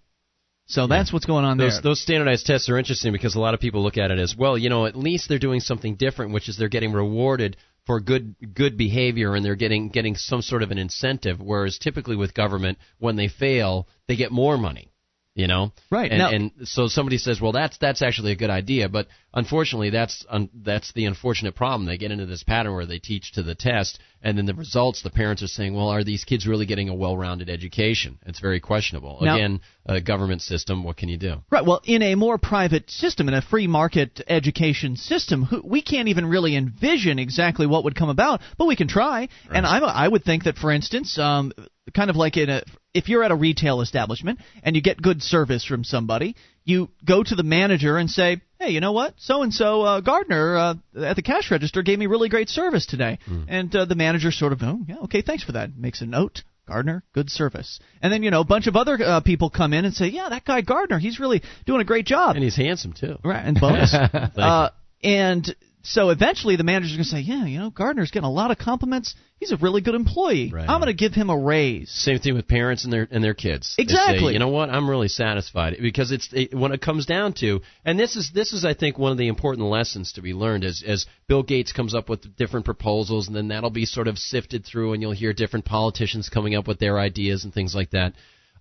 So 0.71 0.87
that's 0.87 1.13
what's 1.13 1.27
going 1.27 1.45
on 1.45 1.59
there. 1.59 1.69
Those, 1.69 1.83
those 1.83 2.01
standardized 2.01 2.47
tests 2.47 2.69
are 2.69 2.79
interesting 2.79 3.13
because 3.13 3.35
a 3.35 3.41
lot 3.41 3.55
of 3.55 3.61
people 3.61 3.83
look 3.83 3.99
at 3.99 4.11
it 4.13 4.19
as 4.21 4.37
well. 4.37 4.57
You 4.57 4.71
know, 4.71 4.87
at 4.87 4.95
least 4.97 5.29
they're 5.29 5.39
doing 5.41 5.61
something 5.61 5.97
different, 5.97 6.33
which 6.33 6.49
is 6.49 6.57
they're 6.57 6.69
getting 6.69 6.93
rewarded 6.93 7.57
for 7.87 7.99
good 7.99 8.37
good 8.55 8.77
behavior 8.77 9.35
and 9.35 9.45
they're 9.45 9.57
getting 9.57 9.89
getting 9.89 10.15
some 10.15 10.43
sort 10.43 10.63
of 10.63 10.71
an 10.71 10.79
incentive. 10.79 11.41
Whereas 11.41 11.77
typically 11.79 12.15
with 12.15 12.35
government, 12.35 12.79
when 12.99 13.17
they 13.17 13.27
fail, 13.29 13.89
they 14.07 14.15
get 14.17 14.31
more 14.31 14.57
money. 14.57 14.93
You 15.35 15.47
know, 15.47 15.73
Right. 15.91 16.11
And, 16.11 16.19
Now- 16.19 16.31
and 16.31 16.51
so 16.65 16.89
somebody 16.89 17.17
says, 17.17 17.41
well, 17.41 17.53
that's 17.53 17.79
that's 17.79 18.03
actually 18.03 18.33
a 18.33 18.37
good 18.37 18.51
idea, 18.51 18.89
but 18.89 19.07
unfortunately, 19.33 19.91
that's 19.91 20.25
un, 20.29 20.51
that's 20.53 20.93
the 20.93 21.07
unfortunate 21.07 21.55
problem. 21.55 21.87
They 21.87 21.99
get 21.99 22.11
into 22.11 22.27
this 22.27 22.43
pattern 22.43 22.75
where 22.75 22.85
they 22.85 22.99
teach 22.99 23.33
to 23.33 23.43
the 23.43 23.55
test, 23.55 24.01
and 24.23 24.37
then 24.37 24.47
the 24.47 24.55
results, 24.55 25.03
the 25.03 25.11
parents 25.11 25.43
are 25.43 25.47
saying, 25.49 25.75
well, 25.75 25.89
are 25.89 26.05
these 26.05 26.25
kids 26.25 26.47
really 26.47 26.67
getting 26.67 26.89
a 26.89 26.95
well-rounded 26.95 27.49
education? 27.49 28.19
It's 28.27 28.41
very 28.41 28.61
questionable. 28.61 29.19
Now- 29.23 29.37
Again, 29.37 29.61
a 29.87 30.01
government 30.01 30.43
system, 30.43 30.85
what 30.85 30.97
can 30.99 31.09
you 31.09 31.17
do? 31.17 31.37
Right. 31.51 31.65
Well, 31.65 31.81
in 31.85 32.03
a 32.03 32.15
more 32.15 32.37
private 32.39 32.91
system, 32.91 33.29
in 33.29 33.35
a 33.35 33.43
free 33.43 33.67
market 33.67 34.21
education 34.29 34.97
system, 34.97 35.49
we 35.65 35.83
can't 35.83 36.09
even 36.09 36.27
really 36.27 36.55
envision 36.55 37.19
exactly 37.19 37.67
what 37.67 37.85
would 37.85 37.95
come 37.97 38.11
about, 38.11 38.41
but 38.59 38.67
we 38.67 38.77
can 38.77 38.89
try. 38.89 39.29
And 39.51 39.67
I'm, 39.67 39.83
I 39.85 40.07
would 40.07 40.23
think 40.25 40.45
that, 40.45 40.59
for 40.59 40.71
instance, 40.71 41.19
um, 41.19 41.53
kind 41.95 42.11
of 42.11 42.17
like 42.17 42.37
in 42.37 42.51
a, 42.51 42.63
if 42.95 43.09
you're 43.09 43.25
at 43.25 43.31
a 43.31 43.37
retail 43.37 43.81
establishment 43.81 44.39
and 44.63 44.77
you 44.77 44.83
get 44.83 45.01
good 45.01 45.23
service 45.23 45.65
from 45.65 45.83
somebody, 45.83 46.37
you 46.65 46.89
go 47.05 47.23
to 47.23 47.35
the 47.35 47.43
manager 47.43 47.97
and 47.97 48.11
say, 48.11 48.41
"Hey, 48.59 48.71
you 48.71 48.81
know 48.81 48.93
what? 48.93 49.15
So 49.19 49.43
and 49.43 49.53
so 49.53 50.01
Gardner 50.01 50.57
uh, 50.57 50.75
at 51.03 51.17
the 51.17 51.23
cash 51.23 51.51
register 51.51 51.83
gave 51.83 51.99
me 51.99 52.07
really 52.07 52.29
great 52.29 52.49
service 52.49 52.87
today." 52.87 53.19
And 53.49 53.75
uh, 53.75 53.85
the 53.85 53.97
manager 53.97 54.31
sort 54.31 54.53
of, 54.53 54.61
"Oh, 54.63 54.81
yeah, 54.87 54.99
okay, 55.05 55.23
thanks 55.23 55.43
for 55.43 55.53
that." 55.53 55.77
Makes 55.77 56.01
a 56.03 56.07
note. 56.07 56.43
Gardner, 56.71 57.03
good 57.13 57.31
service. 57.31 57.81
And 58.01 58.13
then, 58.13 58.23
you 58.23 58.31
know, 58.31 58.43
a 58.43 58.45
bunch 58.45 58.69
of 58.69 58.77
other 58.77 58.97
uh, 59.03 59.21
people 59.23 59.51
come 59.51 59.73
in 59.73 59.85
and 59.85 59.93
say, 59.93 60.07
yeah, 60.07 60.29
that 60.29 60.45
guy 60.45 60.61
Gardner, 60.61 61.01
he's 61.01 61.19
really 61.19 61.43
doing 61.67 61.81
a 61.81 61.85
great 61.85 62.07
job. 62.07 62.37
And 62.37 62.45
he's 62.45 62.55
handsome 62.55 62.93
too. 62.93 63.17
Right, 63.25 63.45
and 63.45 63.59
bonus. 63.61 63.93
Uh, 64.37 64.71
and 65.03 65.55
so 65.83 66.11
eventually 66.11 66.57
the 66.57 66.65
manager's 66.65 66.93
going 66.93 67.05
to 67.05 67.09
say, 67.09 67.21
yeah, 67.21 67.47
you 67.47 67.59
know, 67.59 67.71
Gardner's 67.71 68.11
getting 68.11 68.27
a 68.27 68.31
lot 68.31 68.51
of 68.51 68.59
compliments. 68.59 69.15
He's 69.39 69.51
a 69.51 69.57
really 69.57 69.81
good 69.81 69.95
employee. 69.95 70.51
Right. 70.53 70.69
I'm 70.69 70.79
going 70.81 70.95
to 70.95 70.99
give 70.99 71.15
him 71.15 71.31
a 71.31 71.39
raise. 71.39 71.91
Same 71.91 72.19
thing 72.19 72.35
with 72.35 72.47
parents 72.47 72.85
and 72.85 72.93
their 72.93 73.09
and 73.11 73.25
their 73.25 73.33
kids. 73.33 73.75
They 73.79 73.85
say, 73.85 73.93
Exactly. 73.95 74.35
you 74.35 74.39
know 74.39 74.49
what? 74.49 74.69
I'm 74.69 74.89
really 74.91 75.09
satisfied 75.09 75.77
because 75.81 76.13
it's 76.13 76.29
it, 76.33 76.55
when 76.55 76.73
it 76.73 76.83
comes 76.83 77.07
down 77.07 77.33
to, 77.41 77.63
and 77.83 77.99
this 77.99 78.17
is 78.17 78.31
this 78.35 78.53
is 78.53 78.65
I 78.67 78.75
think 78.75 78.99
one 78.99 79.13
of 79.13 79.19
the 79.19 79.29
important 79.29 79.69
lessons 79.69 80.13
to 80.13 80.23
be 80.23 80.35
learned 80.35 80.65
as 80.65 80.83
as 80.87 81.07
Bill 81.29 81.43
Gates 81.43 81.73
comes 81.73 81.95
up 81.95 82.11
with 82.11 82.37
different 82.37 82.67
proposals, 82.67 83.29
and 83.29 83.35
then 83.35 83.49
that'll 83.49 83.71
be 83.71 83.87
sort 83.87 84.09
of 84.09 84.19
sifted 84.19 84.67
through, 84.67 84.93
and 84.93 85.01
you'll 85.01 85.13
hear 85.13 85.33
different 85.33 85.65
politicians 85.65 86.29
coming 86.29 86.55
up 86.55 86.69
with 86.69 86.79
their 86.79 86.99
ideas 86.99 87.45
and 87.45 87.55
things 87.55 87.75
like 87.75 87.91
that. 87.91 88.13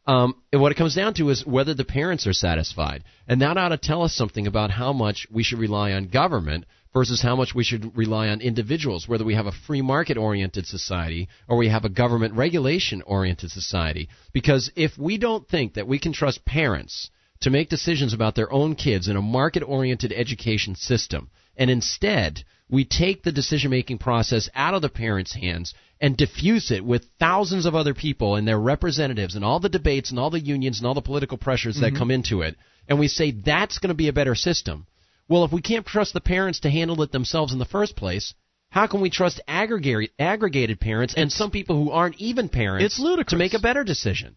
Um, 0.07 0.35
and 0.53 0.61
what 0.61 0.71
it 0.71 0.75
comes 0.75 0.95
down 0.95 1.13
to 1.15 1.29
is 1.29 1.45
whether 1.45 1.73
the 1.73 1.83
parents 1.83 2.25
are 2.25 2.33
satisfied, 2.33 3.03
and 3.27 3.41
that 3.41 3.57
ought 3.57 3.69
to 3.69 3.77
tell 3.77 4.03
us 4.03 4.15
something 4.15 4.47
about 4.47 4.71
how 4.71 4.93
much 4.93 5.27
we 5.29 5.43
should 5.43 5.59
rely 5.59 5.91
on 5.91 6.07
government 6.07 6.65
versus 6.93 7.21
how 7.21 7.35
much 7.35 7.53
we 7.53 7.63
should 7.63 7.95
rely 7.95 8.29
on 8.29 8.41
individuals, 8.41 9.07
whether 9.07 9.23
we 9.23 9.35
have 9.35 9.45
a 9.45 9.51
free 9.51 9.81
market 9.81 10.17
oriented 10.17 10.65
society 10.65 11.27
or 11.47 11.57
we 11.57 11.69
have 11.69 11.85
a 11.85 11.89
government 11.89 12.33
regulation 12.33 13.01
oriented 13.03 13.51
society. 13.51 14.09
Because 14.33 14.71
if 14.75 14.97
we 14.97 15.17
don't 15.17 15.47
think 15.47 15.75
that 15.75 15.87
we 15.87 15.99
can 15.99 16.13
trust 16.13 16.45
parents 16.45 17.09
to 17.41 17.49
make 17.49 17.69
decisions 17.69 18.13
about 18.13 18.35
their 18.35 18.51
own 18.51 18.75
kids 18.75 19.07
in 19.07 19.15
a 19.15 19.21
market 19.21 19.63
oriented 19.63 20.11
education 20.11 20.75
system, 20.75 21.29
and 21.55 21.69
instead 21.69 22.43
we 22.69 22.85
take 22.85 23.23
the 23.23 23.31
decision 23.31 23.71
making 23.71 23.97
process 23.97 24.49
out 24.53 24.73
of 24.73 24.81
the 24.81 24.89
parents' 24.89 25.33
hands 25.33 25.73
and 26.01 26.15
diffuse 26.17 26.71
it 26.71 26.83
with 26.83 27.09
thousands 27.19 27.65
of 27.65 27.75
other 27.75 27.93
people 27.93 28.35
and 28.35 28.47
their 28.47 28.59
representatives 28.59 29.35
and 29.35 29.43
all 29.43 29.59
the 29.59 29.69
debates 29.69 30.11
and 30.11 30.19
all 30.19 30.29
the 30.29 30.39
unions 30.39 30.79
and 30.79 30.87
all 30.87 30.93
the 30.93 31.01
political 31.01 31.37
pressures 31.37 31.75
Mm-hmm. 31.75 31.93
that 31.93 31.99
come 31.99 32.11
into 32.11 32.41
it, 32.41 32.55
and 32.87 32.99
we 32.99 33.07
say 33.07 33.31
that's 33.31 33.79
going 33.79 33.89
to 33.89 33.93
be 33.93 34.07
a 34.07 34.13
better 34.13 34.35
system. 34.35 34.85
Well, 35.29 35.45
if 35.45 35.51
we 35.51 35.61
can't 35.61 35.85
trust 35.85 36.13
the 36.13 36.21
parents 36.21 36.61
to 36.61 36.69
handle 36.69 37.01
it 37.03 37.11
themselves 37.11 37.53
in 37.53 37.59
the 37.59 37.65
first 37.65 37.95
place, 37.95 38.33
how 38.71 38.87
can 38.87 38.99
we 38.99 39.09
trust 39.09 39.39
aggregate, 39.47 40.11
aggregated 40.19 40.79
parents 40.79 41.13
and 41.15 41.31
some 41.31 41.51
people 41.51 41.81
who 41.83 41.91
aren't 41.91 42.17
even 42.17 42.49
parents 42.49 42.85
It's 42.85 42.99
ludicrous. 42.99 43.31
to 43.31 43.37
make 43.37 43.53
a 43.53 43.59
better 43.59 43.83
decision? 43.83 44.35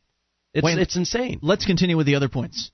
It's, 0.55 0.65
Wayne- 0.65 0.79
it's 0.79 0.97
insane. 0.97 1.39
Let's 1.43 1.65
continue 1.65 1.97
with 1.97 2.07
the 2.07 2.15
other 2.15 2.29
points. 2.29 2.71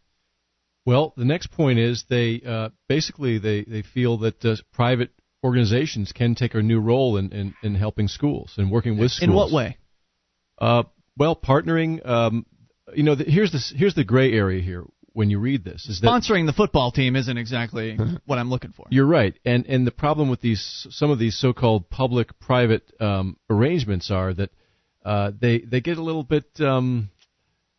Well, 0.84 1.12
the 1.16 1.24
next 1.24 1.52
point 1.52 1.78
is 1.78 2.04
they 2.08 2.40
uh, 2.46 2.70
basically 2.88 3.38
they, 3.38 3.62
they 3.62 3.82
feel 3.82 4.18
that 4.18 4.44
uh, 4.44 4.56
private 4.72 5.10
organizations 5.44 6.12
can 6.12 6.34
take 6.34 6.54
a 6.54 6.62
new 6.62 6.80
role 6.80 7.18
in, 7.18 7.30
in, 7.32 7.54
in 7.62 7.74
helping 7.74 8.08
schools 8.08 8.54
and 8.56 8.70
working 8.70 8.98
with 8.98 9.12
schools. 9.12 9.28
In 9.28 9.34
what 9.34 9.52
way? 9.52 9.76
Uh, 10.58 10.84
well, 11.16 11.36
partnering. 11.36 12.04
Um, 12.08 12.46
you 12.94 13.02
know, 13.02 13.14
the, 13.14 13.24
here's 13.24 13.52
the 13.52 13.62
here's 13.76 13.94
the 13.94 14.04
gray 14.04 14.32
area 14.32 14.62
here 14.62 14.84
when 15.18 15.30
you 15.30 15.40
read 15.40 15.64
this 15.64 15.88
is 15.88 16.00
that 16.00 16.06
Sponsoring 16.06 16.46
the 16.46 16.52
football 16.52 16.92
team 16.92 17.16
isn't 17.16 17.36
exactly 17.36 17.98
what 18.24 18.38
I'm 18.38 18.50
looking 18.50 18.70
for. 18.70 18.86
You're 18.88 19.04
right, 19.04 19.34
and 19.44 19.66
and 19.66 19.84
the 19.84 19.90
problem 19.90 20.30
with 20.30 20.40
these 20.40 20.86
some 20.90 21.10
of 21.10 21.18
these 21.18 21.36
so-called 21.36 21.90
public-private 21.90 22.84
um, 23.00 23.36
arrangements 23.50 24.12
are 24.12 24.32
that 24.34 24.50
uh, 25.04 25.32
they 25.38 25.58
they 25.58 25.80
get 25.80 25.98
a 25.98 26.02
little 26.02 26.22
bit 26.22 26.44
um, 26.60 27.10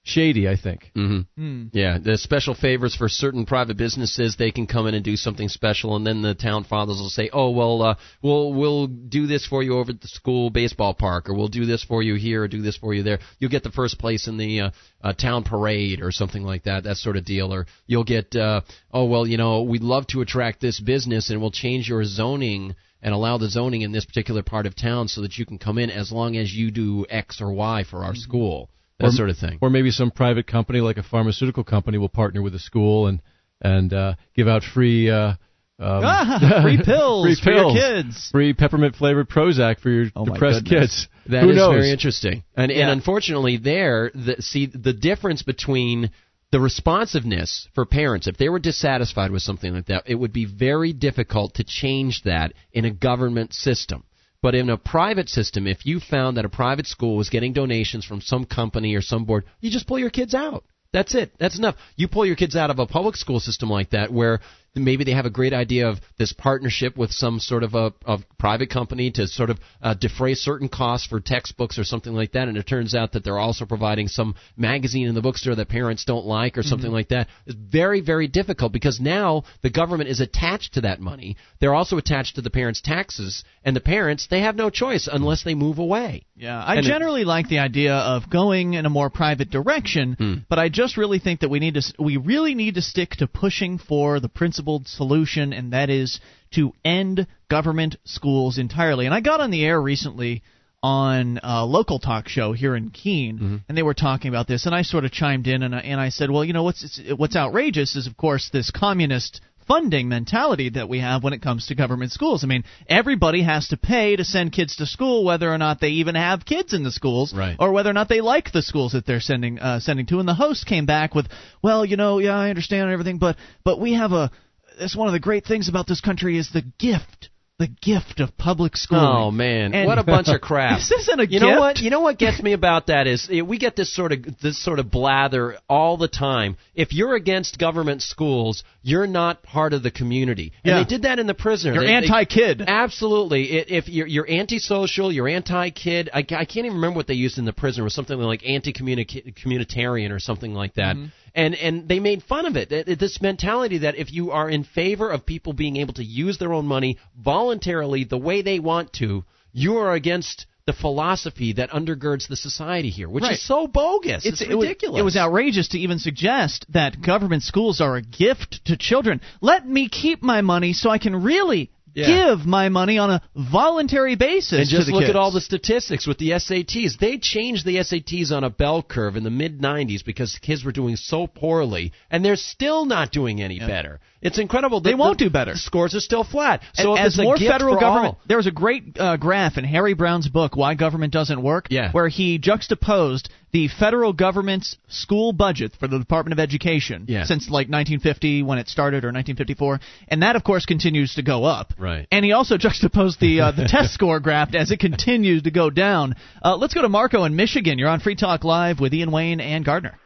shady. 0.03 0.47
I 0.47 0.55
think. 0.55 0.91
Mm-hmm. 0.95 1.67
Yeah, 1.71 1.97
the 1.97 2.17
special 2.17 2.55
favors 2.55 2.95
for 2.95 3.07
certain 3.07 3.45
private 3.45 3.77
businesses, 3.77 4.35
they 4.37 4.51
can 4.51 4.67
come 4.67 4.87
in 4.87 4.93
and 4.93 5.03
do 5.03 5.15
something 5.15 5.49
special, 5.49 5.95
and 5.95 6.05
then 6.05 6.21
the 6.21 6.35
town 6.35 6.63
fathers 6.63 6.97
will 6.99 7.09
say, 7.09 7.29
"Oh, 7.31 7.51
well, 7.51 7.81
uh, 7.81 7.95
we'll 8.21 8.53
we'll 8.53 8.87
do 8.87 9.27
this 9.27 9.45
for 9.45 9.63
you 9.63 9.77
over 9.77 9.91
at 9.91 10.01
the 10.01 10.07
school 10.07 10.49
baseball 10.49 10.93
park, 10.93 11.29
or 11.29 11.35
we'll 11.35 11.47
do 11.47 11.65
this 11.65 11.83
for 11.83 12.01
you 12.01 12.15
here, 12.15 12.43
or 12.43 12.47
do 12.47 12.61
this 12.61 12.77
for 12.77 12.93
you 12.93 13.03
there. 13.03 13.19
You'll 13.39 13.51
get 13.51 13.63
the 13.63 13.71
first 13.71 13.99
place 13.99 14.27
in 14.27 14.37
the 14.37 14.61
uh, 14.61 14.69
uh, 15.03 15.13
town 15.13 15.43
parade, 15.43 16.01
or 16.01 16.11
something 16.11 16.43
like 16.43 16.63
that, 16.63 16.83
that 16.83 16.97
sort 16.97 17.17
of 17.17 17.25
deal. 17.25 17.53
Or 17.53 17.65
you'll 17.87 18.03
get, 18.03 18.35
uh, 18.35 18.61
oh, 18.91 19.05
well, 19.05 19.27
you 19.27 19.37
know, 19.37 19.63
we'd 19.63 19.83
love 19.83 20.07
to 20.07 20.21
attract 20.21 20.61
this 20.61 20.79
business, 20.79 21.29
and 21.29 21.41
we'll 21.41 21.51
change 21.51 21.89
your 21.89 22.03
zoning." 22.03 22.75
And 23.01 23.13
allow 23.13 23.37
the 23.37 23.47
zoning 23.47 23.83
in 23.83 23.93
this 23.93 24.03
particular 24.03 24.43
part 24.43 24.65
of 24.65 24.75
town 24.75 25.07
so 25.07 25.21
that 25.21 25.37
you 25.37 25.45
can 25.45 25.57
come 25.57 25.77
in 25.77 25.89
as 25.89 26.11
long 26.11 26.35
as 26.35 26.53
you 26.53 26.69
do 26.69 27.05
X 27.09 27.39
or 27.39 27.53
Y 27.53 27.85
for 27.89 28.03
our 28.03 28.13
school, 28.13 28.69
that 28.99 29.07
Or- 29.07 29.11
sort 29.11 29.29
of 29.29 29.37
thing. 29.37 29.57
Or 29.61 29.69
maybe 29.69 29.91
some 29.91 30.11
private 30.11 30.45
company, 30.47 30.81
like 30.81 30.97
a 30.97 31.03
pharmaceutical 31.03 31.63
company, 31.63 31.97
will 31.97 32.09
partner 32.09 32.41
with 32.41 32.53
a 32.55 32.59
school 32.59 33.07
and 33.07 33.21
and 33.61 33.93
uh, 33.93 34.15
give 34.35 34.47
out 34.47 34.63
free. 34.63 35.09
Uh, 35.09 35.33
um, 35.81 36.01
Ah, 36.03 36.59
free 36.63 36.77
pills 36.83 37.25
free 37.25 37.35
for 37.35 37.51
your 37.51 37.73
kids. 37.73 38.29
free 38.31 38.53
peppermint 38.53 38.95
flavored 38.97 39.29
Prozac 39.29 39.79
for 39.79 39.89
your 39.89 40.07
Oh, 40.15 40.25
depressed 40.25 40.65
goodness. 40.65 41.07
kids. 41.07 41.31
That 41.31 41.43
Who 41.43 41.51
is 41.51 41.55
knows? 41.55 41.73
very 41.73 41.91
interesting. 41.91 42.43
And 42.55 42.69
Yeah. 42.71 42.81
and 42.81 42.91
unfortunately 42.91 43.55
there 43.57 44.11
the 44.13 44.41
see 44.41 44.65
the 44.65 44.91
difference 44.93 45.41
between 45.41 46.11
the 46.51 46.59
responsiveness 46.59 47.67
for 47.75 47.85
parents 47.85 48.27
if 48.27 48.35
they 48.37 48.49
were 48.49 48.59
dissatisfied 48.59 49.31
with 49.31 49.41
something 49.43 49.73
like 49.73 49.85
that 49.85 50.03
it 50.07 50.15
would 50.15 50.33
be 50.33 50.45
very 50.45 50.91
difficult 50.93 51.53
to 51.55 51.63
change 51.63 52.23
that 52.23 52.51
in 52.73 52.83
a 52.85 52.91
government 52.91 53.53
system. 53.53 54.03
But 54.41 54.55
in 54.55 54.69
a 54.69 54.77
private 54.77 55.29
system 55.29 55.67
if 55.67 55.85
you 55.85 55.99
found 55.99 56.37
that 56.37 56.45
a 56.45 56.49
private 56.49 56.87
school 56.87 57.17
was 57.17 57.29
getting 57.29 57.53
donations 57.53 58.05
from 58.05 58.21
some 58.21 58.45
company 58.45 58.95
or 58.95 59.01
some 59.01 59.25
board 59.25 59.45
you 59.59 59.69
just 59.69 59.87
pull 59.87 59.99
your 59.99 60.09
kids 60.09 60.33
out. 60.33 60.63
That's 60.91 61.13
it. 61.13 61.31
That's 61.39 61.57
enough. 61.57 61.75
You 61.95 62.07
pull 62.07 62.25
your 62.25 62.35
kids 62.35 62.55
out 62.55 62.71
of 62.71 62.79
a 62.79 62.87
public 62.87 63.15
school 63.15 63.39
system 63.39 63.69
like 63.69 63.91
that 63.91 64.11
where 64.11 64.39
maybe 64.75 65.03
they 65.03 65.11
have 65.11 65.25
a 65.25 65.29
great 65.29 65.53
idea 65.53 65.87
of 65.89 65.99
this 66.17 66.33
partnership 66.33 66.97
with 66.97 67.11
some 67.11 67.39
sort 67.39 67.63
of 67.63 67.73
a 67.75 67.93
of 68.05 68.21
private 68.37 68.69
company 68.69 69.11
to 69.11 69.27
sort 69.27 69.49
of 69.49 69.59
uh, 69.81 69.93
defray 69.93 70.33
certain 70.33 70.69
costs 70.69 71.07
for 71.07 71.19
textbooks 71.19 71.77
or 71.77 71.83
something 71.83 72.13
like 72.13 72.31
that. 72.33 72.47
And 72.47 72.57
it 72.57 72.67
turns 72.67 72.95
out 72.95 73.13
that 73.13 73.23
they're 73.23 73.39
also 73.39 73.65
providing 73.65 74.07
some 74.07 74.35
magazine 74.57 75.07
in 75.07 75.15
the 75.15 75.21
bookstore 75.21 75.55
that 75.55 75.69
parents 75.69 76.05
don't 76.05 76.25
like 76.25 76.57
or 76.57 76.63
something 76.63 76.91
like 76.91 77.09
that. 77.09 77.27
It's 77.45 77.55
very 77.55 78.01
very 78.01 78.27
difficult 78.27 78.71
because 78.71 78.99
now 78.99 79.43
the 79.61 79.69
government 79.69 80.09
is 80.09 80.19
attached 80.21 80.73
to 80.75 80.81
that 80.81 80.99
money. 80.99 81.37
They're 81.59 81.75
also 81.75 81.97
attached 81.97 82.35
to 82.35 82.41
the 82.41 82.49
parents 82.49 82.81
taxes. 82.81 83.43
And 83.65 83.75
the 83.75 83.81
parents 83.81 84.27
they 84.29 84.41
have 84.41 84.55
no 84.55 84.69
choice 84.69 85.07
unless 85.11 85.43
they 85.43 85.53
move 85.55 85.79
away. 85.79 86.23
Yeah, 86.35 86.57
I 86.63 86.75
And 86.75 86.85
it- 86.85 86.89
generally 86.89 87.25
like 87.25 87.49
the 87.49 87.59
idea 87.59 87.93
of 87.95 88.29
going 88.29 88.73
in 88.73 88.85
a 88.85 88.89
more 88.89 89.09
private 89.09 89.49
direction, 89.49 90.13
Hmm. 90.17 90.33
but 90.49 90.59
I 90.59 90.69
just 90.69 90.95
really 90.97 91.19
think 91.19 91.41
that 91.41 91.49
we 91.49 91.59
need 91.59 91.73
to 91.75 91.93
we 91.99 92.17
really 92.17 92.55
need 92.55 92.75
to 92.75 92.81
stick 92.81 93.11
to 93.17 93.27
pushing 93.27 93.77
for 93.77 94.19
the 94.19 94.29
principled 94.59 94.87
solution, 94.87 95.53
and 95.53 95.73
that 95.73 95.89
is 95.89 96.19
to 96.51 96.73
end 96.83 97.27
government 97.49 97.95
schools 98.03 98.57
entirely. 98.57 99.05
And 99.05 99.15
I 99.15 99.21
got 99.21 99.39
on 99.39 99.51
the 99.51 99.63
air 99.65 99.81
recently 99.81 100.41
on 100.83 101.39
a 101.43 101.65
local 101.65 101.99
talk 101.99 102.27
show 102.27 102.53
here 102.53 102.75
in 102.75 102.89
Keene, 102.89 103.35
Mm-hmm. 103.37 103.55
and 103.69 103.77
they 103.77 103.83
were 103.83 103.93
talking 103.93 104.29
about 104.29 104.47
this, 104.47 104.65
and 104.65 104.73
I 104.75 104.81
sort 104.83 105.05
of 105.05 105.11
chimed 105.11 105.47
in 105.47 105.63
and 105.63 105.75
I, 105.75 105.79
and 105.79 105.99
I 105.99 106.09
said, 106.09 106.29
well, 106.31 106.43
you 106.45 106.53
know 106.53 106.63
what's 106.63 106.99
what's 107.17 107.35
outrageous 107.35 107.95
is 107.95 108.07
of 108.07 108.15
course 108.17 108.49
this 108.51 108.71
communist 108.71 109.41
funding 109.67 110.09
mentality 110.09 110.69
that 110.71 110.89
we 110.89 110.99
have 110.99 111.23
when 111.23 111.31
it 111.33 111.43
comes 111.43 111.67
to 111.67 111.75
government 111.75 112.11
schools. 112.11 112.43
I 112.43 112.47
mean, 112.47 112.63
everybody 112.87 113.43
has 113.43 113.67
to 113.67 113.77
pay 113.77 114.15
to 114.15 114.23
send 114.23 114.51
kids 114.51 114.77
to 114.77 114.87
school, 114.87 115.23
whether 115.23 115.47
or 115.53 115.59
not 115.59 115.79
they 115.79 115.89
even 116.01 116.15
have 116.15 116.43
kids 116.43 116.73
in 116.73 116.81
the 116.83 116.91
schools, 116.91 117.35
Right. 117.35 117.55
or 117.59 117.71
whether 117.71 117.89
or 117.89 117.93
not 117.93 118.09
they 118.09 118.19
like 118.21 118.51
the 118.51 118.63
schools 118.63 118.93
that 118.93 119.05
they're 119.05 119.19
sending 119.21 119.59
uh, 119.59 119.79
sending 119.79 120.07
to. 120.07 120.19
And 120.19 120.27
the 120.27 120.33
host 120.33 120.65
came 120.65 120.85
back 120.87 121.13
with, 121.13 121.27
well, 121.61 121.85
you 121.85 121.97
know, 121.97 122.17
yeah, 122.19 122.35
I 122.35 122.49
understand 122.49 122.89
everything, 122.89 123.19
but 123.19 123.35
but 123.63 123.79
we 123.79 123.93
have 123.93 124.11
a. 124.13 124.31
That's 124.79 124.95
one 124.95 125.07
of 125.07 125.13
the 125.13 125.19
great 125.19 125.45
things 125.45 125.69
about 125.69 125.87
this 125.87 126.01
country 126.01 126.37
is 126.37 126.49
the 126.51 126.63
gift. 126.79 127.29
The 127.59 127.67
gift 127.67 128.21
of 128.21 128.37
public 128.37 128.77
schooling. 128.77 129.03
Oh 129.05 129.31
man, 129.31 129.73
And- 129.73 129.85
what 129.85 129.99
a 129.99 130.03
bunch 130.05 130.29
of 130.29 130.39
crap! 130.49 130.77
This 130.79 130.91
isn't 130.93 131.19
a 131.19 131.23
you 131.23 131.27
gift. 131.27 131.41
know 131.43 131.59
what? 131.59 131.79
You 131.79 131.89
know 131.89 131.99
what 131.99 132.17
gets 132.17 132.41
me 132.41 132.53
about 132.53 132.87
that 132.87 133.05
is 133.05 133.27
we 133.29 133.57
get 133.59 133.75
this 133.75 133.93
sort 133.93 134.13
of 134.13 134.19
this 134.39 134.63
sort 134.63 134.79
of 134.79 134.89
blather 134.89 135.57
all 135.67 135.97
the 135.97 136.07
time. 136.07 136.55
If 136.73 136.93
you're 136.93 137.15
against 137.15 137.59
government 137.59 138.01
schools, 138.01 138.63
you're 138.81 139.07
not 139.07 139.43
part 139.43 139.73
of 139.73 139.83
the 139.83 139.91
community. 139.91 140.53
And 140.63 140.71
Yeah. 140.71 140.83
they 140.83 140.87
did 140.87 141.01
that 141.01 141.19
in 141.19 141.27
the 141.27 141.33
prisoner. 141.33 141.73
You're 141.73 141.81
They- 141.83 141.87
they- 141.87 141.95
anti-kid. 141.95 142.61
Absolutely. 142.65 143.51
It, 143.51 143.69
if 143.69 143.89
you're, 143.89 144.07
you're 144.07 144.31
antisocial, 144.31 145.11
you're 145.11 145.27
anti-kid. 145.27 146.09
I, 146.13 146.19
I 146.19 146.23
can't 146.45 146.59
even 146.65 146.75
remember 146.75 146.95
what 146.95 147.07
they 147.07 147.15
used 147.15 147.39
in 147.39 147.43
the 147.43 147.51
prison. 147.51 147.81
It 147.81 147.83
was 147.83 147.93
something 147.93 148.17
like 148.17 148.41
anti-communitarian 148.47 150.11
or 150.11 150.19
something 150.19 150.53
like 150.53 150.75
that. 150.75 150.95
Mm-hmm. 150.95 151.05
And 151.35 151.55
and 151.55 151.87
they 151.87 151.99
made 151.99 152.23
fun 152.23 152.45
of 152.45 152.55
it. 152.55 152.69
This 152.69 153.21
mentality 153.21 153.79
that 153.79 153.95
if 153.95 154.11
you 154.11 154.31
are 154.31 154.49
in 154.49 154.63
favor 154.63 155.09
of 155.09 155.25
people 155.25 155.53
being 155.53 155.77
able 155.77 155.93
to 155.95 156.03
use 156.03 156.37
their 156.37 156.53
own 156.53 156.65
money 156.65 156.97
voluntarily 157.17 158.03
the 158.03 158.17
way 158.17 158.41
they 158.41 158.59
want 158.59 158.93
to, 158.93 159.23
you 159.53 159.77
are 159.77 159.93
against 159.93 160.45
the 160.65 160.73
philosophy 160.73 161.53
that 161.53 161.71
undergirds 161.71 162.27
the 162.27 162.35
society 162.35 162.89
here, 162.91 163.09
which 163.09 163.23
Right. 163.23 163.33
is 163.33 163.41
so 163.41 163.65
bogus. 163.65 164.23
It's, 164.25 164.39
it 164.41 164.49
was- 164.55 164.67
ridiculous. 164.67 164.99
it 164.99 165.03
was 165.03 165.17
outrageous 165.17 165.69
to 165.69 165.79
even 165.79 165.97
suggest 165.97 166.65
that 166.69 167.01
government 167.01 167.41
schools 167.43 167.81
are 167.81 167.95
a 167.95 168.01
gift 168.03 168.63
to 168.65 168.77
children. 168.77 169.19
Let 169.41 169.67
me 169.67 169.89
keep 169.89 170.21
my 170.21 170.41
money 170.41 170.73
so 170.73 170.91
I 170.91 170.99
can 170.99 171.15
really 171.23 171.71
Yeah. 171.93 172.35
give 172.35 172.45
my 172.45 172.69
money 172.69 172.97
on 172.97 173.09
a 173.09 173.21
voluntary 173.35 174.15
basis. 174.15 174.59
And 174.59 174.67
just 174.67 174.89
look 174.89 175.01
kids. 175.01 175.09
at 175.09 175.15
all 175.15 175.31
the 175.31 175.41
statistics 175.41 176.07
with 176.07 176.17
the 176.17 176.31
SATs. 176.31 176.97
They 176.97 177.17
changed 177.17 177.65
the 177.65 177.77
SATs 177.77 178.31
on 178.31 178.43
a 178.43 178.49
bell 178.49 178.83
curve 178.83 179.15
in 179.15 179.23
the 179.23 179.29
mid 179.29 179.59
90s 179.59 180.03
because 180.05 180.37
kids 180.41 180.63
were 180.63 180.71
doing 180.71 180.95
so 180.95 181.27
poorly, 181.27 181.93
and 182.09 182.23
they're 182.23 182.35
still 182.35 182.85
not 182.85 183.11
doing 183.11 183.41
any 183.41 183.59
better. 183.59 183.99
It's 184.21 184.37
incredible. 184.37 184.81
They 184.81 184.91
The- 184.91 184.97
won't 184.97 185.17
the- 185.17 185.25
do 185.25 185.29
better. 185.29 185.53
The 185.53 185.57
scores 185.59 185.95
are 185.95 186.01
still 186.01 186.25
flat. 186.25 186.61
And 186.77 186.83
So 186.85 186.93
if 186.95 186.99
as 186.99 187.13
it's 187.17 187.23
more 187.23 187.37
federal 187.37 187.75
government, 187.79 188.15
all- 188.15 188.21
there 188.27 188.35
was 188.37 188.47
a 188.47 188.51
great 188.51 188.99
uh, 188.99 189.15
graph 189.17 189.57
in 189.57 189.63
Harry 189.63 189.93
Browne's 189.93 190.27
book 190.27 190.57
"Why 190.57 190.73
Government 190.73 191.13
Doesn't 191.13 191.41
Work," 191.41 191.67
Yeah. 191.69 191.91
where 191.91 192.09
he 192.09 192.37
juxtaposed 192.37 193.29
the 193.51 193.67
federal 193.69 194.11
government's 194.13 194.75
school 194.89 195.31
budget 195.31 195.71
for 195.79 195.87
the 195.87 195.97
Department 195.97 196.33
of 196.33 196.39
Education 196.39 197.05
Yeah. 197.07 197.23
since 197.23 197.49
like 197.49 197.67
1950 197.69 198.43
when 198.43 198.59
it 198.59 198.67
started 198.67 199.03
or 199.05 199.11
1954, 199.11 199.79
and 200.09 200.21
that 200.21 200.35
of 200.35 200.43
course 200.43 200.65
continues 200.65 201.15
to 201.15 201.21
go 201.23 201.45
up. 201.45 201.73
Right. 201.77 202.05
And 202.11 202.23
he 202.25 202.33
also 202.33 202.57
juxtaposed 202.65 203.19
the 203.21 203.39
uh, 203.41 203.51
the 203.51 203.65
test 203.69 203.93
score 203.93 204.19
graph 204.19 204.53
as 204.53 204.69
it 204.71 204.79
continues 204.81 205.43
to 205.43 205.51
go 205.51 205.69
down. 205.69 206.15
Uh, 206.43 206.57
let's 206.57 206.73
go 206.73 206.81
to 206.81 206.89
Marco 206.89 207.23
in 207.23 207.35
Michigan. 207.37 207.79
You're 207.79 207.89
on 207.89 208.01
Free 208.01 208.15
Talk 208.15 208.43
Live 208.43 208.81
with 208.81 208.93
Ian 208.93 209.11
Wayne 209.11 209.39
and 209.39 209.63
Gardner. 209.63 209.97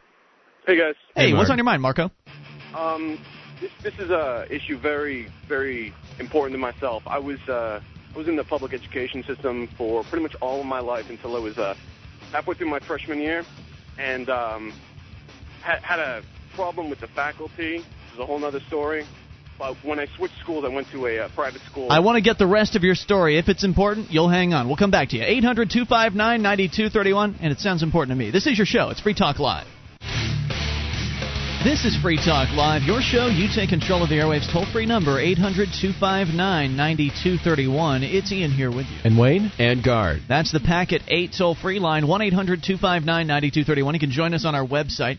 Hey 0.66 0.76
guys. 0.78 0.94
Hey, 1.16 1.32
Mark. 1.32 1.38
what's 1.40 1.50
on 1.50 1.58
your 1.58 1.64
mind, 1.64 1.82
Marco? 1.82 2.10
Um, 2.74 3.18
this 3.60 3.70
this 3.82 3.94
is 3.98 4.10
a 4.10 4.46
issue 4.50 4.78
very 4.78 5.28
very 5.48 5.92
important 6.18 6.54
to 6.54 6.58
myself. 6.58 7.02
I 7.06 7.18
was 7.18 7.38
uh, 7.48 7.80
I 8.14 8.18
was 8.18 8.28
in 8.28 8.36
the 8.36 8.44
public 8.44 8.72
education 8.72 9.22
system 9.24 9.68
for 9.76 10.04
pretty 10.04 10.22
much 10.22 10.34
all 10.40 10.60
of 10.60 10.66
my 10.66 10.80
life 10.80 11.06
until 11.08 11.36
I 11.36 11.40
was 11.40 11.58
uh, 11.58 11.74
halfway 12.32 12.54
through 12.54 12.70
my 12.70 12.80
freshman 12.80 13.20
year, 13.20 13.44
and 13.98 14.28
um, 14.28 14.72
had 15.62 15.80
had 15.80 15.98
a 15.98 16.22
problem 16.54 16.90
with 16.90 17.00
the 17.00 17.08
faculty. 17.08 17.78
This 17.78 18.12
is 18.14 18.18
a 18.18 18.26
whole 18.26 18.44
other 18.44 18.60
story. 18.68 19.04
But 19.56 19.76
when 19.84 20.00
I 20.00 20.06
switched 20.16 20.36
schools, 20.40 20.64
I 20.64 20.68
went 20.68 20.88
to 20.90 21.06
a 21.06 21.20
uh, 21.20 21.28
private 21.28 21.62
school. 21.62 21.86
I 21.90 22.00
want 22.00 22.16
to 22.16 22.20
get 22.20 22.38
the 22.38 22.46
rest 22.46 22.74
of 22.74 22.82
your 22.82 22.96
story. 22.96 23.38
If 23.38 23.48
it's 23.48 23.62
important, 23.62 24.10
you'll 24.10 24.28
hang 24.28 24.52
on. 24.52 24.66
We'll 24.66 24.76
come 24.76 24.90
back 24.90 25.10
to 25.10 25.16
you. 25.16 25.22
800 25.22 25.70
259 25.70 26.42
9231, 26.42 27.38
and 27.40 27.52
it 27.52 27.60
sounds 27.60 27.84
important 27.84 28.18
to 28.18 28.24
me. 28.24 28.32
This 28.32 28.48
is 28.48 28.58
your 28.58 28.66
show. 28.66 28.90
It's 28.90 29.00
Free 29.00 29.14
Talk 29.14 29.38
Live. 29.38 29.68
This 31.64 31.86
is 31.86 31.96
Free 32.02 32.18
Talk 32.18 32.52
Live, 32.54 32.82
your 32.82 33.00
show. 33.00 33.28
You 33.28 33.48
take 33.48 33.70
control 33.70 34.02
of 34.02 34.10
the 34.10 34.16
airwaves. 34.16 34.52
Toll 34.52 34.66
free 34.70 34.84
number 34.84 35.18
800 35.18 35.70
259 35.72 36.36
9231. 36.76 38.02
It's 38.02 38.30
Ian 38.30 38.50
here 38.50 38.68
with 38.68 38.84
you. 38.84 38.98
And 39.02 39.18
Wayne? 39.18 39.50
And 39.58 39.82
guard. 39.82 40.20
That's 40.28 40.52
the 40.52 40.60
Packet 40.60 41.00
8 41.08 41.34
toll 41.38 41.54
free 41.54 41.78
line 41.78 42.06
1 42.06 42.20
800 42.20 42.62
259 42.62 43.26
9231. 43.26 43.94
You 43.94 44.00
can 44.00 44.10
join 44.10 44.34
us 44.34 44.44
on 44.44 44.54
our 44.54 44.66
website 44.66 45.16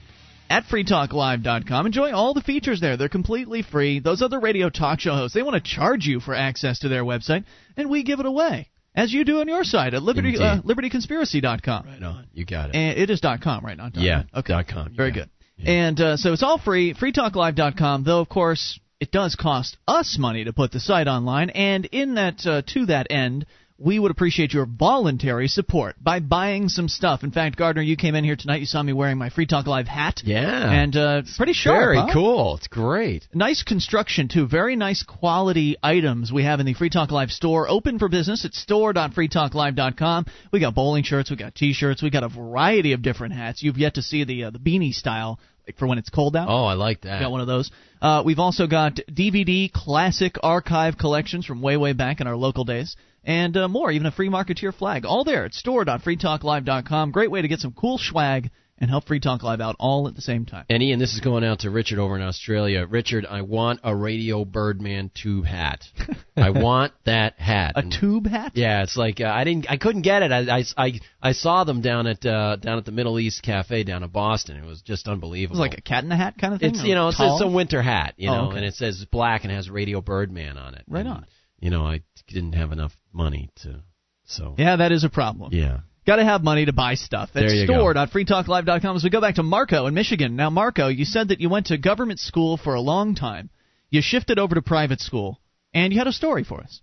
at 0.47 0.65
freetalklive.com. 0.65 1.87
Enjoy 1.87 2.13
all 2.13 2.35
the 2.35 2.41
features 2.41 2.79
there. 2.79 2.95
They're 2.95 3.09
completely 3.09 3.63
free. 3.63 3.99
Those 3.99 4.21
other 4.21 4.39
radio 4.39 4.69
talk 4.69 4.99
show 4.99 5.15
hosts, 5.15 5.33
they 5.33 5.41
want 5.41 5.55
to 5.55 5.67
charge 5.67 6.05
you 6.05 6.19
for 6.19 6.35
access 6.35 6.77
to 6.79 6.89
their 6.89 7.03
website, 7.03 7.45
and 7.75 7.89
we 7.89 8.03
give 8.03 8.19
it 8.19 8.27
away. 8.27 8.69
As 8.93 9.11
you 9.11 9.25
do 9.25 9.39
on 9.39 9.47
your 9.47 9.63
site 9.63 9.95
at 9.95 10.03
liberty, 10.03 10.37
uh, 10.37 10.61
libertyconspiracy.com. 10.61 11.85
Right 11.87 12.03
on. 12.03 12.27
You 12.35 12.45
got 12.45 12.69
it. 12.69 12.75
And 12.75 12.99
it 12.99 13.09
is 13.09 13.19
.com, 13.19 13.65
right? 13.65 13.75
Not 13.75 13.95
.net. 13.95 14.03
yeah. 14.03 14.23
Okay. 14.35 14.53
Dot 14.53 14.67
com. 14.67 14.93
Very 14.95 15.09
yeah. 15.09 15.15
good. 15.15 15.29
And 15.63 15.99
uh, 15.99 16.17
so 16.17 16.33
it's 16.33 16.43
all 16.43 16.57
free, 16.57 16.93
freetalklive.com, 16.93 18.03
though, 18.03 18.19
of 18.19 18.29
course, 18.29 18.79
it 18.99 19.11
does 19.11 19.35
cost 19.35 19.77
us 19.87 20.17
money 20.19 20.43
to 20.43 20.53
put 20.53 20.71
the 20.71 20.79
site 20.79 21.07
online. 21.07 21.49
And 21.49 21.85
in 21.85 22.15
that, 22.15 22.45
uh, 22.45 22.61
to 22.73 22.85
that 22.87 23.07
end, 23.09 23.45
we 23.77 23.99
would 23.99 24.11
appreciate 24.11 24.53
your 24.53 24.65
voluntary 24.65 25.49
support 25.49 25.95
by 26.01 26.21
buying 26.21 26.69
some 26.69 26.87
stuff. 26.87 27.23
In 27.23 27.31
fact, 27.31 27.57
Gardner, 27.57 27.81
you 27.81 27.97
came 27.97 28.15
in 28.15 28.23
here 28.23 28.37
tonight. 28.37 28.61
You 28.61 28.65
saw 28.65 28.81
me 28.81 28.93
wearing 28.93 29.17
my 29.17 29.29
Free 29.29 29.45
Talk 29.45 29.67
Live 29.67 29.87
hat. 29.87 30.21
Yeah. 30.23 30.71
And 30.71 30.95
uh, 30.95 31.21
pretty 31.35 31.51
sharp. 31.51 31.77
Very 31.77 31.97
huh? 31.97 32.09
cool. 32.13 32.55
It's 32.55 32.67
great. 32.67 33.27
Nice 33.33 33.63
construction, 33.63 34.29
too. 34.29 34.47
Very 34.47 34.77
nice 34.77 35.03
quality 35.03 35.75
items 35.83 36.31
we 36.31 36.43
have 36.43 36.61
in 36.61 36.65
the 36.65 36.73
Free 36.73 36.89
Talk 36.89 37.11
Live 37.11 37.31
store. 37.31 37.69
Open 37.69 37.99
for 37.99 38.07
business 38.07 38.45
at 38.45 38.53
store.freetalklive.com. 38.53 40.25
We 40.53 40.59
got 40.61 40.73
bowling 40.73 41.03
shirts, 41.03 41.29
we 41.29 41.35
got 41.35 41.53
t 41.53 41.73
shirts, 41.73 42.01
we 42.01 42.09
got 42.09 42.23
a 42.23 42.29
variety 42.29 42.93
of 42.93 43.01
different 43.01 43.33
hats. 43.33 43.61
You've 43.61 43.77
yet 43.77 43.95
to 43.95 44.01
see 44.01 44.23
the, 44.23 44.45
uh, 44.45 44.49
the 44.51 44.59
beanie 44.59 44.93
style. 44.93 45.39
Like 45.67 45.77
for 45.77 45.87
when 45.87 45.97
it's 45.97 46.11
cold 46.11 46.35
out. 46.35 46.47
Oh, 46.47 46.65
I 46.65 46.73
like 46.73 47.01
that. 47.01 47.21
Got 47.21 47.31
one 47.31 47.41
of 47.41 47.47
those. 47.47 47.71
Uh, 47.99 48.21
we've 48.23 48.37
also 48.37 48.67
got 48.67 48.97
DVD 49.11 49.71
classic 49.71 50.35
archive 50.43 50.95
collections 50.95 51.43
from 51.43 51.59
way, 51.59 51.75
way 51.75 51.93
back 51.93 52.21
in 52.21 52.27
our 52.27 52.35
local 52.35 52.65
days. 52.65 52.95
And 53.25 53.57
uh, 53.57 53.67
more, 53.67 53.91
even 53.91 54.05
a 54.07 54.11
free 54.11 54.29
marketeer 54.29 54.73
flag. 54.73 55.03
All 55.05 55.23
there 55.23 55.45
at 55.45 55.53
store.freetalklive.com. 55.53 57.11
Great 57.11 57.31
way 57.31 57.41
to 57.41 57.47
get 57.47 57.59
some 57.59 57.71
cool 57.73 57.97
swag 57.97 58.51
and 58.77 58.89
help 58.89 59.05
Free 59.05 59.21
Talk 59.21 59.41
Live 59.41 59.61
out 59.61 59.77
all 59.79 60.07
at 60.09 60.15
the 60.15 60.21
same 60.21 60.45
time. 60.45 60.65
And 60.69 60.83
Ian, 60.83 60.99
this 60.99 61.13
is 61.13 61.21
going 61.21 61.45
out 61.45 61.59
to 61.59 61.69
Richard 61.69 61.97
over 61.97 62.17
in 62.17 62.21
Australia. 62.21 62.85
Richard, 62.85 63.25
I 63.25 63.41
want 63.41 63.79
a 63.85 63.95
Radio 63.95 64.43
Birdman 64.43 65.11
tube 65.15 65.45
hat. 65.45 65.85
I 66.37 66.49
want 66.49 66.91
that 67.05 67.39
hat. 67.39 67.73
A 67.75 67.79
And- 67.79 67.91
tube 67.97 68.27
hat? 68.27 68.51
Yeah, 68.55 68.83
it's 68.83 68.97
like 68.97 69.21
uh, 69.21 69.27
I 69.27 69.45
didn't, 69.45 69.67
I 69.71 69.77
couldn't 69.77 70.01
get 70.01 70.23
it. 70.23 70.31
I, 70.33 70.57
I, 70.59 70.63
I, 70.77 70.99
I 71.21 71.31
saw 71.31 71.63
them 71.63 71.79
down 71.81 72.05
at 72.05 72.25
uh, 72.25 72.57
down 72.57 72.77
at 72.77 72.83
the 72.83 72.91
Middle 72.91 73.17
East 73.17 73.43
Cafe 73.43 73.83
down 73.85 74.03
in 74.03 74.09
Boston. 74.09 74.57
It 74.57 74.65
was 74.65 74.81
just 74.81 75.07
unbelievable. 75.07 75.55
It 75.55 75.61
was 75.61 75.69
like 75.69 75.77
a 75.79 75.81
cat 75.81 76.03
in 76.03 76.09
the 76.09 76.17
hat 76.17 76.35
kind 76.37 76.53
of 76.53 76.59
thing? 76.59 76.71
it's 76.71 76.83
you 76.83 76.95
know 76.95 77.07
it's, 77.07 77.17
it's 77.19 77.41
a 77.41 77.47
winter 77.47 77.81
hat, 77.81 78.15
you 78.17 78.29
Oh, 78.29 78.35
know, 78.35 78.47
okay. 78.49 78.57
and 78.57 78.65
it 78.65 78.73
says 78.75 79.05
black 79.09 79.45
and 79.45 79.53
has 79.53 79.69
Radio 79.69 80.01
Birdman 80.01 80.57
on 80.57 80.75
it. 80.75 80.83
Right 80.87 80.99
And, 81.05 81.09
on. 81.09 81.25
You 81.61 81.69
know, 81.69 81.85
I 81.87 82.01
didn't 82.27 82.53
have 82.53 82.73
enough 82.73 82.91
money 83.15 83.49
to, 83.63 83.81
so 84.25 84.55
Yeah, 84.57 84.75
that 84.77 84.91
is 84.91 85.03
a 85.03 85.09
problem. 85.09 85.49
yeah. 85.53 85.79
Got 86.05 86.17
to 86.17 86.23
have 86.23 86.43
money 86.43 86.65
to 86.65 86.73
buy 86.73 86.93
stuff. 86.93 87.31
That's 87.33 87.47
There 87.51 87.55
you 87.61 87.65
go. 87.65 87.73
store.freetalklive.com. 87.73 88.95
As 88.95 89.03
we 89.03 89.09
go 89.09 89.21
back 89.21 89.35
to 89.35 89.43
Marco 89.43 89.87
in 89.87 89.95
Michigan. 89.95 90.35
Now, 90.35 90.51
Marco, 90.51 90.87
you 90.87 91.03
said 91.03 91.29
that 91.29 91.39
you 91.41 91.49
went 91.49 91.65
to 91.67 91.77
government 91.79 92.19
school 92.19 92.57
for 92.57 92.75
a 92.75 92.81
long 92.81 93.15
time. 93.15 93.49
You 93.89 94.01
shifted 94.03 94.37
over 94.37 94.53
to 94.53 94.61
private 94.61 94.99
school, 95.01 95.39
and 95.73 95.91
you 95.91 95.97
had 95.97 96.05
a 96.07 96.11
story 96.13 96.43
for 96.43 96.61
us. 96.61 96.81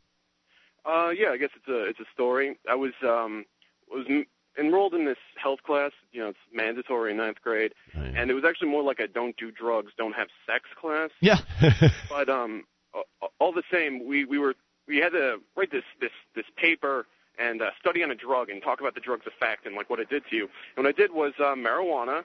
Uh, 0.85 1.11
yeah, 1.11 1.29
I 1.31 1.37
guess 1.37 1.51
it's 1.55 1.69
a 1.69 1.85
it's 1.85 2.01
a 2.01 2.05
story. 2.13 2.59
I 2.69 2.75
was 2.75 2.93
um 3.05 3.45
was 3.89 4.05
m- 4.09 4.27
enrolled 4.59 4.95
in 4.95 5.05
this 5.05 5.19
health 5.41 5.63
class. 5.65 5.93
You 6.11 6.23
know, 6.23 6.29
it's 6.31 6.39
mandatory 6.53 7.13
in 7.13 7.19
ninth 7.19 7.41
grade, 7.43 7.75
Right. 7.95 8.15
and 8.17 8.29
it 8.31 8.35
was 8.35 8.45
actually 8.45 8.71
more 8.71 8.83
like 8.83 8.99
a 8.99 9.07
don't 9.07 9.37
do 9.37 9.53
drugs, 9.53 9.93
don't 9.97 10.15
have 10.15 10.27
sex 10.47 10.65
class. 10.81 11.11
Yeah. 11.21 11.39
But 12.09 12.29
um, 12.29 12.65
a- 12.95 13.27
all 13.39 13.53
the 13.53 13.63
same, 13.73 14.05
we 14.09 14.25
we 14.25 14.39
were 14.39 14.55
we 14.87 14.99
had 14.99 15.13
to 15.13 15.39
write 15.57 15.71
this 15.71 15.85
this 16.01 16.11
this 16.35 16.45
paper 16.57 17.07
and 17.39 17.63
uh, 17.63 17.71
study 17.81 18.03
on 18.03 18.11
a 18.11 18.15
drug 18.15 18.51
and 18.51 18.63
talk 18.63 18.81
about 18.81 18.95
the 18.95 19.01
drug's 19.01 19.27
effect 19.27 19.67
and 19.67 19.75
like 19.75 19.89
what 19.89 19.99
it 20.01 20.09
did 20.11 20.23
to 20.31 20.37
you. 20.37 20.49
And 20.77 20.85
what 20.85 20.87
I 20.87 20.93
did 20.93 21.13
was 21.13 21.33
uh, 21.39 21.55
marijuana. 21.55 22.25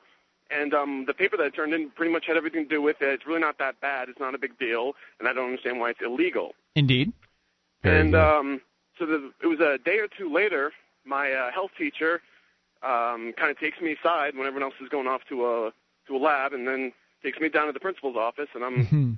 And 0.49 0.73
um, 0.73 1.03
the 1.05 1.13
paper 1.13 1.35
that 1.37 1.43
I 1.43 1.49
turned 1.49 1.73
in 1.73 1.89
pretty 1.89 2.11
much 2.11 2.25
had 2.25 2.37
everything 2.37 2.63
to 2.63 2.69
do 2.69 2.81
with 2.81 3.01
it. 3.01 3.09
It's 3.09 3.25
really 3.27 3.41
not 3.41 3.57
that 3.59 3.81
bad. 3.81 4.07
It's 4.07 4.19
not 4.19 4.33
a 4.33 4.37
big 4.37 4.57
deal, 4.57 4.93
and 5.19 5.27
I 5.27 5.33
don't 5.33 5.45
understand 5.45 5.79
why 5.79 5.89
it's 5.89 5.99
illegal. 6.01 6.55
Indeed. 6.75 7.11
Very 7.83 7.99
and 7.99 8.11
good. 8.13 8.21
um, 8.21 8.61
so 8.97 9.05
the, 9.05 9.31
it 9.43 9.47
was 9.47 9.59
a 9.59 9.77
day 9.83 9.97
or 9.99 10.07
two 10.07 10.31
later, 10.33 10.71
my 11.05 11.33
uh, 11.33 11.51
health 11.51 11.71
teacher 11.77 12.21
um, 12.81 13.33
kind 13.37 13.51
of 13.51 13.59
takes 13.59 13.81
me 13.81 13.97
aside 13.99 14.37
when 14.37 14.47
everyone 14.47 14.63
else 14.63 14.79
is 14.81 14.87
going 14.87 15.07
off 15.07 15.21
to 15.29 15.45
a 15.45 15.71
to 16.07 16.15
a 16.15 16.17
lab, 16.17 16.53
and 16.53 16.65
then 16.65 16.93
takes 17.21 17.39
me 17.39 17.49
down 17.49 17.67
to 17.67 17.73
the 17.73 17.79
principal's 17.81 18.15
office, 18.15 18.47
and 18.55 18.63
I'm 18.63 18.85
Hmm. 18.85 19.13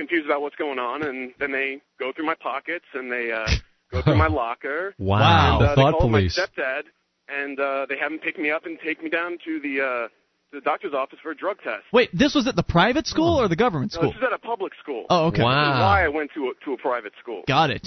Confused 0.00 0.26
about 0.26 0.40
what's 0.42 0.56
going 0.56 0.78
on. 0.78 1.02
And 1.02 1.32
then 1.38 1.52
they 1.52 1.80
go 1.98 2.12
through 2.14 2.26
my 2.26 2.34
pockets 2.50 2.86
and 2.94 3.10
they 3.12 3.30
uh, 3.32 3.46
go 3.92 4.02
through 4.04 4.16
my 4.16 4.28
locker. 4.28 4.94
Wow. 4.98 5.58
And, 5.58 5.64
uh, 5.64 5.68
The 5.70 5.74
they 5.76 5.82
thought 5.82 5.98
call 5.98 6.08
police. 6.10 6.36
my 6.38 6.44
stepdad, 6.44 6.82
and 7.28 7.58
uh, 7.60 7.86
they 7.88 7.98
have 7.98 8.10
him 8.12 8.18
pick 8.18 8.38
me 8.38 8.50
up 8.50 8.66
and 8.66 8.78
take 8.84 9.02
me 9.02 9.10
down 9.10 9.38
to 9.46 9.60
the 9.60 9.74
uh, 9.80 10.08
to 10.50 10.54
the 10.58 10.60
doctor's 10.62 10.94
office 10.94 11.18
for 11.22 11.30
a 11.30 11.36
drug 11.36 11.58
test. 11.62 11.84
Wait, 11.92 12.10
this 12.12 12.34
was 12.34 12.48
at 12.48 12.56
the 12.56 12.62
private 12.78 13.06
school 13.06 13.40
or 13.40 13.46
the 13.48 13.54
government 13.64 13.92
No, 13.94 14.00
school? 14.00 14.10
this 14.10 14.18
is 14.18 14.24
at 14.26 14.32
a 14.32 14.38
public 14.38 14.72
school. 14.82 15.04
Oh, 15.08 15.26
okay. 15.28 15.42
Wow. 15.44 15.64
This 15.70 15.76
is 15.76 15.80
why 15.80 16.04
I 16.04 16.08
went 16.08 16.30
to 16.34 16.40
a, 16.50 16.64
to 16.64 16.72
a 16.72 16.76
private 16.78 17.12
school. 17.22 17.42
Got 17.46 17.70
it. 17.70 17.86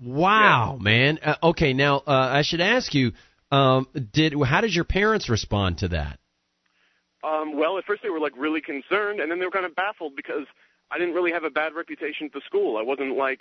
Wow, 0.00 0.76
man. 0.80 1.18
Uh, 1.22 1.34
okay, 1.50 1.72
now 1.72 1.98
uh, 2.06 2.10
I 2.38 2.42
should 2.42 2.60
ask 2.60 2.94
you, 2.94 3.12
um, 3.50 3.86
did 4.12 4.34
how 4.46 4.60
did 4.60 4.74
your 4.74 4.84
parents 4.84 5.28
respond 5.28 5.78
to 5.78 5.88
that? 5.88 6.18
Um, 7.22 7.56
well, 7.56 7.78
at 7.78 7.84
first 7.84 8.02
they 8.02 8.10
were 8.10 8.20
like 8.20 8.36
really 8.36 8.60
concerned, 8.60 9.18
and 9.20 9.30
then 9.30 9.38
they 9.38 9.44
were 9.46 9.50
kind 9.50 9.64
of 9.66 9.74
baffled 9.74 10.14
because 10.14 10.46
I 10.90 10.98
didn't 10.98 11.14
really 11.14 11.32
have 11.32 11.44
a 11.44 11.50
bad 11.50 11.74
reputation 11.74 12.26
at 12.26 12.32
the 12.32 12.42
school. 12.46 12.76
I 12.76 12.82
wasn't 12.82 13.16
like 13.16 13.40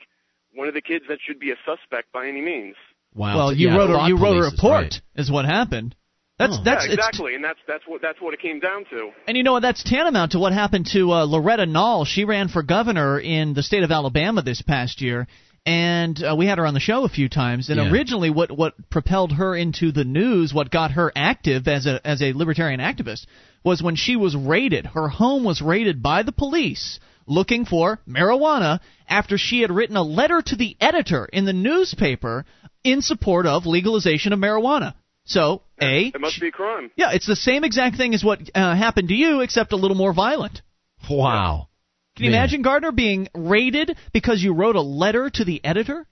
one 0.56 0.68
of 0.68 0.74
the 0.74 0.82
kids 0.82 1.06
that 1.10 1.20
should 1.26 1.40
be 1.40 1.52
a 1.52 1.56
suspect 1.66 2.12
by 2.12 2.28
any 2.28 2.42
means. 2.42 2.76
Wow. 3.16 3.36
Well, 3.36 3.48
So, 3.50 3.54
you 3.54 3.70
yeah, 3.70 3.78
wrote 3.78 3.90
a 3.90 3.94
thought 3.94 4.08
you 4.08 4.18
wrote 4.18 4.38
a 4.38 4.40
police 4.40 4.46
is 4.48 4.52
report 4.54 4.82
right. 4.84 5.02
is 5.16 5.32
what 5.32 5.46
happened. 5.46 5.96
That's 6.40 6.58
Oh. 6.60 6.64
that's 6.64 6.86
yeah, 6.86 6.94
it's- 6.94 7.08
exactly, 7.08 7.36
and 7.36 7.44
that's 7.44 7.60
that's 7.68 7.84
what 7.88 8.02
that's 8.02 8.20
what 8.20 8.34
it 8.34 8.40
came 8.42 8.60
down 8.60 8.86
to. 8.90 9.12
And 9.28 9.38
you 9.38 9.44
know 9.44 9.54
what? 9.54 9.62
That's 9.62 9.84
tantamount 9.84 10.32
to 10.32 10.40
what 10.40 10.52
happened 10.52 10.88
to 10.94 11.12
uh, 11.12 11.26
Loretta 11.26 11.66
Nall. 11.66 12.06
She 12.08 12.26
ran 12.26 12.48
for 12.48 12.64
governor 12.64 13.20
in 13.20 13.54
the 13.54 13.62
state 13.62 13.84
of 13.84 13.92
Alabama 13.92 14.42
this 14.42 14.62
past 14.64 15.00
year, 15.02 15.28
and 15.66 16.22
uh, 16.24 16.36
we 16.36 16.48
had 16.48 16.58
her 16.58 16.66
on 16.66 16.74
the 16.74 16.80
show 16.80 17.04
a 17.06 17.10
few 17.10 17.30
times. 17.30 17.70
And 17.70 17.80
Yeah. 17.80 17.92
originally, 17.92 18.32
what 18.32 18.52
what 18.52 18.74
propelled 18.90 19.34
her 19.34 19.56
into 19.56 19.92
the 19.92 20.04
news, 20.04 20.54
what 20.54 20.72
got 20.72 20.92
her 20.94 21.12
active 21.16 21.68
as 21.68 21.86
a 21.86 22.02
as 22.06 22.22
a 22.24 22.34
libertarian 22.34 22.80
activist, 22.80 23.28
was 23.64 23.84
when 23.84 23.96
she 23.96 24.16
was 24.16 24.36
raided. 24.36 24.88
Her 24.88 25.08
home 25.10 25.44
was 25.44 25.62
raided 25.62 26.02
by 26.02 26.24
the 26.24 26.32
police 26.32 27.00
looking 27.26 27.66
for 27.66 28.00
marijuana 28.08 28.80
after 29.08 29.38
she 29.38 29.62
had 29.62 29.72
written 29.72 29.96
a 29.96 30.04
letter 30.04 30.42
to 30.42 30.56
the 30.56 30.76
editor 30.80 31.26
in 31.26 31.46
the 31.46 31.54
newspaper 31.54 32.46
in 32.84 33.02
support 33.02 33.46
of 33.46 33.66
legalization 33.66 34.34
of 34.34 34.40
marijuana. 34.40 34.94
So, 35.26 35.62
a 35.82 36.08
It 36.08 36.20
must 36.20 36.42
be 36.42 36.50
a 36.50 36.52
crime. 36.52 36.92
yeah, 36.98 37.12
it's 37.14 37.26
the 37.26 37.36
same 37.36 37.64
exact 37.64 37.96
thing 37.96 38.14
as 38.14 38.24
what 38.24 38.40
uh, 38.54 38.76
happened 38.76 39.08
to 39.08 39.14
you, 39.16 39.40
except 39.42 39.72
a 39.72 39.78
little 39.78 39.96
more 39.96 40.14
violent. 40.14 40.62
Wow. 41.10 41.70
Can 42.16 42.26
you 42.26 42.32
Man. 42.32 42.40
imagine 42.42 42.62
Gardner 42.62 42.92
being 42.92 43.30
raided 43.34 43.98
because 44.14 44.44
you 44.44 44.54
wrote 44.54 44.76
a 44.76 44.82
letter 44.82 45.30
to 45.30 45.46
the 45.46 45.64
editor? 45.64 46.06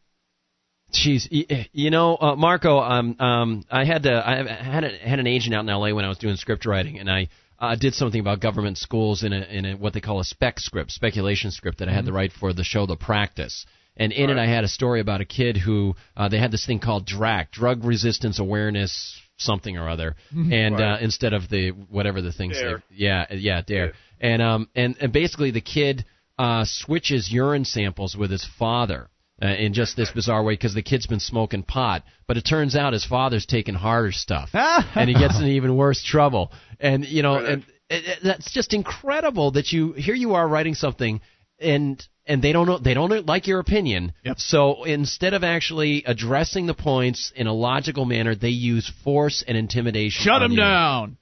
Jeez, 0.93 1.27
you 1.71 1.89
know, 1.89 2.17
uh, 2.19 2.35
Marco, 2.35 2.79
um, 2.79 3.15
um, 3.19 3.63
I 3.71 3.85
had 3.85 4.03
to, 4.03 4.11
I 4.13 4.35
had 4.61 4.83
a, 4.83 4.89
had 4.97 5.19
an 5.19 5.27
agent 5.27 5.55
out 5.55 5.61
in 5.61 5.69
L.A. 5.69 5.93
when 5.93 6.03
I 6.03 6.09
was 6.09 6.17
doing 6.17 6.35
script 6.35 6.65
writing, 6.65 6.99
and 6.99 7.09
I 7.09 7.29
uh, 7.61 7.75
did 7.75 7.93
something 7.93 8.19
about 8.19 8.39
government 8.39 8.77
schools 8.77 9.23
in 9.23 9.31
a 9.31 9.41
in 9.41 9.65
a, 9.65 9.73
what 9.75 9.93
they 9.93 10.01
call 10.01 10.19
a 10.19 10.25
spec 10.25 10.59
script, 10.59 10.91
speculation 10.91 11.51
script 11.51 11.77
that 11.77 11.88
I 11.88 11.93
had 11.93 12.05
to 12.05 12.11
write 12.11 12.31
for 12.31 12.51
the 12.53 12.63
show 12.63 12.85
The 12.88 12.97
Practice. 12.97 13.65
And 13.95 14.11
in 14.11 14.29
it, 14.29 14.38
I 14.38 14.47
had 14.47 14.63
a 14.63 14.69
story 14.69 14.99
about 14.99 15.21
a 15.21 15.25
kid 15.25 15.57
who 15.57 15.95
uh, 16.17 16.29
they 16.29 16.39
had 16.39 16.51
this 16.51 16.65
thing 16.65 16.79
called 16.79 17.05
DRAC, 17.05 17.51
Drug 17.51 17.83
Resistance 17.83 18.39
Awareness 18.39 19.21
something 19.38 19.77
or 19.77 19.89
other, 19.89 20.15
and 20.31 20.79
uh, 20.79 20.97
instead 21.01 21.33
of 21.33 21.49
the 21.49 21.69
whatever 21.69 22.21
the 22.21 22.31
thing 22.31 22.51
Dare. 22.51 22.77
say, 22.77 22.83
yeah, 22.91 23.25
yeah, 23.31 23.61
dare, 23.61 23.93
and 24.19 24.41
um, 24.41 24.69
and 24.75 24.95
and 24.99 25.13
basically 25.13 25.51
the 25.51 25.61
kid 25.61 26.05
uh, 26.39 26.63
switches 26.65 27.31
urine 27.31 27.65
samples 27.65 28.15
with 28.15 28.31
his 28.31 28.47
father 28.57 29.09
uh, 29.41 29.47
in 29.47 29.73
just 29.73 29.95
this 29.95 30.11
bizarre 30.11 30.43
way 30.43 30.53
because 30.53 30.73
the 30.73 30.81
kid's 30.81 31.07
been 31.07 31.19
smoking 31.19 31.63
pot, 31.63 32.03
but 32.27 32.38
it 32.38 32.41
turns 32.41 32.76
out 32.76 32.93
his 32.93 33.05
father's 33.05 33.45
taking 33.45 33.76
harder 33.76 34.11
stuff, 34.11 34.49
and 34.53 35.09
he 35.09 35.15
gets 35.15 35.39
in 35.39 35.47
even 35.47 35.76
worse 35.76 36.03
trouble. 36.03 36.51
And 36.80 37.05
you 37.05 37.23
know, 37.23 37.35
and 37.38 37.63
it, 37.89 38.05
it, 38.05 38.19
that's 38.23 38.51
just 38.51 38.73
incredible 38.73 39.51
that 39.51 39.72
you 39.72 39.93
here 39.93 40.15
you 40.15 40.34
are 40.35 40.47
writing 40.47 40.76
something, 40.76 41.22
and 41.59 42.05
and 42.26 42.41
they 42.41 42.53
don't 42.53 42.68
know 42.68 42.77
they 42.77 42.93
don't 42.93 43.26
like 43.26 43.47
your 43.47 43.59
opinion. 43.59 44.13
Yep. 44.23 44.39
So 44.39 44.84
instead 44.84 45.34
of 45.34 45.43
actually 45.43 46.03
addressing 46.05 46.68
the 46.68 46.73
points 46.73 47.34
in 47.35 47.47
a 47.47 47.53
logical 47.53 48.05
manner, 48.05 48.35
they 48.35 48.49
use 48.49 48.91
force 49.03 49.43
and 49.47 49.57
intimidation. 49.57 50.23
Shut 50.23 50.35
on 50.35 50.43
him 50.43 50.51
you. 50.51 50.57
down. 50.57 51.18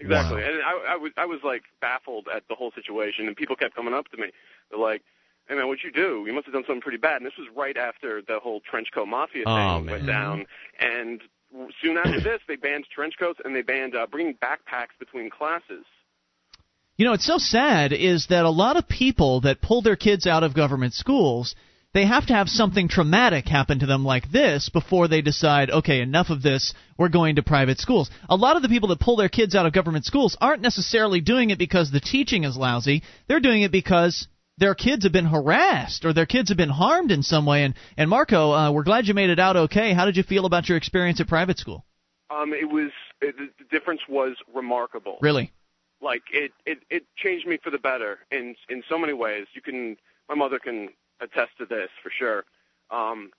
Exactly, 0.00 0.42
Wow. 0.42 0.48
and 0.48 0.62
I, 0.62 0.94
I 0.94 0.96
was 0.96 1.12
I 1.16 1.26
was 1.26 1.40
like 1.44 1.62
baffled 1.80 2.26
at 2.34 2.42
the 2.48 2.56
whole 2.56 2.72
situation, 2.74 3.28
and 3.28 3.36
people 3.36 3.54
kept 3.54 3.74
coming 3.76 3.94
up 3.94 4.08
to 4.08 4.16
me. 4.16 4.32
They're 4.70 4.80
like, 4.80 5.02
"Hey 5.52 5.58
man, 5.58 5.68
what'd 5.68 5.84
you 5.84 5.92
do? 5.92 6.24
You 6.26 6.32
must 6.32 6.46
have 6.46 6.54
done 6.54 6.64
something 6.66 6.80
pretty 6.80 6.96
bad." 6.96 7.16
And 7.16 7.26
this 7.26 7.36
was 7.36 7.46
right 7.54 7.76
after 7.76 8.22
the 8.26 8.38
whole 8.40 8.60
trench 8.60 8.88
coat 8.94 9.06
mafia 9.06 9.44
thing 9.44 9.52
Oh, 9.52 9.84
went 9.86 10.06
down, 10.06 10.46
and 10.80 11.20
soon 11.82 11.98
after 11.98 12.20
this, 12.30 12.40
they 12.48 12.56
banned 12.56 12.86
trench 12.90 13.14
coats 13.18 13.38
and 13.44 13.54
they 13.54 13.60
banned 13.60 13.94
uh, 13.94 14.06
bringing 14.10 14.34
backpacks 14.34 14.98
between 14.98 15.28
classes. 15.28 15.84
You 16.96 17.04
know, 17.04 17.12
it's 17.12 17.26
so 17.26 17.36
sad 17.36 17.92
is 17.92 18.28
that 18.30 18.46
a 18.46 18.50
lot 18.50 18.78
of 18.78 18.88
people 18.88 19.42
that 19.42 19.60
pull 19.60 19.82
their 19.82 19.96
kids 19.96 20.26
out 20.26 20.42
of 20.42 20.54
government 20.54 20.94
schools, 20.94 21.54
they 21.92 22.06
have 22.06 22.26
to 22.28 22.32
have 22.32 22.48
something 22.48 22.88
traumatic 22.88 23.46
happen 23.46 23.80
to 23.80 23.86
them 23.86 24.04
like 24.06 24.30
this 24.30 24.70
before 24.70 25.08
they 25.08 25.20
decide, 25.20 25.70
okay, 25.70 26.00
enough 26.00 26.30
of 26.30 26.40
this, 26.40 26.72
we're 26.96 27.10
going 27.10 27.36
to 27.36 27.42
private 27.42 27.78
schools. 27.78 28.10
A 28.30 28.36
lot 28.36 28.56
of 28.56 28.62
the 28.62 28.68
people 28.68 28.88
that 28.88 29.00
pull 29.00 29.16
their 29.16 29.28
kids 29.28 29.54
out 29.54 29.66
of 29.66 29.74
government 29.74 30.06
schools 30.06 30.34
aren't 30.40 30.62
necessarily 30.62 31.20
doing 31.20 31.50
it 31.50 31.58
because 31.58 31.90
the 31.90 32.00
teaching 32.00 32.44
is 32.44 32.56
lousy. 32.56 33.02
They're 33.28 33.40
doing 33.40 33.62
it 33.62 33.72
because 33.72 34.26
their 34.58 34.74
kids 34.74 35.04
have 35.04 35.12
been 35.12 35.26
harassed 35.26 36.04
or 36.04 36.12
their 36.12 36.26
kids 36.26 36.50
have 36.50 36.58
been 36.58 36.68
harmed 36.68 37.10
in 37.10 37.22
some 37.22 37.46
way. 37.46 37.64
And 37.64 37.74
and 37.96 38.08
Marco, 38.08 38.52
uh, 38.52 38.70
we're 38.72 38.84
glad 38.84 39.06
you 39.06 39.14
made 39.14 39.30
it 39.30 39.38
out 39.38 39.56
okay. 39.56 39.92
How 39.92 40.04
did 40.04 40.16
you 40.16 40.22
feel 40.22 40.46
about 40.46 40.68
your 40.68 40.78
experience 40.78 41.20
at 41.20 41.28
private 41.28 41.58
school? 41.58 41.84
Um, 42.30 42.52
it 42.52 42.68
was 42.68 42.90
it, 43.20 43.36
the 43.36 43.64
difference 43.70 44.02
was 44.08 44.36
remarkable. 44.54 45.18
Really? 45.20 45.52
Like 46.00 46.22
it, 46.32 46.52
it, 46.66 46.78
it 46.90 47.04
changed 47.16 47.46
me 47.46 47.58
for 47.62 47.70
the 47.70 47.78
better 47.78 48.18
in 48.30 48.56
in 48.68 48.82
so 48.88 48.98
many 48.98 49.12
ways. 49.12 49.46
You 49.54 49.62
can, 49.62 49.96
my 50.28 50.34
mother 50.34 50.58
can 50.58 50.88
attest 51.20 51.50
to 51.58 51.66
this 51.66 51.90
for 52.02 52.10
sure. 52.10 52.44
Um, 52.90 53.30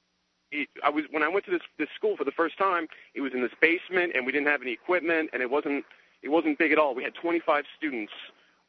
it, 0.52 0.70
I 0.84 0.90
was 0.90 1.06
when 1.12 1.24
I 1.24 1.28
went 1.28 1.46
to 1.46 1.52
this 1.52 1.62
this 1.78 1.90
school 1.96 2.16
for 2.16 2.24
the 2.24 2.32
first 2.32 2.58
time. 2.58 2.88
It 3.14 3.22
was 3.22 3.34
in 3.34 3.42
this 3.42 3.52
basement, 3.60 4.14
and 4.16 4.26
we 4.26 4.32
didn't 4.32 4.48
have 4.48 4.62
any 4.62 4.72
equipment, 4.72 5.32
and 5.34 5.42
it 5.42 5.50
wasn't 5.50 5.84
it 6.22 6.30
wasn't 6.30 6.58
big 6.58 6.72
at 6.72 6.78
all. 6.78 6.96
We 6.96 7.04
had 7.04 7.16
25 7.16 7.66
students, 7.78 8.14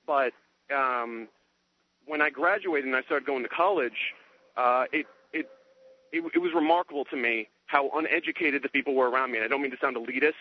but 0.06 0.32
um, 0.74 1.28
when 2.06 2.20
I 2.22 2.30
graduated 2.30 2.86
and 2.86 2.96
I 2.96 3.02
started 3.02 3.26
going 3.26 3.42
to 3.42 3.48
college, 3.48 3.92
uh, 4.56 4.84
it, 4.92 5.06
it 5.32 5.46
it 6.12 6.22
it 6.34 6.38
was 6.38 6.52
remarkable 6.54 7.04
to 7.06 7.16
me 7.16 7.48
how 7.66 7.90
uneducated 7.94 8.62
the 8.62 8.68
people 8.68 8.94
were 8.94 9.10
around 9.10 9.32
me. 9.32 9.38
And 9.38 9.44
I 9.44 9.48
don't 9.48 9.62
mean 9.62 9.70
to 9.70 9.76
sound 9.80 9.96
elitist 9.96 10.32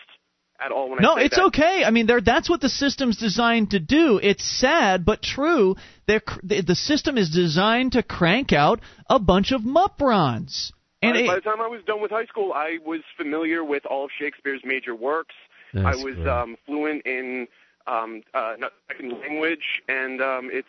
at 0.64 0.70
all 0.70 0.90
when 0.90 0.98
no, 1.00 1.14
I 1.14 1.20
say 1.20 1.24
it's 1.26 1.36
that. 1.36 1.44
okay. 1.46 1.82
I 1.84 1.90
mean, 1.90 2.06
they're, 2.06 2.20
that's 2.20 2.48
what 2.48 2.60
the 2.60 2.68
system's 2.68 3.16
designed 3.16 3.70
to 3.72 3.80
do. 3.80 4.20
It's 4.22 4.44
sad 4.44 5.04
but 5.04 5.20
true. 5.22 5.74
They're, 6.06 6.22
the 6.42 6.60
the 6.62 6.74
system 6.76 7.18
is 7.18 7.30
designed 7.30 7.92
to 7.92 8.02
crank 8.02 8.52
out 8.52 8.80
a 9.10 9.18
bunch 9.18 9.50
of 9.52 9.62
muprons. 9.62 10.70
And 11.02 11.14
by, 11.14 11.20
it- 11.20 11.26
by 11.26 11.34
the 11.36 11.40
time 11.40 11.60
I 11.60 11.66
was 11.66 11.80
done 11.86 12.00
with 12.00 12.10
high 12.10 12.26
school, 12.26 12.52
I 12.54 12.78
was 12.84 13.00
familiar 13.16 13.64
with 13.64 13.84
all 13.86 14.04
of 14.04 14.10
Shakespeare's 14.18 14.62
major 14.64 14.94
works. 14.94 15.34
I 15.76 15.96
was 15.96 16.14
um, 16.28 16.56
fluent 16.66 17.04
in 17.04 17.48
um, 17.88 18.22
uh, 18.32 18.54
not- 18.60 18.72
second 18.86 19.10
language, 19.20 19.82
and 19.88 20.22
um, 20.22 20.48
it's 20.52 20.68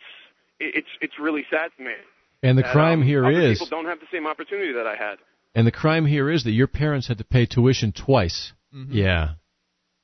it's 0.60 0.88
it's 1.00 1.18
really 1.20 1.44
sad 1.50 1.70
to 1.76 1.84
me. 1.84 1.92
And 2.42 2.56
the 2.56 2.62
that, 2.62 2.72
crime 2.72 3.00
um, 3.00 3.06
here 3.06 3.24
other 3.24 3.40
is, 3.40 3.58
people 3.58 3.78
don't 3.78 3.86
have 3.86 4.00
the 4.00 4.06
same 4.12 4.26
opportunity 4.26 4.72
that 4.72 4.86
I 4.86 4.94
had. 4.94 5.16
and 5.54 5.66
the 5.66 5.72
crime 5.72 6.06
here 6.06 6.30
is 6.30 6.44
that 6.44 6.52
your 6.52 6.66
parents 6.66 7.08
had 7.08 7.18
to 7.18 7.24
pay 7.24 7.46
tuition 7.46 7.92
twice. 7.92 8.52
Yeah. 8.72 9.34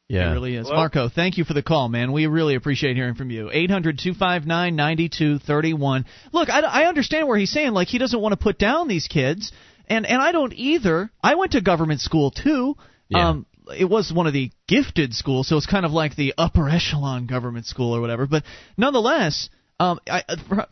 Yeah. 0.08 0.30
It 0.30 0.32
really 0.34 0.56
is. 0.56 0.66
Hello? 0.66 0.76
Marco, 0.78 1.08
thank 1.08 1.38
you 1.38 1.44
for 1.44 1.54
the 1.54 1.62
call, 1.62 1.88
man. 1.88 2.12
We 2.12 2.26
really 2.26 2.54
appreciate 2.54 2.96
hearing 2.96 3.14
from 3.14 3.30
you. 3.30 3.50
800 3.50 3.98
259 3.98 4.76
9231. 4.76 6.04
Look, 6.32 6.50
I, 6.50 6.60
I 6.60 6.84
understand 6.84 7.28
where 7.28 7.38
he's 7.38 7.50
saying, 7.50 7.72
like, 7.72 7.88
he 7.88 7.98
doesn't 7.98 8.20
want 8.20 8.32
to 8.32 8.36
put 8.36 8.58
down 8.58 8.88
these 8.88 9.08
kids, 9.08 9.52
and, 9.86 10.04
and 10.06 10.20
I 10.20 10.32
don't 10.32 10.52
either. 10.52 11.10
I 11.22 11.34
went 11.36 11.52
to 11.52 11.60
government 11.62 12.00
school, 12.00 12.30
too. 12.30 12.76
Yeah. 13.08 13.28
Um, 13.30 13.46
it 13.74 13.88
was 13.88 14.12
one 14.12 14.26
of 14.26 14.32
the 14.32 14.50
gifted 14.68 15.14
schools, 15.14 15.48
so 15.48 15.56
it's 15.56 15.66
kind 15.66 15.86
of 15.86 15.92
like 15.92 16.16
the 16.16 16.34
upper 16.36 16.68
echelon 16.68 17.26
government 17.26 17.66
school 17.66 17.94
or 17.94 18.00
whatever. 18.00 18.26
But 18.26 18.44
nonetheless, 18.76 19.48
um, 19.82 19.98
I, 20.06 20.22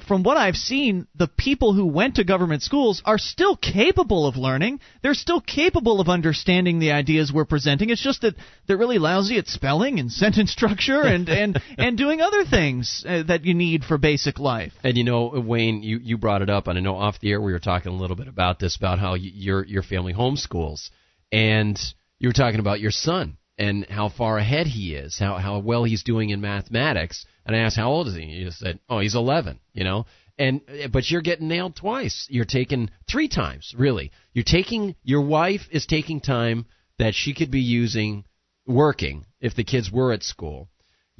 from 0.06 0.22
what 0.22 0.36
I've 0.36 0.54
seen, 0.54 1.08
the 1.16 1.26
people 1.26 1.74
who 1.74 1.86
went 1.86 2.14
to 2.16 2.24
government 2.24 2.62
schools 2.62 3.02
are 3.04 3.18
still 3.18 3.56
capable 3.56 4.24
of 4.24 4.36
learning. 4.36 4.78
They're 5.02 5.14
still 5.14 5.40
capable 5.40 6.00
of 6.00 6.08
understanding 6.08 6.78
the 6.78 6.92
ideas 6.92 7.32
we're 7.32 7.44
presenting. 7.44 7.90
It's 7.90 8.02
just 8.02 8.20
that 8.20 8.36
they're 8.68 8.76
really 8.76 8.98
lousy 8.98 9.36
at 9.38 9.48
spelling 9.48 9.98
and 9.98 10.12
sentence 10.22 10.52
structure 10.52 11.02
and 11.02 11.28
and 11.28 11.60
and 11.76 11.98
doing 11.98 12.20
other 12.20 12.44
things 12.44 13.04
uh, 13.04 13.24
that 13.24 13.44
you 13.44 13.52
need 13.52 13.82
for 13.82 13.98
basic 13.98 14.38
life. 14.38 14.72
And 14.84 14.96
you 14.96 15.02
know, 15.02 15.42
Wayne, 15.44 15.82
you, 15.82 15.98
you 15.98 16.16
brought 16.16 16.42
it 16.42 16.50
up, 16.50 16.68
and 16.68 16.78
I 16.78 16.80
know 16.80 16.94
off 16.94 17.18
the 17.18 17.32
air 17.32 17.40
we 17.40 17.52
were 17.52 17.58
talking 17.58 17.90
a 17.90 17.96
little 17.96 18.16
bit 18.16 18.28
about 18.28 18.60
this, 18.60 18.76
about 18.76 19.00
how 19.00 19.12
y 19.12 19.22
your 19.22 19.64
your 19.64 19.82
family 19.82 20.14
homeschools, 20.14 20.90
and 21.32 21.76
you 22.20 22.28
were 22.28 22.32
talking 22.32 22.60
about 22.60 22.78
your 22.78 22.92
son 22.92 23.38
and 23.60 23.86
how 23.88 24.08
far 24.08 24.38
ahead 24.38 24.66
he 24.66 24.94
is, 24.94 25.18
how 25.18 25.36
how 25.36 25.58
well 25.60 25.84
he's 25.84 26.02
doing 26.02 26.30
in 26.30 26.40
mathematics. 26.40 27.26
And 27.46 27.54
I 27.54 27.60
asked, 27.60 27.76
how 27.76 27.90
old 27.90 28.08
is 28.08 28.14
he? 28.14 28.24
You 28.24 28.50
said, 28.50 28.80
oh, 28.88 29.00
he's 29.00 29.14
11. 29.14 29.60
You 29.72 29.84
know, 29.84 30.06
and 30.38 30.60
but 30.90 31.10
you're 31.10 31.22
getting 31.22 31.48
nailed 31.48 31.76
twice. 31.76 32.26
You're 32.28 32.44
taking 32.44 32.90
three 33.10 33.28
times, 33.28 33.74
really. 33.76 34.10
You're 34.32 34.44
taking 34.44 34.96
your 35.04 35.22
wife 35.22 35.62
is 35.70 35.86
taking 35.86 36.20
time 36.20 36.66
that 36.98 37.14
she 37.14 37.34
could 37.34 37.50
be 37.50 37.60
using 37.60 38.24
working 38.66 39.26
if 39.40 39.54
the 39.54 39.64
kids 39.64 39.90
were 39.92 40.12
at 40.12 40.22
school 40.22 40.68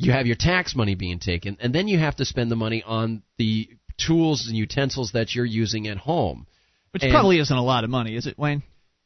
you 0.01 0.13
have 0.13 0.27
your 0.27 0.37
tax 0.37 0.75
money 0.75 0.95
being 0.95 1.19
taken, 1.19 1.59
and 1.61 1.75
then 1.75 1.87
you 1.87 1.99
have 1.99 2.17
to 2.17 2.25
spend 2.25 2.51
the 2.51 2.57
money 2.57 2.83
on 2.85 3.23
the 3.37 3.69
tools 3.99 4.47
and 4.49 4.57
utensils 4.57 5.13
that 5.13 5.35
you're 5.35 5.45
using 5.45 5.87
at 5.89 5.99
home. 5.99 6.47
Which 6.93 7.03
And- 7.03 7.13
probably 7.13 7.39
isn't 7.39 7.57
a 7.57 7.63
lot 7.63 7.85
of 7.85 7.91
money, 7.91 8.17
is 8.17 8.27
it, 8.27 8.39
Wayne? 8.39 8.63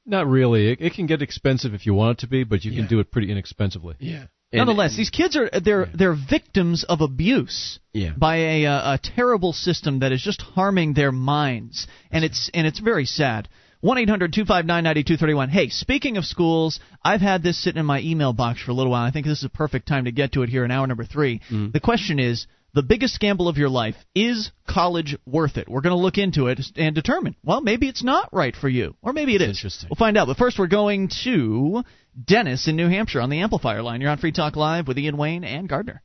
Not 0.07 0.27
really. 0.27 0.73
It, 0.73 0.81
it 0.81 0.95
can 0.95 1.07
get 1.07 1.23
expensive 1.23 1.75
if 1.75 1.87
you 1.87 1.95
want 1.95 2.19
it 2.19 2.21
to 2.23 2.27
be, 2.29 2.45
but 2.45 2.65
you 2.65 2.73
Yeah. 2.73 2.81
can 2.81 2.89
do 2.89 3.01
it 3.01 3.11
pretty 3.11 3.31
inexpensively. 3.31 3.97
Yeah. 3.99 4.25
Nonetheless, 4.53 4.97
these 4.97 5.11
kids 5.11 5.37
are 5.37 5.51
they're 5.51 5.87
they're 5.93 6.15
victims 6.15 6.85
of 6.85 7.01
abuse 7.01 7.81
Yeah. 7.93 8.13
by 8.17 8.37
a, 8.37 8.67
uh, 8.67 8.95
a 8.95 8.99
terrible 8.99 9.53
system 9.53 9.99
that 10.01 10.13
is 10.13 10.23
just 10.23 10.43
harming 10.43 10.95
their 10.95 11.11
minds, 11.11 11.89
and 12.13 12.25
it's 12.25 12.51
and 12.55 12.65
it's 12.67 12.79
very 12.79 13.05
sad. 13.05 13.49
One 13.81 13.99
eight 13.99 14.09
hundred 14.09 14.33
two 14.33 14.45
five 14.45 14.65
nine 14.65 14.85
ninety 14.85 15.03
two 15.03 15.17
thirty 15.17 15.35
one. 15.35 15.49
Hey, 15.49 15.71
speaking 15.71 16.17
of 16.19 16.25
schools, 16.25 16.79
I've 17.05 17.21
had 17.21 17.43
this 17.43 17.59
sitting 17.61 17.81
in 17.81 17.87
my 17.87 18.01
email 18.01 18.33
box 18.33 18.61
for 18.63 18.71
a 18.71 18.75
little 18.75 18.93
while. 18.93 19.05
I 19.05 19.11
think 19.11 19.27
this 19.27 19.39
is 19.39 19.45
a 19.45 19.49
perfect 19.51 19.89
time 19.89 20.05
to 20.05 20.13
get 20.13 20.33
to 20.33 20.43
it 20.43 20.49
here 20.49 20.65
in 20.65 20.71
hour 20.71 20.87
number 20.87 21.05
3 21.05 21.41
The 21.73 21.81
question 21.81 22.19
is. 22.21 22.47
The 22.75 22.83
biggest 22.83 23.21
gamble 23.21 23.49
of 23.49 23.57
your 23.57 23.69
life 23.69 23.95
is 24.17 24.51
college 24.69 25.17
worth 25.25 25.59
it? 25.59 25.69
We're 25.69 25.81
going 25.81 25.97
to 25.97 26.03
look 26.03 26.19
into 26.19 26.49
it 26.49 26.61
and 26.75 26.93
determine. 26.93 27.37
Well, 27.45 27.61
maybe 27.61 27.89
it's 27.89 28.03
not 28.03 28.29
right 28.33 28.55
for 28.55 28.69
you, 28.69 28.97
or 29.01 29.13
maybe 29.13 29.37
it 29.37 29.43
is. 29.43 29.51
interesting. 29.51 29.89
We'll 29.89 29.97
find 29.97 30.19
out. 30.19 30.27
But 30.27 30.39
first, 30.39 30.59
we're 30.59 30.67
going 30.67 31.09
to 31.23 31.85
Dennis 32.23 32.67
in 32.67 32.75
New 32.75 32.89
Hampshire 32.89 33.21
on 33.21 33.31
the 33.31 33.41
amplifier 33.43 33.81
line. 33.81 34.01
You're 34.01 34.11
on 34.11 34.19
Free 34.19 34.33
Talk 34.33 34.57
Live 34.57 34.89
with 34.89 34.99
Ian 34.99 35.17
Wayne 35.17 35.45
and 35.45 35.69
Gardner. 35.69 36.03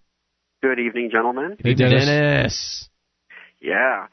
Good 0.62 0.78
evening, 0.80 1.10
gentlemen. 1.12 1.58
Hey, 1.64 1.74
Dennis. 1.74 2.06
Dennis. 2.06 2.90
Yeah. 3.60 4.06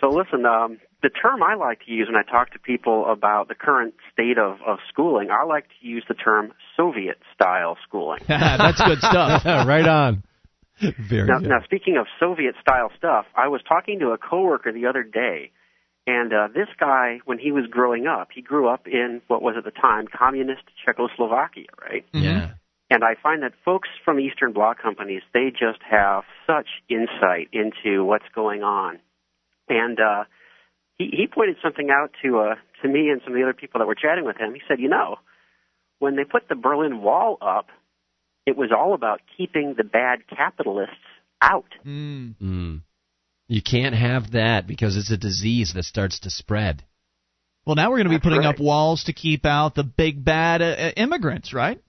So 0.00 0.08
listen, 0.08 0.46
um, 0.46 0.78
the 1.02 1.08
term 1.10 1.42
I 1.42 1.56
like 1.56 1.80
to 1.86 1.90
use 1.90 2.06
when 2.06 2.16
I 2.16 2.30
talk 2.30 2.52
to 2.52 2.60
people 2.60 3.10
about 3.10 3.48
the 3.48 3.56
current 3.56 3.94
state 4.12 4.38
of, 4.38 4.58
of 4.64 4.78
schooling, 4.88 5.30
I 5.30 5.44
like 5.44 5.64
to 5.64 5.86
use 5.86 6.04
the 6.06 6.14
term 6.14 6.52
Soviet 6.76 7.18
style 7.34 7.76
schooling. 7.88 8.20
That's 8.28 8.80
good 8.80 8.98
stuff. 8.98 9.44
right 9.46 9.86
on. 9.86 10.22
Very 10.98 11.26
Now, 11.28 11.38
good. 11.38 11.48
now, 11.48 11.60
speaking 11.64 11.96
of 11.96 12.06
Soviet 12.20 12.54
style 12.60 12.90
stuff, 12.96 13.26
I 13.34 13.48
was 13.48 13.60
talking 13.68 13.98
to 14.00 14.08
a 14.10 14.18
coworker 14.18 14.72
the 14.72 14.86
other 14.86 15.02
day, 15.02 15.50
and 16.06 16.32
uh, 16.32 16.48
this 16.54 16.68
guy, 16.78 17.20
when 17.24 17.38
he 17.38 17.50
was 17.52 17.64
growing 17.70 18.06
up, 18.06 18.28
he 18.34 18.42
grew 18.42 18.68
up 18.68 18.86
in 18.86 19.22
what 19.28 19.42
was 19.42 19.54
at 19.56 19.64
the 19.64 19.70
time 19.70 20.06
communist 20.06 20.62
Czechoslovakia, 20.84 21.66
right? 21.80 22.04
Yeah. 22.12 22.52
And 22.90 23.02
I 23.02 23.14
find 23.20 23.42
that 23.42 23.52
folks 23.64 23.88
from 24.04 24.20
Eastern 24.20 24.52
Bloc 24.52 24.80
companies, 24.80 25.22
they 25.32 25.50
just 25.50 25.80
have 25.90 26.24
such 26.46 26.68
insight 26.88 27.48
into 27.52 28.04
what's 28.04 28.28
going 28.34 28.62
on. 28.62 28.98
And 29.68 29.98
uh, 29.98 30.24
he, 30.98 31.06
he 31.10 31.26
pointed 31.26 31.56
something 31.62 31.88
out 31.90 32.10
to 32.22 32.38
uh, 32.40 32.54
to 32.82 32.88
me 32.88 33.08
and 33.08 33.22
some 33.24 33.32
of 33.32 33.38
the 33.38 33.42
other 33.42 33.54
people 33.54 33.78
that 33.80 33.86
were 33.86 33.94
chatting 33.94 34.26
with 34.26 34.36
him. 34.36 34.52
He 34.52 34.60
said, 34.68 34.78
you 34.80 34.88
know, 34.90 35.16
when 35.98 36.16
they 36.16 36.24
put 36.24 36.48
the 36.48 36.54
Berlin 36.54 37.00
Wall 37.00 37.38
up, 37.40 37.68
it 38.46 38.56
was 38.56 38.70
all 38.76 38.94
about 38.94 39.20
keeping 39.36 39.74
the 39.76 39.84
bad 39.84 40.20
capitalists 40.28 40.94
out. 41.40 41.72
Mm. 41.86 42.34
Mm. 42.42 42.80
You 43.48 43.62
can't 43.62 43.94
have 43.94 44.32
that 44.32 44.66
because 44.66 44.96
it's 44.96 45.10
a 45.10 45.16
disease 45.16 45.72
that 45.74 45.84
starts 45.84 46.20
to 46.20 46.30
spread. 46.30 46.82
Well, 47.66 47.76
now 47.76 47.90
we're 47.90 47.96
going 47.96 48.06
to 48.06 48.10
be 48.10 48.16
That's 48.16 48.24
putting 48.24 48.40
right. 48.40 48.54
up 48.54 48.60
walls 48.60 49.04
to 49.04 49.12
keep 49.12 49.46
out 49.46 49.74
the 49.74 49.84
big 49.84 50.24
bad 50.24 50.60
uh, 50.60 50.64
uh, 50.64 50.90
immigrants, 50.96 51.54
right? 51.54 51.80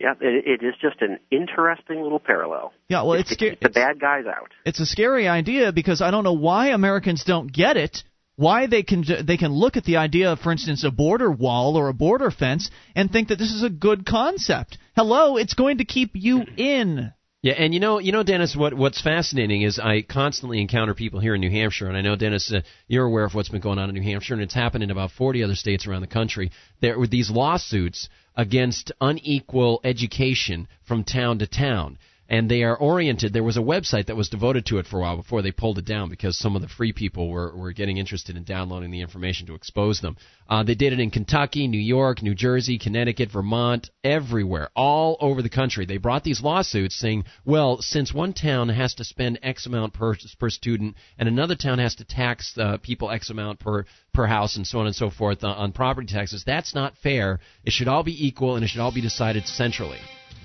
Yeah, 0.00 0.12
it, 0.20 0.60
it 0.62 0.66
is 0.66 0.74
just 0.80 1.00
an 1.02 1.18
interesting 1.30 2.02
little 2.02 2.18
parallel. 2.18 2.72
Yeah. 2.88 3.02
Well, 3.02 3.14
it's 3.14 3.28
to 3.30 3.34
scary. 3.34 3.50
keep 3.52 3.60
the 3.60 3.68
bad 3.70 4.00
guys 4.00 4.24
out. 4.26 4.50
it's 4.64 4.80
a 4.80 4.86
scary 4.86 5.28
idea 5.28 5.72
because 5.72 6.02
I 6.02 6.10
don't 6.10 6.24
know 6.24 6.32
why 6.32 6.68
Americans 6.68 7.24
don't 7.24 7.52
get 7.52 7.76
it. 7.76 8.02
Why 8.36 8.66
they 8.66 8.82
can 8.82 9.04
they 9.24 9.36
can 9.36 9.52
look 9.52 9.76
at 9.76 9.84
the 9.84 9.98
idea 9.98 10.32
of, 10.32 10.40
for 10.40 10.50
instance, 10.50 10.82
a 10.82 10.90
border 10.90 11.30
wall 11.30 11.76
or 11.76 11.88
a 11.88 11.94
border 11.94 12.30
fence 12.30 12.70
and 12.96 13.10
think 13.10 13.28
that 13.28 13.38
this 13.38 13.52
is 13.52 13.62
a 13.62 13.70
good 13.70 14.04
concept. 14.04 14.78
Hello, 14.96 15.36
it's 15.36 15.54
going 15.54 15.78
to 15.78 15.84
keep 15.84 16.10
you 16.14 16.42
in. 16.56 17.12
Yeah, 17.42 17.52
and 17.58 17.74
you 17.74 17.78
know, 17.78 17.98
you 17.98 18.10
know, 18.10 18.22
Dennis, 18.22 18.56
what 18.56 18.72
what's 18.72 19.02
fascinating 19.02 19.62
is 19.62 19.78
I 19.78 20.00
constantly 20.00 20.60
encounter 20.62 20.94
people 20.94 21.20
here 21.20 21.34
in 21.34 21.42
New 21.42 21.50
Hampshire, 21.50 21.86
and 21.86 21.96
I 21.96 22.00
know, 22.00 22.16
Dennis, 22.16 22.50
uh, 22.50 22.62
you're 22.88 23.04
aware 23.04 23.24
of 23.24 23.34
what's 23.34 23.50
been 23.50 23.60
going 23.60 23.78
on 23.78 23.90
in 23.90 23.94
New 23.94 24.02
Hampshire, 24.02 24.32
and 24.32 24.42
it's 24.42 24.54
happened 24.54 24.82
in 24.82 24.90
about 24.90 25.10
40 25.10 25.44
other 25.44 25.54
states 25.54 25.86
around 25.86 26.00
the 26.00 26.06
country. 26.06 26.50
There 26.80 26.98
were 26.98 27.06
these 27.06 27.30
lawsuits 27.30 28.08
against 28.34 28.92
unequal 28.98 29.80
education 29.84 30.68
from 30.84 31.04
town 31.04 31.40
to 31.40 31.46
town. 31.46 31.98
And 32.28 32.50
they 32.50 32.62
are 32.62 32.76
oriented. 32.76 33.32
There 33.32 33.42
was 33.42 33.56
a 33.56 33.60
website 33.60 34.06
that 34.06 34.16
was 34.16 34.28
devoted 34.28 34.66
to 34.66 34.78
it 34.78 34.86
for 34.86 34.98
a 34.98 35.00
while 35.02 35.16
before 35.16 35.42
they 35.42 35.52
pulled 35.52 35.78
it 35.78 35.84
down 35.84 36.08
because 36.08 36.38
some 36.38 36.56
of 36.56 36.62
the 36.62 36.68
free 36.68 36.92
people 36.92 37.28
were, 37.28 37.54
were 37.54 37.72
getting 37.72 37.98
interested 37.98 38.36
in 38.36 38.44
downloading 38.44 38.90
the 38.90 39.02
information 39.02 39.46
to 39.46 39.54
expose 39.54 40.00
them. 40.00 40.16
Uh, 40.48 40.62
they 40.62 40.74
did 40.74 40.92
it 40.92 41.00
in 41.00 41.10
Kentucky, 41.10 41.68
New 41.68 41.80
York, 41.80 42.22
New 42.22 42.34
Jersey, 42.34 42.78
Connecticut, 42.78 43.30
Vermont, 43.30 43.90
everywhere, 44.02 44.70
all 44.74 45.16
over 45.20 45.42
the 45.42 45.48
country. 45.48 45.86
They 45.86 45.98
brought 45.98 46.24
these 46.24 46.42
lawsuits 46.42 46.96
saying, 46.96 47.24
well, 47.44 47.78
since 47.80 48.12
one 48.12 48.32
town 48.32 48.68
has 48.70 48.94
to 48.94 49.04
spend 49.04 49.38
X 49.42 49.66
amount 49.66 49.94
per, 49.94 50.16
per 50.38 50.50
student 50.50 50.96
and 51.18 51.28
another 51.28 51.56
town 51.56 51.78
has 51.78 51.94
to 51.96 52.04
tax 52.04 52.54
uh, 52.58 52.78
people 52.78 53.10
X 53.10 53.30
amount 53.30 53.60
per, 53.60 53.84
per 54.12 54.26
house 54.26 54.56
and 54.56 54.66
so 54.66 54.78
on 54.78 54.86
and 54.86 54.96
so 54.96 55.10
forth 55.10 55.44
on, 55.44 55.56
on 55.56 55.72
property 55.72 56.06
taxes, 56.06 56.42
that's 56.46 56.74
not 56.74 56.96
fair. 57.02 57.40
It 57.64 57.72
should 57.72 57.88
all 57.88 58.02
be 58.02 58.26
equal 58.26 58.56
and 58.56 58.64
it 58.64 58.68
should 58.68 58.80
all 58.80 58.94
be 58.94 59.02
decided 59.02 59.46
centrally. 59.46 59.98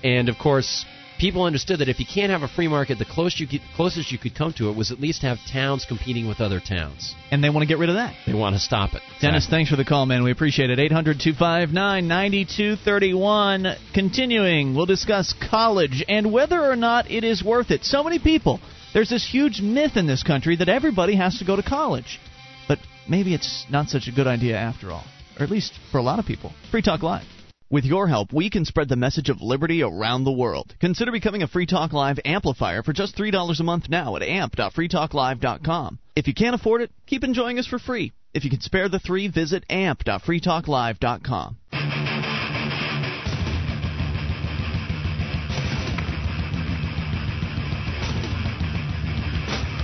And 0.03 0.29
of 0.29 0.37
course, 0.37 0.85
people 1.19 1.43
understood 1.43 1.79
that 1.79 1.89
if 1.89 1.99
you 1.99 2.05
can't 2.11 2.31
have 2.31 2.41
a 2.43 2.47
free 2.47 2.67
market, 2.67 2.97
the 2.97 3.05
closest 3.05 3.39
you 3.39 3.47
could, 3.47 3.61
closest 3.75 4.11
you 4.11 4.17
could 4.17 4.33
come 4.35 4.53
to 4.53 4.69
it 4.69 4.75
was 4.75 4.91
at 4.91 4.99
least 4.99 5.21
have 5.21 5.37
towns 5.51 5.85
competing 5.85 6.27
with 6.27 6.39
other 6.41 6.59
towns. 6.59 7.13
And 7.31 7.43
they 7.43 7.49
want 7.49 7.63
to 7.63 7.67
get 7.67 7.77
rid 7.77 7.89
of 7.89 7.95
that. 7.95 8.15
They 8.25 8.33
want 8.33 8.55
to 8.55 8.59
stop 8.59 8.93
it. 8.93 9.01
Dennis, 9.21 9.43
Exactly. 9.45 9.57
thanks 9.57 9.69
for 9.69 9.75
the 9.75 9.85
call, 9.85 10.05
man. 10.05 10.23
We 10.23 10.31
appreciate 10.31 10.69
it. 10.69 10.79
800 10.79 11.19
259 11.19 12.07
9231. 12.07 13.75
Continuing, 13.93 14.75
we'll 14.75 14.85
discuss 14.85 15.33
college 15.49 16.03
and 16.07 16.31
whether 16.31 16.59
or 16.63 16.75
not 16.75 17.09
it 17.11 17.23
is 17.23 17.43
worth 17.43 17.71
it. 17.71 17.83
So 17.83 18.03
many 18.03 18.19
people. 18.19 18.59
There's 18.93 19.09
this 19.09 19.27
huge 19.29 19.61
myth 19.61 19.97
in 19.97 20.07
this 20.07 20.23
country 20.23 20.55
that 20.55 20.69
everybody 20.69 21.15
has 21.15 21.37
to 21.39 21.45
go 21.45 21.55
to 21.55 21.63
college. 21.63 22.19
But 22.67 22.79
maybe 23.07 23.33
it's 23.33 23.65
not 23.69 23.89
such 23.89 24.07
a 24.07 24.11
good 24.11 24.27
idea 24.27 24.55
after 24.57 24.89
all. 24.91 25.03
Or 25.39 25.43
at 25.43 25.51
least 25.51 25.73
for 25.91 25.97
a 25.99 26.01
lot 26.03 26.19
of 26.19 26.25
people. 26.25 26.53
Free 26.71 26.81
Talk 26.81 27.03
Live. 27.03 27.25
With 27.71 27.85
your 27.85 28.07
help, 28.07 28.33
we 28.33 28.49
can 28.49 28.65
spread 28.65 28.89
the 28.89 28.95
message 28.95 29.29
of 29.29 29.43
liberty 29.43 29.83
around 29.83 30.23
the 30.23 30.31
world. 30.31 30.73
Consider 30.79 31.11
becoming 31.11 31.43
a 31.43 31.47
Free 31.47 31.67
Talk 31.67 31.93
Live 31.93 32.19
amplifier 32.25 32.81
for 32.81 32.93
just 32.93 33.15
$3 33.15 33.59
a 33.59 33.63
month 33.63 33.89
now 33.89 34.15
at 34.15 34.23
amp.freetalklive.com. 34.23 35.99
If 36.15 36.27
you 36.27 36.33
can't 36.33 36.55
afford 36.55 36.81
it, 36.81 36.89
keep 37.05 37.23
enjoying 37.23 37.59
us 37.59 37.67
for 37.67 37.77
free. 37.77 38.11
If 38.33 38.43
you 38.43 38.49
can 38.49 38.61
spare 38.61 38.89
the 38.89 38.97
three, 38.97 39.27
visit 39.27 39.65
amp.freetalklive.com. 39.69 41.57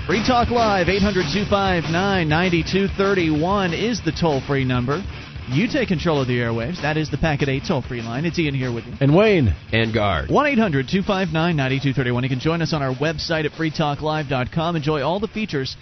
Free 0.07 0.23
Talk 0.25 0.49
Live, 0.49 0.89
800 0.89 1.25
259 1.33 2.29
9231 2.29 3.73
is 3.73 4.01
the 4.01 4.11
toll 4.11 4.41
free 4.41 4.63
number. 4.63 5.03
You 5.47 5.67
take 5.67 5.89
control 5.89 6.19
of 6.19 6.27
the 6.27 6.39
airwaves. 6.39 6.81
That 6.81 6.97
is 6.97 7.11
the 7.11 7.17
Packet 7.17 7.49
8 7.49 7.63
toll 7.67 7.81
free 7.83 8.01
line. 8.01 8.25
It's 8.25 8.39
Ian 8.39 8.55
here 8.55 8.73
with 8.73 8.85
you. 8.85 8.93
And 8.99 9.15
Wayne. 9.15 9.55
And 9.71 9.93
guard. 9.93 10.31
1 10.31 10.45
800 10.47 10.87
259 10.87 11.55
9231. 11.55 12.23
You 12.23 12.29
can 12.29 12.39
join 12.39 12.63
us 12.63 12.73
on 12.73 12.81
our 12.81 12.95
website 12.95 13.45
at 13.45 13.51
freetalklive.com. 13.51 14.75
Enjoy 14.75 15.03
all 15.03 15.19
the 15.19 15.27
features. 15.27 15.77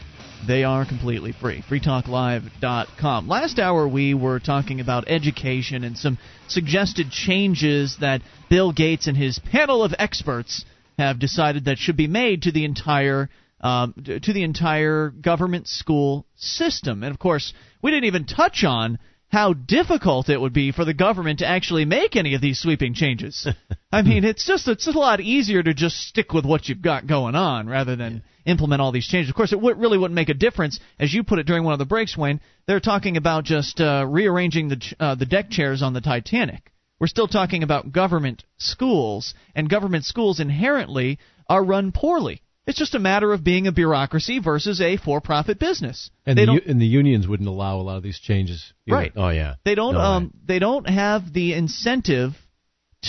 They 0.46 0.66
are 0.66 0.86
completely 0.86 1.32
free. 1.32 1.64
freetalklive.com. 1.70 3.30
Last 3.30 3.58
hour, 3.58 3.88
we 3.88 4.14
were 4.14 4.42
talking 4.42 4.82
about 4.82 5.08
education 5.08 5.86
and 5.86 5.98
some 5.98 6.18
suggested 6.50 7.10
changes 7.10 7.96
that 8.02 8.22
Bill 8.50 8.74
Gates 8.74 9.08
and 9.08 9.16
his 9.16 9.40
panel 9.40 9.82
of 9.82 9.94
experts 9.98 10.66
have 10.98 11.20
decided 11.20 11.66
that 11.66 11.78
should 11.78 11.96
be 11.96 12.08
made 12.08 12.42
to 12.42 12.52
the 12.52 12.66
entire 12.66 13.30
um, 13.62 13.94
to 14.22 14.34
the 14.34 14.44
entire 14.44 15.10
government 15.10 15.70
school 15.70 16.26
system. 16.36 17.02
And 17.02 17.14
of 17.14 17.20
course, 17.20 17.54
we 17.82 17.92
didn't 17.92 18.08
even 18.08 18.26
touch 18.26 18.66
on 18.66 19.00
how 19.34 19.52
difficult 19.54 20.30
it 20.30 20.40
would 20.40 20.54
be 20.54 20.72
for 20.72 20.86
the 20.86 20.94
government 20.94 21.40
to 21.40 21.48
actually 21.48 21.86
make 21.86 22.16
any 22.16 22.36
of 22.36 22.42
these 22.42 22.60
sweeping 22.60 22.94
changes. 22.94 23.48
I 23.92 24.04
mean, 24.04 24.24
it's 24.24 24.46
just 24.46 24.68
it's 24.68 24.86
a 24.86 24.92
lot 24.92 25.22
easier 25.22 25.64
to 25.64 25.74
just 25.74 25.98
stick 25.98 26.34
with 26.34 26.46
what 26.46 26.70
you've 26.70 26.84
got 26.84 27.08
going 27.08 27.34
on 27.34 27.68
rather 27.68 27.96
than 27.96 28.22
implement 28.46 28.80
all 28.80 28.92
these 28.92 29.08
changes. 29.08 29.32
Of 29.32 29.36
course, 29.36 29.52
it 29.52 29.56
w- 29.56 29.76
really 29.76 29.98
wouldn't 29.98 30.14
make 30.14 30.30
a 30.30 30.36
difference, 30.36 30.80
as 31.00 31.12
you 31.12 31.24
put 31.24 31.40
it 31.40 31.48
during 31.48 31.64
one 31.64 31.74
of 31.74 31.80
the 31.80 31.86
breaks, 31.86 32.16
Wayne. 32.16 32.42
They're 32.68 32.80
talking 32.80 33.18
about 33.18 33.44
just 33.44 33.82
uh, 33.82 34.06
rearranging 34.08 34.70
the 34.70 34.78
ch- 34.78 34.94
uh, 35.00 35.16
the 35.16 35.26
deck 35.26 35.50
chairs 35.50 35.82
on 35.82 35.94
the 35.94 36.02
Titanic. 36.02 36.72
We're 37.00 37.08
still 37.08 37.28
talking 37.28 37.64
about 37.64 37.92
government 37.92 38.44
schools, 38.58 39.34
and 39.56 39.68
government 39.68 40.06
schools 40.06 40.40
inherently 40.40 41.18
are 41.50 41.64
run 41.64 41.92
poorly. 41.92 42.43
It's 42.66 42.80
just 42.80 42.96
a 42.96 43.00
matter 43.00 43.34
of 43.34 43.44
being 43.44 43.68
a 43.68 43.72
bureaucracy 43.72 44.40
versus 44.40 44.80
a 44.80 44.96
for-profit 44.98 45.60
business. 45.60 46.10
And 46.26 46.38
they 46.38 46.44
the, 46.44 46.46
don't 46.46 46.66
and 46.66 46.82
the 46.82 46.86
unions 46.86 47.28
wouldn't 47.28 47.50
allow 47.50 47.78
a 47.78 47.84
lot 47.84 47.98
of 47.98 48.04
these 48.04 48.20
changes. 48.20 48.74
either. 48.88 48.96
Right. 48.96 49.12
Oh 49.16 49.30
yeah. 49.30 49.56
they 49.66 49.76
don't 49.76 49.96
No 49.96 50.00
um 50.00 50.34
they 50.46 50.60
don't 50.60 50.88
have 50.88 51.34
the 51.34 51.54
incentive 51.54 52.34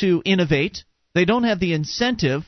to 0.01 0.23
innovate. 0.25 0.85
They 1.15 1.25
don't 1.25 1.45
have 1.45 1.61
the 1.61 1.73
incentive 1.73 2.43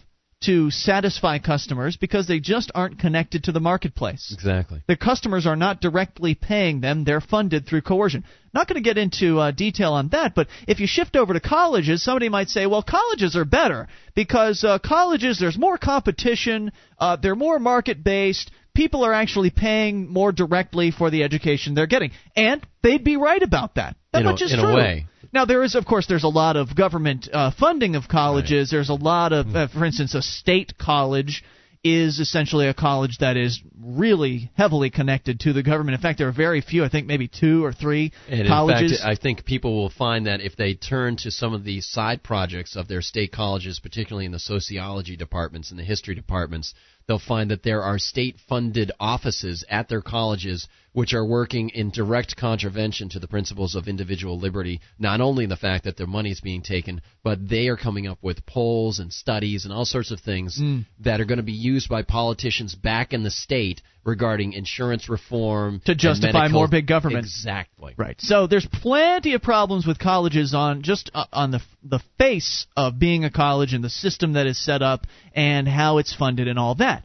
to 0.46 0.70
satisfy 0.70 1.38
customers 1.38 1.96
because 1.96 2.26
they 2.26 2.40
just 2.40 2.70
aren't 2.74 2.98
connected 2.98 3.44
to 3.44 3.52
the 3.52 3.60
marketplace. 3.60 4.30
Exactly. 4.32 4.82
The 4.86 4.96
customers 4.96 5.46
are 5.46 5.56
not 5.56 5.80
directly 5.80 6.34
paying 6.34 6.80
them; 6.80 7.04
they're 7.04 7.20
funded 7.20 7.66
through 7.66 7.82
coercion. 7.82 8.24
Not 8.54 8.68
going 8.68 8.82
to 8.82 8.88
get 8.88 8.96
into 8.96 9.38
uh, 9.38 9.50
detail 9.50 9.92
on 9.92 10.08
that, 10.08 10.34
but 10.34 10.48
if 10.66 10.80
you 10.80 10.86
shift 10.86 11.14
over 11.14 11.34
to 11.34 11.40
colleges, 11.40 12.02
somebody 12.02 12.28
might 12.28 12.48
say, 12.48 12.66
"Well, 12.66 12.82
colleges 12.82 13.36
are 13.36 13.44
better 13.44 13.88
because 14.14 14.64
uh, 14.64 14.78
colleges 14.78 15.38
there's 15.38 15.58
more 15.58 15.78
competition, 15.78 16.72
uh, 16.98 17.16
they're 17.16 17.34
more 17.34 17.58
market 17.58 18.02
based." 18.02 18.50
People 18.74 19.04
are 19.04 19.14
actually 19.14 19.50
paying 19.50 20.06
more 20.06 20.32
directly 20.32 20.90
for 20.90 21.10
the 21.10 21.22
education 21.22 21.74
they're 21.74 21.86
getting, 21.86 22.10
and 22.36 22.66
they'd 22.82 23.04
be 23.04 23.16
right 23.16 23.42
about 23.42 23.76
that. 23.76 23.96
That 24.16 24.26
In 24.30 24.42
a- 24.42 24.44
is 24.44 24.52
true. 24.52 24.74
way. 24.74 25.06
Now 25.32 25.44
there 25.44 25.62
is, 25.62 25.74
of 25.74 25.84
course, 25.84 26.06
there's 26.06 26.24
a 26.24 26.28
lot 26.28 26.56
of 26.56 26.74
government 26.74 27.28
uh, 27.32 27.50
funding 27.50 27.96
of 27.96 28.08
colleges. 28.08 28.70
There's 28.70 28.88
a 28.88 28.94
lot 28.94 29.32
of, 29.32 29.54
uh, 29.54 29.68
for 29.68 29.84
instance, 29.84 30.14
a 30.14 30.22
state 30.22 30.78
college 30.78 31.42
is 31.84 32.18
essentially 32.18 32.66
a 32.66 32.74
college 32.74 33.18
that 33.18 33.36
is 33.36 33.60
really 33.80 34.50
heavily 34.56 34.90
connected 34.90 35.38
to 35.40 35.52
the 35.52 35.62
government. 35.62 35.94
In 35.94 36.00
fact, 36.00 36.18
there 36.18 36.26
are 36.26 36.32
very 36.32 36.60
few. 36.60 36.84
I 36.84 36.88
think 36.88 37.06
maybe 37.06 37.28
two 37.28 37.64
or 37.64 37.72
three 37.72 38.12
And 38.28 38.48
colleges. 38.48 38.92
in 38.92 38.98
fact, 38.98 39.08
I 39.08 39.14
think 39.20 39.44
people 39.44 39.76
will 39.76 39.90
find 39.90 40.26
that 40.26 40.40
if 40.40 40.56
they 40.56 40.74
turn 40.74 41.16
to 41.18 41.30
some 41.30 41.52
of 41.54 41.62
the 41.64 41.80
side 41.80 42.22
projects 42.24 42.74
of 42.74 42.88
their 42.88 43.02
state 43.02 43.30
colleges, 43.30 43.78
particularly 43.78 44.26
in 44.26 44.32
the 44.32 44.40
sociology 44.40 45.16
departments 45.16 45.70
and 45.70 45.78
the 45.78 45.84
history 45.84 46.14
departments, 46.16 46.74
they'll 47.06 47.18
find 47.18 47.50
that 47.50 47.62
there 47.62 47.82
are 47.82 47.98
state 47.98 48.36
funded 48.48 48.90
offices 48.98 49.64
at 49.68 49.88
their 49.88 50.02
colleges 50.02 50.68
which 50.92 51.12
are 51.12 51.26
working 51.26 51.68
in 51.70 51.90
direct 51.90 52.36
contravention 52.38 53.10
to 53.10 53.18
the 53.18 53.28
principles 53.28 53.74
of 53.74 53.86
individual 53.86 54.38
liberty. 54.40 54.80
Not 54.98 55.20
only 55.20 55.44
the 55.44 55.54
fact 55.56 55.84
that 55.84 55.98
their 55.98 56.06
money 56.06 56.30
is 56.30 56.40
being 56.40 56.62
taken, 56.62 57.02
but 57.22 57.46
they 57.50 57.68
are 57.68 57.76
coming 57.76 58.06
up 58.06 58.16
with 58.22 58.46
polls 58.46 58.98
and 58.98 59.12
studies 59.12 59.64
and 59.66 59.74
all 59.74 59.84
sorts 59.84 60.10
of 60.10 60.20
things 60.20 60.58
Mm. 60.58 60.86
that 61.00 61.20
are 61.20 61.26
going 61.26 61.36
to 61.36 61.42
be 61.44 61.52
used 61.52 61.90
by 61.90 62.00
politicians 62.02 62.74
back 62.74 63.12
in 63.12 63.22
the 63.24 63.30
state 63.30 63.82
regarding 64.04 64.54
insurance 64.54 65.08
reform 65.10 65.82
To 65.84 65.94
justify 65.94 66.32
medical- 66.42 66.60
more 66.60 66.68
big 66.68 66.86
government. 66.86 67.26
Exactly. 67.26 67.92
Right. 67.98 68.18
So 68.20 68.46
there's 68.46 68.66
plenty 68.66 69.34
of 69.34 69.42
problems 69.42 69.86
with 69.86 69.98
colleges 69.98 70.54
on 70.54 70.80
just 70.82 71.10
uh, 71.12 71.24
on 71.32 71.50
the 71.50 71.60
the 71.84 72.00
face 72.18 72.66
of 72.76 72.98
being 72.98 73.24
a 73.24 73.30
college 73.30 73.74
and 73.74 73.84
the 73.84 73.90
system 73.90 74.32
that 74.32 74.46
is 74.46 74.58
set 74.58 74.80
up 74.80 75.06
and 75.34 75.68
how 75.68 75.98
it's 75.98 76.14
funded 76.14 76.48
and 76.48 76.58
all 76.58 76.76
that. 76.76 76.95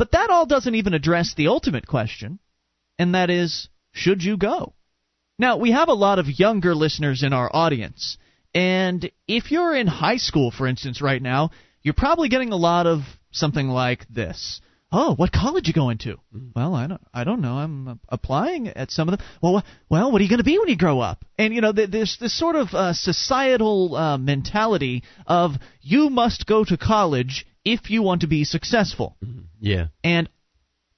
But 0.00 0.12
that 0.12 0.30
all 0.30 0.46
doesn't 0.46 0.76
even 0.76 0.94
address 0.94 1.34
the 1.34 1.48
ultimate 1.48 1.86
question, 1.86 2.38
and 2.98 3.14
that 3.14 3.28
is 3.28 3.68
should 3.92 4.24
you 4.24 4.38
go? 4.38 4.72
Now, 5.38 5.58
we 5.58 5.72
have 5.72 5.90
a 5.90 5.92
lot 5.92 6.18
of 6.18 6.38
younger 6.40 6.74
listeners 6.74 7.22
in 7.22 7.34
our 7.34 7.54
audience, 7.54 8.16
and 8.54 9.10
if 9.28 9.50
you're 9.50 9.76
in 9.76 9.86
high 9.86 10.16
school 10.16 10.50
for 10.52 10.66
instance 10.66 11.02
right 11.02 11.20
now, 11.20 11.50
you're 11.82 11.92
probably 11.92 12.30
getting 12.30 12.50
a 12.50 12.56
lot 12.56 12.86
of 12.86 13.00
something 13.30 13.68
like 13.68 14.06
this. 14.08 14.62
Oh, 14.90 15.14
what 15.14 15.32
college 15.32 15.66
are 15.66 15.68
you 15.68 15.74
going 15.74 15.98
to? 15.98 16.16
Well, 16.56 16.74
I 16.74 16.86
don't, 16.86 17.06
I 17.12 17.24
don't 17.24 17.42
know. 17.42 17.58
I'm 17.58 18.00
applying 18.08 18.68
at 18.68 18.90
some 18.90 19.06
of 19.06 19.18
them. 19.18 19.26
Well, 19.42 19.62
well, 19.90 20.10
what 20.10 20.20
are 20.20 20.24
you 20.24 20.30
going 20.30 20.38
to 20.38 20.44
be 20.44 20.58
when 20.58 20.68
you 20.68 20.78
grow 20.78 21.00
up? 21.00 21.26
And 21.36 21.52
you 21.54 21.60
know, 21.60 21.74
th- 21.74 21.90
there's 21.90 22.16
this 22.18 22.36
sort 22.36 22.56
of 22.56 22.68
uh, 22.72 22.94
societal 22.94 23.94
uh, 23.94 24.16
mentality 24.16 25.02
of 25.26 25.56
you 25.82 26.08
must 26.08 26.46
go 26.46 26.64
to 26.64 26.78
college 26.78 27.46
if 27.64 27.90
you 27.90 28.02
want 28.02 28.22
to 28.22 28.26
be 28.26 28.44
successful. 28.44 29.16
Yeah. 29.60 29.88
And 30.02 30.28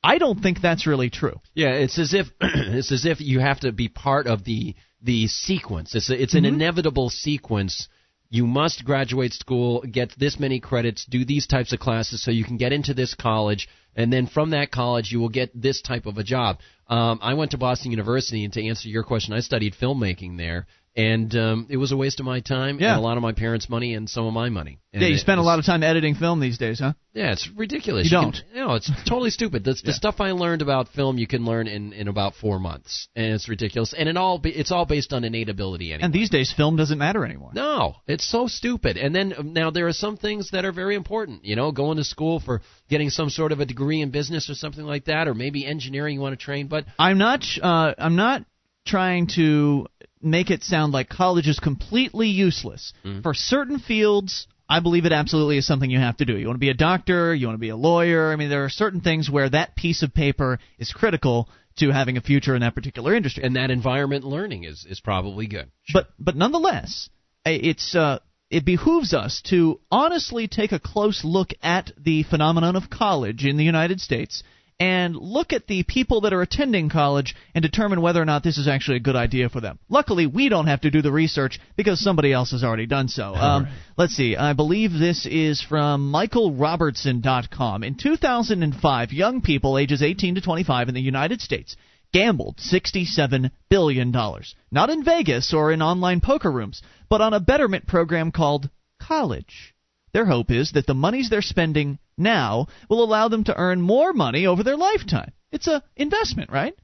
I 0.02 0.18
don't 0.18 0.40
think 0.40 0.60
that's 0.60 0.86
really 0.86 1.10
true. 1.10 1.40
Yeah, 1.54 1.70
it's 1.70 1.98
as 1.98 2.12
if 2.14 2.26
it's 2.40 2.92
as 2.92 3.06
if 3.06 3.20
you 3.20 3.40
have 3.40 3.60
to 3.60 3.72
be 3.72 3.88
part 3.88 4.26
of 4.26 4.44
the 4.44 4.74
the 5.00 5.26
sequence. 5.26 5.94
It's 5.94 6.10
a, 6.10 6.20
it's 6.20 6.34
an 6.34 6.44
inevitable 6.44 7.10
sequence. 7.10 7.88
You 8.30 8.46
must 8.46 8.84
graduate 8.84 9.34
school, 9.34 9.82
get 9.82 10.18
this 10.18 10.40
many 10.40 10.58
credits, 10.58 11.04
do 11.04 11.24
these 11.24 11.46
types 11.46 11.72
of 11.72 11.80
classes 11.80 12.22
so 12.22 12.30
you 12.30 12.44
can 12.44 12.56
get 12.56 12.72
into 12.72 12.94
this 12.94 13.14
college, 13.14 13.68
and 13.94 14.12
then 14.12 14.26
from 14.26 14.50
that 14.50 14.70
college 14.70 15.12
you 15.12 15.20
will 15.20 15.28
get 15.28 15.50
this 15.60 15.82
type 15.82 16.06
of 16.06 16.16
a 16.18 16.24
job. 16.24 16.58
Um, 16.88 17.18
I 17.22 17.34
went 17.34 17.50
to 17.50 17.58
Boston 17.58 17.90
University, 17.90 18.44
and 18.44 18.52
to 18.54 18.66
answer 18.66 18.88
your 18.88 19.02
question, 19.02 19.34
I 19.34 19.40
studied 19.40 19.74
filmmaking 19.74 20.38
there. 20.38 20.66
And 20.94 21.34
um, 21.34 21.66
it 21.70 21.76
was 21.78 21.90
a 21.92 21.96
waste 21.96 22.20
of 22.20 22.26
my 22.26 22.40
time 22.40 22.78
Yeah. 22.78 22.92
and 22.92 22.98
a 22.98 23.02
lot 23.02 23.16
of 23.16 23.22
my 23.22 23.32
parents' 23.32 23.68
money 23.68 23.94
and 23.94 24.08
some 24.10 24.26
of 24.26 24.34
my 24.34 24.50
money. 24.50 24.78
And 24.92 25.00
yeah, 25.00 25.08
you 25.08 25.16
spend 25.16 25.40
a 25.40 25.42
lot 25.42 25.58
of 25.58 25.64
time 25.64 25.82
editing 25.82 26.14
film 26.14 26.38
these 26.38 26.58
days, 26.58 26.80
huh? 26.80 26.92
Yeah, 27.14 27.32
it's 27.32 27.48
ridiculous. 27.56 28.04
You 28.04 28.10
can- 28.18 28.22
don't. 28.32 28.36
no, 28.54 28.74
it's 28.74 28.90
totally 29.08 29.30
stupid. 29.30 29.64
The, 29.64 29.74
the 29.82 29.92
stuff 30.02 30.20
I 30.20 30.32
learned 30.32 30.60
about 30.60 30.88
film, 30.88 31.16
you 31.16 31.26
can 31.26 31.46
learn 31.46 31.66
in, 31.66 31.94
in 31.94 32.08
about 32.08 32.34
four 32.34 32.58
months, 32.58 33.08
and 33.16 33.32
it's 33.32 33.48
ridiculous. 33.48 33.94
And 33.96 34.06
it 34.08 34.18
all 34.18 34.38
it's 34.44 34.70
all 34.70 34.84
based 34.84 35.14
on 35.14 35.24
innate 35.24 35.48
ability 35.48 35.92
anyway. 35.92 36.04
And 36.04 36.12
these 36.12 36.28
days, 36.28 36.52
film 36.54 36.76
doesn't 36.76 36.98
matter 36.98 37.24
anymore. 37.24 37.52
No, 37.54 37.94
it's 38.06 38.28
so 38.30 38.46
stupid. 38.46 38.98
And 38.98 39.14
then 39.14 39.32
um, 39.36 39.52
now 39.54 39.70
there 39.70 39.86
are 39.88 39.92
some 39.94 40.18
things 40.18 40.50
that 40.50 40.66
are 40.66 40.72
very 40.72 40.94
important. 40.94 41.44
You 41.46 41.56
know, 41.56 41.72
going 41.72 41.96
to 41.96 42.04
school 42.04 42.38
for 42.38 42.60
getting 42.90 43.08
some 43.08 43.30
sort 43.30 43.52
of 43.52 43.60
a 43.60 43.64
degree 43.64 44.02
in 44.02 44.10
business 44.10 44.50
or 44.50 44.54
something 44.54 44.84
like 44.84 45.06
that, 45.06 45.26
or 45.26 45.32
maybe 45.32 45.64
engineering 45.64 46.16
you 46.16 46.20
want 46.20 46.38
to 46.38 46.44
train. 46.44 46.66
But 46.66 46.84
I'm 46.98 47.16
not. 47.16 47.44
Uh, 47.62 47.94
I'm 47.96 48.16
not 48.16 48.44
trying 48.84 49.28
to 49.28 49.86
make 50.22 50.50
it 50.50 50.62
sound 50.62 50.92
like 50.92 51.08
college 51.08 51.48
is 51.48 51.58
completely 51.58 52.28
useless 52.28 52.92
Mm-hmm. 53.04 53.20
for 53.22 53.34
certain 53.34 53.78
fields. 53.78 54.46
I 54.68 54.80
believe 54.80 55.04
it 55.04 55.12
absolutely 55.12 55.58
is 55.58 55.66
something 55.66 55.90
you 55.90 55.98
have 55.98 56.16
to 56.18 56.24
do. 56.24 56.36
You 56.38 56.46
want 56.46 56.56
to 56.56 56.60
be 56.60 56.70
a 56.70 56.74
doctor, 56.74 57.34
you 57.34 57.46
want 57.46 57.56
to 57.56 57.60
be 57.60 57.68
a 57.68 57.76
lawyer. 57.76 58.32
I 58.32 58.36
mean, 58.36 58.48
there 58.48 58.64
are 58.64 58.70
certain 58.70 59.00
things 59.02 59.28
where 59.28 59.50
that 59.50 59.76
piece 59.76 60.02
of 60.02 60.14
paper 60.14 60.58
is 60.78 60.92
critical 60.92 61.48
to 61.76 61.90
having 61.90 62.16
a 62.16 62.20
future 62.22 62.54
in 62.54 62.60
that 62.62 62.74
particular 62.74 63.14
industry. 63.14 63.42
and 63.44 63.56
that 63.56 63.70
environment 63.70 64.24
learning 64.24 64.64
is 64.64 64.86
is 64.88 65.00
probably 65.00 65.46
good. 65.46 65.70
But 65.92 66.08
but 66.18 66.36
nonetheless, 66.36 67.10
it's 67.44 67.94
uh, 67.94 68.20
it 68.50 68.64
behooves 68.64 69.12
us 69.14 69.42
to 69.50 69.80
honestly 69.90 70.48
take 70.48 70.72
a 70.72 70.78
close 70.80 71.24
look 71.24 71.50
at 71.62 71.90
the 72.02 72.22
phenomenon 72.22 72.76
of 72.76 72.88
college 72.90 73.44
in 73.44 73.56
the 73.56 73.64
United 73.64 74.00
States 74.00 74.42
and 74.82 75.14
look 75.14 75.52
at 75.52 75.68
the 75.68 75.84
people 75.84 76.22
that 76.22 76.32
are 76.32 76.42
attending 76.42 76.88
college 76.88 77.36
and 77.54 77.62
determine 77.62 78.00
whether 78.00 78.20
or 78.20 78.24
not 78.24 78.42
this 78.42 78.58
is 78.58 78.66
actually 78.66 78.96
a 78.96 79.00
good 79.00 79.14
idea 79.14 79.48
for 79.48 79.60
them. 79.60 79.78
Luckily, 79.88 80.26
we 80.26 80.48
don't 80.48 80.66
have 80.66 80.80
to 80.80 80.90
do 80.90 81.02
the 81.02 81.12
research 81.12 81.60
because 81.76 82.02
somebody 82.02 82.32
else 82.32 82.50
has 82.50 82.64
already 82.64 82.86
done 82.86 83.06
so. 83.06 83.32
Um, 83.32 83.68
Let's 83.96 84.14
see. 84.14 84.34
I 84.34 84.54
believe 84.54 84.90
this 84.90 85.24
is 85.24 85.62
from 85.62 86.12
MichaelRobertson.com. 86.12 87.84
In 87.84 87.94
2005, 87.94 89.12
young 89.12 89.40
people 89.40 89.78
ages 89.78 90.02
18 90.02 90.34
to 90.34 90.40
25 90.40 90.88
in 90.88 90.94
the 90.94 91.00
United 91.00 91.40
States 91.40 91.76
gambled 92.12 92.56
$67 92.56 93.52
billion. 93.70 94.10
Not 94.10 94.90
in 94.90 95.04
Vegas 95.04 95.54
or 95.54 95.70
in 95.70 95.80
online 95.80 96.20
poker 96.20 96.50
rooms, 96.50 96.82
but 97.08 97.20
on 97.20 97.34
a 97.34 97.38
betterment 97.38 97.86
program 97.86 98.32
called 98.32 98.68
college. 99.00 99.76
Their 100.12 100.26
hope 100.26 100.50
is 100.50 100.72
that 100.72 100.88
the 100.88 100.94
monies 100.94 101.30
they're 101.30 101.40
spending 101.40 102.00
now 102.16 102.66
will 102.88 103.02
allow 103.02 103.28
them 103.28 103.44
to 103.44 103.56
earn 103.56 103.80
more 103.80 104.12
money 104.12 104.46
over 104.46 104.62
their 104.62 104.76
lifetime. 104.76 105.32
It's 105.50 105.66
a 105.66 105.82
investment, 105.96 106.50
right? 106.50 106.74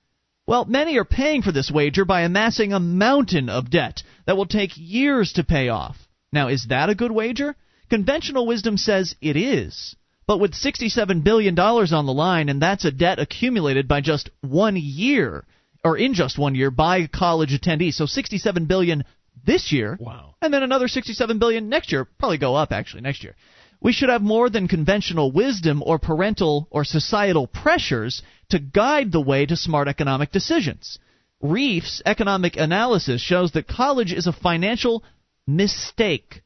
Well, 0.46 0.64
many 0.64 0.96
are 0.98 1.04
paying 1.04 1.42
for 1.42 1.52
this 1.52 1.70
wager 1.70 2.04
by 2.04 2.22
amassing 2.22 2.72
a 2.72 2.80
mountain 2.80 3.48
of 3.48 3.70
debt 3.70 4.02
that 4.26 4.36
will 4.36 4.46
take 4.46 4.72
years 4.76 5.34
to 5.34 5.44
pay 5.44 5.68
off. 5.68 5.96
Now, 6.32 6.48
is 6.48 6.66
that 6.68 6.88
a 6.88 6.94
good 6.94 7.12
wager? 7.12 7.54
Conventional 7.90 8.46
wisdom 8.46 8.76
says 8.76 9.14
it 9.20 9.36
is. 9.36 9.94
But 10.26 10.40
with 10.40 10.52
$67 10.52 11.24
billion 11.24 11.58
on 11.58 12.06
the 12.06 12.12
line, 12.12 12.48
and 12.48 12.60
that's 12.60 12.84
a 12.84 12.90
debt 12.90 13.18
accumulated 13.18 13.88
by 13.88 14.02
just 14.02 14.30
one 14.42 14.76
year, 14.76 15.44
or 15.84 15.96
in 15.96 16.12
just 16.14 16.38
one 16.38 16.54
year, 16.54 16.70
by 16.70 17.06
college 17.06 17.58
attendees. 17.58 17.94
So 17.94 18.04
67 18.06 18.66
billion 18.66 19.04
this 19.46 19.72
year, 19.72 19.96
Wow. 20.00 20.34
and 20.42 20.52
then 20.52 20.62
another 20.62 20.88
67 20.88 21.38
billion 21.38 21.68
next 21.68 21.92
year 21.92 22.06
probably 22.18 22.38
go 22.38 22.54
up 22.54 22.72
actually 22.72 23.02
next 23.02 23.22
year 23.22 23.36
we 23.80 23.92
should 23.92 24.08
have 24.08 24.22
more 24.22 24.50
than 24.50 24.68
conventional 24.68 25.30
wisdom 25.30 25.82
or 25.84 25.98
parental 25.98 26.66
or 26.70 26.84
societal 26.84 27.46
pressures 27.46 28.22
to 28.50 28.58
guide 28.58 29.12
the 29.12 29.20
way 29.20 29.46
to 29.46 29.56
smart 29.56 29.88
economic 29.88 30.32
decisions. 30.32 30.98
Reef's 31.40 32.02
economic 32.04 32.56
analysis 32.56 33.20
shows 33.20 33.52
that 33.52 33.68
college 33.68 34.12
is 34.12 34.26
a 34.26 34.32
financial 34.32 35.04
mistake 35.46 36.42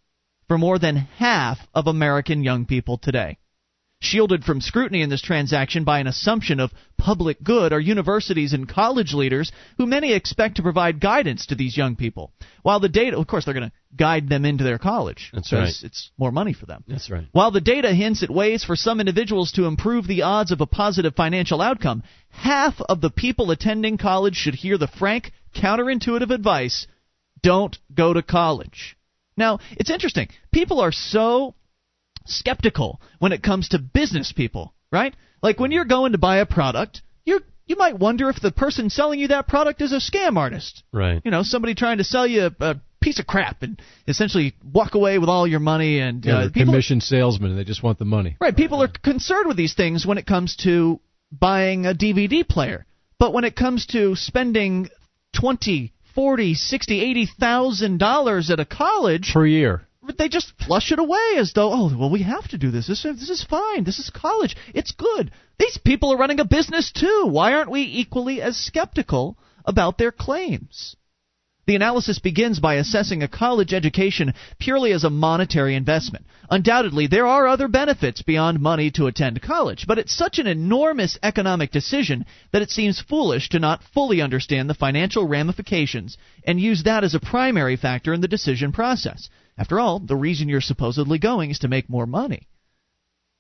for 0.49 0.59
more 0.59 0.79
than 0.79 0.97
half 0.97 1.59
of 1.75 1.89
american 1.89 2.45
young 2.45 2.65
people 2.67 2.97
today 2.99 3.37
Shielded 4.03 4.43
from 4.43 4.61
scrutiny 4.61 5.01
in 5.03 5.11
this 5.11 5.23
transaction 5.23 5.85
by 5.85 6.01
an 6.01 6.09
assumption 6.09 6.59
of 6.59 6.73
public 6.99 7.41
good 7.41 7.73
are 7.73 7.79
universities 7.79 8.53
and 8.53 8.69
college 8.69 9.15
leaders 9.15 9.53
who 9.77 9.87
many 9.87 10.13
expect 10.13 10.57
to 10.57 10.63
provide 10.63 10.99
guidance 10.99 11.47
to 11.47 11.55
these 11.55 11.77
young 11.77 11.95
people. 11.95 12.33
While 12.63 12.81
the 12.81 12.89
data, 12.89 13.17
of 13.17 13.29
course, 13.29 13.45
they're 13.45 13.55
going 13.55 13.71
to 13.71 13.97
guide 13.97 14.29
them 14.29 14.45
into 14.45 14.65
their 14.65 14.79
college. 14.79 15.31
That's 15.33 15.53
right. 15.53 15.73
It's 15.85 16.11
more 16.19 16.33
money 16.33 16.53
for 16.53 16.67
them. 16.67 16.83
That's 16.89 17.13
right. 17.13 17.29
While 17.31 17.53
the 17.53 17.61
data 17.61 17.95
hints 17.95 18.25
at 18.25 18.31
ways 18.31 18.65
for 18.65 18.75
some 18.75 18.99
individuals 18.99 19.53
to 19.53 19.67
improve 19.67 20.09
the 20.09 20.23
odds 20.23 20.51
of 20.51 20.61
a 20.61 20.67
positive 20.67 21.15
financial 21.15 21.63
outcome, 21.63 22.03
half 22.29 22.75
of 22.81 23.01
the 23.01 23.11
people 23.11 23.53
attending 23.53 23.99
college 23.99 24.35
should 24.35 24.57
hear 24.57 24.79
the 24.79 24.89
frank, 24.89 25.31
counterintuitive 25.55 26.35
advice 26.35 26.89
don't 27.41 27.79
go 27.95 28.13
to 28.13 28.23
college. 28.23 28.97
Now, 29.37 29.61
it's 29.73 29.91
interesting. 29.91 30.29
People 30.51 30.81
are 30.81 30.93
so 30.93 31.55
skeptical 32.27 33.01
when 33.19 33.33
it 33.33 33.43
comes 33.43 33.71
to 33.71 33.79
business 33.79 34.33
people, 34.33 34.75
right? 34.91 35.15
Like 35.43 35.59
when 35.59 35.73
you're 35.73 35.85
going 35.85 36.13
to 36.13 36.19
buy 36.19 36.39
a 36.39 36.47
product, 36.47 37.03
you 37.25 37.41
you 37.67 37.77
might 37.77 37.99
wonder 37.99 38.29
if 38.29 38.41
the 38.41 38.53
person 38.53 38.91
selling 38.91 39.19
you 39.19 39.29
that 39.29 39.49
product 39.49 39.81
is 39.83 39.93
a 39.93 39.97
scam 39.97 40.37
artist. 40.37 40.83
Right. 40.93 41.21
You 41.25 41.31
know, 41.31 41.43
somebody 41.43 41.75
trying 41.75 41.99
to 41.99 42.05
sell 42.05 42.27
you 42.27 42.51
a, 42.61 42.65
a 42.65 42.81
piece 43.01 43.19
of 43.19 43.27
crap 43.27 43.63
and 43.63 43.81
essentially 44.07 44.55
walk 44.65 44.95
away 44.95 45.19
with 45.19 45.29
all 45.29 45.47
your 45.47 45.61
money 45.61 46.01
and 46.01 46.25
Yeah, 46.25 46.39
uh, 46.39 46.49
people 46.49 46.73
commission 46.73 47.01
salesmen, 47.01 47.51
and 47.51 47.59
they 47.59 47.65
just 47.65 47.83
want 47.83 47.99
the 47.99 48.05
money. 48.05 48.37
Right, 48.41 48.57
people 48.57 48.83
are 48.83 48.89
concerned 48.89 49.49
with 49.49 49.57
these 49.57 49.75
things 49.75 50.07
when 50.07 50.19
it 50.19 50.27
comes 50.27 50.57
to 50.59 51.01
buying 51.31 51.87
a 51.87 51.95
DVD 51.95 52.47
player. 52.47 52.87
But 53.19 53.33
when 53.33 53.45
it 53.45 53.57
comes 53.57 53.87
to 53.87 54.17
spending 54.17 54.89
twenty, 55.35 55.93
forty, 56.15 56.55
sixty, 56.55 57.01
eighty 57.01 57.27
thousand 57.27 57.99
dollars 57.99 58.51
at 58.51 58.61
a 58.61 58.65
college, 58.65 59.31
Per 59.33 59.47
year. 59.47 59.87
They 60.19 60.29
just 60.29 60.53
flush 60.59 60.91
it 60.91 60.99
away 60.99 61.35
as 61.37 61.53
though, 61.53 61.73
oh, 61.73 61.97
well, 61.97 62.11
we 62.11 62.23
have 62.23 62.49
to 62.49 62.59
do 62.59 62.71
this. 62.71 62.89
This, 62.89 63.03
this 63.05 63.31
is 63.31 63.45
fine. 63.45 63.85
This 63.85 63.99
is 63.99 64.11
college. 64.11 64.57
It's 64.75 64.93
good. 64.93 65.31
These 65.59 65.79
people 65.79 66.13
are 66.13 66.19
running 66.19 66.41
a 66.41 66.45
business 66.45 66.91
too. 66.91 67.27
Why 67.31 67.55
aren't 67.55 67.71
we 67.71 67.83
equally 67.83 68.43
as 68.43 68.57
skeptical 68.57 69.39
about 69.65 69.99
their 69.99 70.11
claims? 70.11 70.97
The 71.65 71.77
analysis 71.77 72.19
begins 72.19 72.59
by 72.59 72.75
assessing 72.75 73.23
a 73.23 73.29
college 73.29 73.73
education 73.73 74.35
purely 74.59 74.91
as 74.91 75.05
a 75.05 75.11
monetary 75.11 75.77
investment. 75.77 76.27
Undoubtedly, 76.51 77.07
there 77.07 77.27
are 77.27 77.47
other 77.47 77.69
benefits 77.69 78.21
beyond 78.21 78.59
money 78.59 78.91
to 78.91 79.07
attend 79.07 79.41
college, 79.41 79.87
but 79.87 79.99
it's 79.99 80.13
such 80.13 80.41
an 80.41 80.49
enormous 80.49 81.17
economic 81.23 81.71
decision 81.71 82.27
that 82.51 82.63
it 82.63 82.71
seems 82.73 83.01
foolish 83.01 83.49
to 83.51 83.61
not 83.61 83.85
fully 83.95 84.21
understand 84.21 84.69
the 84.69 84.75
financial 84.75 85.29
ramifications 85.29 86.19
and 86.45 86.61
use 86.61 86.83
that 86.83 87.05
as 87.05 87.15
a 87.15 87.21
primary 87.21 87.77
factor 87.77 88.13
in 88.13 88.21
the 88.21 88.27
decision 88.27 88.73
process. 88.73 89.29
After 89.59 89.79
all, 89.79 89.99
the 89.99 90.17
reason 90.17 90.49
you're 90.49 90.61
supposedly 90.61 91.19
going 91.19 91.51
is 91.51 91.61
to 91.61 91.69
make 91.69 91.89
more 91.89 92.07
money. 92.07 92.49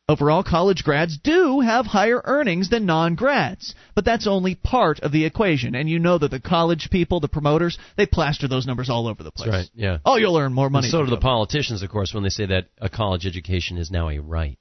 Overall, 0.08 0.42
college 0.42 0.82
grads 0.82 1.16
do 1.16 1.60
have 1.60 1.86
higher 1.86 2.20
earnings 2.24 2.68
than 2.68 2.86
non 2.86 3.14
grads, 3.14 3.74
but 3.94 4.04
that's 4.04 4.26
only 4.26 4.56
part 4.56 5.00
of 5.00 5.12
the 5.12 5.24
equation. 5.24 5.74
And 5.74 5.88
you 5.88 5.98
know 6.00 6.18
that 6.18 6.30
the 6.30 6.40
college 6.40 6.90
people, 6.90 7.20
the 7.20 7.28
promoters, 7.28 7.78
they 7.96 8.04
plaster 8.04 8.48
those 8.48 8.66
numbers 8.66 8.90
all 8.90 9.06
over 9.06 9.22
the 9.22 9.30
place. 9.30 9.50
That's 9.50 9.70
right. 9.70 9.70
Yeah. 9.74 9.98
Oh, 10.04 10.16
you'll 10.16 10.36
earn 10.36 10.52
more 10.52 10.68
money. 10.68 10.86
And 10.86 10.92
so 10.92 11.04
do 11.04 11.10
the 11.10 11.16
politicians, 11.18 11.82
of 11.82 11.90
course, 11.90 12.12
when 12.12 12.24
they 12.24 12.30
say 12.30 12.46
that 12.46 12.66
a 12.78 12.90
college 12.90 13.26
education 13.26 13.78
is 13.78 13.90
now 13.90 14.10
a 14.10 14.18
right. 14.18 14.58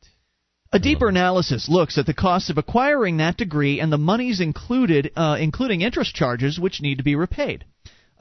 A 0.74 0.80
deeper 0.80 1.10
analysis 1.10 1.68
looks 1.68 1.98
at 1.98 2.06
the 2.06 2.14
cost 2.14 2.50
of 2.50 2.58
acquiring 2.58 3.18
that 3.18 3.36
degree 3.36 3.82
and 3.82 3.92
the 3.92 3.98
monies 3.98 4.40
included, 4.40 5.12
uh, 5.18 5.38
including 5.38 5.82
interest 5.82 6.16
charges, 6.16 6.60
which 6.60 6.82
need 6.82 7.00
to 7.00 7.04
be 7.04 7.16
repaid. 7.16 7.66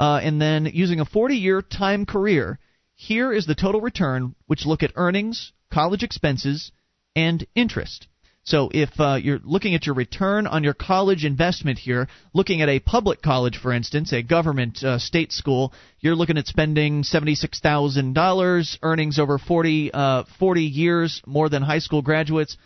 Uh, 0.01 0.19
and 0.21 0.41
then, 0.41 0.69
using 0.73 0.99
a 0.99 1.05
40 1.05 1.37
year 1.37 1.63
time 1.63 2.07
career, 2.07 2.59
here 3.01 3.33
is 3.33 3.47
the 3.47 3.55
total 3.55 3.81
return, 3.81 4.35
which 4.47 4.67
look 4.67 4.83
at 4.83 4.93
earnings, 4.95 5.53
college 5.73 6.03
expenses, 6.03 6.71
and 7.17 7.47
interest. 7.55 8.07
So, 8.43 8.69
if 8.75 8.91
uh, 9.01 9.15
you're 9.15 9.41
looking 9.43 9.75
at 9.75 9.87
your 9.87 9.95
return 9.95 10.47
on 10.47 10.65
your 10.65 10.75
college 10.75 11.25
investment 11.25 11.79
here, 11.79 12.09
looking 12.35 12.61
at 12.61 12.69
a 12.69 12.79
public 12.79 13.23
college, 13.23 13.57
for 13.57 13.73
instance, 13.73 14.13
a 14.13 14.23
government 14.23 14.85
uh, 14.85 14.99
state 14.99 15.33
school, 15.33 15.73
you're 16.01 16.15
looking 16.15 16.37
at 16.37 16.47
spending 16.47 17.03
$76,000, 17.03 18.79
earnings 18.83 19.19
over 19.19 19.39
40, 19.39 19.93
uh, 19.95 20.25
40 20.39 20.63
years, 20.63 21.23
more 21.27 21.49
than 21.49 21.63
high 21.63 21.79
school 21.79 22.03
graduates. 22.03 22.59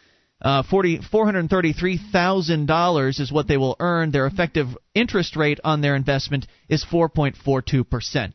Uh, 0.42 0.64
40, 0.64 0.98
$433,000 0.98 3.20
is 3.20 3.30
what 3.30 3.46
they 3.46 3.56
will 3.56 3.76
earn. 3.78 4.10
Their 4.10 4.26
effective 4.26 4.76
interest 4.96 5.36
rate 5.36 5.60
on 5.62 5.80
their 5.80 5.94
investment 5.94 6.48
is 6.68 6.84
4.42% 6.84 8.32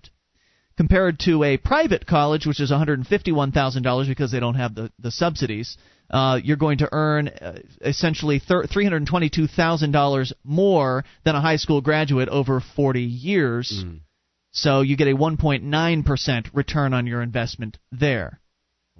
compared 0.80 1.20
to 1.20 1.44
a 1.44 1.58
private 1.58 2.06
college, 2.08 2.46
which 2.48 2.62
is 2.62 2.72
$151,000 2.72 4.08
because 4.08 4.32
they 4.32 4.40
don't 4.40 4.56
have 4.56 4.74
the, 4.76 4.90
the 4.98 5.12
subsidies, 5.12 5.76
uh, 6.10 6.40
you're 6.42 6.56
going 6.56 6.78
to 6.78 6.88
earn 6.94 7.28
uh, 7.28 7.60
essentially 7.82 8.40
thir- 8.40 8.64
$322,000 8.64 10.32
more 10.46 11.04
than 11.26 11.36
a 11.36 11.42
high 11.42 11.58
school 11.58 11.82
graduate 11.82 12.30
over 12.30 12.62
40 12.62 13.02
years. 13.02 13.84
So 14.52 14.80
you 14.80 14.96
get 14.96 15.10
a 15.10 15.16
1.9% 15.16 16.50
return 16.54 16.94
on 16.94 17.06
your 17.08 17.22
investment 17.22 17.78
there. 17.92 18.40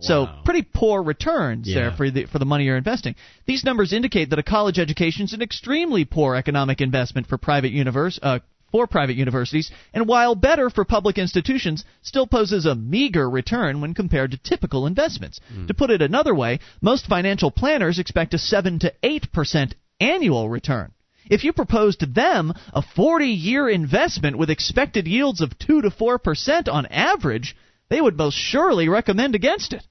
So 0.02 0.24
Wow. 0.24 0.42
pretty 0.44 0.64
poor 0.64 1.02
returns 1.02 1.66
there 1.74 1.92
for 1.92 2.10
the 2.12 2.26
for 2.26 2.40
the 2.40 2.46
money 2.46 2.66
you're 2.66 2.78
investing. 2.78 3.16
These 3.46 3.64
numbers 3.66 3.92
indicate 3.94 4.30
that 4.30 4.40
a 4.40 4.44
college 4.44 4.80
education 4.80 5.24
is 5.26 5.34
an 5.34 5.42
extremely 5.42 6.06
poor 6.06 6.36
economic 6.36 6.80
investment 6.82 7.28
for 7.28 7.38
private 7.38 7.72
univers- 7.72 8.20
uh, 8.22 8.40
for 8.72 8.88
private 8.88 9.16
universities, 9.16 9.72
and 9.94 10.08
while 10.08 10.36
better 10.36 10.70
for 10.70 10.86
public 10.86 11.18
institutions, 11.18 11.86
still 12.02 12.28
poses 12.28 12.66
a 12.66 12.76
meager 12.76 13.30
return 13.30 13.82
when 13.82 13.94
compared 13.94 14.32
to 14.32 14.38
typical 14.38 14.86
investments. 14.86 15.40
Hmm. 15.54 15.68
To 15.68 15.74
put 15.74 15.92
it 15.92 16.02
another 16.02 16.36
way, 16.36 16.60
most 16.82 17.08
financial 17.08 17.52
planners 17.52 18.00
expect 18.00 18.34
a 18.34 18.38
7 18.38 18.80
to 18.80 18.94
8% 19.04 19.74
annual 20.00 20.50
return. 20.50 20.92
If 21.30 21.44
you 21.44 21.54
propose 21.54 21.96
to 21.98 22.06
them 22.06 22.54
a 22.74 22.82
40 22.82 23.28
year 23.28 23.70
investment 23.70 24.38
with 24.38 24.50
expected 24.50 25.08
yields 25.08 25.42
of 25.42 25.58
2 25.60 25.84
to 25.84 25.90
4% 25.90 26.68
on 26.68 26.86
average, 26.88 27.56
they 27.90 28.02
would 28.02 28.18
most 28.18 28.36
surely 28.36 28.90
recommend 28.90 29.36
against 29.36 29.74
it. 29.74 29.86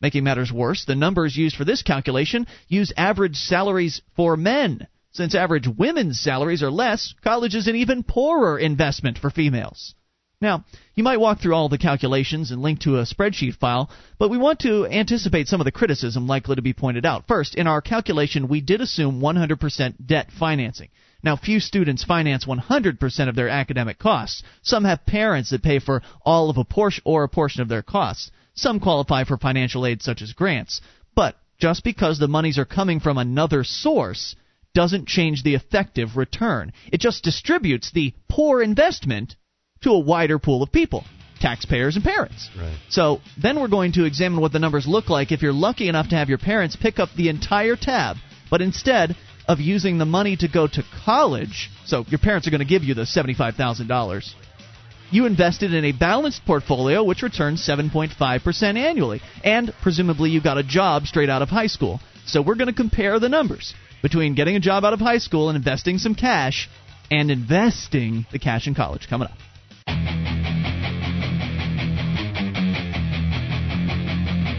Making 0.00 0.24
matters 0.24 0.50
worse, 0.50 0.84
the 0.84 0.94
numbers 0.94 1.36
used 1.36 1.56
for 1.56 1.64
this 1.64 1.82
calculation 1.82 2.46
use 2.68 2.92
average 2.96 3.36
salaries 3.36 4.00
for 4.16 4.36
men. 4.36 4.86
Since 5.12 5.34
average 5.34 5.66
women's 5.66 6.20
salaries 6.20 6.62
are 6.62 6.70
less, 6.70 7.14
college 7.22 7.56
is 7.56 7.66
an 7.66 7.76
even 7.76 8.04
poorer 8.04 8.58
investment 8.58 9.18
for 9.18 9.30
females. 9.30 9.94
Now, 10.40 10.64
you 10.94 11.04
might 11.04 11.20
walk 11.20 11.40
through 11.40 11.54
all 11.54 11.68
the 11.68 11.76
calculations 11.76 12.50
and 12.50 12.62
link 12.62 12.80
to 12.80 12.98
a 12.98 13.04
spreadsheet 13.04 13.56
file, 13.56 13.90
but 14.18 14.30
we 14.30 14.38
want 14.38 14.60
to 14.60 14.86
anticipate 14.86 15.48
some 15.48 15.60
of 15.60 15.66
the 15.66 15.72
criticism 15.72 16.26
likely 16.26 16.56
to 16.56 16.62
be 16.62 16.72
pointed 16.72 17.04
out. 17.04 17.26
First, 17.26 17.56
in 17.56 17.66
our 17.66 17.82
calculation, 17.82 18.48
we 18.48 18.62
did 18.62 18.80
assume 18.80 19.20
100% 19.20 20.06
debt 20.06 20.30
financing. 20.30 20.88
Now, 21.22 21.36
few 21.36 21.60
students 21.60 22.04
finance 22.04 22.46
100% 22.46 23.28
of 23.28 23.34
their 23.34 23.50
academic 23.50 23.98
costs. 23.98 24.42
Some 24.62 24.84
have 24.84 25.04
parents 25.04 25.50
that 25.50 25.62
pay 25.62 25.78
for 25.78 26.02
all 26.24 26.48
of 26.48 26.56
a 26.56 26.64
portion 26.64 27.02
or 27.04 27.24
a 27.24 27.28
portion 27.28 27.60
of 27.60 27.68
their 27.68 27.82
costs. 27.82 28.30
Some 28.54 28.80
qualify 28.80 29.24
for 29.24 29.36
financial 29.36 29.84
aid 29.84 30.02
such 30.02 30.22
as 30.22 30.32
grants. 30.32 30.80
But 31.14 31.36
just 31.58 31.84
because 31.84 32.18
the 32.18 32.28
monies 32.28 32.58
are 32.58 32.64
coming 32.64 33.00
from 33.00 33.18
another 33.18 33.64
source 33.64 34.34
doesn't 34.74 35.08
change 35.08 35.42
the 35.42 35.54
effective 35.54 36.16
return. 36.16 36.72
It 36.92 37.00
just 37.00 37.24
distributes 37.24 37.90
the 37.92 38.14
poor 38.28 38.62
investment 38.62 39.36
to 39.82 39.90
a 39.90 39.98
wider 39.98 40.38
pool 40.38 40.62
of 40.62 40.72
people 40.72 41.04
taxpayers 41.40 41.96
and 41.96 42.04
parents. 42.04 42.50
Right. 42.56 42.76
So 42.90 43.20
then 43.40 43.58
we're 43.58 43.68
going 43.68 43.92
to 43.92 44.04
examine 44.04 44.40
what 44.40 44.52
the 44.52 44.58
numbers 44.58 44.86
look 44.86 45.08
like 45.08 45.32
if 45.32 45.42
you're 45.42 45.54
lucky 45.54 45.88
enough 45.88 46.10
to 46.10 46.16
have 46.16 46.28
your 46.28 46.38
parents 46.38 46.76
pick 46.76 46.98
up 46.98 47.08
the 47.16 47.30
entire 47.30 47.76
tab, 47.76 48.16
but 48.50 48.60
instead 48.60 49.16
of 49.48 49.58
using 49.58 49.98
the 49.98 50.04
money 50.04 50.36
to 50.36 50.48
go 50.48 50.66
to 50.66 50.84
college, 51.04 51.70
so 51.86 52.04
your 52.08 52.18
parents 52.18 52.46
are 52.46 52.50
going 52.50 52.60
to 52.60 52.66
give 52.66 52.84
you 52.84 52.94
the 52.94 53.02
$75,000, 53.02 54.34
you 55.10 55.26
invested 55.26 55.74
in 55.74 55.84
a 55.86 55.92
balanced 55.92 56.44
portfolio 56.44 57.02
which 57.02 57.22
returns 57.22 57.66
7.5% 57.66 58.76
annually, 58.76 59.22
and 59.42 59.72
presumably 59.82 60.30
you 60.30 60.42
got 60.42 60.58
a 60.58 60.62
job 60.62 61.06
straight 61.06 61.30
out 61.30 61.42
of 61.42 61.48
high 61.48 61.66
school. 61.66 62.00
So 62.26 62.42
we're 62.42 62.54
going 62.54 62.68
to 62.68 62.74
compare 62.74 63.18
the 63.18 63.28
numbers 63.28 63.74
between 64.02 64.34
getting 64.34 64.56
a 64.56 64.60
job 64.60 64.84
out 64.84 64.92
of 64.92 65.00
high 65.00 65.18
school 65.18 65.48
and 65.48 65.56
investing 65.56 65.98
some 65.98 66.14
cash 66.14 66.68
and 67.10 67.30
investing 67.30 68.26
the 68.32 68.38
cash 68.38 68.66
in 68.66 68.74
college 68.74 69.08
coming 69.08 69.28
up. 69.28 70.29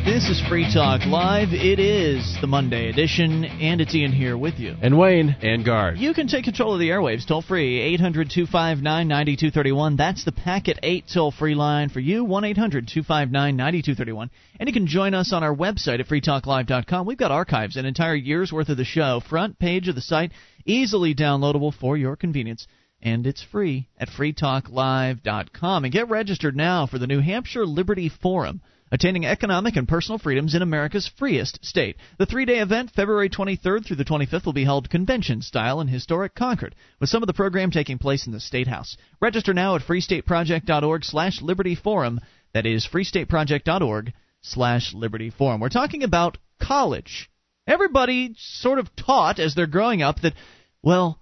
This 0.04 0.30
is 0.30 0.42
Free 0.50 0.66
Talk 0.74 1.06
Live. 1.06 1.50
It 1.52 1.80
is 1.80 2.36
the 2.42 2.48
Monday 2.48 2.90
edition, 2.90 3.46
and 3.46 3.80
it's 3.80 3.94
Ian 3.94 4.12
here 4.12 4.36
with 4.36 4.58
you. 4.58 4.76
And 4.82 4.98
Wayne. 4.98 5.36
And 5.44 5.64
guard. 5.64 6.00
You 6.00 6.16
can 6.16 6.28
take 6.28 6.44
control 6.44 6.74
of 6.74 6.80
the 6.80 6.90
airwaves 6.90 7.28
toll 7.28 7.44
free, 7.44 7.80
800 7.80 8.32
259 8.32 9.08
9231. 9.08 9.98
That's 9.98 10.26
the 10.26 10.32
Packet 10.32 10.80
8 10.82 11.06
toll 11.14 11.30
free 11.30 11.54
line 11.54 11.90
for 11.90 12.00
you, 12.00 12.24
1 12.24 12.44
800 12.46 12.88
259 12.88 13.56
9231. 13.56 14.32
And 14.60 14.68
you 14.68 14.74
can 14.74 14.88
join 14.88 15.14
us 15.14 15.32
on 15.34 15.44
our 15.44 15.56
website 15.56 16.00
at 16.00 16.08
freetalklive.com. 16.08 17.06
We've 17.06 17.16
got 17.16 17.30
archives, 17.30 17.76
an 17.76 17.86
entire 17.86 18.16
year's 18.16 18.52
worth 18.52 18.70
of 18.70 18.78
the 18.78 18.84
show, 18.84 19.20
front 19.30 19.60
page 19.60 19.88
of 19.88 19.94
the 19.94 20.02
site, 20.02 20.32
easily 20.66 21.14
downloadable 21.14 21.76
for 21.76 21.96
your 21.96 22.16
convenience. 22.16 22.66
And 23.04 23.28
it's 23.28 23.44
free 23.44 23.88
at 24.00 24.10
freetalklive.com. 24.10 25.84
And 25.84 25.94
get 25.94 26.10
registered 26.10 26.56
now 26.56 26.88
for 26.88 26.98
the 26.98 27.08
New 27.08 27.20
Hampshire 27.20 27.68
Liberty 27.68 28.10
Forum 28.10 28.62
attaining 28.92 29.26
economic 29.26 29.76
and 29.76 29.88
personal 29.88 30.20
freedoms 30.20 30.54
in 30.54 30.62
America's 30.62 31.08
freest 31.18 31.64
state. 31.64 31.96
The 32.18 32.26
three 32.26 32.46
day 32.46 32.60
event, 32.60 32.92
February 32.92 33.30
23rd 33.30 33.86
through 33.86 33.96
the 33.96 34.06
25th, 34.06 34.46
will 34.46 34.54
be 34.54 34.66
held 34.66 34.90
convention 34.90 35.42
style 35.42 35.80
in 35.82 35.88
historic 35.88 36.36
Concord, 36.36 36.76
with 37.00 37.10
some 37.10 37.24
of 37.24 37.28
the 37.28 37.34
program 37.34 37.72
taking 37.72 37.98
place 37.98 38.28
in 38.28 38.34
the 38.34 38.40
State 38.40 38.68
House. 38.68 38.98
Register 39.22 39.54
now 39.54 39.76
at 39.76 39.82
freestateproject.org 39.82 41.06
slash 41.06 41.42
liberty 41.42 41.76
forum. 41.76 42.20
That 42.54 42.66
is 42.66 42.88
freestateproject.org 42.88 44.14
slash 44.42 44.94
liberty 44.94 45.30
forum. 45.30 45.62
We're 45.62 45.70
talking 45.70 46.04
about 46.04 46.38
college. 46.62 47.30
Everybody 47.68 48.34
sort 48.38 48.80
of 48.80 48.94
taught 48.96 49.40
as 49.40 49.56
they're 49.56 49.68
growing 49.68 50.02
up 50.02 50.22
that, 50.22 50.34
well, 50.82 51.20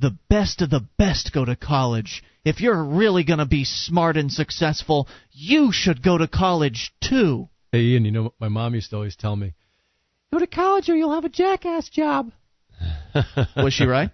the 0.00 0.16
best 0.28 0.62
of 0.62 0.70
the 0.70 0.84
best 0.98 1.32
go 1.32 1.44
to 1.44 1.54
college. 1.54 2.24
If 2.44 2.60
you're 2.60 2.82
really 2.82 3.24
going 3.24 3.38
to 3.38 3.46
be 3.46 3.64
smart 3.64 4.16
and 4.16 4.30
successful, 4.30 5.08
you 5.30 5.70
should 5.72 6.02
go 6.02 6.18
to 6.18 6.26
college 6.26 6.92
too. 7.00 7.48
Hey, 7.70 7.80
Ian, 7.80 8.04
you 8.04 8.10
know 8.10 8.22
what 8.24 8.32
my 8.40 8.48
mom 8.48 8.74
used 8.74 8.90
to 8.90 8.96
always 8.96 9.16
tell 9.16 9.36
me? 9.36 9.54
Go 10.32 10.38
to 10.38 10.46
college 10.46 10.88
or 10.88 10.96
you'll 10.96 11.14
have 11.14 11.24
a 11.24 11.28
jackass 11.28 11.88
job. 11.88 12.32
Was 13.56 13.74
she 13.74 13.84
right? 13.86 14.10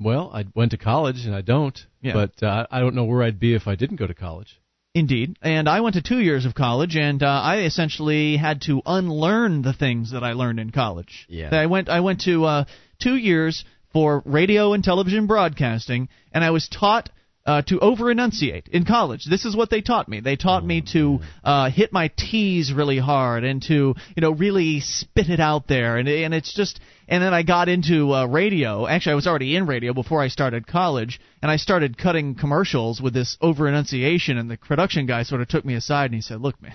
Well, 0.00 0.30
I 0.34 0.44
went 0.54 0.72
to 0.72 0.76
college 0.76 1.24
and 1.24 1.34
I 1.34 1.42
don't, 1.42 1.78
Yeah. 2.02 2.14
but 2.14 2.42
uh, 2.42 2.66
I 2.70 2.80
don't 2.80 2.94
know 2.94 3.04
where 3.04 3.22
I'd 3.22 3.38
be 3.38 3.54
if 3.54 3.68
I 3.68 3.76
didn't 3.76 3.96
go 3.96 4.06
to 4.06 4.14
college. 4.14 4.60
Indeed. 4.94 5.36
And 5.42 5.68
I 5.68 5.80
went 5.80 5.94
to 5.94 6.02
two 6.02 6.20
years 6.20 6.46
of 6.46 6.54
college, 6.54 6.94
and 6.96 7.20
uh, 7.20 7.26
I 7.26 7.62
essentially 7.62 8.36
had 8.36 8.60
to 8.62 8.80
unlearn 8.86 9.62
the 9.62 9.72
things 9.72 10.12
that 10.12 10.22
I 10.22 10.34
learned 10.34 10.60
in 10.60 10.70
college. 10.70 11.26
Yeah. 11.28 11.48
I 11.52 11.66
went. 11.66 11.88
I 11.88 11.98
went 11.98 12.20
to 12.22 12.44
uh, 12.44 12.64
two 13.00 13.16
years 13.16 13.64
for 13.94 14.22
radio 14.26 14.74
and 14.74 14.84
television 14.84 15.26
broadcasting, 15.26 16.10
and 16.34 16.44
I 16.44 16.50
was 16.50 16.68
taught. 16.68 17.08
Uh, 17.46 17.60
to 17.60 17.78
over 17.80 18.10
enunciate 18.10 18.68
in 18.68 18.86
college. 18.86 19.26
This 19.28 19.44
is 19.44 19.54
what 19.54 19.68
they 19.68 19.82
taught 19.82 20.08
me. 20.08 20.20
They 20.20 20.34
taught 20.34 20.64
me 20.64 20.82
to 20.94 21.20
uh, 21.44 21.68
hit 21.68 21.92
my 21.92 22.10
T's 22.16 22.72
really 22.72 22.98
hard 22.98 23.44
and 23.44 23.60
to 23.64 23.94
you 24.16 24.20
know 24.22 24.30
really 24.30 24.80
spit 24.80 25.28
it 25.28 25.40
out 25.40 25.68
there. 25.68 25.98
And 25.98 26.08
and 26.08 26.32
it's 26.32 26.54
just 26.54 26.80
and 27.06 27.22
then 27.22 27.34
I 27.34 27.42
got 27.42 27.68
into 27.68 28.14
uh, 28.14 28.24
radio. 28.24 28.86
Actually, 28.86 29.12
I 29.12 29.16
was 29.16 29.26
already 29.26 29.56
in 29.56 29.66
radio 29.66 29.92
before 29.92 30.22
I 30.22 30.28
started 30.28 30.66
college, 30.66 31.20
and 31.42 31.50
I 31.50 31.56
started 31.56 31.98
cutting 31.98 32.34
commercials 32.34 33.02
with 33.02 33.12
this 33.12 33.36
over 33.42 33.68
enunciation. 33.68 34.38
And 34.38 34.50
the 34.50 34.56
production 34.56 35.04
guy 35.04 35.24
sort 35.24 35.42
of 35.42 35.48
took 35.48 35.66
me 35.66 35.74
aside 35.74 36.06
and 36.06 36.14
he 36.14 36.22
said, 36.22 36.40
"Look, 36.40 36.62
man, 36.62 36.72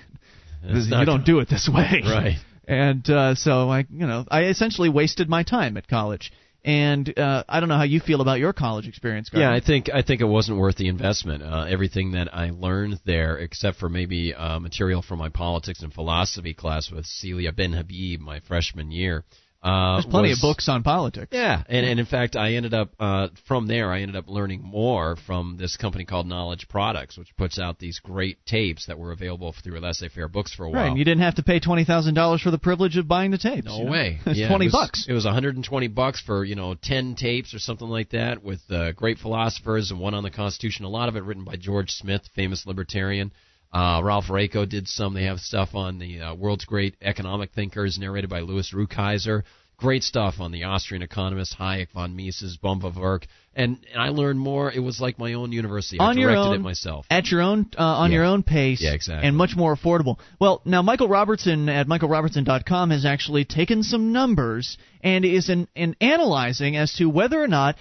this, 0.62 0.86
you 0.86 1.04
don't 1.04 1.26
do 1.26 1.40
it 1.40 1.50
this 1.50 1.68
way." 1.68 2.04
Right. 2.06 2.38
And 2.68 3.10
uh, 3.10 3.34
so 3.34 3.72
I, 3.72 3.88
you 3.90 4.06
know, 4.06 4.24
I 4.30 4.44
essentially 4.44 4.90
wasted 4.90 5.28
my 5.30 5.42
time 5.42 5.78
at 5.78 5.88
college. 5.88 6.32
And 6.64 7.18
uh, 7.18 7.44
I 7.48 7.60
don't 7.62 7.70
know 7.70 7.78
how 7.78 7.84
you 7.84 8.02
feel 8.02 8.20
about 8.20 8.40
your 8.40 8.52
college 8.52 8.88
experience. 8.88 9.30
Gardner. 9.30 9.50
Yeah, 9.50 9.56
I 9.56 9.62
think 9.62 9.90
I 9.94 10.02
think 10.02 10.20
it 10.20 10.26
wasn't 10.26 10.58
worth 10.58 10.76
the 10.76 10.90
investment. 10.90 11.42
Uh, 11.42 11.66
everything 11.70 12.12
that 12.12 12.34
I 12.34 12.50
learned 12.50 13.00
there, 13.06 13.38
except 13.38 13.78
for 13.78 13.88
maybe 13.88 14.34
uh, 14.34 14.60
material 14.60 15.02
from 15.02 15.20
my 15.20 15.30
politics 15.30 15.82
and 15.82 15.94
philosophy 15.94 16.54
class 16.54 16.92
with 16.92 17.06
Seyla 17.06 17.54
Benhabib 17.54 18.20
my 18.20 18.42
freshman 18.42 18.92
year. 18.92 19.24
Uh, 19.62 19.96
There's 19.96 20.06
plenty 20.06 20.30
was- 20.30 20.40
of 20.40 20.42
books 20.42 20.70
on 20.70 20.84
politics. 20.84 21.28
Yeah, 21.32 21.64
and, 21.68 21.86
and 21.86 22.00
in 22.00 22.06
fact, 22.06 22.38
I 22.38 22.54
ended 22.54 22.74
up 22.74 22.92
uh, 22.98 23.28
from 23.46 23.68
there. 23.68 23.92
I 23.92 24.00
ended 24.02 24.16
up 24.16 24.30
learning 24.30 24.62
more 24.64 25.18
from 25.28 25.58
this 25.60 25.76
company 25.76 26.06
called 26.06 26.28
Knowledge 26.28 26.70
Products, 26.70 27.18
which 27.18 27.36
puts 27.36 27.60
out 27.60 27.78
these 27.78 28.00
great 28.00 28.38
tapes 28.46 28.86
that 28.86 28.98
were 28.98 29.12
available 29.12 29.54
through 29.62 29.78
Laissez-Faire 29.80 30.30
Books 30.30 30.54
for 30.54 30.64
a 30.66 30.70
while. 30.70 30.84
Right, 30.84 30.88
and 30.90 30.98
you 30.98 31.04
didn't 31.04 31.24
have 31.24 31.36
to 31.36 31.44
pay 31.44 31.60
twenty 31.60 31.84
thousand 31.84 32.14
dollars 32.14 32.42
for 32.42 32.52
the 32.52 32.58
privilege 32.58 32.96
of 32.96 33.08
buying 33.08 33.32
the 33.32 33.38
tapes. 33.38 33.66
No 33.66 33.80
you 33.80 33.86
know? 33.86 33.92
way. 33.92 34.20
It's 34.26 34.40
Yeah, 34.40 34.48
twenty 34.48 34.66
it 34.66 34.68
was, 34.68 34.74
bucks. 34.74 35.06
It 35.10 35.14
was 35.14 35.26
120 35.26 35.88
bucks 35.90 36.22
for 36.22 36.46
you 36.46 36.56
know 36.56 36.76
10 36.82 37.16
tapes 37.16 37.54
or 37.54 37.60
something 37.60 37.88
like 37.90 38.12
that 38.12 38.42
with 38.42 38.62
uh, 38.70 38.94
great 38.94 39.18
philosophers 39.18 39.92
and 39.92 40.00
one 40.00 40.14
on 40.14 40.24
the 40.24 40.32
Constitution. 40.32 40.86
A 40.86 40.90
lot 40.90 41.10
of 41.10 41.18
it 41.18 41.24
written 41.24 41.44
by 41.44 41.58
George 41.58 41.92
Smith, 41.92 42.22
famous 42.34 42.66
libertarian. 42.66 43.34
Uh, 43.72 44.02
Ralph 44.04 44.26
Raico 44.28 44.68
did 44.68 44.88
some. 44.88 45.14
They 45.14 45.26
have 45.26 45.40
stuff 45.40 45.76
on 45.76 46.00
the 46.00 46.22
uh, 46.22 46.36
world's 46.36 46.66
great 46.66 46.96
economic 47.02 47.52
thinkers, 47.52 47.98
narrated 48.00 48.30
by 48.30 48.40
Louis 48.42 48.72
Rukeyser. 48.74 49.44
Great 49.78 50.04
stuff 50.04 50.36
on 50.42 50.52
the 50.52 50.66
Austrian 50.66 51.02
economist 51.04 51.56
Hayek, 51.58 51.88
von 51.94 52.14
Mises, 52.14 52.58
Bumva 52.62 53.24
and, 53.56 53.78
and 53.94 54.02
I 54.02 54.10
learned 54.10 54.38
more. 54.38 54.70
It 54.70 54.80
was 54.80 55.00
like 55.00 55.18
my 55.18 55.34
own 55.34 55.54
university. 55.54 56.00
I 56.02 56.08
on 56.08 56.18
your 56.18 56.36
own, 56.36 56.56
it 56.56 56.60
myself. 56.62 57.06
at 57.10 57.28
your 57.28 57.42
own 57.42 57.70
uh, 57.78 57.82
on 57.84 58.12
Yeah. 58.12 58.18
your 58.18 58.26
own 58.26 58.44
pace, 58.44 58.82
Yeah, 58.82 58.92
exactly. 58.92 59.26
and 59.26 59.38
much 59.38 59.56
more 59.56 59.74
affordable. 59.74 60.18
Well, 60.38 60.62
now 60.66 60.82
Michael 60.82 61.08
Robertson 61.08 61.70
at 61.70 61.88
michaelrobertson.com 61.88 62.90
has 62.90 63.06
actually 63.06 63.46
taken 63.46 63.84
some 63.84 64.12
numbers 64.12 64.78
and 65.02 65.24
is 65.24 65.50
in, 65.50 65.70
in 65.76 65.96
analyzing 66.02 66.76
as 66.76 66.92
to 66.96 67.06
whether 67.10 67.42
or 67.42 67.48
not 67.48 67.78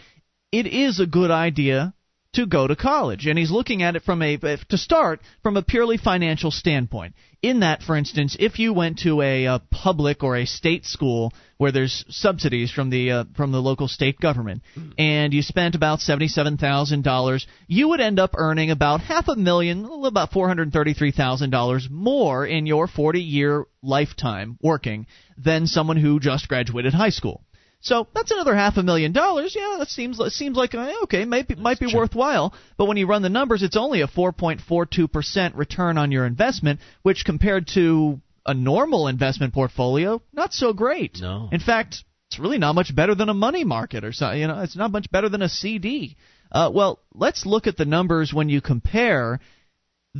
it 0.52 0.66
is 0.66 1.00
a 1.00 1.06
good 1.06 1.32
idea 1.32 1.94
to 2.34 2.46
go 2.46 2.66
to 2.66 2.76
college, 2.76 3.26
and 3.26 3.38
he's 3.38 3.50
looking 3.50 3.82
at 3.82 3.96
it 3.96 4.02
from 4.02 4.22
a 4.22 4.36
to 4.68 4.78
start 4.78 5.20
from 5.42 5.56
a 5.56 5.62
purely 5.62 5.96
financial 5.96 6.50
standpoint. 6.50 7.14
In 7.40 7.60
that, 7.60 7.82
for 7.82 7.96
instance, 7.96 8.36
if 8.38 8.58
you 8.58 8.72
went 8.72 8.98
to 9.00 9.22
a, 9.22 9.46
uh 9.46 9.58
public 9.70 10.24
or 10.24 10.36
a 10.36 10.44
state 10.44 10.84
school 10.84 11.32
where 11.56 11.72
there's 11.72 12.04
subsidies 12.08 12.70
from 12.70 12.90
the 12.90 13.10
uh, 13.12 13.24
from 13.36 13.52
the 13.52 13.62
local 13.62 13.88
state 13.88 14.18
government, 14.20 14.62
and 14.98 15.32
you 15.32 15.42
spent 15.42 15.74
about 15.74 16.00
seventy-seven 16.00 16.58
thousand 16.58 17.02
dollars, 17.02 17.46
you 17.66 17.88
would 17.88 18.00
end 18.00 18.18
up 18.18 18.32
earning 18.36 18.70
about 18.70 19.00
half 19.00 19.28
a 19.28 19.36
million, 19.36 19.88
about 20.04 20.32
four 20.32 20.48
hundred 20.48 20.72
thirty-three 20.72 21.12
thousand 21.12 21.50
dollars 21.50 21.88
more 21.90 22.44
in 22.44 22.66
your 22.66 22.86
forty-year 22.88 23.64
lifetime 23.82 24.58
working 24.60 25.06
than 25.38 25.66
someone 25.66 25.96
who 25.96 26.20
just 26.20 26.48
graduated 26.48 26.92
high 26.92 27.10
school. 27.10 27.44
So 27.80 28.08
that's 28.14 28.30
another 28.30 28.54
half 28.54 28.76
a 28.76 28.82
million 28.82 29.12
dollars. 29.12 29.54
Yeah, 29.56 29.76
that 29.78 29.88
seems 29.88 30.18
that 30.18 30.32
seems 30.32 30.56
like 30.56 30.74
uh, 30.74 30.92
okay, 31.04 31.24
maybe 31.24 31.54
might 31.54 31.78
be 31.78 31.94
worthwhile. 31.94 32.52
But 32.76 32.86
when 32.86 32.96
you 32.96 33.06
run 33.06 33.22
the 33.22 33.28
numbers, 33.28 33.62
it's 33.62 33.76
only 33.76 34.00
a 34.00 34.08
4.42 34.08 35.10
percent 35.10 35.54
return 35.54 35.96
on 35.96 36.10
your 36.10 36.26
investment, 36.26 36.80
which 37.02 37.24
compared 37.24 37.68
to 37.74 38.20
a 38.44 38.54
normal 38.54 39.08
investment 39.08 39.52
portfolio, 39.52 40.22
not 40.32 40.52
so 40.52 40.72
great. 40.72 41.18
No. 41.20 41.48
In 41.52 41.60
fact, 41.60 42.02
it's 42.30 42.38
really 42.38 42.58
not 42.58 42.74
much 42.74 42.94
better 42.94 43.14
than 43.14 43.28
a 43.28 43.34
money 43.34 43.64
market 43.64 44.04
or 44.04 44.12
something. 44.12 44.40
You 44.40 44.48
know, 44.48 44.60
it's 44.60 44.76
not 44.76 44.90
much 44.90 45.10
better 45.10 45.28
than 45.28 45.42
a 45.42 45.48
CD. 45.48 46.16
Uh, 46.50 46.70
well, 46.72 46.98
let's 47.14 47.46
look 47.46 47.66
at 47.66 47.76
the 47.76 47.84
numbers 47.84 48.32
when 48.32 48.48
you 48.48 48.60
compare 48.60 49.40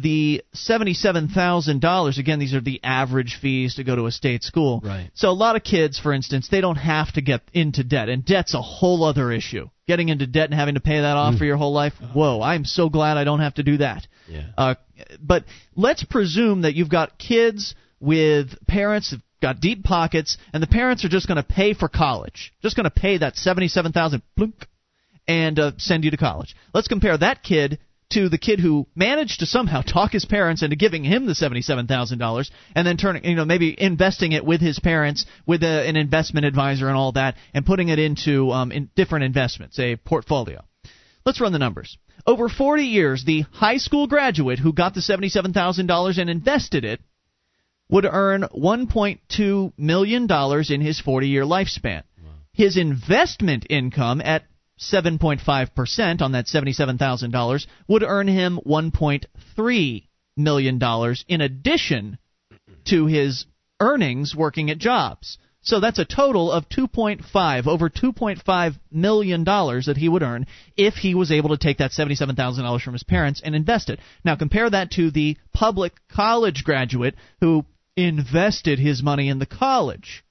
the 0.03 0.43
$77,000 0.55 2.19
again 2.19 2.39
these 2.39 2.55
are 2.55 2.61
the 2.61 2.81
average 2.83 3.39
fees 3.41 3.77
to 3.77 3.85
go 3.85 3.97
to 3.97 4.07
a 4.07 4.11
state 4.13 4.43
school. 4.43 4.81
Right. 4.85 5.11
So 5.15 5.29
a 5.31 5.33
lot 5.33 5.57
of 5.57 5.65
kids 5.65 5.99
for 5.99 6.13
instance, 6.13 6.49
they 6.51 6.61
don't 6.61 6.77
have 6.77 7.13
to 7.15 7.21
get 7.21 7.43
into 7.53 7.85
debt 7.85 8.09
and 8.09 8.25
debt's 8.25 8.55
a 8.55 8.63
whole 8.63 9.05
other 9.05 9.31
issue. 9.33 9.69
Getting 9.87 10.09
into 10.11 10.27
debt 10.27 10.51
and 10.51 10.55
having 10.55 10.75
to 10.75 10.81
pay 10.81 11.01
that 11.01 11.17
off 11.17 11.35
Mm. 11.35 11.39
for 11.39 11.45
your 11.45 11.57
whole 11.57 11.73
life. 11.73 11.95
Whoa, 12.13 12.43
I'm 12.43 12.65
so 12.65 12.89
glad 12.89 13.17
I 13.17 13.25
don't 13.25 13.41
have 13.41 13.55
to 13.55 13.63
do 13.63 13.79
that. 13.79 14.07
Yeah. 14.29 14.45
Uh, 14.57 14.75
but 15.21 15.45
let's 15.77 16.05
presume 16.05 16.63
that 16.63 16.75
you've 16.75 16.91
got 16.91 17.19
kids 17.19 17.75
with 18.01 18.51
parents 18.67 19.11
who've 19.11 19.23
got 19.41 19.61
deep 19.61 19.85
pockets, 19.85 20.37
and 20.53 20.63
the 20.63 20.67
parents 20.67 21.05
are 21.05 21.09
just 21.09 21.27
going 21.27 21.37
to 21.37 21.43
pay 21.43 21.73
for 21.73 21.89
college, 21.89 22.53
just 22.63 22.77
going 22.77 22.85
to 22.85 22.91
pay 22.91 23.19
that 23.19 23.37
seventy-seven 23.37 23.93
thousand 23.93 24.23
plunk, 24.37 24.67
and 25.27 25.59
uh, 25.59 25.73
send 25.79 26.05
you 26.05 26.11
to 26.11 26.17
college. 26.17 26.55
Let's 26.75 26.89
compare 26.89 27.17
that 27.17 27.43
kid 27.43 27.79
to 28.11 28.29
the 28.29 28.39
kid 28.39 28.61
who 28.61 28.87
managed 28.95 29.41
to 29.41 29.47
somehow 29.47 29.83
talk 29.83 30.13
his 30.13 30.25
parents 30.25 30.63
into 30.63 30.77
giving 30.77 31.05
him 31.05 31.27
the 31.27 31.35
seventy-seven 31.35 31.87
thousand 31.87 32.19
dollars, 32.19 32.51
and 32.75 32.87
then 32.87 32.97
turning, 32.97 33.25
you 33.25 33.35
know, 33.35 33.45
maybe 33.45 33.75
investing 33.79 34.33
it 34.33 34.45
with 34.45 34.61
his 34.61 34.79
parents, 34.79 35.27
with 35.47 35.63
a, 35.63 35.89
an 35.89 35.97
investment 35.97 36.47
advisor 36.47 36.89
and 36.89 36.97
all 36.97 37.13
that, 37.13 37.37
and 37.53 37.67
putting 37.67 37.89
it 37.89 37.99
into 37.99 38.51
um, 38.51 38.73
in 38.73 38.91
different 38.97 39.25
investments, 39.25 39.79
a 39.79 39.97
portfolio. 39.97 40.65
Let's 41.25 41.41
run 41.41 41.53
the 41.53 41.59
numbers. 41.59 41.99
Over 42.27 42.49
40 42.49 42.85
years, 42.85 43.25
the 43.25 43.43
high 43.53 43.77
school 43.77 44.07
graduate 44.07 44.59
who 44.59 44.73
got 44.73 44.95
the 44.95 45.01
$77,000 45.01 46.19
and 46.19 46.31
invested 46.31 46.85
it 46.85 47.01
would 47.91 48.05
earn 48.05 48.43
$1.2 48.43 49.73
million 49.79 50.29
in 50.71 50.81
his 50.81 51.01
40 51.01 51.29
year 51.29 51.45
lifespan. 51.45 52.03
His 52.53 52.77
investment 52.77 53.67
income 53.71 54.21
at 54.21 54.43
7.5% 54.79 56.23
on 56.23 56.33
that 56.33 56.47
$77,000 56.47 57.67
would 57.89 58.03
earn 58.03 58.29
him 58.29 58.61
$1.3 58.67 60.09
million 60.37 61.15
in 61.29 61.41
addition 61.41 62.19
to 62.85 63.07
his 63.07 63.45
earnings 63.81 64.35
working 64.35 64.71
at 64.71 64.79
jobs. 64.79 65.39
So 65.61 65.81
that's 65.81 65.99
a 65.99 66.05
total 66.05 66.51
of 66.51 66.69
2.5 66.69 67.67
over 67.67 67.91
2.5 67.91 68.81
million 68.91 69.45
dollars 69.45 69.87
that 69.87 69.97
he 69.97 70.09
would 70.09 70.23
earn 70.23 70.47
if 70.77 70.95
he 70.95 71.15
was 71.15 71.33
able 71.33 71.51
to 71.51 71.59
take 71.59 71.79
that 71.79 71.91
$77,000 71.91 72.81
from 72.81 72.93
his 72.95 73.03
parents 73.03 73.43
and 73.45 73.55
invest 73.55 73.91
it. 73.91 74.01
Now 74.25 74.37
compare 74.37 74.71
that 74.71 74.93
to 74.93 75.11
the 75.11 75.37
public 75.53 75.93
college 76.09 76.65
graduate 76.65 77.17
who 77.41 77.67
invested 77.97 78.79
his 78.79 79.03
money 79.03 79.29
in 79.29 79.41
the 79.41 79.47
college. 79.47 80.25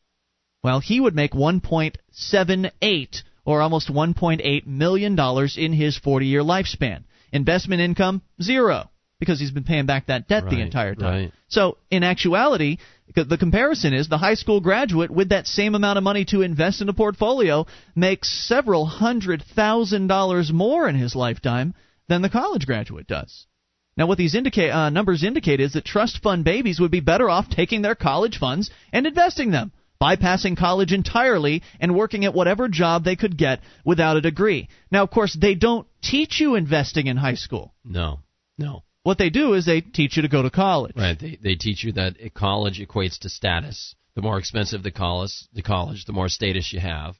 Well, 0.63 0.79
he 0.79 0.99
would 0.99 1.15
make 1.15 1.33
1.78 1.33 3.23
or 3.47 3.61
almost 3.61 3.89
1.8 3.91 4.67
million 4.67 5.15
dollars 5.15 5.57
in 5.57 5.71
his 5.71 5.97
40-year 5.97 6.41
lifespan. 6.41 7.05
Investment 7.31 7.81
income 7.81 8.21
zero 8.41 8.89
because 9.19 9.39
he's 9.39 9.51
been 9.51 9.63
paying 9.63 9.87
back 9.87 10.07
that 10.07 10.27
debt 10.27 10.43
the 10.49 10.61
entire 10.61 10.93
time. 10.93 11.21
right. 11.23 11.31
So, 11.47 11.77
in 11.89 12.03
actuality, 12.03 12.77
the 13.15 13.37
comparison 13.37 13.93
is 13.93 14.09
the 14.09 14.17
high 14.17 14.35
school 14.35 14.59
graduate 14.59 15.09
with 15.09 15.29
that 15.29 15.47
same 15.47 15.75
amount 15.75 15.97
of 15.97 16.03
money 16.03 16.25
to 16.25 16.41
invest 16.41 16.81
in 16.81 16.89
a 16.89 16.93
portfolio 16.93 17.65
makes 17.95 18.29
several 18.47 18.85
hundred 18.85 19.41
thousand 19.55 20.07
dollars 20.07 20.51
more 20.51 20.87
in 20.87 20.95
his 20.95 21.15
lifetime 21.15 21.73
than 22.09 22.21
the 22.21 22.29
college 22.29 22.65
graduate 22.65 23.07
does. 23.07 23.47
Now, 23.95 24.05
what 24.05 24.19
these 24.19 24.35
indicate, 24.35 24.69
uh, 24.69 24.89
numbers 24.91 25.23
indicate 25.23 25.59
is 25.59 25.73
that 25.73 25.85
trust 25.85 26.21
fund 26.21 26.43
babies 26.43 26.79
would 26.79 26.91
be 26.91 26.99
better 26.99 27.29
off 27.29 27.49
taking 27.49 27.81
their 27.81 27.95
college 27.95 28.37
funds 28.37 28.69
and 28.93 29.07
investing 29.07 29.51
them, 29.51 29.71
bypassing 30.01 30.57
college 30.57 30.93
entirely 30.93 31.63
and 31.79 31.95
working 31.95 32.25
at 32.25 32.33
whatever 32.33 32.67
job 32.67 33.03
they 33.03 33.15
could 33.15 33.37
get 33.37 33.61
without 33.85 34.17
a 34.17 34.21
degree. 34.21 34.69
Now, 34.91 35.03
of 35.03 35.11
course, 35.11 35.35
they 35.39 35.55
don't 35.55 35.87
teach 36.01 36.39
you 36.39 36.55
investing 36.55 37.07
in 37.07 37.17
high 37.17 37.35
school. 37.35 37.73
No. 37.83 38.19
No. 38.57 38.83
What 39.03 39.17
they 39.17 39.29
do 39.29 39.53
is 39.53 39.65
they 39.65 39.81
teach 39.81 40.17
you 40.17 40.23
to 40.23 40.27
go 40.27 40.41
to 40.41 40.49
college. 40.49 40.93
Right. 40.95 41.17
They 41.17 41.37
they 41.41 41.55
teach 41.55 41.83
you 41.83 41.93
that 41.93 42.15
college 42.33 42.81
equates 42.81 43.19
to 43.19 43.29
status. 43.29 43.95
The 44.15 44.21
more 44.21 44.37
expensive 44.37 44.83
the 44.83 44.91
college, 44.91 45.31
the 45.53 45.61
college, 45.61 46.05
the 46.05 46.11
more 46.11 46.27
status 46.27 46.73
you 46.73 46.79
have, 46.79 47.15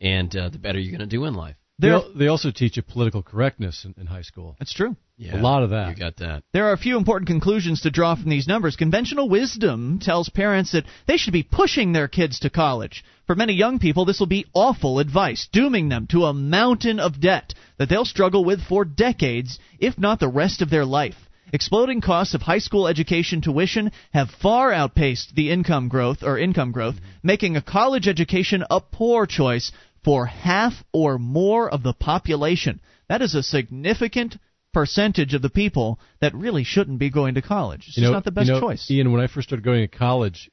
and 0.00 0.34
uh, 0.36 0.48
the 0.48 0.58
better 0.58 0.78
you're 0.78 0.96
going 0.96 1.08
to 1.08 1.16
do 1.16 1.24
in 1.24 1.34
life. 1.34 1.56
They, 1.80 1.90
al- 1.90 2.12
they 2.14 2.26
also 2.28 2.50
teach 2.50 2.76
you 2.76 2.82
political 2.82 3.22
correctness 3.22 3.84
in, 3.84 3.94
in 3.98 4.06
high 4.06 4.22
school. 4.22 4.56
That's 4.58 4.72
true. 4.72 4.96
Yeah, 5.16 5.38
A 5.38 5.42
lot 5.42 5.62
of 5.62 5.70
that. 5.70 5.90
You 5.90 5.96
got 5.96 6.16
that. 6.16 6.44
There 6.52 6.66
are 6.68 6.72
a 6.72 6.78
few 6.78 6.96
important 6.96 7.28
conclusions 7.28 7.82
to 7.82 7.90
draw 7.90 8.14
from 8.14 8.30
these 8.30 8.48
numbers. 8.48 8.76
Conventional 8.76 9.28
wisdom 9.28 9.98
tells 9.98 10.30
parents 10.30 10.72
that 10.72 10.84
they 11.06 11.18
should 11.18 11.34
be 11.34 11.42
pushing 11.42 11.92
their 11.92 12.08
kids 12.08 12.40
to 12.40 12.50
college. 12.50 13.04
For 13.26 13.34
many 13.34 13.52
young 13.52 13.78
people, 13.78 14.06
this 14.06 14.18
will 14.18 14.26
be 14.26 14.46
awful 14.54 14.98
advice, 14.98 15.48
dooming 15.52 15.88
them 15.90 16.06
to 16.08 16.24
a 16.24 16.32
mountain 16.32 16.98
of 16.98 17.20
debt 17.20 17.52
that 17.78 17.88
they'll 17.88 18.06
struggle 18.06 18.44
with 18.44 18.62
for 18.62 18.84
decades, 18.84 19.58
if 19.78 19.98
not 19.98 20.20
the 20.20 20.28
rest 20.28 20.62
of 20.62 20.70
their 20.70 20.86
life. 20.86 21.16
Exploding 21.52 22.00
costs 22.00 22.32
of 22.34 22.42
high 22.42 22.58
school 22.58 22.86
education 22.86 23.40
tuition 23.40 23.90
have 24.12 24.30
far 24.30 24.72
outpaced 24.72 25.34
the 25.34 25.50
income 25.50 25.88
growth 25.88 26.22
or 26.22 26.38
income 26.38 26.70
growth, 26.70 26.94
making 27.24 27.56
a 27.56 27.62
college 27.62 28.06
education 28.06 28.64
a 28.70 28.80
poor 28.80 29.26
choice 29.26 29.72
for 30.04 30.26
half 30.26 30.72
or 30.92 31.18
more 31.18 31.68
of 31.68 31.82
the 31.82 31.92
population. 31.92 32.80
That 33.08 33.22
is 33.22 33.34
a 33.34 33.42
significant 33.42 34.36
percentage 34.72 35.34
of 35.34 35.42
the 35.42 35.50
people 35.50 35.98
that 36.20 36.34
really 36.34 36.64
shouldn't 36.64 36.98
be 36.98 37.10
going 37.10 37.34
to 37.34 37.42
college. 37.42 37.84
It's 37.88 37.96
you 37.96 38.02
just 38.02 38.10
know, 38.10 38.12
not 38.12 38.24
the 38.24 38.30
best 38.30 38.46
you 38.48 38.54
know, 38.54 38.60
choice. 38.60 38.90
Ian, 38.90 39.12
when 39.12 39.20
I 39.20 39.26
first 39.26 39.48
started 39.48 39.64
going 39.64 39.80
to 39.88 39.88
college, 39.88 40.50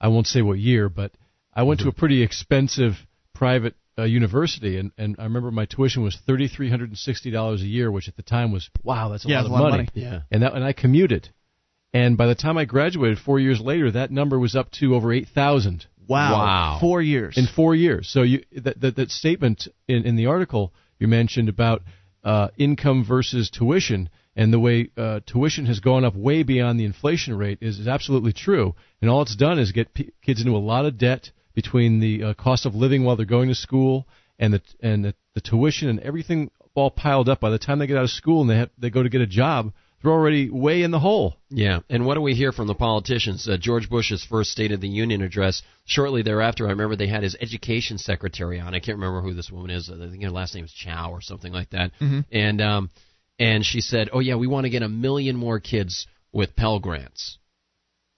I 0.00 0.08
won't 0.08 0.26
say 0.28 0.42
what 0.42 0.58
year, 0.58 0.88
but 0.88 1.12
I 1.52 1.64
went 1.64 1.80
Mm-hmm. 1.80 1.88
to 1.90 1.94
a 1.96 1.98
pretty 1.98 2.22
expensive 2.22 2.94
private 3.34 3.74
uh, 3.98 4.04
university, 4.04 4.76
and, 4.78 4.92
and 4.96 5.16
I 5.18 5.24
remember 5.24 5.50
my 5.50 5.66
tuition 5.66 6.04
was 6.04 6.16
thirty 6.24 6.46
three 6.46 6.70
hundred 6.70 6.90
and 6.90 6.98
sixty 6.98 7.32
dollars 7.32 7.62
a 7.62 7.66
year, 7.66 7.90
which 7.90 8.06
at 8.06 8.14
the 8.16 8.22
time 8.22 8.52
was 8.52 8.70
wow, 8.84 9.08
that's 9.08 9.24
a, 9.24 9.28
Yeah, 9.28 9.38
lot, 9.38 9.40
it's 9.40 9.46
of 9.46 9.50
a 9.50 9.54
lot 9.54 9.66
of 9.66 9.70
money. 9.72 9.88
money. 9.96 10.06
Yeah. 10.06 10.20
And 10.30 10.42
that 10.44 10.54
and 10.54 10.62
I 10.62 10.72
commuted, 10.72 11.30
and 11.92 12.16
by 12.16 12.26
the 12.28 12.36
time 12.36 12.56
I 12.56 12.64
graduated 12.64 13.18
four 13.18 13.40
years 13.40 13.60
later, 13.60 13.90
that 13.90 14.12
number 14.12 14.38
was 14.38 14.54
up 14.54 14.70
to 14.78 14.94
over 14.94 15.12
eight 15.12 15.26
thousand 15.34 15.86
Wow. 16.08 16.32
Wow. 16.32 16.78
Four 16.80 17.02
years. 17.02 17.36
in 17.36 17.46
four 17.46 17.74
years. 17.74 18.08
So 18.08 18.22
you 18.22 18.42
that 18.52 18.80
that, 18.80 18.96
that 18.96 19.10
statement 19.10 19.68
in, 19.86 20.04
in 20.04 20.16
the 20.16 20.26
article 20.26 20.72
you 20.98 21.06
mentioned 21.08 21.48
about 21.48 21.82
uh, 22.24 22.48
income 22.56 23.04
versus 23.06 23.50
tuition 23.50 24.08
and 24.34 24.52
the 24.52 24.60
way 24.60 24.90
uh, 24.96 25.20
tuition 25.26 25.66
has 25.66 25.80
gone 25.80 26.04
up 26.04 26.14
way 26.14 26.42
beyond 26.42 26.78
the 26.78 26.84
inflation 26.84 27.36
rate 27.36 27.58
is, 27.60 27.78
is 27.80 27.88
absolutely 27.88 28.32
true. 28.32 28.74
And 29.00 29.10
all 29.10 29.22
it's 29.22 29.36
done 29.36 29.58
is 29.58 29.72
get 29.72 29.92
p- 29.92 30.12
kids 30.22 30.40
into 30.40 30.56
a 30.56 30.58
lot 30.58 30.84
of 30.84 30.96
debt 30.96 31.30
between 31.54 31.98
the 31.98 32.22
uh, 32.22 32.34
cost 32.34 32.64
of 32.64 32.74
living 32.74 33.04
while 33.04 33.16
they're 33.16 33.26
going 33.26 33.48
to 33.48 33.54
school 33.54 34.06
and 34.38 34.54
the 34.54 34.62
and 34.80 35.04
the, 35.04 35.14
the 35.34 35.40
tuition 35.40 35.88
and 35.88 36.00
everything 36.00 36.50
all 36.74 36.90
piled 36.90 37.28
up. 37.28 37.40
By 37.40 37.50
the 37.50 37.58
time 37.58 37.78
they 37.78 37.86
get 37.86 37.96
out 37.96 38.04
of 38.04 38.10
school 38.10 38.40
and 38.42 38.50
they 38.50 38.56
have, 38.56 38.70
they 38.78 38.90
go 38.90 39.02
to 39.02 39.08
get 39.08 39.20
a 39.20 39.26
job, 39.26 39.72
they're 40.02 40.12
already 40.12 40.48
way 40.50 40.82
in 40.82 40.90
the 40.90 40.98
hole. 41.00 41.36
Yeah, 41.50 41.80
and 41.90 42.06
what 42.06 42.14
do 42.14 42.20
we 42.20 42.34
hear 42.34 42.52
from 42.52 42.66
the 42.66 42.74
politicians? 42.74 43.48
Uh, 43.48 43.56
George 43.58 43.88
Bush's 43.90 44.24
first 44.24 44.50
State 44.50 44.72
of 44.72 44.80
the 44.80 44.88
Union 44.88 45.22
address. 45.22 45.62
Shortly 45.86 46.22
thereafter, 46.22 46.66
I 46.66 46.70
remember 46.70 46.96
they 46.96 47.08
had 47.08 47.22
his 47.22 47.36
education 47.40 47.98
secretary 47.98 48.60
on. 48.60 48.74
I 48.74 48.80
can't 48.80 48.98
remember 48.98 49.22
who 49.22 49.34
this 49.34 49.50
woman 49.50 49.70
is. 49.70 49.90
I 49.90 49.96
think 50.10 50.22
her 50.22 50.30
last 50.30 50.54
name 50.54 50.64
is 50.64 50.72
Chow 50.72 51.10
or 51.10 51.20
something 51.20 51.52
like 51.52 51.70
that. 51.70 51.92
Mm-hmm. 52.00 52.20
And 52.30 52.60
um, 52.60 52.90
and 53.38 53.64
she 53.64 53.80
said, 53.80 54.10
"Oh 54.12 54.20
yeah, 54.20 54.36
we 54.36 54.46
want 54.46 54.64
to 54.64 54.70
get 54.70 54.82
a 54.82 54.88
million 54.88 55.36
more 55.36 55.60
kids 55.60 56.06
with 56.32 56.54
Pell 56.56 56.78
grants." 56.78 57.38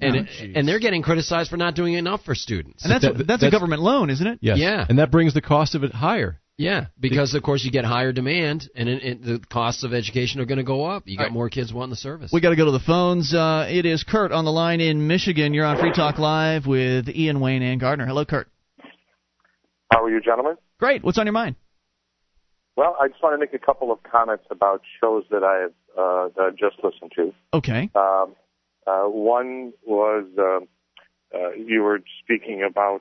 And 0.02 0.16
Oh, 0.16 0.44
and 0.54 0.66
they're 0.66 0.78
getting 0.78 1.02
criticized 1.02 1.50
for 1.50 1.58
not 1.58 1.74
doing 1.74 1.92
enough 1.92 2.24
for 2.24 2.34
students. 2.34 2.84
and 2.84 2.90
that's, 2.90 3.04
That- 3.04 3.26
that's, 3.26 3.42
a 3.42 3.50
government 3.50 3.82
loan, 3.82 4.08
isn't 4.08 4.26
it? 4.26 4.38
Yes. 4.40 4.56
Yeah. 4.58 4.86
And 4.88 4.98
that 4.98 5.10
brings 5.10 5.34
the 5.34 5.42
cost 5.42 5.74
of 5.74 5.84
it 5.84 5.92
higher. 5.92 6.39
Yeah, 6.60 6.88
because 7.00 7.32
of 7.32 7.42
course 7.42 7.64
you 7.64 7.70
get 7.70 7.86
higher 7.86 8.12
demand, 8.12 8.68
and 8.74 8.86
it, 8.86 9.02
it, 9.02 9.24
the 9.24 9.40
costs 9.50 9.82
of 9.82 9.94
education 9.94 10.42
are 10.42 10.44
going 10.44 10.58
to 10.58 10.62
go 10.62 10.84
up. 10.84 11.04
You 11.06 11.16
got 11.16 11.24
right. 11.24 11.32
more 11.32 11.48
kids 11.48 11.72
wanting 11.72 11.88
the 11.88 11.96
service. 11.96 12.30
We 12.34 12.42
got 12.42 12.50
to 12.50 12.56
go 12.56 12.66
to 12.66 12.70
the 12.70 12.78
phones. 12.80 13.32
Uh, 13.32 13.66
it 13.66 13.86
is 13.86 14.04
Kurt 14.04 14.30
on 14.30 14.44
the 14.44 14.52
line 14.52 14.82
in 14.82 15.06
Michigan. 15.06 15.54
You're 15.54 15.64
on 15.64 15.78
Free 15.78 15.90
Talk 15.90 16.18
Live 16.18 16.66
with 16.66 17.08
Ian 17.08 17.40
Wayne 17.40 17.62
and 17.62 17.80
Gardner. 17.80 18.04
Hello, 18.04 18.26
Kurt. 18.26 18.46
How 19.90 20.04
are 20.04 20.10
you, 20.10 20.20
gentlemen? 20.20 20.56
Great. 20.78 21.02
What's 21.02 21.16
on 21.16 21.24
your 21.24 21.32
mind? 21.32 21.56
Well, 22.76 22.94
I 23.00 23.08
just 23.08 23.22
want 23.22 23.32
to 23.32 23.38
make 23.38 23.54
a 23.54 23.64
couple 23.64 23.90
of 23.90 24.02
comments 24.02 24.44
about 24.50 24.82
shows 25.02 25.24
that 25.30 25.42
I 25.42 25.62
have 25.62 25.72
uh, 25.96 26.28
that 26.36 26.42
I've 26.42 26.56
just 26.56 26.76
listened 26.84 27.12
to. 27.16 27.32
Okay. 27.54 27.88
Um, 27.94 28.34
uh, 28.86 29.04
one 29.04 29.72
was 29.86 30.26
uh, 30.38 30.60
uh, 31.34 31.52
you 31.52 31.80
were 31.84 32.00
speaking 32.22 32.62
about 32.68 33.00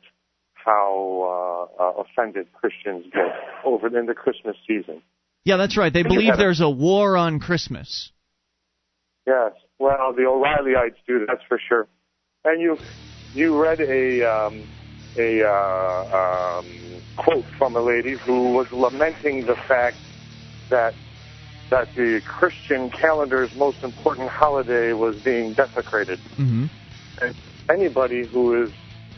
how 0.64 1.69
uh, 1.80 1.84
uh, 1.84 2.03
offended 2.03 2.52
Christians 2.53 3.06
get 3.14 3.22
over 3.65 3.88
in 3.98 4.06
the 4.06 4.14
Christmas 4.14 4.56
season. 4.68 5.02
Yeah, 5.45 5.57
that's 5.57 5.77
right. 5.77 5.91
They 5.91 6.03
believe 6.03 6.38
there's 6.38 6.61
a 6.61 6.69
war 6.69 7.18
on 7.18 7.40
Christmas. 7.40 8.11
Yes, 9.26 9.53
well, 9.77 10.14
the 10.14 10.23
O'Reillyites 10.23 10.95
do 11.07 11.26
that's 11.26 11.44
for 11.48 11.60
sure. 11.60 11.88
And 12.44 12.61
you 12.61 12.77
you 13.34 13.61
read 13.61 13.80
a 13.80 14.23
um, 14.23 14.68
a 15.18 15.44
uh, 15.44 16.60
um, 16.60 16.65
quote 17.18 17.45
from 17.57 17.76
a 17.76 17.81
lady 17.81 18.14
who 18.14 18.53
was 18.53 18.72
lamenting 18.72 19.45
the 19.45 19.56
fact 19.56 19.98
that 20.69 20.94
that 21.69 21.88
the 21.95 22.22
Christian 22.26 22.90
calendar's 22.90 23.56
most 23.56 23.84
important 23.84 24.30
holiday 24.30 24.94
was 24.94 25.22
being 25.22 25.53
desecrated. 25.53 26.19
Mm-hmm. 26.38 26.65
And 27.22 27.36
anybody 27.69 28.26
who 28.26 28.64
is 28.64 28.72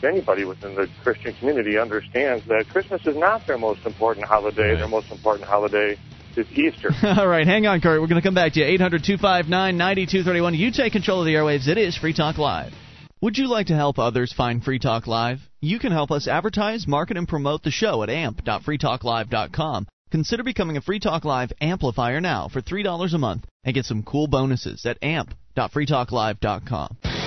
anybody 0.04 0.44
within 0.44 0.74
the 0.74 0.88
Christian 1.02 1.34
community 1.34 1.78
understands 1.78 2.46
that 2.46 2.66
Christmas 2.70 3.06
is 3.06 3.16
not 3.16 3.46
their 3.46 3.58
most 3.58 3.84
important 3.86 4.26
holiday. 4.26 4.70
Right. 4.70 4.78
Their 4.78 4.88
most 4.88 5.10
important 5.10 5.48
holiday 5.48 5.98
is 6.36 6.46
Easter. 6.52 6.90
All 7.02 7.26
right, 7.26 7.46
hang 7.46 7.66
on, 7.66 7.80
Kurt. 7.80 8.00
We're 8.00 8.06
going 8.06 8.20
to 8.20 8.26
come 8.26 8.34
back 8.34 8.52
to 8.54 8.60
you. 8.60 8.66
800 8.66 9.04
259 9.04 9.76
9231. 9.76 10.54
You 10.54 10.72
take 10.72 10.92
control 10.92 11.20
of 11.20 11.26
the 11.26 11.34
airwaves. 11.34 11.68
It 11.68 11.78
is 11.78 11.96
Free 11.96 12.14
Talk 12.14 12.38
Live. 12.38 12.72
Would 13.20 13.38
you 13.38 13.46
like 13.46 13.68
to 13.68 13.74
help 13.74 13.98
others 13.98 14.32
find 14.32 14.64
Free 14.64 14.80
Talk 14.80 15.06
Live? 15.06 15.38
You 15.60 15.78
can 15.78 15.92
help 15.92 16.10
us 16.10 16.26
advertise, 16.26 16.88
market, 16.88 17.16
and 17.16 17.28
promote 17.28 17.62
the 17.62 17.70
show 17.70 18.02
at 18.02 18.10
amp.freetalklive.com. 18.10 19.86
Consider 20.10 20.42
becoming 20.42 20.76
a 20.76 20.82
Free 20.82 20.98
Talk 20.98 21.24
Live 21.24 21.52
amplifier 21.60 22.20
now 22.20 22.48
for 22.48 22.60
$3 22.60 23.14
a 23.14 23.18
month 23.18 23.46
and 23.64 23.74
get 23.74 23.84
some 23.84 24.02
cool 24.02 24.26
bonuses 24.26 24.84
at 24.84 24.98
amp.freetalklive.com. 25.02 27.21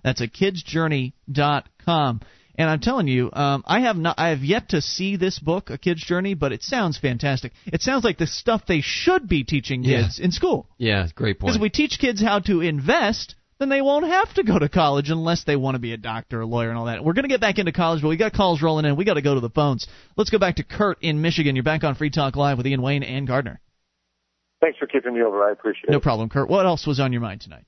That's 0.03 0.19
a. 0.19 0.27
And 2.57 2.69
I'm 2.69 2.79
telling 2.79 3.07
you, 3.07 3.29
um, 3.33 3.63
I 3.67 3.81
have 3.81 3.97
not, 3.97 4.15
I 4.17 4.29
have 4.29 4.41
yet 4.43 4.69
to 4.69 4.81
see 4.81 5.15
this 5.15 5.37
book, 5.37 5.69
A 5.69 5.77
Kid's 5.77 6.03
Journey, 6.03 6.33
but 6.33 6.51
it 6.51 6.63
sounds 6.63 6.97
fantastic. 6.97 7.51
It 7.67 7.81
sounds 7.81 8.03
like 8.03 8.17
the 8.17 8.25
stuff 8.25 8.63
they 8.67 8.81
should 8.81 9.27
be 9.29 9.43
teaching 9.43 9.83
Yeah. 9.83 10.01
kids 10.03 10.19
in 10.19 10.31
school. 10.31 10.67
Yeah, 10.77 11.07
great 11.13 11.39
point. 11.39 11.47
Because 11.49 11.55
if 11.57 11.61
we 11.61 11.69
teach 11.69 11.99
kids 11.99 12.19
how 12.21 12.39
to 12.39 12.61
invest, 12.61 13.35
then 13.59 13.69
they 13.69 13.81
won't 13.81 14.07
have 14.07 14.33
to 14.35 14.43
go 14.43 14.57
to 14.57 14.69
college 14.69 15.09
unless 15.11 15.43
they 15.43 15.55
want 15.55 15.75
to 15.75 15.79
be 15.79 15.93
a 15.93 15.97
doctor, 15.97 16.41
a 16.41 16.45
lawyer, 16.47 16.69
and 16.69 16.77
all 16.79 16.85
that. 16.85 17.03
We're 17.03 17.13
going 17.13 17.23
to 17.23 17.29
get 17.29 17.41
back 17.41 17.59
into 17.59 17.71
college, 17.71 18.01
but 18.01 18.07
we 18.07 18.17
got 18.17 18.33
calls 18.33 18.61
rolling 18.61 18.85
in. 18.85 18.95
We 18.95 19.05
got 19.05 19.15
to 19.15 19.21
go 19.21 19.35
to 19.35 19.39
the 19.39 19.49
phones. 19.49 19.87
Let's 20.15 20.29
go 20.31 20.39
back 20.39 20.55
to 20.55 20.63
Kurt 20.63 20.97
in 21.01 21.21
Michigan. 21.21 21.55
You're 21.55 21.63
back 21.63 21.83
on 21.83 21.93
Free 21.95 22.09
Talk 22.09 22.35
Live 22.35 22.57
with 22.57 22.65
Ian 22.65 22.81
Wayne 22.81 23.03
and 23.03 23.27
Gardner. 23.27 23.59
Thanks 24.61 24.79
for 24.79 24.87
keeping 24.87 25.13
me 25.13 25.21
over. 25.21 25.43
I 25.47 25.51
appreciate 25.51 25.89
it. 25.89 25.91
No 25.91 25.99
problem, 25.99 26.29
Kurt. 26.29 26.49
What 26.49 26.65
else 26.65 26.87
was 26.87 26.99
on 26.99 27.11
your 27.13 27.21
mind 27.21 27.41
tonight? 27.41 27.65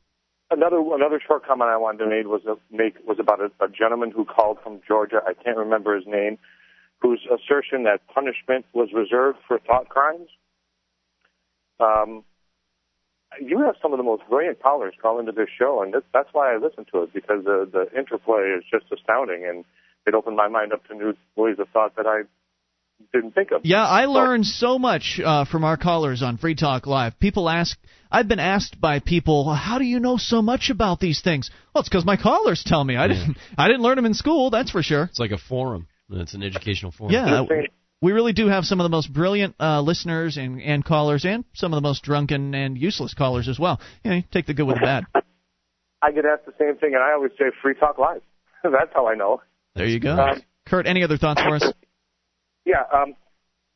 Another 0.51 0.77
another 0.77 1.21
short 1.26 1.45
comment 1.45 1.69
I 1.69 1.77
wanted 1.77 1.99
to 1.99 2.07
make 2.07 2.26
was 2.26 2.41
a, 2.45 2.55
make 2.76 2.95
was 3.05 3.19
about 3.19 3.39
a, 3.39 3.51
a 3.63 3.67
gentleman 3.69 4.11
who 4.11 4.26
called 4.26 4.57
from 4.63 4.81
Georgia. 4.88 5.21
I 5.26 5.34
can't 5.34 5.57
remember 5.57 5.95
his 5.95 6.07
name, 6.07 6.39
whose 6.99 7.21
assertion 7.26 7.84
that 7.84 8.01
punishment 8.07 8.65
was 8.73 8.89
reserved 8.93 9.38
for 9.47 9.59
thought 9.59 9.89
crimes. 9.89 10.30
Um, 11.80 12.23
you 13.39 13.59
have 13.59 13.76
some 13.81 13.93
of 13.93 13.97
the 13.97 14.03
most 14.03 14.23
brilliant 14.27 14.61
callers 14.61 14.95
call 14.99 15.19
into 15.19 15.31
this 15.31 15.49
show, 15.55 15.84
and 15.84 15.93
this, 15.93 16.01
that's 16.13 16.30
why 16.31 16.53
I 16.53 16.57
listen 16.57 16.85
to 16.93 17.03
it 17.03 17.13
because 17.13 17.43
the 17.43 17.69
the 17.71 17.97
interplay 17.97 18.55
is 18.57 18.63
just 18.69 18.91
astounding, 18.91 19.45
and 19.45 19.65
it 20.07 20.15
opened 20.15 20.35
my 20.35 20.47
mind 20.47 20.73
up 20.73 20.85
to 20.88 20.95
new 20.95 21.13
ways 21.35 21.57
of 21.59 21.69
thought 21.69 21.95
that 21.95 22.07
I 22.07 22.23
didn't 23.13 23.34
think 23.35 23.51
of. 23.51 23.61
Yeah, 23.63 23.85
I 23.85 24.05
learned 24.05 24.45
so 24.45 24.80
much 24.80 25.19
uh, 25.23 25.45
from 25.45 25.63
our 25.63 25.77
callers 25.77 26.21
on 26.21 26.38
Free 26.38 26.55
Talk 26.55 26.88
Live. 26.88 27.19
People 27.19 27.49
ask, 27.49 27.77
I've 28.11 28.27
been 28.27 28.40
asked 28.40 28.81
by 28.81 28.99
people, 28.99 29.53
how 29.53 29.77
do 29.77 29.86
you 29.86 29.99
know 29.99 30.18
so 30.18 30.41
much 30.41 30.69
about 30.69 30.99
these 30.99 31.22
things? 31.22 31.52
Well, 31.73 31.81
it's 31.81 31.90
because 31.90 32.06
my 32.06 32.18
callers 32.18 32.64
tell 32.65 32.84
me. 32.84 32.95
I 32.95 33.07
didn't, 33.07 33.38
I 33.57 33.68
didn't 33.68 33.84
learn 33.84 33.98
them 33.98 34.06
in 34.06 34.15
school, 34.15 34.49
that's 34.49 34.72
for 34.72 34.81
sure. 34.81 35.03
It's 35.03 35.19
like 35.19 35.31
a 35.31 35.38
forum. 35.38 35.88
It's 36.10 36.34
an 36.34 36.41
educational 36.41 36.91
forum. 36.91 37.14
Yeah, 37.14 37.44
we 38.02 38.14
really 38.14 38.34
do 38.34 38.48
have 38.48 38.64
some 38.64 38.80
of 38.80 38.86
the 38.86 38.90
most 38.90 39.11
brilliant 39.11 39.56
uh, 39.60 39.81
listeners 39.81 40.38
and, 40.38 40.61
and 40.61 40.84
callers, 40.84 41.26
and 41.26 41.44
some 41.53 41.73
of 41.73 41.77
the 41.77 41.88
most 41.88 42.02
drunken 42.03 42.56
and 42.56 42.77
useless 42.77 43.14
callers 43.14 43.48
as 43.49 43.60
well. 43.60 43.80
You 44.03 44.11
know, 44.11 44.22
take 44.31 44.45
the 44.45 44.53
good 44.53 44.65
with 44.65 44.77
the 44.77 44.81
bad. 44.81 45.03
I 46.02 46.11
get 46.11 46.26
asked 46.26 46.45
the 46.45 46.53
same 46.57 46.77
thing, 46.77 46.94
and 46.94 47.03
I 47.03 47.11
always 47.11 47.31
say 47.38 47.45
free 47.61 47.73
talk 47.76 47.98
live. 47.98 48.22
that's 48.64 48.94
how 48.94 49.07
I 49.07 49.15
know. 49.15 49.41
There 49.76 49.86
you 49.86 49.99
go. 49.99 50.15
Um, 50.15 50.41
Kurt, 50.65 50.88
any 50.88 51.03
other 51.03 51.18
thoughts 51.18 51.41
for 51.41 51.56
us? 51.56 51.73
Yeah. 52.65 52.84
Um, 52.94 53.15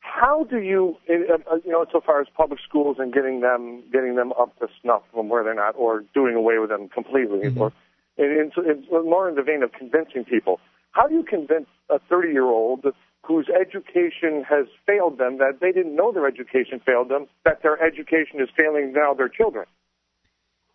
how 0.04 0.44
do 0.44 0.58
you, 0.60 0.96
uh, 1.08 1.56
you 1.64 1.72
know, 1.72 1.86
so 1.90 2.00
far 2.04 2.20
as 2.20 2.26
public 2.36 2.60
schools 2.60 2.98
and 3.00 3.12
getting 3.12 3.40
them 3.40 3.82
getting 3.90 4.16
them 4.16 4.32
up 4.38 4.56
to 4.58 4.68
snuff 4.82 5.02
from 5.12 5.30
where 5.30 5.42
they're 5.42 5.54
not, 5.54 5.74
or 5.76 6.04
doing 6.12 6.34
away 6.34 6.58
with 6.58 6.68
them 6.68 6.88
completely, 6.88 7.40
or 7.58 7.72
in, 8.18 8.50
in, 8.56 8.84
more 8.90 9.28
in 9.28 9.34
the 9.34 9.42
vein 9.42 9.62
of 9.62 9.72
convincing 9.72 10.24
people? 10.24 10.60
How 10.92 11.08
do 11.08 11.14
you 11.14 11.24
convince 11.24 11.66
a 11.90 11.98
30 12.10 12.28
year 12.28 12.44
old 12.44 12.84
whose 13.26 13.48
education 13.48 14.44
has 14.48 14.66
failed 14.86 15.16
them 15.18 15.38
that 15.38 15.58
they 15.60 15.72
didn't 15.72 15.96
know 15.96 16.12
their 16.12 16.26
education 16.26 16.80
failed 16.84 17.08
them 17.08 17.26
that 17.46 17.62
their 17.62 17.82
education 17.82 18.40
is 18.40 18.48
failing 18.56 18.92
now 18.92 19.14
their 19.14 19.30
children? 19.30 19.64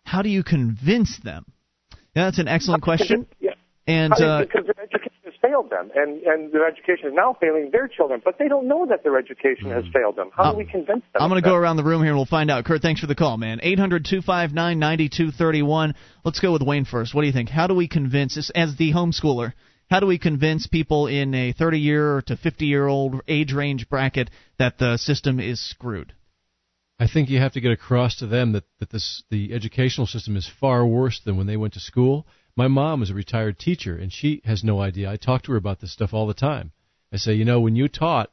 How 0.04 0.22
do 0.22 0.28
you 0.28 0.42
convince 0.42 1.18
them? 1.20 1.44
Yeah, 2.16 2.24
that's 2.24 2.40
an 2.40 2.48
excellent 2.48 2.82
question. 2.82 3.26
Yeah. 3.38 3.52
And 3.86 4.12
How 4.12 4.18
do 4.18 4.24
you- 4.24 4.30
uh, 4.30 4.40
because 4.40 4.64
their 4.66 4.84
education 4.84 5.12
failed 5.42 5.70
them, 5.70 5.90
and 5.94 6.22
and 6.22 6.52
their 6.52 6.66
education 6.66 7.08
is 7.08 7.14
now 7.14 7.36
failing 7.40 7.70
their 7.72 7.88
children, 7.88 8.20
but 8.24 8.38
they 8.38 8.48
don't 8.48 8.68
know 8.68 8.86
that 8.86 9.02
their 9.02 9.18
education 9.18 9.70
has 9.70 9.84
mm-hmm. 9.84 9.92
failed 9.92 10.16
them. 10.16 10.30
How 10.36 10.52
do 10.52 10.58
we 10.58 10.64
convince 10.64 11.02
them? 11.12 11.22
I'm 11.22 11.28
going 11.30 11.42
to 11.42 11.48
go 11.48 11.54
around 11.54 11.76
the 11.76 11.84
room 11.84 12.02
here 12.02 12.10
and 12.10 12.18
we'll 12.18 12.26
find 12.26 12.50
out. 12.50 12.64
Kurt, 12.64 12.82
thanks 12.82 13.00
for 13.00 13.06
the 13.06 13.14
call, 13.14 13.36
man. 13.36 13.60
800 13.62 14.04
259 14.04 14.78
9231. 14.78 15.94
Let's 16.24 16.40
go 16.40 16.52
with 16.52 16.62
Wayne 16.62 16.84
first. 16.84 17.14
What 17.14 17.22
do 17.22 17.26
you 17.26 17.32
think? 17.32 17.48
How 17.48 17.66
do 17.66 17.74
we 17.74 17.88
convince, 17.88 18.36
as- 18.36 18.50
as 18.54 18.76
the 18.76 18.92
homeschooler, 18.92 19.52
how 19.90 20.00
do 20.00 20.06
we 20.06 20.18
convince 20.18 20.66
people 20.66 21.08
in 21.08 21.34
a 21.34 21.52
30 21.52 21.80
year 21.80 22.22
to 22.26 22.36
50 22.36 22.66
year 22.66 22.86
old 22.86 23.20
age 23.26 23.52
range 23.52 23.88
bracket 23.88 24.30
that 24.58 24.78
the 24.78 24.96
system 24.96 25.40
is 25.40 25.60
screwed? 25.60 26.14
I 27.00 27.08
think 27.08 27.30
you 27.30 27.38
have 27.38 27.54
to 27.54 27.62
get 27.62 27.72
across 27.72 28.16
to 28.16 28.26
them 28.26 28.52
that, 28.52 28.64
that 28.78 28.90
this 28.90 29.22
the 29.30 29.54
educational 29.54 30.06
system 30.06 30.36
is 30.36 30.48
far 30.60 30.86
worse 30.86 31.20
than 31.24 31.38
when 31.38 31.46
they 31.46 31.56
went 31.56 31.72
to 31.74 31.80
school. 31.80 32.26
My 32.60 32.68
mom 32.68 33.02
is 33.02 33.08
a 33.08 33.14
retired 33.14 33.58
teacher 33.58 33.96
and 33.96 34.12
she 34.12 34.42
has 34.44 34.62
no 34.62 34.82
idea. 34.82 35.10
I 35.10 35.16
talk 35.16 35.44
to 35.44 35.52
her 35.52 35.56
about 35.56 35.80
this 35.80 35.92
stuff 35.92 36.12
all 36.12 36.26
the 36.26 36.34
time. 36.34 36.72
I 37.10 37.16
say, 37.16 37.32
you 37.32 37.46
know, 37.46 37.58
when 37.58 37.74
you 37.74 37.88
taught, 37.88 38.30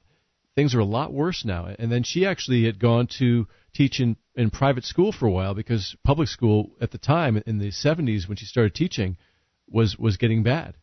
things 0.54 0.76
are 0.76 0.82
a 0.82 0.86
lot 0.98 1.14
worse 1.14 1.46
now. 1.46 1.74
And 1.80 1.90
then 1.90 2.04
she 2.04 2.26
actually 2.26 2.66
had 2.66 2.78
gone 2.78 3.08
to 3.20 3.48
teach 3.74 4.02
in, 4.02 4.18
in 4.36 4.50
private 4.50 4.84
school 4.84 5.14
for 5.14 5.28
a 5.28 5.32
while 5.32 5.54
because 5.54 5.96
public 6.04 6.28
school 6.28 6.72
at 6.82 6.92
the 6.92 6.98
time 6.98 7.42
in 7.46 7.60
the 7.60 7.70
70s 7.70 8.28
when 8.28 8.36
she 8.36 8.46
started 8.46 8.76
teaching 8.76 9.16
was 9.70 9.98
was 9.98 10.18
getting 10.18 10.44
bad. 10.44 10.76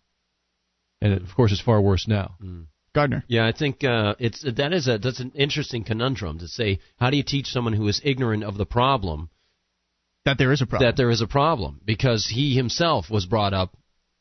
And 1.03 1.13
it, 1.13 1.21
of 1.21 1.35
course, 1.35 1.53
it's 1.53 1.61
far 1.61 1.83
worse 1.83 2.09
now. 2.09 2.37
Gardner. 2.95 3.25
Yeah, 3.29 3.47
I 3.47 3.53
think 3.53 3.85
uh, 3.85 4.15
it's 4.19 4.41
that 4.41 4.73
is 4.73 4.89
a 4.89 4.97
that's 4.97 5.21
an 5.21 5.33
interesting 5.35 5.85
conundrum 5.85 6.39
to 6.39 6.49
say. 6.49 6.79
How 6.97 7.11
do 7.11 7.19
you 7.19 7.23
teach 7.23 7.49
someone 7.49 7.75
who 7.75 7.89
is 7.89 8.01
ignorant 8.05 8.43
of 8.43 8.57
the 8.57 8.65
problem 8.65 9.29
that 10.25 10.39
there 10.39 10.53
is 10.53 10.63
a 10.63 10.67
problem? 10.67 10.89
that 10.89 10.97
there 10.97 11.11
is 11.11 11.21
a 11.21 11.27
problem 11.27 11.81
because 11.85 12.27
he 12.27 12.55
himself 12.55 13.11
was 13.11 13.27
brought 13.27 13.55
up 13.55 13.77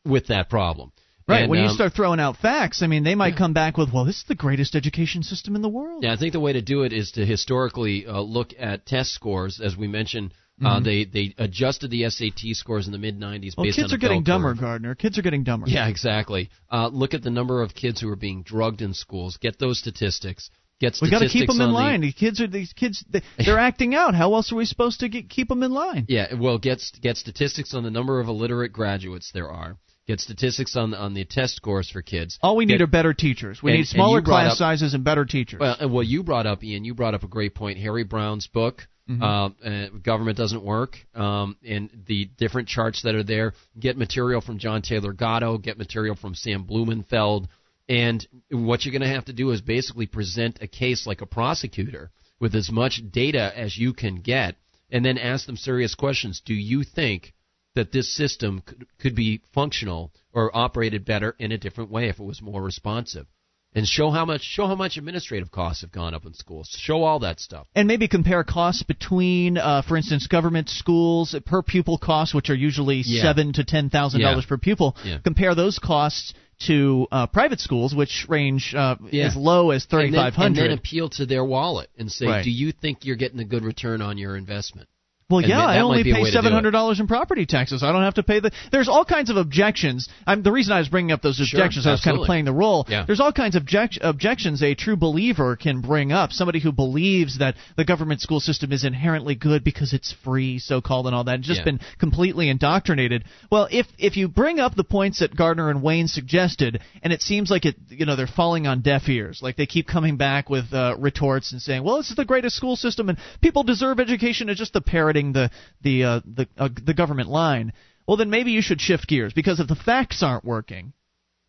with 0.05 0.27
that 0.27 0.49
problem. 0.49 0.91
Right. 1.27 1.43
And, 1.43 1.49
when 1.49 1.59
you 1.59 1.67
um, 1.67 1.75
start 1.75 1.93
throwing 1.93 2.19
out 2.19 2.35
facts, 2.37 2.81
I 2.81 2.87
mean, 2.87 3.03
they 3.05 3.15
might 3.15 3.37
come 3.37 3.53
back 3.53 3.77
with, 3.77 3.93
well, 3.93 4.03
this 4.03 4.17
is 4.17 4.25
the 4.27 4.35
greatest 4.35 4.75
education 4.75 5.23
system 5.23 5.55
in 5.55 5.61
the 5.61 5.69
world. 5.69 6.03
Yeah, 6.03 6.11
I 6.11 6.17
think 6.17 6.33
the 6.33 6.41
way 6.41 6.51
to 6.53 6.61
do 6.61 6.83
it 6.83 6.91
is 6.91 7.11
to 7.11 7.25
historically 7.25 8.05
uh, 8.05 8.19
look 8.19 8.49
at 8.59 8.85
test 8.85 9.13
scores, 9.13 9.61
as 9.63 9.77
we 9.77 9.87
mentioned. 9.87 10.33
Uh, 10.63 10.79
Mhm. 10.79 10.83
they 10.83 11.05
they 11.05 11.33
adjusted 11.39 11.89
the 11.89 12.07
SAT 12.07 12.53
scores 12.53 12.85
in 12.85 12.91
the 12.91 12.99
mid 12.99 13.19
'90s 13.19 13.57
Well, 13.57 13.63
based 13.65 13.77
kids 13.77 13.91
on 13.91 13.95
are 13.95 13.97
getting 13.97 14.21
dumber, 14.21 14.49
curve. 14.49 14.59
Gardner. 14.59 14.93
Kids 14.93 15.17
are 15.17 15.23
getting 15.23 15.43
dumber. 15.43 15.67
Yeah, 15.67 15.87
exactly. 15.87 16.51
Uh, 16.71 16.89
look 16.89 17.15
at 17.15 17.23
the 17.23 17.31
number 17.31 17.63
of 17.63 17.73
kids 17.73 17.99
who 17.99 18.09
are 18.09 18.15
being 18.15 18.43
drugged 18.43 18.83
in 18.83 18.93
schools. 18.93 19.37
Get 19.37 19.57
those 19.57 19.79
statistics. 19.79 20.51
Get 20.79 20.97
We 21.01 21.09
got 21.09 21.19
to 21.19 21.29
keep 21.29 21.47
them 21.47 21.61
in 21.61 21.71
line. 21.71 22.01
the-. 22.01 22.07
These 22.07 22.15
kids 22.15 22.41
are 22.41 22.47
these 22.47 22.73
kids. 22.73 23.03
They, 23.09 23.21
they're 23.45 23.59
acting 23.59 23.95
out. 23.95 24.15
How 24.15 24.33
else 24.33 24.51
are 24.51 24.55
we 24.55 24.65
supposed 24.65 24.99
to 24.99 25.09
get, 25.09 25.29
keep 25.29 25.47
them 25.47 25.63
in 25.63 25.71
line? 25.71 26.05
Yeah, 26.09 26.33
well, 26.39 26.57
get 26.57 26.81
get 27.01 27.17
statistics 27.17 27.73
on 27.73 27.83
the 27.83 27.91
number 27.91 28.19
of 28.19 28.27
illiterate 28.27 28.73
graduates 28.73 29.31
there 29.33 29.49
are. 29.49 29.77
get 30.07 30.19
statistics 30.19 30.75
on 30.75 30.93
on 30.93 31.13
the 31.13 31.25
test 31.25 31.55
scores 31.55 31.89
for 31.89 32.01
kids. 32.01 32.37
All 32.41 32.55
we 32.55 32.65
need 32.65 32.79
get, 32.79 32.81
are 32.81 32.87
better 32.87 33.13
teachers. 33.13 33.61
We 33.61 33.71
and, 33.71 33.77
need 33.79 33.87
smaller 33.87 34.21
class 34.21 34.53
up, 34.53 34.57
sizes 34.57 34.93
and 34.93 35.03
better 35.03 35.25
teachers. 35.25 35.59
Well, 35.59 35.77
well, 35.89 36.03
you 36.03 36.23
brought 36.23 36.47
up 36.47 36.63
Ian. 36.63 36.83
You 36.83 36.93
brought 36.93 37.13
up 37.13 37.23
a 37.23 37.27
great 37.27 37.55
point. 37.55 37.77
Harry 37.77 38.03
Browne's 38.03 38.47
book. 38.47 38.87
Mm-hmm. 39.09 39.21
Uh, 39.21 39.49
uh, 39.65 39.89
government 40.01 40.37
doesn't 40.37 40.63
work, 40.63 40.95
um, 41.13 41.57
and 41.65 41.89
the 42.07 42.29
different 42.37 42.69
charts 42.69 43.01
that 43.03 43.15
are 43.15 43.23
there. 43.23 43.53
Get 43.77 43.97
material 43.97 44.39
from 44.39 44.59
John 44.59 44.81
Taylor 44.81 45.11
Gatto. 45.11 45.57
Get 45.57 45.77
material 45.77 46.15
from 46.15 46.35
Sam 46.35 46.63
Blumenfeld. 46.63 47.49
And 47.89 48.25
what 48.49 48.85
you're 48.85 48.91
going 48.91 49.01
to 49.01 49.15
have 49.15 49.25
to 49.25 49.33
do 49.33 49.51
is 49.51 49.61
basically 49.61 50.05
present 50.05 50.59
a 50.61 50.67
case 50.67 51.05
like 51.05 51.21
a 51.21 51.25
prosecutor 51.25 52.11
with 52.39 52.55
as 52.55 52.71
much 52.71 53.01
data 53.11 53.51
as 53.55 53.77
you 53.77 53.93
can 53.93 54.15
get, 54.15 54.55
and 54.89 55.03
then 55.03 55.17
ask 55.17 55.45
them 55.45 55.57
serious 55.57 55.95
questions. 55.95 56.41
Do 56.45 56.53
you 56.53 56.83
think 56.83 57.33
that 57.75 57.91
this 57.91 58.15
system 58.15 58.61
could, 58.65 58.85
could 58.99 59.15
be 59.15 59.41
functional 59.53 60.13
or 60.31 60.55
operated 60.55 61.05
better 61.05 61.35
in 61.39 61.51
a 61.51 61.57
different 61.57 61.91
way 61.91 62.07
if 62.09 62.19
it 62.19 62.23
was 62.23 62.41
more 62.41 62.61
responsive? 62.61 63.27
and 63.75 63.87
show 63.87 64.11
how 64.11 64.25
much 64.25 64.41
show 64.41 64.67
how 64.67 64.75
much 64.75 64.97
administrative 64.97 65.51
costs 65.51 65.81
have 65.81 65.91
gone 65.91 66.13
up 66.13 66.25
in 66.25 66.33
schools. 66.33 66.75
Show 66.79 67.03
all 67.03 67.19
that 67.19 67.39
stuff. 67.39 67.67
And 67.75 67.87
maybe 67.87 68.07
compare 68.07 68.43
costs 68.43 68.83
between, 68.83 69.57
uh, 69.57 69.81
for 69.81 69.97
instance, 69.97 70.27
government 70.27 70.69
schools 70.69 71.35
per 71.45 71.61
pupil 71.61 71.97
costs, 71.97 72.33
which 72.33 72.49
are 72.49 72.55
usually 72.55 73.01
yeah. 73.05 73.23
seven 73.23 73.53
to 73.53 73.63
ten 73.63 73.89
thousand 73.89 74.21
yeah. 74.21 74.29
dollars 74.29 74.45
per 74.45 74.57
pupil. 74.57 74.95
Yeah. 75.03 75.19
Compare 75.23 75.55
those 75.55 75.79
costs 75.79 76.33
to 76.67 77.07
uh, 77.11 77.27
private 77.27 77.59
schools, 77.59 77.93
which 77.95 78.25
range 78.29 78.73
uh, 78.75 78.95
yeah. 79.11 79.27
as 79.27 79.35
low 79.35 79.71
as 79.71 79.85
thirty 79.85 80.11
five 80.11 80.33
hundred. 80.33 80.63
And 80.63 80.71
then 80.71 80.77
appeal 80.77 81.09
to 81.11 81.25
their 81.25 81.43
wallet 81.43 81.89
and 81.97 82.11
say, 82.11 82.25
right. 82.25 82.43
do 82.43 82.51
you 82.51 82.71
think 82.71 83.05
you're 83.05 83.15
getting 83.15 83.39
a 83.39 83.45
good 83.45 83.63
return 83.63 84.01
on 84.01 84.17
your 84.17 84.37
investment? 84.37 84.87
Well, 85.33 85.41
yeah, 85.43 85.65
I 85.65 85.79
only 85.81 86.03
pay 86.03 86.23
seven 86.25 86.51
hundred 86.53 86.71
dollars 86.71 86.99
in 86.99 87.07
property 87.07 87.45
taxes. 87.45 87.83
I 87.83 87.91
don't 87.91 88.03
have 88.03 88.15
to 88.15 88.23
pay 88.23 88.39
the. 88.39 88.51
There's 88.71 88.87
all 88.87 89.03
kinds 89.05 89.29
of 89.29 89.37
objections. 89.37 90.07
I'm 90.27 90.43
the 90.43 90.51
reason 90.51 90.73
I 90.73 90.79
was 90.79 90.89
bringing 90.89 91.11
up 91.11 91.21
those 91.21 91.39
objections. 91.39 91.83
Sure, 91.83 91.91
I 91.91 91.93
was 91.93 92.01
kind 92.01 92.17
of 92.19 92.25
playing 92.25 92.45
the 92.45 92.53
role. 92.53 92.85
Yeah. 92.87 93.05
There's 93.05 93.19
all 93.19 93.33
kinds 93.33 93.55
of 93.55 93.63
object, 93.63 93.97
objections 94.01 94.61
a 94.61 94.75
true 94.75 94.95
believer 94.95 95.55
can 95.55 95.81
bring 95.81 96.11
up. 96.11 96.31
Somebody 96.31 96.59
who 96.59 96.71
believes 96.71 97.39
that 97.39 97.55
the 97.77 97.85
government 97.85 98.21
school 98.21 98.39
system 98.39 98.71
is 98.71 98.83
inherently 98.83 99.35
good 99.35 99.63
because 99.63 99.93
it's 99.93 100.13
free, 100.23 100.59
so 100.59 100.81
called, 100.81 101.07
and 101.07 101.15
all 101.15 101.23
that, 101.23 101.35
and 101.35 101.43
just 101.43 101.59
Yeah. 101.59 101.65
been 101.65 101.79
completely 101.97 102.49
indoctrinated. 102.49 103.23
Well, 103.49 103.67
if 103.71 103.87
if 103.97 104.17
you 104.17 104.27
bring 104.27 104.59
up 104.59 104.75
the 104.75 104.83
points 104.83 105.19
that 105.19 105.35
Gardner 105.35 105.69
and 105.69 105.81
Wayne 105.81 106.07
suggested, 106.07 106.81
and 107.01 107.13
it 107.13 107.21
seems 107.21 107.49
like 107.49 107.65
it, 107.65 107.75
you 107.89 108.05
know, 108.05 108.15
they're 108.15 108.27
falling 108.27 108.67
on 108.67 108.81
deaf 108.81 109.07
ears. 109.09 109.39
Like 109.41 109.55
they 109.55 109.65
keep 109.65 109.87
coming 109.87 110.17
back 110.17 110.49
with 110.49 110.73
uh, 110.73 110.95
retorts 110.99 111.51
and 111.53 111.61
saying, 111.61 111.83
"Well, 111.83 111.97
this 111.97 112.09
is 112.09 112.15
the 112.15 112.25
greatest 112.25 112.55
school 112.55 112.75
system, 112.75 113.09
and 113.09 113.17
people 113.41 113.63
deserve 113.63 113.99
education," 113.99 114.49
and 114.49 114.57
just 114.57 114.73
the 114.73 114.81
parroting 114.81 115.22
the 115.31 115.49
the 115.81 116.03
uh, 116.03 116.19
the 116.25 116.47
uh, 116.57 116.69
the 116.83 116.93
government 116.93 117.29
line. 117.29 117.71
Well, 118.07 118.17
then 118.17 118.29
maybe 118.29 118.51
you 118.51 118.61
should 118.61 118.81
shift 118.81 119.07
gears 119.07 119.31
because 119.31 119.61
if 119.61 119.67
the 119.67 119.75
facts 119.75 120.21
aren't 120.21 120.43
working, 120.43 120.91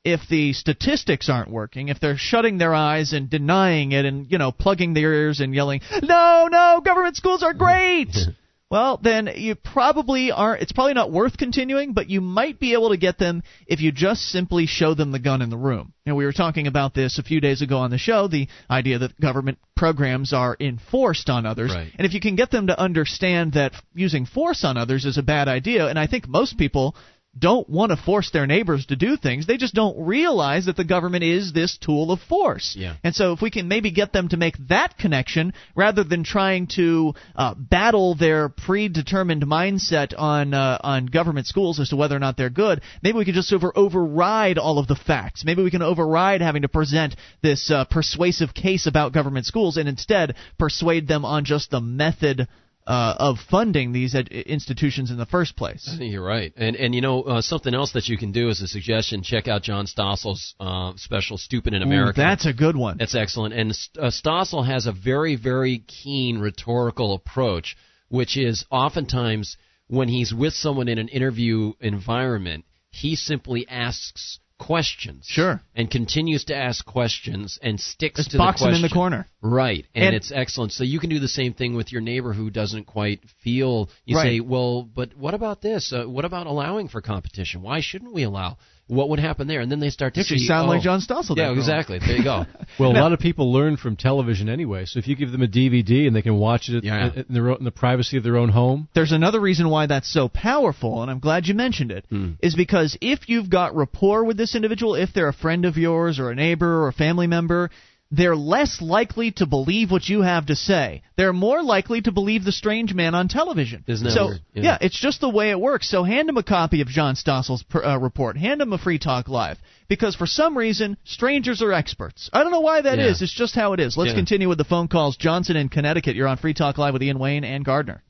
if 0.05 0.21
the 0.31 0.53
statistics 0.53 1.29
aren't 1.29 1.51
working, 1.51 1.89
if 1.89 1.99
they're 1.99 2.17
shutting 2.17 2.59
their 2.59 2.75
eyes 2.75 3.13
and 3.13 3.29
denying 3.29 3.93
it 3.93 4.05
and 4.05 4.31
you 4.31 4.39
know 4.39 4.53
plugging 4.53 4.95
their 4.95 5.13
ears 5.13 5.41
and 5.41 5.55
yelling, 5.55 5.81
"No, 6.03 6.49
no, 6.51 6.81
government 6.85 7.17
schools 7.17 7.43
are 7.43 7.55
great." 7.55 8.15
Well, 8.75 8.99
then 9.01 9.31
you 9.37 9.55
probably 9.55 10.33
aren't. 10.33 10.63
It's 10.63 10.73
probably 10.73 10.95
not 10.95 11.13
worth 11.13 11.39
continuing, 11.39 11.93
but 11.93 12.11
you 12.11 12.21
might 12.21 12.59
be 12.59 12.73
able 12.73 12.89
to 12.89 12.97
get 12.97 13.19
them 13.19 13.45
if 13.69 13.81
you 13.81 13.93
just 13.93 14.23
simply 14.23 14.67
show 14.67 14.95
them 14.95 15.13
the 15.13 15.21
gun 15.21 15.43
in 15.43 15.49
the 15.49 15.57
room. 15.57 15.93
You 16.05 16.11
know, 16.11 16.17
we 16.17 16.25
were 16.25 16.33
talking 16.33 16.67
about 16.67 16.93
this 16.93 17.21
a 17.21 17.23
few 17.23 17.41
days 17.41 17.63
ago 17.63 17.79
on 17.79 17.93
the 17.93 17.99
show. 17.99 18.27
The 18.27 18.49
idea 18.69 18.99
that 18.99 19.21
government 19.21 19.59
programs 19.77 20.33
are 20.33 20.57
enforced 20.59 21.31
on 21.31 21.47
others, 21.47 21.71
Right. 21.73 21.93
and 21.97 22.05
if 22.05 22.15
you 22.15 22.21
can 22.21 22.35
get 22.35 22.51
them 22.51 22.67
to 22.67 22.77
understand 22.77 23.53
that 23.53 23.75
using 23.95 24.27
force 24.27 24.65
on 24.65 24.77
others 24.77 25.05
is 25.05 25.19
a 25.19 25.23
bad 25.23 25.47
idea, 25.47 25.87
and 25.87 25.97
I 25.97 26.09
think 26.09 26.27
most 26.27 26.59
people 26.59 26.97
don't 27.39 27.69
want 27.69 27.91
to 27.91 27.97
force 27.97 28.31
their 28.31 28.47
neighbors 28.47 28.87
to 28.87 28.97
do 28.97 29.17
things. 29.17 29.47
They 29.47 29.57
just 29.57 29.75
don't 29.75 30.07
realize 30.07 30.67
that 30.67 30.77
the 30.77 30.85
government 30.85 31.25
is 31.25 31.53
this 31.53 31.77
tool 31.79 32.13
of 32.13 32.21
force. 32.21 32.77
Yeah. 32.79 32.97
And 33.03 33.15
so 33.15 33.33
if 33.33 33.43
we 33.43 33.51
can 33.51 33.69
maybe 33.69 33.91
get 33.91 34.13
them 34.13 34.29
to 34.29 34.37
make 34.37 34.55
that 34.69 34.97
connection 34.99 35.53
rather 35.75 36.05
than 36.05 36.25
trying 36.25 36.69
to 36.77 37.15
uh, 37.35 37.55
battle 37.55 38.15
their 38.15 38.49
predetermined 38.49 39.43
mindset 39.43 40.15
on 40.17 40.55
uh, 40.55 40.79
on 40.81 41.07
government 41.07 41.47
schools 41.47 41.81
as 41.81 41.89
to 41.89 41.97
whether 41.97 42.17
or 42.17 42.21
not 42.21 42.37
they're 42.37 42.51
good, 42.51 42.81
maybe 43.03 43.19
we 43.19 43.25
can 43.25 43.35
just 43.35 43.53
over 43.53 43.73
override 43.75 44.59
all 44.59 44.79
of 44.79 44.87
the 44.87 44.97
facts. 44.97 45.45
Maybe 45.45 45.63
we 45.63 45.71
can 45.71 45.83
override 45.83 46.41
having 46.41 46.63
to 46.63 46.69
present 46.69 47.17
this 47.43 47.71
uh, 47.71 47.85
persuasive 47.85 48.55
case 48.55 48.87
about 48.87 49.13
government 49.13 49.47
schools 49.47 49.77
and 49.77 49.89
instead 49.89 50.37
persuade 50.59 51.09
them 51.09 51.25
on 51.25 51.45
just 51.45 51.71
the 51.71 51.81
method 51.81 52.49
uh, 52.87 53.15
of 53.19 53.39
funding 53.51 53.93
these 53.93 54.15
ed- 54.15 54.29
institutions 54.29 55.11
in 55.11 55.17
the 55.17 55.27
first 55.27 55.57
place. 55.57 55.89
I 55.93 55.97
think 55.97 56.13
you're 56.13 56.25
right. 56.25 56.53
And 56.57 56.77
and 56.77 56.95
you 56.95 57.01
know 57.01 57.23
uh, 57.23 57.41
something 57.41 57.75
else 57.75 57.93
that 57.93 58.09
you 58.09 58.19
can 58.19 58.33
do 58.33 58.51
as 58.51 58.61
a 58.61 58.69
suggestion. 58.69 59.23
Check 59.23 59.49
out 59.49 59.63
John 59.63 59.87
Stossel's 59.87 60.55
uh, 60.61 60.93
special 60.97 61.39
"Stupid 61.39 61.73
in 61.75 61.83
Ooh, 61.83 61.87
America." 61.87 62.21
that's 62.21 62.47
a 62.47 62.53
good 62.53 62.77
one. 62.77 62.99
That's 62.99 63.15
excellent. 63.15 63.55
And 63.55 63.71
uh, 63.99 64.11
Stossel 64.11 64.67
has 64.67 64.87
a 64.87 64.93
very, 64.93 65.37
very 65.37 65.79
keen 65.79 66.39
rhetorical 66.39 67.15
approach, 67.15 67.77
which 68.09 68.37
is 68.37 68.65
oftentimes 68.71 69.57
when 69.89 70.09
he's 70.09 70.33
with 70.35 70.55
someone 70.55 70.89
in 70.89 70.99
an 70.99 71.09
interview 71.09 71.73
environment, 71.81 72.65
he 72.91 73.17
simply 73.17 73.67
asks 73.69 74.39
questions. 74.59 75.27
Sure. 75.29 75.61
And 75.75 75.91
continues 75.91 76.45
to 76.45 76.55
ask 76.57 76.85
questions 76.85 77.59
and 77.63 77.79
sticks 77.81 78.17
Just 78.19 78.31
to 78.33 78.39
box 78.39 78.61
the 78.61 78.67
question. 78.67 78.77
in 78.85 78.89
the 78.89 78.95
corner. 78.95 79.27
Right. 79.43 79.85
And, 79.95 80.07
And- 80.07 80.17
it's 80.17 80.33
excellent. 80.33 80.73
So 80.73 80.85
you 80.85 80.99
can 81.01 81.11
do 81.11 81.19
the 81.19 81.29
same 81.29 81.53
thing 81.55 81.75
with 81.75 81.93
your 81.93 82.01
neighbor 82.01 82.33
who 82.33 82.51
doesn't 82.51 82.85
quite 82.85 83.21
feel. 83.43 83.91
You 84.05 84.17
Right. 84.17 84.25
say, 84.25 84.41
well, 84.41 84.83
but 84.83 85.17
what 85.17 85.35
about 85.35 85.61
this? 85.61 85.93
Uh, 85.93 86.05
what 86.05 86.25
about 86.25 86.47
allowing 86.47 86.89
for 86.89 87.01
competition? 87.01 87.63
Why 87.63 87.81
shouldn't 87.81 88.13
we 88.15 88.23
allow? 88.23 88.57
What 88.87 89.09
would 89.09 89.19
happen 89.19 89.49
there? 89.49 89.61
And 89.61 89.73
then 89.73 89.81
they 89.81 89.89
start 89.89 90.13
to 90.15 90.21
You 90.21 90.23
actually 90.25 90.39
see. 90.41 90.47
sound 90.47 90.69
oh, 90.69 90.73
like 90.73 90.83
John 90.83 91.01
Stossel. 91.01 91.37
Yeah, 91.37 91.53
exactly. 91.53 91.99
There 91.99 92.17
you 92.17 92.25
go. 92.25 92.45
Well, 92.79 92.91
a 92.91 92.99
lot 93.01 93.13
of 93.13 93.21
people 93.21 93.53
learn 93.53 93.77
from 93.77 93.97
television 93.97 94.49
anyway. 94.49 94.85
So 94.85 94.99
if 94.99 95.07
you 95.07 95.15
give 95.17 95.31
them 95.33 95.43
a 95.43 95.47
DVD 95.47 96.07
and 96.09 96.15
they 96.15 96.23
can 96.23 96.37
watch 96.39 96.69
it 96.69 96.83
Yeah. 96.85 97.11
in, 97.15 97.25
their 97.31 97.51
in 97.53 97.65
the 97.65 97.71
privacy 97.71 98.17
of 98.17 98.25
their 98.25 98.37
own 98.37 98.49
home, 98.49 98.89
There's 98.95 99.13
another 99.13 99.41
reason 99.41 99.69
why 99.71 99.87
that's 99.87 100.13
so 100.13 100.29
powerful, 100.29 101.03
and 101.03 101.11
I'm 101.11 101.21
glad 101.21 101.47
you 101.47 101.55
mentioned 101.55 101.93
it, 101.93 102.05
is 102.43 102.55
Hmm. 102.55 102.59
because 102.59 102.99
if 103.01 103.29
you've 103.29 103.49
got 103.49 103.77
rapport 103.77 104.25
with 104.25 104.37
this 104.37 104.55
individual, 104.57 104.97
if 104.97 105.13
they're 105.15 105.29
a 105.29 105.33
friend 105.33 105.65
of 105.65 105.77
yours 105.79 106.19
or 106.19 106.31
a 106.31 106.35
neighbor 106.35 106.83
or 106.83 106.89
a 106.89 106.93
family 106.93 107.27
member, 107.29 107.71
they're 108.11 108.37
less 108.37 108.81
likely 108.81 109.33
to 109.33 109.47
believe 109.47 109.91
what 109.91 110.09
you 110.09 110.23
have 110.23 110.47
to 110.47 110.55
say. 110.57 111.03
They're 111.17 111.33
more 111.33 111.63
likely 111.63 112.01
to 112.03 112.13
believe 112.13 112.45
the 112.45 112.53
strange 112.53 112.95
man 112.95 113.15
on 113.15 113.29
television. 113.29 113.83
Isn't 113.87 114.07
that 114.07 114.13
so, 114.13 114.27
weird? 114.27 114.41
Yeah. 114.53 114.63
Yeah. 114.63 114.79
it's 114.81 114.99
just 115.01 115.21
the 115.21 115.29
way 115.29 115.51
it 115.51 115.59
works. 115.61 115.91
So 115.91 116.05
hand 116.05 116.29
him 116.29 116.37
a 116.37 116.43
copy 116.43 116.81
of 116.81 116.89
John 116.89 117.17
Stossel's 117.17 117.63
per, 117.65 117.83
uh, 117.83 117.97
report. 117.99 118.37
Hand 118.37 118.61
him 118.61 118.73
a 118.73 118.79
Free 118.79 118.99
Talk 118.99 119.29
Live. 119.29 119.59
Because 119.89 120.15
for 120.15 120.27
some 120.27 120.57
reason, 120.57 120.97
strangers 121.05 121.61
are 121.61 121.73
experts. 121.73 122.31
I 122.33 122.43
don't 122.43 122.53
know 122.53 122.61
why 122.61 122.83
that 122.83 122.99
is. 122.99 123.21
Yeah. 123.21 123.25
It's 123.25 123.35
just 123.35 123.55
how 123.55 123.73
it 123.73 123.81
is. 123.81 123.97
Let's 123.97 124.11
Yeah. 124.11 124.17
continue 124.17 124.49
with 124.49 124.59
the 124.59 124.65
phone 124.65 124.89
calls. 124.89 125.17
Johnson 125.17 125.57
in 125.57 125.69
Connecticut, 125.69 126.15
you're 126.15 126.29
on 126.29 126.37
Free 126.37 126.55
Talk 126.55 126.79
Live 126.79 126.93
with 126.93 127.03
Ian 127.03 127.19
Wayne 127.19 127.45
and 127.45 127.65
Gardner. 127.65 128.03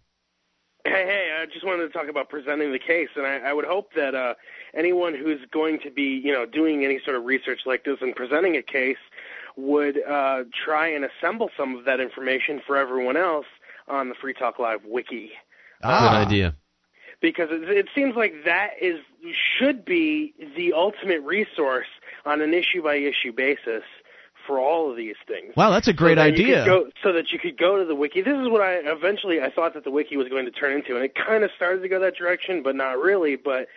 Hey, 0.85 1.05
hey, 1.07 1.31
I 1.41 1.47
just 1.47 1.65
wanted 1.65 1.87
to 1.87 1.93
talk 1.95 2.09
about 2.11 2.29
presenting 2.29 2.71
the 2.71 2.79
case, 2.79 3.09
and 3.17 3.27
I, 3.27 3.39
I 3.39 3.53
would 3.55 3.65
hope 3.65 3.95
that 3.97 4.15
uh, 4.15 4.35
anyone 4.77 5.15
who's 5.15 5.41
going 5.51 5.79
to 5.81 5.91
be, 5.91 6.21
you 6.23 6.31
know, 6.31 6.45
doing 6.45 6.85
any 6.85 7.01
sort 7.07 7.17
of 7.17 7.25
research 7.25 7.61
like 7.65 7.85
this 7.85 7.97
and 8.03 8.15
presenting 8.15 8.57
a 8.59 8.63
case 8.63 8.99
would 9.57 9.99
uh, 10.03 10.45
try 10.65 10.89
and 10.89 11.05
assemble 11.05 11.51
some 11.57 11.77
of 11.77 11.85
that 11.85 12.01
information 12.01 12.61
for 12.67 12.77
everyone 12.77 13.17
else 13.17 13.47
on 13.89 14.09
the 14.09 14.15
Free 14.15 14.35
Talk 14.35 14.59
Live 14.59 14.81
wiki. 14.85 15.31
Ah. 15.83 16.11
Good 16.11 16.27
idea. 16.29 16.57
Because 17.21 17.49
it, 17.51 17.69
it 17.71 17.89
seems 17.95 18.17
like 18.17 18.35
that 18.45 18.71
is 18.81 19.01
should 19.59 19.85
be 19.85 20.35
the 20.57 20.73
ultimate 20.75 21.23
resource 21.23 21.87
on 22.27 22.41
an 22.41 22.53
issue 22.53 22.83
by 22.83 22.97
issue 22.97 23.33
basis 23.33 23.83
for 24.47 24.59
all 24.59 24.91
of 24.91 24.97
these 24.97 25.15
things. 25.27 25.55
Wow, 25.57 25.71
that's 25.71 25.89
a 25.89 25.93
great 25.93 26.19
so 26.19 26.25
that 26.25 26.33
idea. 26.33 26.65
go, 26.67 26.91
so 27.03 27.13
that 27.13 27.33
you 27.33 27.39
could 27.39 27.57
go 27.57 27.79
to 27.79 27.85
the 27.85 27.95
wiki. 27.95 28.21
This 28.21 28.37
is 28.37 28.49
what 28.49 28.61
I 28.61 28.81
eventually 28.85 29.41
I 29.41 29.51
thought 29.51 29.75
that 29.75 29.85
the 29.85 29.91
wiki 29.91 30.17
was 30.17 30.29
going 30.29 30.45
to 30.45 30.51
turn 30.51 30.73
into, 30.73 30.97
and 30.97 31.05
it 31.05 31.15
kind 31.15 31.45
of 31.45 31.51
started 31.57 31.81
to 31.81 31.89
go 31.89 31.99
that 32.01 32.17
direction, 32.17 32.63
but 32.63 32.77
not 32.77 32.99
really. 32.99 33.37
But 33.37 33.69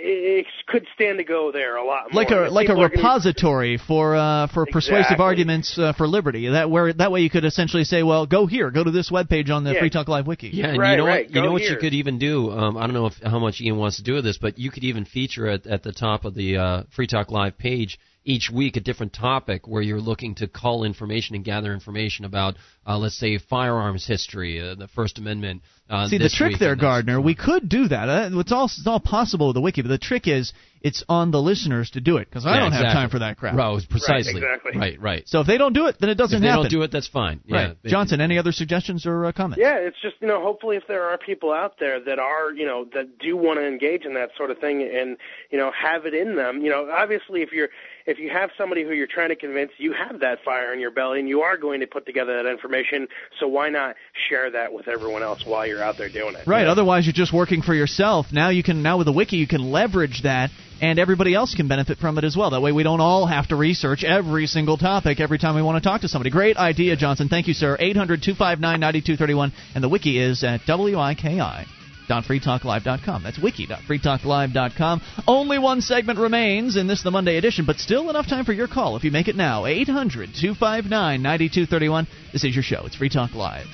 it, 0.00 0.40
it 0.40 0.46
could 0.66 0.86
stand 0.94 1.18
to 1.18 1.24
go 1.24 1.50
there 1.52 1.76
a 1.76 1.84
lot 1.84 2.12
more. 2.12 2.22
like 2.22 2.30
a 2.30 2.44
If 2.46 2.52
like 2.52 2.66
a 2.66 2.68
people 2.70 2.84
are 2.84 2.88
gonna- 2.88 3.02
repository 3.02 3.76
for 3.78 4.16
uh, 4.16 4.46
for 4.48 4.66
persuasive 4.66 5.12
Exactly. 5.12 5.24
arguments 5.24 5.78
uh, 5.78 5.92
for 5.92 6.06
liberty. 6.06 6.48
That 6.48 6.70
where 6.70 6.92
that 6.92 7.12
way 7.12 7.20
you 7.20 7.30
could 7.30 7.44
essentially 7.44 7.84
say, 7.84 8.02
well, 8.02 8.26
go 8.26 8.46
here, 8.46 8.70
go 8.70 8.82
to 8.84 8.90
this 8.90 9.10
webpage 9.10 9.50
on 9.50 9.64
the 9.64 9.72
Yeah. 9.74 9.80
Free 9.80 9.90
Talk 9.90 10.08
Live 10.08 10.26
wiki. 10.26 10.48
Yeah, 10.52 10.68
and 10.68 10.78
Right, 10.78 10.92
you 10.92 10.96
know 10.98 11.06
right. 11.06 11.24
what? 11.24 11.28
You 11.30 11.34
Go 11.34 11.42
know 11.44 11.52
what 11.52 11.62
you 11.62 11.76
could 11.76 11.94
even 11.94 12.18
do. 12.18 12.50
Um, 12.50 12.76
I 12.76 12.82
don't 12.86 12.94
know 12.94 13.06
if, 13.06 13.14
how 13.22 13.38
much 13.38 13.60
Ian 13.60 13.76
wants 13.76 13.96
to 13.98 14.02
do 14.02 14.14
with 14.14 14.24
this, 14.24 14.38
but 14.38 14.58
you 14.58 14.70
could 14.70 14.84
even 14.84 15.04
feature 15.04 15.46
at 15.46 15.66
at 15.66 15.82
the 15.82 15.92
top 15.92 16.24
of 16.24 16.34
the 16.34 16.56
uh, 16.56 16.82
Free 16.94 17.06
Talk 17.06 17.30
Live 17.30 17.58
page 17.58 17.98
each 18.24 18.50
week 18.52 18.76
a 18.76 18.80
different 18.80 19.12
topic 19.12 19.66
where 19.66 19.82
you're 19.82 20.00
looking 20.00 20.34
to 20.36 20.46
cull 20.46 20.84
information 20.84 21.34
and 21.36 21.44
gather 21.44 21.72
information 21.72 22.24
about, 22.24 22.54
uh, 22.86 22.98
let's 22.98 23.18
say, 23.18 23.38
firearms 23.38 24.06
history, 24.06 24.60
uh, 24.60 24.74
the 24.74 24.88
First 24.88 25.18
Amendment. 25.18 25.62
Uh, 25.88 26.06
See 26.08 26.18
the 26.18 26.28
trick 26.28 26.58
there, 26.60 26.76
Gardner. 26.76 27.20
We 27.20 27.34
could 27.34 27.68
do 27.68 27.88
that. 27.88 28.08
Uh, 28.08 28.30
it's 28.38 28.52
all 28.52 28.66
it's 28.66 28.86
all 28.86 29.00
possible 29.00 29.48
with 29.48 29.54
the 29.54 29.60
wiki, 29.60 29.82
but 29.82 29.88
the 29.88 29.98
trick 29.98 30.28
is 30.28 30.52
It's 30.82 31.04
on 31.08 31.30
the 31.30 31.40
listeners 31.42 31.90
to 31.90 32.00
do 32.00 32.16
it 32.18 32.28
because 32.30 32.46
I 32.46 32.54
Yeah, 32.54 32.56
don't 32.60 32.66
exactly. 32.68 32.86
have 32.88 32.94
time 32.94 33.10
for 33.10 33.18
that 33.18 33.36
crap. 33.36 33.54
Right, 33.54 33.82
precisely. 33.90 34.40
Right, 34.40 34.54
exactly. 34.54 34.78
Right, 34.78 35.00
right. 35.00 35.28
So 35.28 35.40
if 35.40 35.46
they 35.46 35.58
don't 35.58 35.72
do 35.74 35.86
it, 35.88 35.96
then 36.00 36.08
it 36.08 36.14
doesn't 36.14 36.36
if 36.36 36.42
they 36.42 36.48
happen. 36.48 36.62
don't 36.64 36.70
do 36.70 36.82
it, 36.82 36.90
that's 36.92 37.08
fine. 37.08 37.40
Yeah. 37.44 37.56
right, 37.56 37.76
Johnson. 37.84 38.20
Any 38.20 38.38
other 38.38 38.52
suggestions 38.52 39.04
or 39.04 39.26
uh, 39.26 39.32
comments? 39.32 39.60
Yeah, 39.60 39.76
it's 39.76 40.00
just 40.00 40.14
you 40.20 40.28
know, 40.28 40.40
hopefully, 40.42 40.76
if 40.76 40.86
there 40.86 41.04
are 41.04 41.18
people 41.18 41.52
out 41.52 41.74
there 41.80 41.98
that 42.04 42.18
are 42.18 42.52
you 42.52 42.64
know 42.66 42.86
that 42.94 43.18
do 43.18 43.36
want 43.36 43.58
to 43.58 43.66
engage 43.66 44.04
in 44.04 44.14
that 44.14 44.30
sort 44.36 44.50
of 44.50 44.58
thing 44.58 44.82
and 44.82 45.16
you 45.50 45.58
know 45.58 45.70
have 45.72 46.06
it 46.06 46.14
in 46.14 46.36
them, 46.36 46.62
you 46.62 46.70
know, 46.70 46.88
obviously, 46.90 47.42
if 47.42 47.52
you're 47.52 47.68
if 48.10 48.18
you 48.18 48.28
have 48.28 48.50
somebody 48.58 48.82
who 48.82 48.90
you're 48.92 49.06
trying 49.06 49.28
to 49.28 49.36
convince, 49.36 49.70
you 49.78 49.92
have 49.92 50.20
that 50.20 50.42
fire 50.44 50.74
in 50.74 50.80
your 50.80 50.90
belly, 50.90 51.20
and 51.20 51.28
you 51.28 51.42
are 51.42 51.56
going 51.56 51.78
to 51.80 51.86
put 51.86 52.04
together 52.06 52.42
that 52.42 52.50
information. 52.50 53.06
So 53.38 53.46
why 53.46 53.68
not 53.68 53.94
share 54.28 54.50
that 54.50 54.72
with 54.72 54.88
everyone 54.88 55.22
else 55.22 55.46
while 55.46 55.64
you're 55.66 55.82
out 55.82 55.96
there 55.96 56.08
doing 56.08 56.34
it? 56.34 56.46
Right. 56.46 56.66
Otherwise, 56.66 57.06
you're 57.06 57.12
just 57.12 57.32
working 57.32 57.62
for 57.62 57.72
yourself. 57.72 58.26
Now 58.32 58.50
you 58.50 58.64
can 58.64 58.82
now 58.82 58.98
with 58.98 59.06
the 59.06 59.12
wiki, 59.12 59.36
you 59.36 59.46
can 59.46 59.70
leverage 59.70 60.22
that, 60.24 60.50
and 60.82 60.98
everybody 60.98 61.34
else 61.34 61.54
can 61.54 61.68
benefit 61.68 61.98
from 61.98 62.18
it 62.18 62.24
as 62.24 62.36
well. 62.36 62.50
That 62.50 62.62
way, 62.62 62.72
we 62.72 62.82
don't 62.82 63.00
all 63.00 63.26
have 63.26 63.48
to 63.48 63.56
research 63.56 64.02
every 64.02 64.46
single 64.46 64.76
topic 64.76 65.20
every 65.20 65.38
time 65.38 65.54
we 65.54 65.62
want 65.62 65.82
to 65.82 65.88
talk 65.88 66.00
to 66.00 66.08
somebody. 66.08 66.30
Great 66.30 66.56
idea, 66.56 66.96
Johnson. 66.96 67.28
Thank 67.28 67.46
you, 67.46 67.54
sir. 67.54 67.76
800-259-9231, 67.80 69.52
and 69.74 69.84
the 69.84 69.88
wiki 69.88 70.18
is 70.18 70.42
at 70.42 70.60
wiki. 70.66 71.79
www.freetalklive.com. 72.10 73.22
That's 73.22 73.38
wiki.freetalklive.com. 73.38 75.02
Only 75.26 75.58
one 75.58 75.80
segment 75.80 76.18
remains 76.18 76.76
in 76.76 76.86
this, 76.86 77.02
the 77.02 77.10
Monday 77.10 77.36
edition, 77.36 77.66
but 77.66 77.76
still 77.76 78.10
enough 78.10 78.28
time 78.28 78.44
for 78.44 78.52
your 78.52 78.68
call 78.68 78.96
if 78.96 79.04
you 79.04 79.10
make 79.10 79.28
it 79.28 79.36
now. 79.36 79.66
800 79.66 80.30
259 80.34 81.22
9231. 81.22 82.06
This 82.32 82.44
is 82.44 82.54
your 82.54 82.62
show. 82.62 82.86
It's 82.86 82.96
Free 82.96 83.08
Talk 83.08 83.34
Live. 83.34 83.66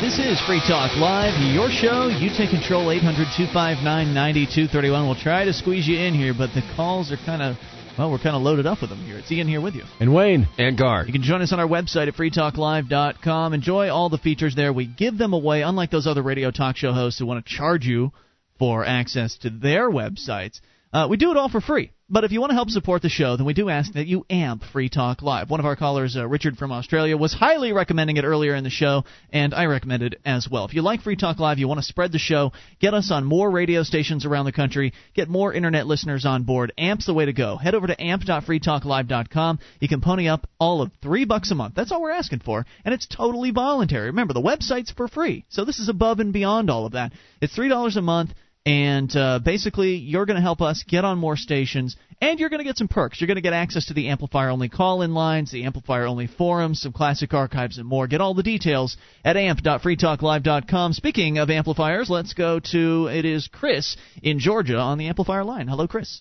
This 0.00 0.18
is 0.18 0.40
Free 0.46 0.62
Talk 0.66 0.96
Live, 0.96 1.34
your 1.54 1.68
show. 1.68 2.08
You 2.08 2.30
take 2.30 2.50
control, 2.50 2.90
800 2.90 3.28
259 3.36 3.84
9231. 4.14 5.06
We'll 5.06 5.14
try 5.14 5.44
to 5.44 5.52
squeeze 5.52 5.86
you 5.86 5.98
in 5.98 6.14
here, 6.14 6.32
but 6.36 6.54
the 6.54 6.62
calls 6.76 7.12
are 7.12 7.18
kind 7.24 7.42
of. 7.42 7.56
Well, 8.00 8.12
we're 8.12 8.16
kind 8.16 8.34
of 8.34 8.40
loaded 8.40 8.64
up 8.64 8.80
with 8.80 8.88
them 8.88 9.04
here. 9.04 9.18
It's 9.18 9.30
Ian 9.30 9.46
here 9.46 9.60
with 9.60 9.74
you. 9.74 9.82
And 10.00 10.14
Wayne. 10.14 10.48
And 10.56 10.78
Guard. 10.78 11.06
You 11.06 11.12
can 11.12 11.22
join 11.22 11.42
us 11.42 11.52
on 11.52 11.60
our 11.60 11.68
website 11.68 12.08
at 12.08 12.14
freetalklive.com. 12.14 13.52
Enjoy 13.52 13.90
all 13.90 14.08
the 14.08 14.16
features 14.16 14.54
there. 14.54 14.72
We 14.72 14.86
give 14.86 15.18
them 15.18 15.34
away, 15.34 15.60
unlike 15.60 15.90
those 15.90 16.06
other 16.06 16.22
radio 16.22 16.50
talk 16.50 16.78
show 16.78 16.94
hosts 16.94 17.18
who 17.18 17.26
want 17.26 17.44
to 17.44 17.54
charge 17.54 17.84
you 17.84 18.12
for 18.58 18.86
access 18.86 19.36
to 19.42 19.50
their 19.50 19.90
websites. 19.90 20.60
Uh, 20.94 21.08
we 21.10 21.18
do 21.18 21.30
it 21.30 21.36
all 21.36 21.50
for 21.50 21.60
free. 21.60 21.90
But 22.12 22.24
if 22.24 22.32
you 22.32 22.40
want 22.40 22.50
to 22.50 22.56
help 22.56 22.70
support 22.70 23.02
the 23.02 23.08
show, 23.08 23.36
then 23.36 23.46
we 23.46 23.54
do 23.54 23.68
ask 23.68 23.92
that 23.92 24.08
you 24.08 24.26
amp 24.28 24.64
Free 24.72 24.88
Talk 24.88 25.22
Live. 25.22 25.48
One 25.48 25.60
of 25.60 25.66
our 25.66 25.76
callers, 25.76 26.16
uh, 26.16 26.26
Richard 26.26 26.58
from 26.58 26.72
Australia, 26.72 27.16
was 27.16 27.32
highly 27.32 27.72
recommending 27.72 28.16
it 28.16 28.24
earlier 28.24 28.56
in 28.56 28.64
the 28.64 28.70
show, 28.70 29.04
and 29.32 29.54
I 29.54 29.66
recommend 29.66 30.02
it 30.02 30.20
as 30.24 30.48
well. 30.50 30.64
If 30.64 30.74
you 30.74 30.82
like 30.82 31.02
Free 31.02 31.14
Talk 31.14 31.38
Live, 31.38 31.60
you 31.60 31.68
want 31.68 31.78
to 31.78 31.86
spread 31.86 32.10
the 32.10 32.18
show, 32.18 32.50
get 32.80 32.94
us 32.94 33.12
on 33.12 33.24
more 33.24 33.48
radio 33.48 33.84
stations 33.84 34.26
around 34.26 34.46
the 34.46 34.52
country, 34.52 34.92
get 35.14 35.28
more 35.28 35.54
internet 35.54 35.86
listeners 35.86 36.26
on 36.26 36.42
board. 36.42 36.72
Amp's 36.76 37.06
the 37.06 37.14
way 37.14 37.26
to 37.26 37.32
go. 37.32 37.56
Head 37.56 37.76
over 37.76 37.86
to 37.86 38.02
amp.freetalklive.com. 38.02 39.60
You 39.78 39.88
can 39.88 40.00
pony 40.00 40.26
up 40.26 40.48
all 40.58 40.82
of 40.82 40.90
three 41.00 41.24
bucks 41.24 41.52
a 41.52 41.54
month. 41.54 41.76
That's 41.76 41.92
all 41.92 42.02
we're 42.02 42.10
asking 42.10 42.40
for, 42.40 42.66
and 42.84 42.92
it's 42.92 43.06
totally 43.06 43.52
voluntary. 43.52 44.06
Remember, 44.06 44.34
the 44.34 44.42
website's 44.42 44.90
for 44.90 45.06
free, 45.06 45.44
so 45.48 45.64
this 45.64 45.78
is 45.78 45.88
above 45.88 46.18
and 46.18 46.32
beyond 46.32 46.70
all 46.70 46.86
of 46.86 46.92
that. 46.92 47.12
It's 47.40 47.54
three 47.54 47.68
dollars 47.68 47.96
a 47.96 48.02
month. 48.02 48.32
And 48.66 49.14
uh, 49.16 49.38
basically, 49.42 49.94
you're 49.94 50.26
going 50.26 50.36
to 50.36 50.42
help 50.42 50.60
us 50.60 50.84
get 50.86 51.04
on 51.04 51.18
more 51.18 51.36
stations, 51.36 51.96
and 52.20 52.38
you're 52.38 52.50
going 52.50 52.58
to 52.58 52.64
get 52.64 52.76
some 52.76 52.88
perks. 52.88 53.18
You're 53.18 53.26
going 53.26 53.36
to 53.36 53.42
get 53.42 53.54
access 53.54 53.86
to 53.86 53.94
the 53.94 54.08
Amplifier 54.08 54.50
only 54.50 54.68
call 54.68 55.00
in 55.00 55.14
lines, 55.14 55.50
the 55.50 55.64
Amplifier 55.64 56.04
only 56.06 56.26
forums, 56.26 56.82
some 56.82 56.92
classic 56.92 57.32
archives, 57.32 57.78
and 57.78 57.86
more. 57.86 58.06
Get 58.06 58.20
all 58.20 58.34
the 58.34 58.42
details 58.42 58.98
at 59.24 59.38
amp.freetalklive.com. 59.38 60.92
Speaking 60.92 61.38
of 61.38 61.48
amplifiers, 61.48 62.10
let's 62.10 62.34
go 62.34 62.60
to 62.72 63.08
it 63.10 63.24
is 63.24 63.48
Chris 63.48 63.96
in 64.22 64.38
Georgia 64.38 64.76
on 64.76 64.98
the 64.98 65.08
Amplifier 65.08 65.44
line. 65.44 65.66
Hello, 65.66 65.88
Chris. 65.88 66.20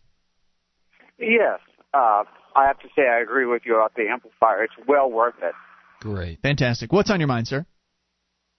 Yes, 1.18 1.60
uh, 1.94 2.24
I 2.56 2.68
have 2.68 2.80
to 2.80 2.88
say 2.95 3.02
I 3.02 3.20
agree 3.20 3.45
with 3.45 3.64
you 3.66 3.76
about 3.76 3.95
the 3.95 4.07
amplifier. 4.07 4.64
It's 4.64 4.74
well 4.88 5.11
worth 5.11 5.36
it. 5.44 5.53
Great. 5.99 6.40
Fantastic. 6.41 6.94
What's 6.94 7.11
on 7.11 7.20
your 7.20 7.28
mind, 7.28 7.49
sir? 7.49 7.66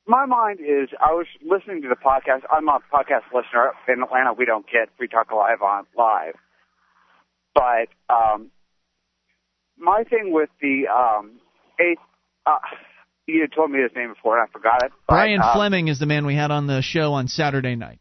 My 0.07 0.27
mind 0.27 0.61
is 0.61 0.89
I 1.01 1.13
was 1.13 1.27
listening 1.45 1.83
to 1.83 1.89
the 1.89 1.95
podcast. 1.97 2.43
I'm 2.51 2.69
a 2.69 2.79
podcast 2.93 3.23
listener 3.35 3.73
in 3.89 4.03
Atlanta. 4.03 4.33
We 4.33 4.45
don't 4.45 4.67
get 4.67 4.89
Free 4.97 5.09
Talk 5.09 5.31
Live 5.33 5.63
on 5.63 5.85
live, 5.97 6.35
but 7.55 7.89
um, 8.13 8.51
my 9.79 10.05
thing 10.09 10.33
with 10.33 10.51
the 10.61 10.85
um, 10.89 11.39
eighth. 11.79 12.01
Uh, 12.47 12.57
you 13.27 13.43
had 13.43 13.53
told 13.55 13.71
me 13.71 13.81
his 13.81 13.93
name 13.95 14.09
before 14.15 14.39
and 14.41 14.49
I 14.49 14.53
forgot 14.53 14.83
it. 14.83 14.91
but, 15.07 15.13
Brian 15.15 15.41
uh, 15.41 15.53
Flemming 15.55 15.87
is 15.89 16.01
the 16.01 16.07
man 16.07 16.27
we 16.27 16.35
had 16.35 16.51
on 16.51 16.67
the 16.67 16.83
show 16.83 17.13
on 17.13 17.29
Saturday 17.29 17.77
night. 17.77 18.01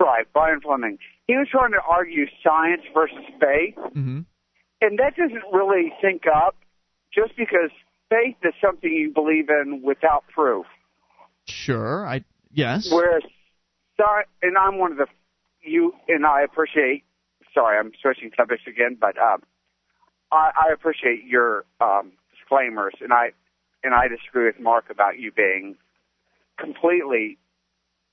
Right, 0.00 0.26
Brian 0.34 0.60
Flemming. 0.60 0.98
He 1.28 1.34
was 1.34 1.46
trying 1.50 1.70
to 1.72 1.78
argue 1.88 2.26
science 2.42 2.82
versus 2.92 3.24
faith, 3.40 3.76
Mm-hmm. 3.96 4.20
and 4.82 4.98
that 4.98 5.16
doesn't 5.16 5.44
really 5.52 5.92
sync 6.02 6.22
up. 6.26 6.56
Just 7.14 7.36
because 7.36 7.70
faith 8.12 8.36
is 8.44 8.54
something 8.64 8.92
you 8.92 9.12
believe 9.12 9.48
in 9.48 9.82
without 9.82 10.24
proof. 10.28 10.66
Sure. 11.46 12.06
I 12.06 12.24
yes. 12.52 12.88
Whereas, 12.90 13.22
sorry, 13.96 14.24
and 14.42 14.56
I'm 14.56 14.78
one 14.78 14.92
of 14.92 14.98
the 14.98 15.06
you 15.62 15.94
and 16.08 16.26
I 16.26 16.42
appreciate. 16.42 17.04
Sorry, 17.54 17.78
I'm 17.78 17.92
switching 18.00 18.30
subjects 18.36 18.64
again, 18.66 18.96
but 19.00 19.18
um, 19.18 19.42
I, 20.30 20.50
I 20.68 20.72
appreciate 20.72 21.24
your 21.24 21.64
um, 21.80 22.12
disclaimers, 22.34 22.94
and 23.00 23.12
I 23.12 23.32
and 23.82 23.94
I 23.94 24.08
disagree 24.08 24.46
with 24.46 24.60
Mark 24.60 24.90
about 24.90 25.18
you 25.18 25.32
being 25.32 25.76
completely 26.58 27.38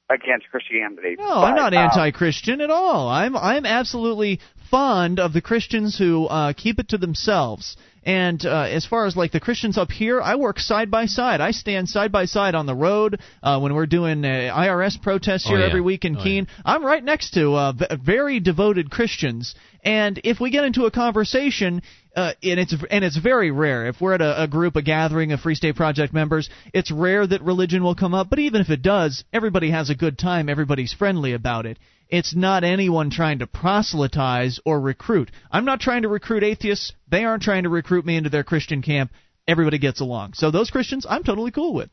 against 0.10 0.50
Christianity. 0.50 1.16
No, 1.20 1.30
I'm 1.30 1.56
not 1.56 1.74
um, 1.74 1.84
anti-Christian 1.84 2.62
at 2.62 2.72
all. 2.72 3.08
I'm 3.08 3.38
I'm 3.38 3.66
absolutely 3.66 4.40
fond 4.70 5.20
of 5.20 5.34
the 5.34 5.42
Christians 5.42 5.98
who 5.98 6.26
uh, 6.26 6.54
keep 6.54 6.80
it 6.80 6.90
to 6.90 6.98
themselves. 6.98 7.78
And 8.04 8.46
uh, 8.46 8.62
as 8.70 8.86
far 8.86 9.06
as 9.06 9.16
like 9.18 9.32
the 9.32 9.40
Christians 9.40 9.78
up 9.78 9.92
here, 9.92 10.22
I 10.22 10.36
work 10.36 10.60
side 10.60 10.90
by 10.90 11.06
side. 11.06 11.42
I 11.42 11.52
stand 11.52 11.90
side 11.90 12.12
by 12.12 12.26
side 12.26 12.56
on 12.56 12.66
the 12.66 12.76
road 12.76 13.20
uh, 13.44 13.60
when 13.60 13.74
we're 13.76 13.86
doing 13.88 14.24
uh, 14.24 14.28
IRS 14.56 15.02
protests 15.02 15.46
Oh, 15.48 15.50
here 15.52 15.60
yeah. 15.60 15.66
every 15.68 15.82
week 15.82 16.06
in 16.06 16.16
Oh, 16.18 16.24
Keene. 16.24 16.48
I'm 16.64 16.86
right 16.86 17.04
next 17.04 17.32
to 17.36 17.54
uh, 17.54 17.72
v- 17.74 17.86
very 18.04 18.40
devoted 18.40 18.90
Christians, 18.90 19.54
and 19.84 20.20
if 20.24 20.40
we 20.40 20.50
get 20.50 20.64
into 20.64 20.86
a 20.86 20.92
conversation, 20.92 21.82
uh, 22.16 22.34
and 22.42 22.60
it's 22.60 22.74
and 22.90 23.04
it's 23.04 23.18
very 23.18 23.52
rare. 23.52 23.88
If 23.88 24.00
we're 24.02 24.14
at 24.14 24.22
a, 24.22 24.44
a 24.44 24.48
group, 24.48 24.76
a 24.76 24.82
gathering 24.82 25.32
of 25.32 25.42
Free 25.42 25.56
State 25.56 25.76
Project 25.76 26.14
members, 26.14 26.50
it's 26.74 26.92
rare 26.92 27.28
that 27.28 27.42
religion 27.42 27.84
will 27.84 27.96
come 27.96 28.14
up. 28.14 28.30
But 28.30 28.40
even 28.40 28.62
if 28.62 28.70
it 28.70 28.82
does, 28.82 29.24
everybody 29.34 29.72
has 29.72 29.90
a 29.90 29.96
good 29.96 30.18
time. 30.18 30.50
Everybody's 30.50 30.94
friendly 30.94 31.34
about 31.34 31.66
it. 31.66 31.78
It's 32.10 32.36
not 32.36 32.64
anyone 32.64 33.12
trying 33.12 33.40
to 33.40 33.48
proselytize 33.48 34.60
or 34.66 34.82
recruit. 34.82 35.30
I'm 35.52 35.66
not 35.66 35.80
trying 35.80 36.02
to 36.02 36.08
recruit 36.08 36.44
atheists. 36.44 36.92
They 37.08 37.24
aren't 37.24 37.44
trying 37.44 37.64
to 37.64 37.70
recruit 37.70 38.06
me 38.06 38.18
into 38.18 38.32
their 38.32 38.44
Christian 38.44 38.82
camp. 38.82 39.12
Everybody 39.48 39.78
gets 39.78 40.02
along. 40.02 40.34
So 40.34 40.50
those 40.50 40.72
Christians, 40.72 41.06
I'm 41.08 41.24
totally 41.24 41.52
cool 41.52 41.74
with. 41.74 41.90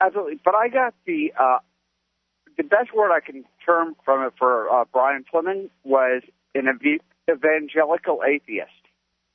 Absolutely, 0.00 0.40
but 0.44 0.54
I 0.54 0.68
got 0.68 0.94
the 1.06 1.32
uh, 1.38 1.58
the 2.56 2.64
best 2.64 2.94
word 2.94 3.12
I 3.12 3.20
can 3.20 3.44
term 3.64 3.94
from 4.04 4.26
it 4.26 4.32
for 4.38 4.68
uh, 4.68 4.84
Brian 4.92 5.24
Flemming 5.30 5.70
was 5.84 6.22
an 6.54 6.66
ev- 6.66 7.36
evangelical 7.36 8.20
atheist. 8.26 8.70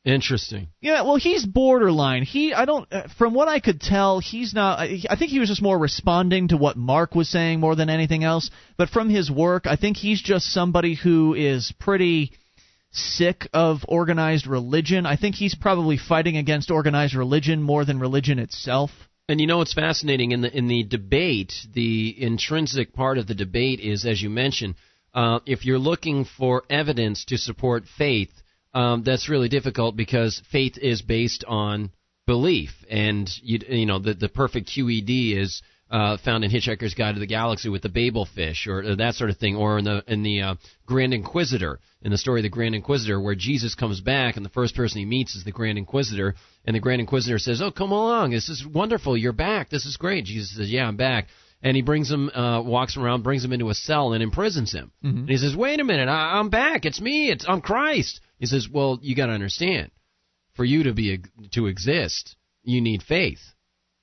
Interesting. 0.08 0.70
Yeah, 0.80 1.02
well, 1.02 1.18
he's 1.18 1.46
borderline. 1.46 2.24
He, 2.24 2.54
I 2.54 2.64
don't, 2.64 2.88
uh, 2.94 3.10
from 3.18 3.34
what 3.34 3.50
I 3.50 3.60
could 3.60 3.82
tell, 3.82 4.20
he's 4.20 4.54
not. 4.54 4.80
I 4.80 5.02
I 5.10 5.18
think 5.18 5.32
he 5.32 5.40
was 5.40 5.50
just 5.50 5.62
more 5.62 5.78
responding 5.78 6.48
to 6.48 6.56
what 6.56 6.78
Mark 6.78 7.14
was 7.14 7.28
saying 7.28 7.60
more 7.60 7.76
than 7.76 7.90
anything 7.90 8.24
else. 8.24 8.50
But 8.78 8.88
from 8.88 9.10
his 9.10 9.30
work, 9.30 9.68
I 9.68 9.76
think 9.76 9.98
he's 9.98 10.22
just 10.22 10.46
somebody 10.54 10.96
who 10.96 11.34
is 11.34 11.74
pretty 11.78 12.32
sick 12.92 13.50
of 13.52 13.82
organized 13.86 14.48
religion. 14.48 15.06
I 15.06 15.18
think 15.18 15.36
he's 15.36 15.56
probably 15.56 15.98
fighting 15.98 16.38
against 16.38 16.72
organized 16.72 17.14
religion 17.14 17.62
more 17.62 17.84
than 17.84 18.00
religion 18.00 18.40
itself. 18.40 18.92
And 19.28 19.42
you 19.42 19.48
know 19.48 19.60
it's 19.60 19.74
fascinating 19.74 20.32
in 20.32 20.40
the 20.40 20.58
in 20.58 20.70
the 20.70 20.84
debate, 20.84 21.54
the 21.74 22.16
intrinsic 22.18 22.94
part 22.94 23.18
of 23.18 23.28
the 23.28 23.36
debate 23.36 23.82
is, 23.82 24.06
as 24.06 24.22
you 24.22 24.30
mentioned, 24.30 24.76
uh, 25.14 25.40
if 25.46 25.66
you're 25.66 25.80
looking 25.80 26.24
for 26.24 26.64
evidence 26.70 27.26
to 27.26 27.38
support 27.38 27.84
faith, 27.98 28.32
um, 28.78 29.04
that's 29.04 29.28
really 29.28 29.50
difficult 29.50 29.96
because 29.96 30.42
faith 30.52 30.78
is 30.78 31.02
based 31.02 31.44
on 31.48 31.90
belief, 32.28 32.70
and 32.90 33.28
you 33.42 33.60
you 33.68 33.86
know 33.88 33.98
the 33.98 34.14
the 34.14 34.30
perfect 34.30 34.70
QED 34.70 35.36
is 35.36 35.62
uh, 35.90 36.18
found 36.24 36.44
in 36.44 36.52
Hitchhiker's 36.52 36.94
Guide 36.94 37.16
to 37.16 37.20
the 37.20 37.26
Galaxy 37.26 37.70
with 37.70 37.82
the 37.82 37.90
Babel 37.90 38.26
fish 38.26 38.68
or, 38.68 38.80
or 38.80 38.96
that 38.98 39.16
sort 39.16 39.30
of 39.30 39.38
thing, 39.38 39.56
or 39.56 39.80
in 39.80 39.86
the 39.86 40.04
in 40.08 40.22
the 40.22 40.42
uh, 40.42 40.56
Grand 40.86 41.14
Inquisitor 41.14 41.80
in 42.04 42.12
the 42.12 42.18
story 42.20 42.42
of 42.42 42.44
the 42.44 42.50
Grand 42.50 42.76
Inquisitor, 42.76 43.20
where 43.20 43.34
Jesus 43.34 43.74
comes 43.74 44.00
back 44.00 44.38
and 44.38 44.46
the 44.46 44.50
first 44.50 44.76
person 44.76 45.00
he 45.00 45.06
meets 45.06 45.36
is 45.36 45.44
the 45.44 45.52
Grand 45.52 45.80
Inquisitor, 45.80 46.36
and 46.66 46.76
the 46.76 46.80
Grand 46.80 47.02
Inquisitor 47.02 47.40
says, 47.40 47.62
"Oh, 47.64 47.72
come 47.72 47.92
along, 47.92 48.32
this 48.32 48.48
is 48.50 48.64
wonderful, 48.64 49.18
you're 49.18 49.34
back, 49.34 49.70
this 49.70 49.88
is 49.88 49.98
great." 49.98 50.26
Jesus 50.26 50.56
says, 50.56 50.72
"Yeah, 50.72 50.88
I'm 50.88 50.98
back." 50.98 51.30
And 51.64 51.76
he 51.76 51.82
brings 51.82 52.12
him, 52.12 52.30
uh, 52.30 52.62
walks 52.62 52.96
him 52.96 53.04
around, 53.04 53.24
brings 53.24 53.44
him 53.44 53.52
into 53.52 53.70
a 53.70 53.74
cell, 53.74 54.14
and 54.14 54.22
imprisons 54.22 54.72
him. 54.72 54.92
Mhm. 55.04 55.22
And 55.22 55.30
he 55.30 55.38
says, 55.38 55.56
"Wait 55.56 55.80
a 55.80 55.84
minute, 55.84 56.08
I, 56.08 56.38
I'm 56.38 56.50
back. 56.50 56.86
It's 56.86 57.02
me. 57.02 57.32
It's 57.32 57.46
I'm 57.50 57.62
Christ." 57.62 58.22
He 58.40 58.46
says, 58.46 58.68
"Well, 58.70 59.00
you 59.02 59.16
got 59.16 59.28
to 59.28 59.34
understand, 59.34 59.92
for 60.54 60.66
you 60.66 60.84
to 60.84 60.94
be 60.94 61.20
to 61.52 61.68
exist, 61.68 62.36
you 62.64 62.82
need 62.82 63.04
faith, 63.04 63.54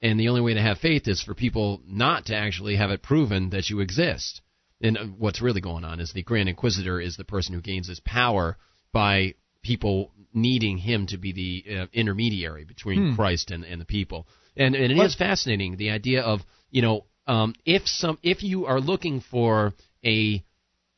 and 0.02 0.19
the 0.19 0.28
only 0.28 0.40
way 0.40 0.55
to 0.55 0.62
have 0.62 0.78
faith 0.78 1.06
is 1.09 1.23
for 1.23 1.35
people 1.35 1.81
not 1.86 2.27
to 2.27 2.36
actually 2.36 2.77
have 2.77 2.90
it 2.90 3.02
proven 3.02 3.51
that 3.51 3.70
you 3.70 3.81
exist. 3.81 4.40
and 4.81 4.98
uh, 4.98 5.05
what's 5.19 5.40
really 5.40 5.61
going 5.61 5.85
on 5.85 6.01
is 6.01 6.12
the 6.12 6.23
Grand 6.23 6.48
Inquisitor 6.48 7.01
is 7.01 7.16
the 7.16 7.24
person 7.24 7.55
who 7.55 7.61
gains 7.61 7.89
his 7.89 8.01
power 8.01 8.56
by 8.93 9.35
people 9.62 10.12
needing 10.35 10.78
him 10.78 11.06
to 11.06 11.16
be 11.16 11.32
the 11.32 11.77
uh, 11.78 11.86
intermediary 11.93 12.65
between 12.65 13.11
Hmm. 13.11 13.15
Christ 13.15 13.51
and, 13.51 13.65
and 13.65 13.81
the 13.81 13.85
people. 13.86 14.27
And, 14.56 14.74
and 14.74 14.93
it 14.93 14.98
is 14.98 15.15
fascinating 15.15 15.77
the 15.77 15.90
idea 15.90 16.23
of 16.23 16.43
you 16.70 16.82
know 16.82 17.06
um, 17.27 17.55
if 17.65 17.82
some 17.86 18.19
if 18.23 18.43
you 18.43 18.66
are 18.66 18.81
looking 18.81 19.20
for 19.20 19.73
a 20.05 20.44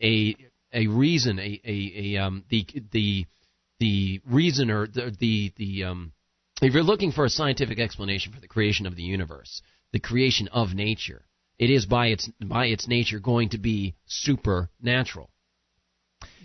a 0.03 0.37
a 0.77 0.87
reason 0.87 1.39
a 1.39 1.61
a, 1.65 1.93
a 2.15 2.23
um, 2.25 2.45
the 2.51 2.67
the 2.93 3.27
the 3.81 4.21
reason 4.27 4.71
or 4.71 4.87
the 4.87 5.15
the, 5.19 5.53
the 5.57 5.85
um, 5.85 6.13
if 6.63 6.73
you're 6.75 6.83
looking 6.83 7.13
for 7.13 7.25
a 7.25 7.31
scientific 7.31 7.79
explanation 7.79 8.33
for 8.33 8.41
the 8.41 8.49
creation 8.49 8.87
of 8.87 8.97
the 8.97 9.03
universe, 9.03 9.63
the 9.93 10.01
creation 10.01 10.49
of 10.49 10.75
nature, 10.75 11.25
it 11.59 11.71
is 11.71 11.87
by 11.87 12.09
its 12.09 12.29
by 12.45 12.67
its 12.67 12.87
nature 12.87 13.19
going 13.19 13.49
to 13.51 13.59
be 13.59 13.95
supernatural. 14.07 15.31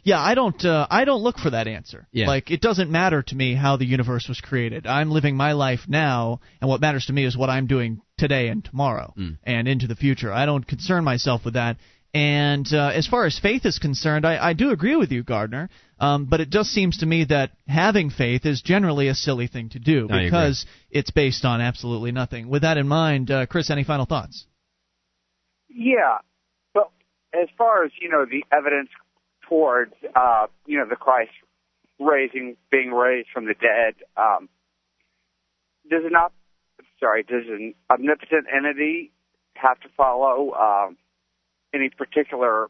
Yeah, 0.04 0.20
I 0.20 0.34
don't. 0.34 0.66
Uh, 0.66 0.88
I 0.90 1.06
don't 1.06 1.22
look 1.22 1.38
for 1.38 1.52
that 1.52 1.68
answer. 1.68 2.08
Yeah. 2.12 2.28
Like 2.28 2.50
it 2.50 2.60
doesn't 2.60 2.90
matter 2.90 3.22
to 3.22 3.36
me 3.36 3.54
how 3.54 3.78
the 3.78 3.86
universe 3.86 4.28
was 4.28 4.42
created. 4.42 4.88
I'm 4.88 5.12
living 5.12 5.38
my 5.38 5.52
life 5.52 5.82
now, 5.88 6.40
and 6.60 6.68
what 6.70 6.82
matters 6.82 7.06
to 7.06 7.14
me 7.14 7.24
is 7.24 7.38
what 7.38 7.52
I'm 7.52 7.68
doing 7.68 8.02
today 8.18 8.48
and 8.48 8.64
tomorrow 8.66 9.14
Mm. 9.18 9.38
and 9.44 9.68
into 9.68 9.88
the 9.88 9.96
future. 9.96 10.34
I 10.34 10.46
don't 10.46 10.66
concern 10.66 11.04
myself 11.04 11.46
with 11.46 11.54
that. 11.54 11.78
And 12.14 12.68
uh, 12.74 12.92
as 12.94 13.08
far 13.08 13.26
as 13.26 13.40
faith 13.40 13.66
is 13.66 13.80
concerned, 13.80 14.26
I, 14.26 14.50
I 14.50 14.54
do 14.54 14.72
agree 14.72 14.98
with 14.98 15.12
you, 15.12 15.24
Gardner. 15.24 15.70
Um, 15.98 16.26
but 16.26 16.42
it 16.42 16.50
just 16.50 16.72
seems 16.72 16.98
to 16.98 17.06
me 17.06 17.26
that 17.26 17.52
having 17.68 18.10
faith 18.10 18.46
is 18.46 18.62
generally 18.62 19.08
a 19.08 19.14
silly 19.14 19.48
thing 19.48 19.70
to 19.70 19.80
do 19.80 20.08
I 20.10 20.24
because 20.24 20.66
it's 20.90 21.12
based 21.12 21.46
on 21.46 21.62
absolutely 21.62 22.12
nothing. 22.12 22.50
With 22.50 22.64
that 22.64 22.78
in 22.78 22.88
mind, 22.88 23.32
uh, 23.32 23.46
Chris, 23.46 23.70
any 23.70 23.84
final 23.84 24.06
thoughts? 24.06 24.46
Yeah, 25.70 26.18
Well, 26.76 26.92
as 27.34 27.48
far 27.58 27.86
as 27.86 27.92
you 28.02 28.10
know, 28.10 28.26
the 28.26 28.44
evidence 28.52 28.90
towards 29.48 29.94
uh, 30.16 30.48
you 30.66 30.78
know 30.78 30.86
the 30.90 30.96
Christ 30.96 31.32
raising, 32.00 32.58
being 32.72 32.92
raised 32.92 33.30
from 33.34 33.46
the 33.46 33.54
dead, 33.54 33.96
um, 34.18 34.50
does 35.90 36.04
it 36.04 36.12
not? 36.12 36.34
Sorry, 37.00 37.24
does 37.24 37.46
an 37.48 37.74
omnipotent 37.90 38.48
entity 38.54 39.12
have 39.54 39.80
to 39.82 39.90
follow 39.96 40.54
um, 40.54 40.98
any 41.74 41.90
particular 41.90 42.70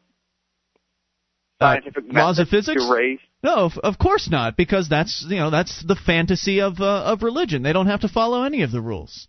scientific 1.60 2.04
laws 2.12 2.38
of 2.38 2.48
physics? 2.48 2.82
to? 2.82 3.16
No, 3.42 3.54
of, 3.54 3.78
of 3.78 3.98
course 3.98 4.30
not, 4.30 4.56
because 4.56 4.88
that's 4.88 5.24
you 5.28 5.36
know 5.36 5.50
that's 5.50 5.84
the 5.84 5.96
fantasy 5.96 6.60
of 6.60 6.80
uh, 6.80 7.04
of 7.04 7.22
religion. 7.22 7.62
They 7.62 7.72
don't 7.72 7.86
have 7.86 8.00
to 8.02 8.08
follow 8.08 8.44
any 8.44 8.62
of 8.62 8.70
the 8.70 8.80
rules. 8.80 9.28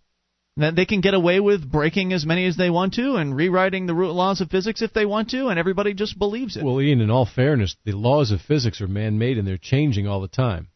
That 0.58 0.76
they 0.76 0.86
can 0.86 1.02
get 1.02 1.16
away 1.16 1.40
with 1.40 1.70
breaking 1.70 2.14
as 2.14 2.28
many 2.28 2.46
as 2.46 2.58
they 2.58 2.70
want 2.70 2.94
to 2.94 3.16
and 3.16 3.36
rewriting 3.36 3.88
the 3.88 3.94
laws 3.94 4.40
of 4.40 4.52
physics 4.52 4.84
if 4.84 4.94
they 4.94 5.06
want 5.06 5.32
to, 5.32 5.48
and 5.48 5.58
everybody 5.58 5.96
just 5.96 6.20
believes 6.20 6.56
it. 6.56 6.64
Well, 6.64 6.80
Ian, 6.80 7.02
in 7.02 7.10
all 7.10 7.26
fairness, 7.26 7.76
the 7.86 7.94
laws 7.94 8.30
of 8.30 8.40
physics 8.40 8.80
are 8.80 8.88
man-made 8.88 9.40
and 9.40 9.48
they're 9.48 9.58
changing 9.58 10.08
all 10.08 10.22
the 10.22 10.28
time. 10.28 10.68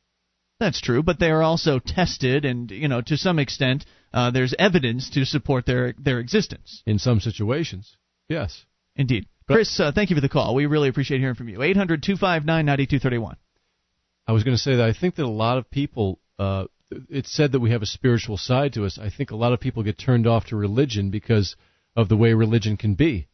That's 0.59 0.81
true, 0.81 1.03
but 1.03 1.19
they 1.19 1.29
are 1.29 1.43
also 1.43 1.77
tested, 1.77 2.43
and 2.43 2.71
you 2.71 2.87
know 2.87 3.01
to 3.01 3.17
some 3.17 3.37
extent 3.37 3.85
uh, 4.11 4.31
there's 4.31 4.55
evidence 4.57 5.11
to 5.11 5.25
support 5.25 5.67
their 5.67 5.93
their 5.99 6.19
existence. 6.19 6.81
In 6.87 6.97
some 6.97 7.19
situations, 7.19 7.95
yes. 8.27 8.65
Indeed, 8.97 9.27
Chris, 9.47 9.79
uh, 9.79 9.91
thank 9.93 10.09
you 10.09 10.15
for 10.15 10.21
the 10.21 10.29
call. 10.29 10.55
We 10.55 10.65
really 10.65 10.89
appreciate 10.89 11.19
hearing 11.19 11.35
from 11.35 11.47
you. 11.49 11.61
Eight 11.61 11.77
hundred 11.77 12.03
two 12.03 12.17
five 12.17 12.43
nine 12.45 12.65
ninety 12.65 12.85
two 12.87 12.99
thirty 12.99 13.17
one. 13.17 13.37
I 14.27 14.33
was 14.33 14.43
going 14.43 14.55
to 14.57 14.61
say 14.61 14.75
that 14.75 14.85
I 14.89 14.93
think 14.93 15.15
that 15.15 15.23
a 15.23 15.27
lot 15.27 15.57
of 15.57 15.69
people. 15.71 16.19
Uh, 16.37 16.65
it's 17.09 17.33
said 17.33 17.51
that 17.51 17.59
we 17.59 17.71
have 17.71 17.81
a 17.81 17.85
spiritual 17.85 18.37
side 18.37 18.73
to 18.73 18.85
us. 18.85 18.97
I 18.97 19.09
think 19.09 19.31
a 19.31 19.35
lot 19.35 19.51
of 19.53 19.59
people 19.59 19.83
get 19.83 19.97
turned 19.97 20.25
off 20.25 20.45
to 20.47 20.55
religion 20.55 21.09
because 21.11 21.55
of 21.97 22.07
the 22.07 22.15
way 22.15 22.33
religion 22.33 22.77
can 22.77 22.95
be. 22.95 23.27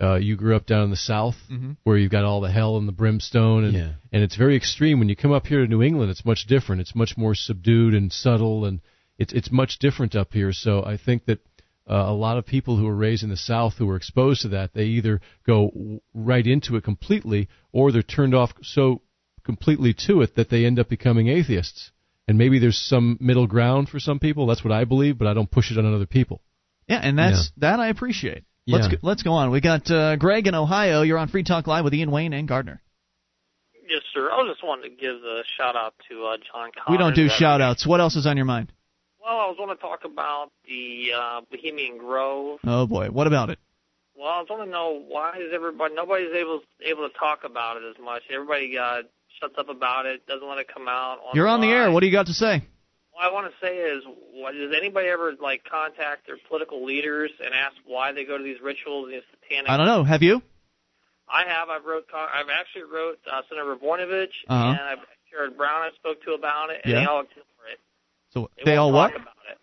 Uh, 0.00 0.14
you 0.14 0.36
grew 0.36 0.54
up 0.56 0.64
down 0.64 0.84
in 0.84 0.90
the 0.90 0.96
South, 0.96 1.36
Mhm. 1.50 1.76
where 1.82 1.98
you've 1.98 2.10
got 2.12 2.24
all 2.24 2.40
the 2.40 2.50
hell 2.52 2.76
and 2.78 2.86
the 2.88 2.92
brimstone, 2.92 3.64
and 3.64 3.74
Yeah. 3.74 3.92
and 4.12 4.22
it's 4.22 4.36
very 4.36 4.56
extreme. 4.56 4.98
When 5.00 5.08
you 5.08 5.16
come 5.16 5.32
up 5.32 5.46
here 5.46 5.60
to 5.60 5.66
New 5.68 5.82
England, 5.82 6.10
it's 6.10 6.24
much 6.24 6.46
different. 6.46 6.80
It's 6.80 6.94
much 6.94 7.16
more 7.18 7.34
subdued 7.34 7.94
and 7.94 8.12
subtle, 8.12 8.64
and 8.64 8.80
it's 9.18 9.32
it's 9.32 9.50
much 9.50 9.78
different 9.78 10.14
up 10.14 10.32
here. 10.32 10.52
So 10.52 10.82
I 10.84 10.96
think 10.96 11.24
that 11.26 11.40
uh, 11.90 12.04
a 12.06 12.12
lot 12.14 12.38
of 12.38 12.46
people 12.46 12.76
who 12.76 12.86
are 12.86 12.94
raised 12.94 13.22
in 13.24 13.30
the 13.30 13.36
South 13.36 13.74
who 13.78 13.88
are 13.90 13.96
exposed 13.96 14.42
to 14.42 14.48
that, 14.48 14.72
they 14.74 14.84
either 14.84 15.20
go 15.46 16.00
right 16.14 16.46
into 16.46 16.76
it 16.76 16.84
completely, 16.84 17.48
or 17.72 17.90
they're 17.90 18.02
turned 18.02 18.34
off 18.34 18.52
so 18.62 19.02
completely 19.44 19.92
to 20.06 20.22
it 20.22 20.36
that 20.36 20.50
they 20.50 20.64
end 20.64 20.78
up 20.78 20.88
becoming 20.88 21.28
atheists. 21.28 21.90
And 22.28 22.38
maybe 22.38 22.60
there's 22.60 22.78
some 22.78 23.18
middle 23.20 23.48
ground 23.48 23.88
for 23.88 23.98
some 23.98 24.20
people. 24.20 24.46
That's 24.46 24.62
what 24.62 24.72
I 24.72 24.84
believe, 24.84 25.18
but 25.18 25.26
I 25.26 25.34
don't 25.34 25.50
push 25.50 25.72
it 25.72 25.78
on 25.78 25.94
other 25.94 26.06
people. 26.06 26.40
Yeah, 26.86 27.00
and 27.02 27.18
that's 27.18 27.50
that 27.56 27.80
I 27.80 27.88
appreciate. 27.88 28.44
Let's 28.68 28.86
Yeah. 28.86 28.92
go, 28.92 28.98
let's 29.02 29.22
go 29.24 29.32
on. 29.32 29.50
We 29.50 29.60
got 29.60 29.90
uh, 29.90 30.14
Greg 30.16 30.46
in 30.46 30.54
Ohio. 30.54 31.02
You're 31.02 31.18
on 31.18 31.26
Free 31.28 31.42
Talk 31.42 31.66
Live 31.66 31.82
with 31.82 31.94
Ian 31.94 32.10
Wayne 32.12 32.32
and 32.32 32.46
Gardner. 32.46 32.80
Yes, 33.88 34.02
sir. 34.14 34.30
I 34.30 34.36
was 34.36 34.52
just 34.54 34.62
wanting 34.64 34.90
to 34.90 34.96
give 34.96 35.16
a 35.16 35.42
shout 35.56 35.74
out 35.74 35.94
to 36.08 36.24
uh, 36.26 36.36
John 36.36 36.70
Connors. 36.70 36.90
We 36.90 36.98
don't 36.98 37.14
do 37.16 37.24
That- 37.26 37.36
shout 37.36 37.60
outs. 37.60 37.84
What 37.86 37.98
else 38.00 38.14
is 38.14 38.26
on 38.26 38.36
your 38.36 38.46
mind? 38.46 38.70
Well, 39.22 39.38
I 39.38 39.46
was 39.46 39.56
want 39.58 39.78
to 39.78 39.82
talk 39.82 40.04
about 40.04 40.50
the 40.66 41.10
uh, 41.16 41.40
Bohemian 41.50 41.98
Grove. 41.98 42.58
Oh 42.66 42.86
boy, 42.86 43.08
what 43.08 43.26
about 43.26 43.50
it? 43.50 43.58
Well, 44.16 44.28
I 44.28 44.40
was 44.40 44.48
want 44.50 44.64
to 44.64 44.70
know 44.70 45.02
why 45.08 45.36
is 45.38 45.52
everybody 45.54 45.94
nobody's 45.94 46.32
able 46.34 46.60
able 46.84 47.08
to 47.08 47.14
talk 47.18 47.40
about 47.44 47.76
it 47.76 47.82
as 47.88 47.96
much. 48.02 48.22
Everybody 48.32 48.76
uh, 48.78 49.02
shuts 49.40 49.54
up 49.58 49.68
about 49.68 50.06
it, 50.06 50.26
doesn't 50.26 50.46
want 50.46 50.60
it 50.60 50.68
come 50.72 50.88
out. 50.88 51.18
On 51.26 51.34
You're 51.34 51.48
on 51.48 51.60
the 51.60 51.68
air. 51.68 51.90
What 51.90 52.00
do 52.00 52.06
you 52.06 52.12
got 52.12 52.26
to 52.26 52.32
say? 52.34 52.62
What 53.12 53.24
I 53.24 53.32
want 53.32 53.52
to 53.52 53.66
say 53.66 53.76
is, 53.76 54.02
what, 54.32 54.52
does 54.52 54.72
anybody 54.74 55.08
ever 55.08 55.32
like 55.42 55.62
contact 55.70 56.26
their 56.26 56.38
political 56.48 56.84
leaders 56.84 57.30
and 57.44 57.52
ask 57.54 57.74
why 57.86 58.12
they 58.12 58.24
go 58.24 58.38
to 58.38 58.44
these 58.44 58.60
rituals 58.62 59.10
and 59.12 59.22
satanic? 59.42 59.68
I 59.70 59.76
don't 59.76 59.86
know. 59.86 60.04
Have 60.04 60.22
you? 60.22 60.40
I 61.28 61.44
have. 61.46 61.68
I've 61.68 61.84
wrote. 61.84 62.06
I've 62.14 62.48
actually 62.48 62.84
wrote 62.90 63.18
uh, 63.30 63.42
Senator 63.48 63.76
Voinovich 63.76 64.32
Uh-huh. 64.48 64.70
and 64.70 64.80
I've 64.80 64.98
Sherrod 65.30 65.56
Brown. 65.56 65.82
I 65.82 65.90
spoke 65.96 66.22
to 66.24 66.32
about 66.32 66.70
it, 66.70 66.80
and 66.84 66.92
Yeah. 66.92 67.00
they 67.00 67.06
all. 67.06 67.24
So 68.32 68.50
They, 68.56 68.64
they 68.64 68.76
all 68.76 68.92
what? 68.92 69.10
about 69.10 69.34
it. 69.50 69.58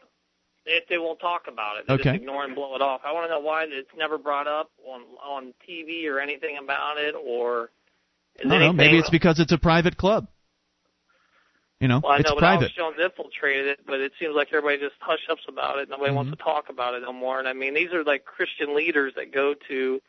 They, 0.66 0.82
they 0.90 0.98
won't 0.98 1.20
talk 1.20 1.44
about 1.48 1.78
it. 1.78 1.86
They 1.88 1.94
Okay. 1.94 2.04
just 2.04 2.16
ignore 2.16 2.44
and 2.44 2.54
blow 2.54 2.76
it 2.76 2.82
off. 2.82 3.02
I 3.06 3.14
want 3.14 3.26
to 3.26 3.30
know 3.30 3.40
why 3.40 3.66
it's 3.70 3.88
never 3.98 4.18
brought 4.18 4.48
up 4.48 4.70
on 4.86 5.02
on 5.26 5.54
TV 5.68 6.06
or 6.08 6.20
anything 6.20 6.58
about 6.62 6.98
it, 6.98 7.16
or 7.16 7.70
I 8.44 8.50
don't 8.50 8.60
know. 8.60 8.74
Maybe 8.74 8.98
it's 9.00 9.10
because 9.10 9.40
it's 9.40 9.52
a 9.54 9.58
private 9.58 9.96
club. 9.98 10.28
You 11.80 11.88
know, 11.88 12.02
Well, 12.04 12.12
I 12.12 12.18
it's 12.18 12.28
know, 12.30 12.36
but 12.36 12.44
private. 12.44 12.72
Alex 12.74 12.76
Jones 12.76 12.96
infiltrated 13.02 13.68
it, 13.68 13.80
but 13.86 14.00
it 14.02 14.12
seems 14.20 14.36
like 14.36 14.48
everybody 14.50 14.78
just 14.80 14.96
hush 15.00 15.20
ups 15.32 15.44
about 15.48 15.78
it. 15.80 15.90
Nobody 15.90 16.12
wants 16.14 16.32
Mm-hmm. 16.32 16.40
to 16.40 16.44
talk 16.44 16.66
about 16.70 16.96
it 16.96 17.04
no 17.04 17.14
more. 17.14 17.40
And 17.40 17.48
I 17.48 17.54
mean, 17.54 17.74
these 17.76 17.94
are 17.94 18.04
like 18.04 18.26
Christian 18.26 18.76
leaders 18.76 19.14
that 19.16 19.32
go 19.32 19.54
to 19.68 20.02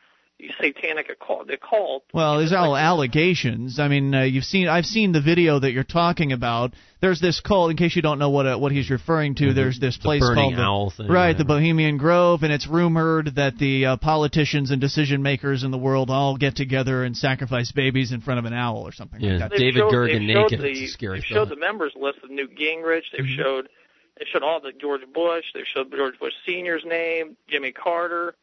satanic 0.61 1.09
occult, 1.09 1.47
the 1.47 1.57
cult. 1.57 2.03
Well, 2.13 2.37
there's 2.37 2.53
all 2.53 2.75
allegations. 2.77 3.79
I 3.79 3.87
mean, 3.87 4.13
uh, 4.13 4.23
you've 4.23 4.43
seen. 4.43 4.67
I've 4.67 4.85
seen 4.85 5.11
the 5.11 5.21
video 5.21 5.59
that 5.59 5.71
you're 5.71 5.83
talking 5.83 6.31
about. 6.31 6.73
There's 7.01 7.21
this 7.21 7.39
cult. 7.39 7.71
In 7.71 7.77
case 7.77 7.95
you 7.95 8.01
don't 8.01 8.19
know 8.19 8.29
what 8.29 8.45
uh, 8.45 8.57
what 8.57 8.71
he's 8.71 8.89
referring 8.89 9.35
to, 9.35 9.53
there's 9.53 9.79
this 9.79 9.97
place 9.97 10.21
Mm-hmm. 10.23 10.35
burning 10.35 10.55
called 10.55 10.65
owl 10.65 10.89
the, 10.89 11.03
thing, 11.03 11.07
right, 11.11 11.29
yeah. 11.31 11.37
the 11.37 11.45
Bohemian 11.45 11.97
Grove, 11.97 12.43
and 12.43 12.51
it's 12.51 12.67
rumored 12.67 13.35
that 13.35 13.57
the 13.57 13.85
uh, 13.85 13.97
politicians 13.97 14.71
and 14.71 14.81
decision 14.81 15.21
makers 15.23 15.63
in 15.63 15.71
the 15.71 15.77
world 15.77 16.09
all 16.09 16.37
get 16.37 16.55
together 16.55 17.03
and 17.03 17.15
sacrifice 17.15 17.71
babies 17.71 18.11
in 18.11 18.21
front 18.21 18.39
of 18.39 18.45
an 18.45 18.53
owl 18.53 18.85
or 18.87 18.91
something 18.91 19.21
Yeah, 19.21 19.37
like 19.37 19.51
that. 19.51 19.57
David 19.57 19.75
showed, 19.75 19.91
Gergen 19.93 20.27
they've 20.27 20.35
showed 20.35 20.51
naked. 20.51 20.59
The, 20.61 20.69
It's 20.69 20.79
a 20.81 20.87
scary 20.87 21.17
they've 21.19 21.25
showed 21.25 21.49
the 21.49 21.55
members 21.55 21.93
list 21.95 22.19
of 22.23 22.29
Newt 22.31 22.57
Gingrich. 22.57 23.03
They've 23.15 23.25
Mm-hmm. 23.25 23.41
showed 23.41 23.69
they 24.17 24.25
showed 24.33 24.43
all 24.43 24.59
the 24.59 24.73
George 24.73 25.01
Bush. 25.13 25.45
They've 25.53 25.63
showed 25.73 25.91
George 25.95 26.19
Bush 26.19 26.33
Senior's 26.45 26.83
name, 26.85 27.37
Jimmy 27.47 27.71
Carter, 27.71 28.35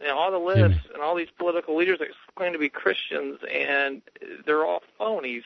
and 0.00 0.10
all 0.10 0.30
the 0.30 0.38
lists, 0.38 0.60
Jimmy. 0.82 0.94
and 0.94 1.02
all 1.02 1.14
these 1.16 1.30
political 1.38 1.76
leaders 1.76 1.98
that 2.00 2.08
claim 2.36 2.52
to 2.52 2.58
be 2.58 2.68
Christians, 2.68 3.38
and 3.52 4.02
they're 4.44 4.64
all 4.64 4.82
phonies. 5.00 5.42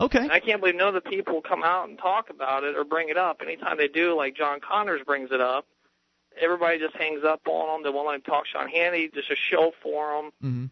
Okay. 0.00 0.18
And 0.18 0.30
I 0.32 0.40
can't 0.40 0.60
believe 0.60 0.76
none 0.76 0.94
of 0.94 1.02
the 1.02 1.08
people 1.10 1.40
come 1.40 1.62
out 1.64 1.88
and 1.88 1.98
talk 1.98 2.28
about 2.30 2.64
it 2.64 2.76
or 2.76 2.84
bring 2.84 3.08
it 3.08 3.16
up. 3.16 3.38
Anytime 3.42 3.78
they 3.78 3.88
do, 3.88 4.14
like 4.14 4.36
John 4.36 4.58
Connors 4.60 5.00
brings 5.06 5.30
it 5.32 5.40
up, 5.40 5.66
everybody 6.40 6.78
just 6.78 6.94
hangs 6.96 7.24
up 7.26 7.40
on 7.48 7.82
them. 7.82 7.82
They 7.90 7.94
won't 7.94 8.06
let 8.08 8.16
him 8.16 8.22
talk. 8.22 8.44
Sean 8.46 8.68
Hannity, 8.70 9.12
just 9.12 9.30
a 9.30 9.36
show 9.36 9.72
for 9.82 10.22
them. 10.22 10.30
hmm 10.40 10.64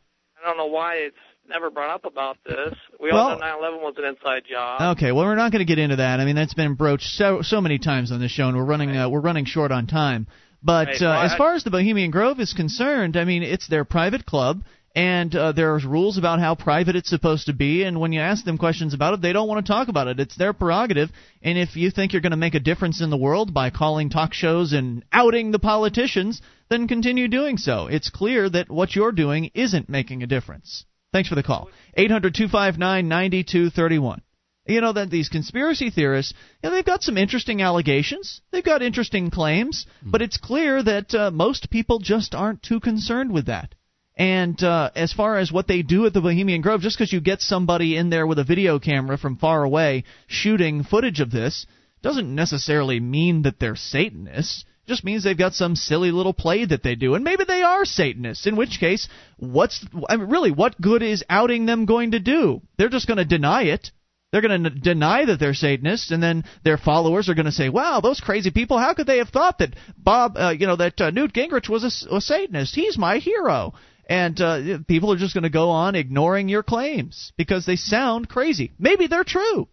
I 0.43 0.47
don't 0.49 0.59
know 0.59 0.67
why 0.67 0.97
it's 0.97 1.17
never 1.49 1.71
brought 1.71 1.89
up 1.89 2.05
about 2.05 2.37
this. 2.45 2.75
We 3.01 3.11
Well- 3.11 3.29
all 3.29 3.39
know 3.39 3.45
9/11 3.47 3.81
was 3.81 3.95
an 3.97 4.05
inside 4.05 4.43
job. 4.45 4.97
Okay, 4.99 5.11
well 5.11 5.25
we're 5.25 5.37
not 5.37 5.53
going 5.53 5.61
to 5.61 5.65
get 5.65 5.79
into 5.79 5.97
that. 5.97 6.21
I 6.21 6.27
mean 6.27 6.37
that's 6.37 6.53
been 6.53 6.75
broached 6.75 7.07
so 7.17 7.41
so 7.41 7.63
many 7.63 7.79
times 7.79 8.13
on 8.13 8.21
this 8.21 8.31
show, 8.31 8.49
and 8.49 8.57
we're 8.57 8.65
running 8.65 8.95
uh, 8.95 9.09
we're 9.09 9.21
running 9.21 9.47
short 9.47 9.73
on 9.73 9.87
time. 9.87 10.27
But 10.65 10.89
Right, 10.89 11.03
uh, 11.03 11.21
as 11.21 11.35
far 11.35 11.55
as 11.55 11.63
the 11.63 11.71
Bohemian 11.71 12.11
Grove 12.11 12.41
is 12.41 12.55
concerned, 12.55 13.19
I 13.19 13.25
mean 13.25 13.43
it's 13.43 13.69
their 13.69 13.85
private 13.85 14.25
club, 14.25 14.63
and 14.95 15.35
uh, 15.35 15.51
there's 15.53 15.85
rules 15.85 16.17
about 16.17 16.41
how 16.41 16.55
private 16.55 16.97
it's 16.97 17.11
supposed 17.11 17.45
to 17.47 17.53
be. 17.53 17.83
And 17.83 18.01
when 18.01 18.13
you 18.13 18.21
ask 18.21 18.45
them 18.45 18.57
questions 18.57 18.95
about 18.95 19.15
it, 19.15 19.21
they 19.21 19.33
don't 19.33 19.49
want 19.49 19.67
to 19.67 19.73
talk 19.73 19.89
about 19.89 20.07
it. 20.09 20.21
It's 20.21 20.37
their 20.37 20.53
prerogative. 20.53 21.11
And 21.43 21.59
if 21.59 21.75
you 21.77 21.91
think 21.91 22.13
you're 22.13 22.23
going 22.23 22.31
to 22.31 22.37
make 22.37 22.55
a 22.55 22.61
difference 22.61 23.03
in 23.03 23.11
the 23.11 23.17
world 23.17 23.53
by 23.53 23.71
calling 23.71 24.09
talk 24.09 24.33
shows 24.33 24.73
and 24.73 25.05
outing 25.13 25.51
the 25.51 25.59
politicians, 25.59 26.41
then 26.71 26.87
continue 26.89 27.29
doing 27.29 27.59
so. 27.59 27.89
It's 27.89 28.09
clear 28.09 28.49
that 28.49 28.71
what 28.71 28.95
you're 28.95 29.13
doing 29.13 29.51
isn't 29.53 29.89
making 29.89 30.23
a 30.23 30.29
difference. 30.29 30.85
Thanks 31.13 31.29
for 31.29 31.35
the 31.35 31.43
call. 31.43 31.69
800-259-9231. 31.99 34.21
You 34.67 34.81
know 34.81 34.93
that 34.95 35.11
these 35.11 35.29
conspiracy 35.29 35.91
theorists, 35.91 36.33
you 36.63 36.71
know, 36.71 36.75
they've 36.75 36.85
got 36.85 37.03
some 37.03 37.19
interesting 37.19 37.61
allegations. 37.61 38.41
They've 38.51 38.65
got 38.65 38.83
interesting 38.83 39.31
claims, 39.31 39.87
but 40.03 40.23
it's 40.23 40.39
clear 40.39 40.83
that 40.83 41.15
uh, 41.15 41.31
most 41.31 41.71
people 41.71 41.99
just 41.99 42.35
aren't 42.35 42.63
too 42.63 42.81
concerned 42.81 43.31
with 43.33 43.47
that. 43.47 43.75
And 44.17 44.63
uh, 44.63 44.91
as 44.95 45.13
far 45.13 45.39
as 45.39 45.53
what 45.53 45.67
they 45.67 45.83
do 45.83 46.07
at 46.07 46.15
the 46.15 46.21
Bohemian 46.21 46.63
Grove, 46.63 46.81
just 46.81 46.97
because 46.97 47.13
you 47.13 47.21
get 47.21 47.43
somebody 47.43 47.97
in 47.97 48.11
there 48.11 48.27
with 48.27 48.39
a 48.39 48.45
video 48.45 48.79
camera 48.79 49.19
from 49.19 49.37
far 49.37 49.65
away 49.65 50.05
shooting 50.29 50.85
footage 50.85 51.21
of 51.21 51.31
this, 51.31 51.67
doesn't 52.01 52.35
necessarily 52.35 53.01
mean 53.01 53.43
that 53.43 53.59
they're 53.59 53.77
Satanists. 53.77 54.65
It 54.87 54.89
just 54.89 55.05
means 55.05 55.25
they've 55.25 55.37
got 55.37 55.55
some 55.55 55.75
silly 55.75 56.11
little 56.11 56.35
play 56.35 56.65
that 56.65 56.83
they 56.83 56.95
do, 56.95 57.15
and 57.15 57.25
maybe 57.25 57.45
they 57.45 57.63
are 57.63 57.85
Satanists. 57.85 58.47
In 58.47 58.57
which 58.57 58.79
case, 58.79 59.09
what's 59.37 59.85
I 60.09 60.17
mean, 60.17 60.29
really 60.29 60.53
what 60.53 60.81
good 60.81 61.03
is 61.03 61.25
outing 61.29 61.67
them 61.67 61.85
going 61.85 62.13
to 62.13 62.21
do? 62.21 62.63
They're 62.79 62.89
just 62.89 63.09
going 63.09 63.19
to 63.19 63.25
deny 63.25 63.65
it. 63.65 63.91
They're 64.35 64.41
going 64.41 64.65
to 64.65 64.71
n- 64.71 64.81
deny 64.83 65.27
that 65.27 65.39
they're 65.39 65.55
Satanists, 65.55 66.11
and 66.11 66.21
then 66.21 66.43
their 66.65 66.77
followers 66.77 67.29
are 67.29 67.35
going 67.35 67.47
to 67.47 67.53
say, 67.53 67.69
"Wow, 67.69 68.01
those 68.01 68.19
crazy 68.19 68.51
people! 68.51 68.79
How 68.79 68.93
could 68.93 69.07
they 69.07 69.19
have 69.19 69.29
thought 69.29 69.59
that 69.59 69.77
Bob, 69.97 70.37
uh, 70.37 70.49
you 70.59 70.67
know, 70.67 70.75
that 70.75 71.01
uh, 71.01 71.11
Newt 71.11 71.33
Gingrich 71.33 71.69
was 71.69 71.85
a, 71.85 72.17
a 72.17 72.21
Satanist? 72.21 72.75
He's 72.75 72.99
my 72.99 73.19
hero." 73.19 73.75
And 74.11 74.41
uh, 74.41 74.79
people 74.89 75.13
are 75.13 75.17
just 75.17 75.35
going 75.35 75.45
to 75.45 75.51
go 75.51 75.71
on 75.71 75.95
ignoring 75.95 76.49
your 76.49 76.65
claims 76.65 77.33
because 77.37 77.65
they 77.65 77.77
sound 77.77 78.29
crazy. 78.29 78.73
Maybe 78.77 79.07
they're 79.07 79.23
true, 79.23 79.69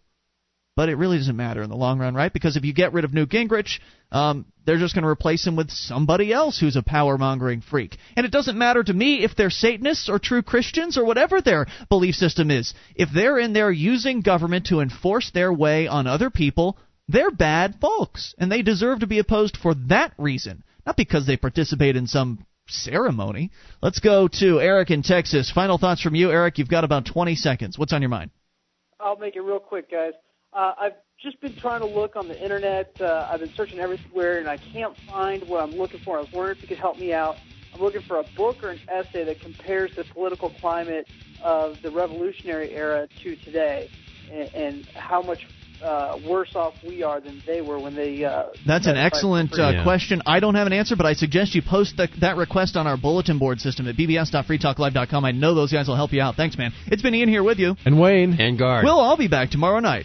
but 0.74 0.88
it 0.88 0.96
really 0.96 1.18
doesn't 1.18 1.36
matter 1.36 1.62
in 1.62 1.68
the 1.68 1.76
long 1.76 1.98
run, 1.98 2.14
right? 2.14 2.32
Because 2.32 2.56
if 2.56 2.64
you 2.64 2.72
get 2.72 2.92
rid 2.92 3.04
of 3.04 3.12
Newt 3.12 3.28
Gingrich, 3.28 3.78
um, 4.10 4.46
they're 4.64 4.78
just 4.78 4.94
going 4.94 5.02
to 5.02 5.08
replace 5.08 5.46
him 5.46 5.54
with 5.54 5.70
somebody 5.70 6.32
else 6.32 6.58
who's 6.58 6.76
a 6.76 6.82
power 6.82 7.18
mongering 7.18 7.60
freak. 7.60 7.98
And 8.16 8.24
it 8.24 8.32
doesn't 8.32 8.56
matter 8.56 8.82
to 8.82 8.92
me 8.92 9.22
if 9.22 9.36
they're 9.36 9.50
Satanists 9.50 10.08
or 10.08 10.18
true 10.18 10.42
Christians 10.42 10.96
or 10.96 11.04
whatever 11.04 11.40
their 11.40 11.66
belief 11.88 12.14
system 12.14 12.50
is. 12.50 12.72
If 12.94 13.10
they're 13.14 13.38
in 13.38 13.52
there 13.52 13.70
using 13.70 14.22
government 14.22 14.66
to 14.66 14.80
enforce 14.80 15.30
their 15.30 15.52
way 15.52 15.88
on 15.88 16.06
other 16.06 16.30
people, 16.30 16.78
they're 17.08 17.30
bad 17.30 17.76
folks. 17.80 18.34
And 18.38 18.50
they 18.50 18.62
deserve 18.62 19.00
to 19.00 19.06
be 19.06 19.18
opposed 19.18 19.58
for 19.58 19.74
that 19.88 20.14
reason, 20.16 20.64
not 20.86 20.96
because 20.96 21.26
they 21.26 21.36
participate 21.36 21.96
in 21.96 22.06
some 22.06 22.46
ceremony. 22.68 23.50
Let's 23.82 24.00
go 24.00 24.28
to 24.40 24.60
Eric 24.60 24.90
in 24.90 25.02
Texas. 25.02 25.50
Final 25.50 25.76
thoughts 25.76 26.00
from 26.00 26.14
you, 26.14 26.30
Eric. 26.30 26.56
You've 26.56 26.68
got 26.68 26.84
about 26.84 27.04
20 27.04 27.34
seconds. 27.34 27.78
What's 27.78 27.92
on 27.92 28.00
your 28.00 28.08
mind? 28.08 28.30
I'll 28.98 29.16
make 29.16 29.36
it 29.36 29.40
real 29.40 29.58
quick, 29.58 29.90
guys. 29.90 30.12
Uh, 30.52 30.74
I've 30.78 30.92
just 31.18 31.40
been 31.40 31.56
trying 31.56 31.80
to 31.80 31.86
look 31.86 32.16
on 32.16 32.28
the 32.28 32.40
internet. 32.42 33.00
Uh, 33.00 33.28
I've 33.30 33.40
been 33.40 33.52
searching 33.54 33.78
everywhere, 33.78 34.38
and 34.38 34.48
I 34.48 34.58
can't 34.58 34.96
find 35.08 35.46
what 35.48 35.62
I'm 35.62 35.70
looking 35.70 36.00
for. 36.00 36.18
I 36.18 36.20
was 36.20 36.32
wondering 36.32 36.56
if 36.56 36.62
you 36.62 36.68
could 36.68 36.78
help 36.78 36.98
me 36.98 37.12
out. 37.12 37.36
I'm 37.74 37.80
looking 37.80 38.02
for 38.02 38.18
a 38.18 38.24
book 38.36 38.62
or 38.62 38.70
an 38.70 38.80
essay 38.88 39.24
that 39.24 39.40
compares 39.40 39.94
the 39.96 40.04
political 40.12 40.50
climate 40.60 41.08
of 41.42 41.76
the 41.82 41.90
Revolutionary 41.90 42.70
era 42.70 43.08
to 43.22 43.36
today, 43.36 43.88
and, 44.30 44.54
and 44.54 44.86
how 44.94 45.22
much 45.22 45.46
uh, 45.82 46.18
worse 46.28 46.54
off 46.54 46.74
we 46.86 47.02
are 47.02 47.20
than 47.20 47.42
they 47.46 47.60
were 47.60 47.78
when 47.78 47.94
they. 47.94 48.24
Uh, 48.24 48.48
That's 48.66 48.86
an 48.86 48.94
tried 48.94 49.04
to 49.04 49.10
fight 49.10 49.10
for 49.10 49.16
excellent 49.16 49.52
uh, 49.52 49.68
freedom. 49.68 49.84
question. 49.84 50.22
I 50.26 50.40
don't 50.40 50.54
have 50.54 50.66
an 50.66 50.72
answer, 50.72 50.96
but 50.96 51.06
I 51.06 51.14
suggest 51.14 51.54
you 51.54 51.62
post 51.62 51.96
the, 51.96 52.08
that 52.20 52.36
request 52.36 52.76
on 52.76 52.86
our 52.86 52.96
bulletin 52.96 53.38
board 53.38 53.60
system 53.60 53.88
at 53.88 53.96
bbs.freetalklive.com. 53.96 55.24
I 55.24 55.32
know 55.32 55.54
those 55.54 55.72
guys 55.72 55.88
will 55.88 55.96
help 55.96 56.12
you 56.12 56.20
out. 56.20 56.36
Thanks, 56.36 56.58
man. 56.58 56.72
It's 56.86 57.02
been 57.02 57.14
Ian 57.14 57.28
here 57.28 57.42
with 57.42 57.58
you. 57.58 57.74
And 57.84 57.98
Wayne. 57.98 58.38
And 58.38 58.58
Guard. 58.58 58.84
We'll 58.84 59.00
all 59.00 59.16
be 59.16 59.28
back 59.28 59.50
tomorrow 59.50 59.80
night 59.80 60.04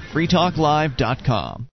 Amazon.freetalklive.com. 0.00 1.68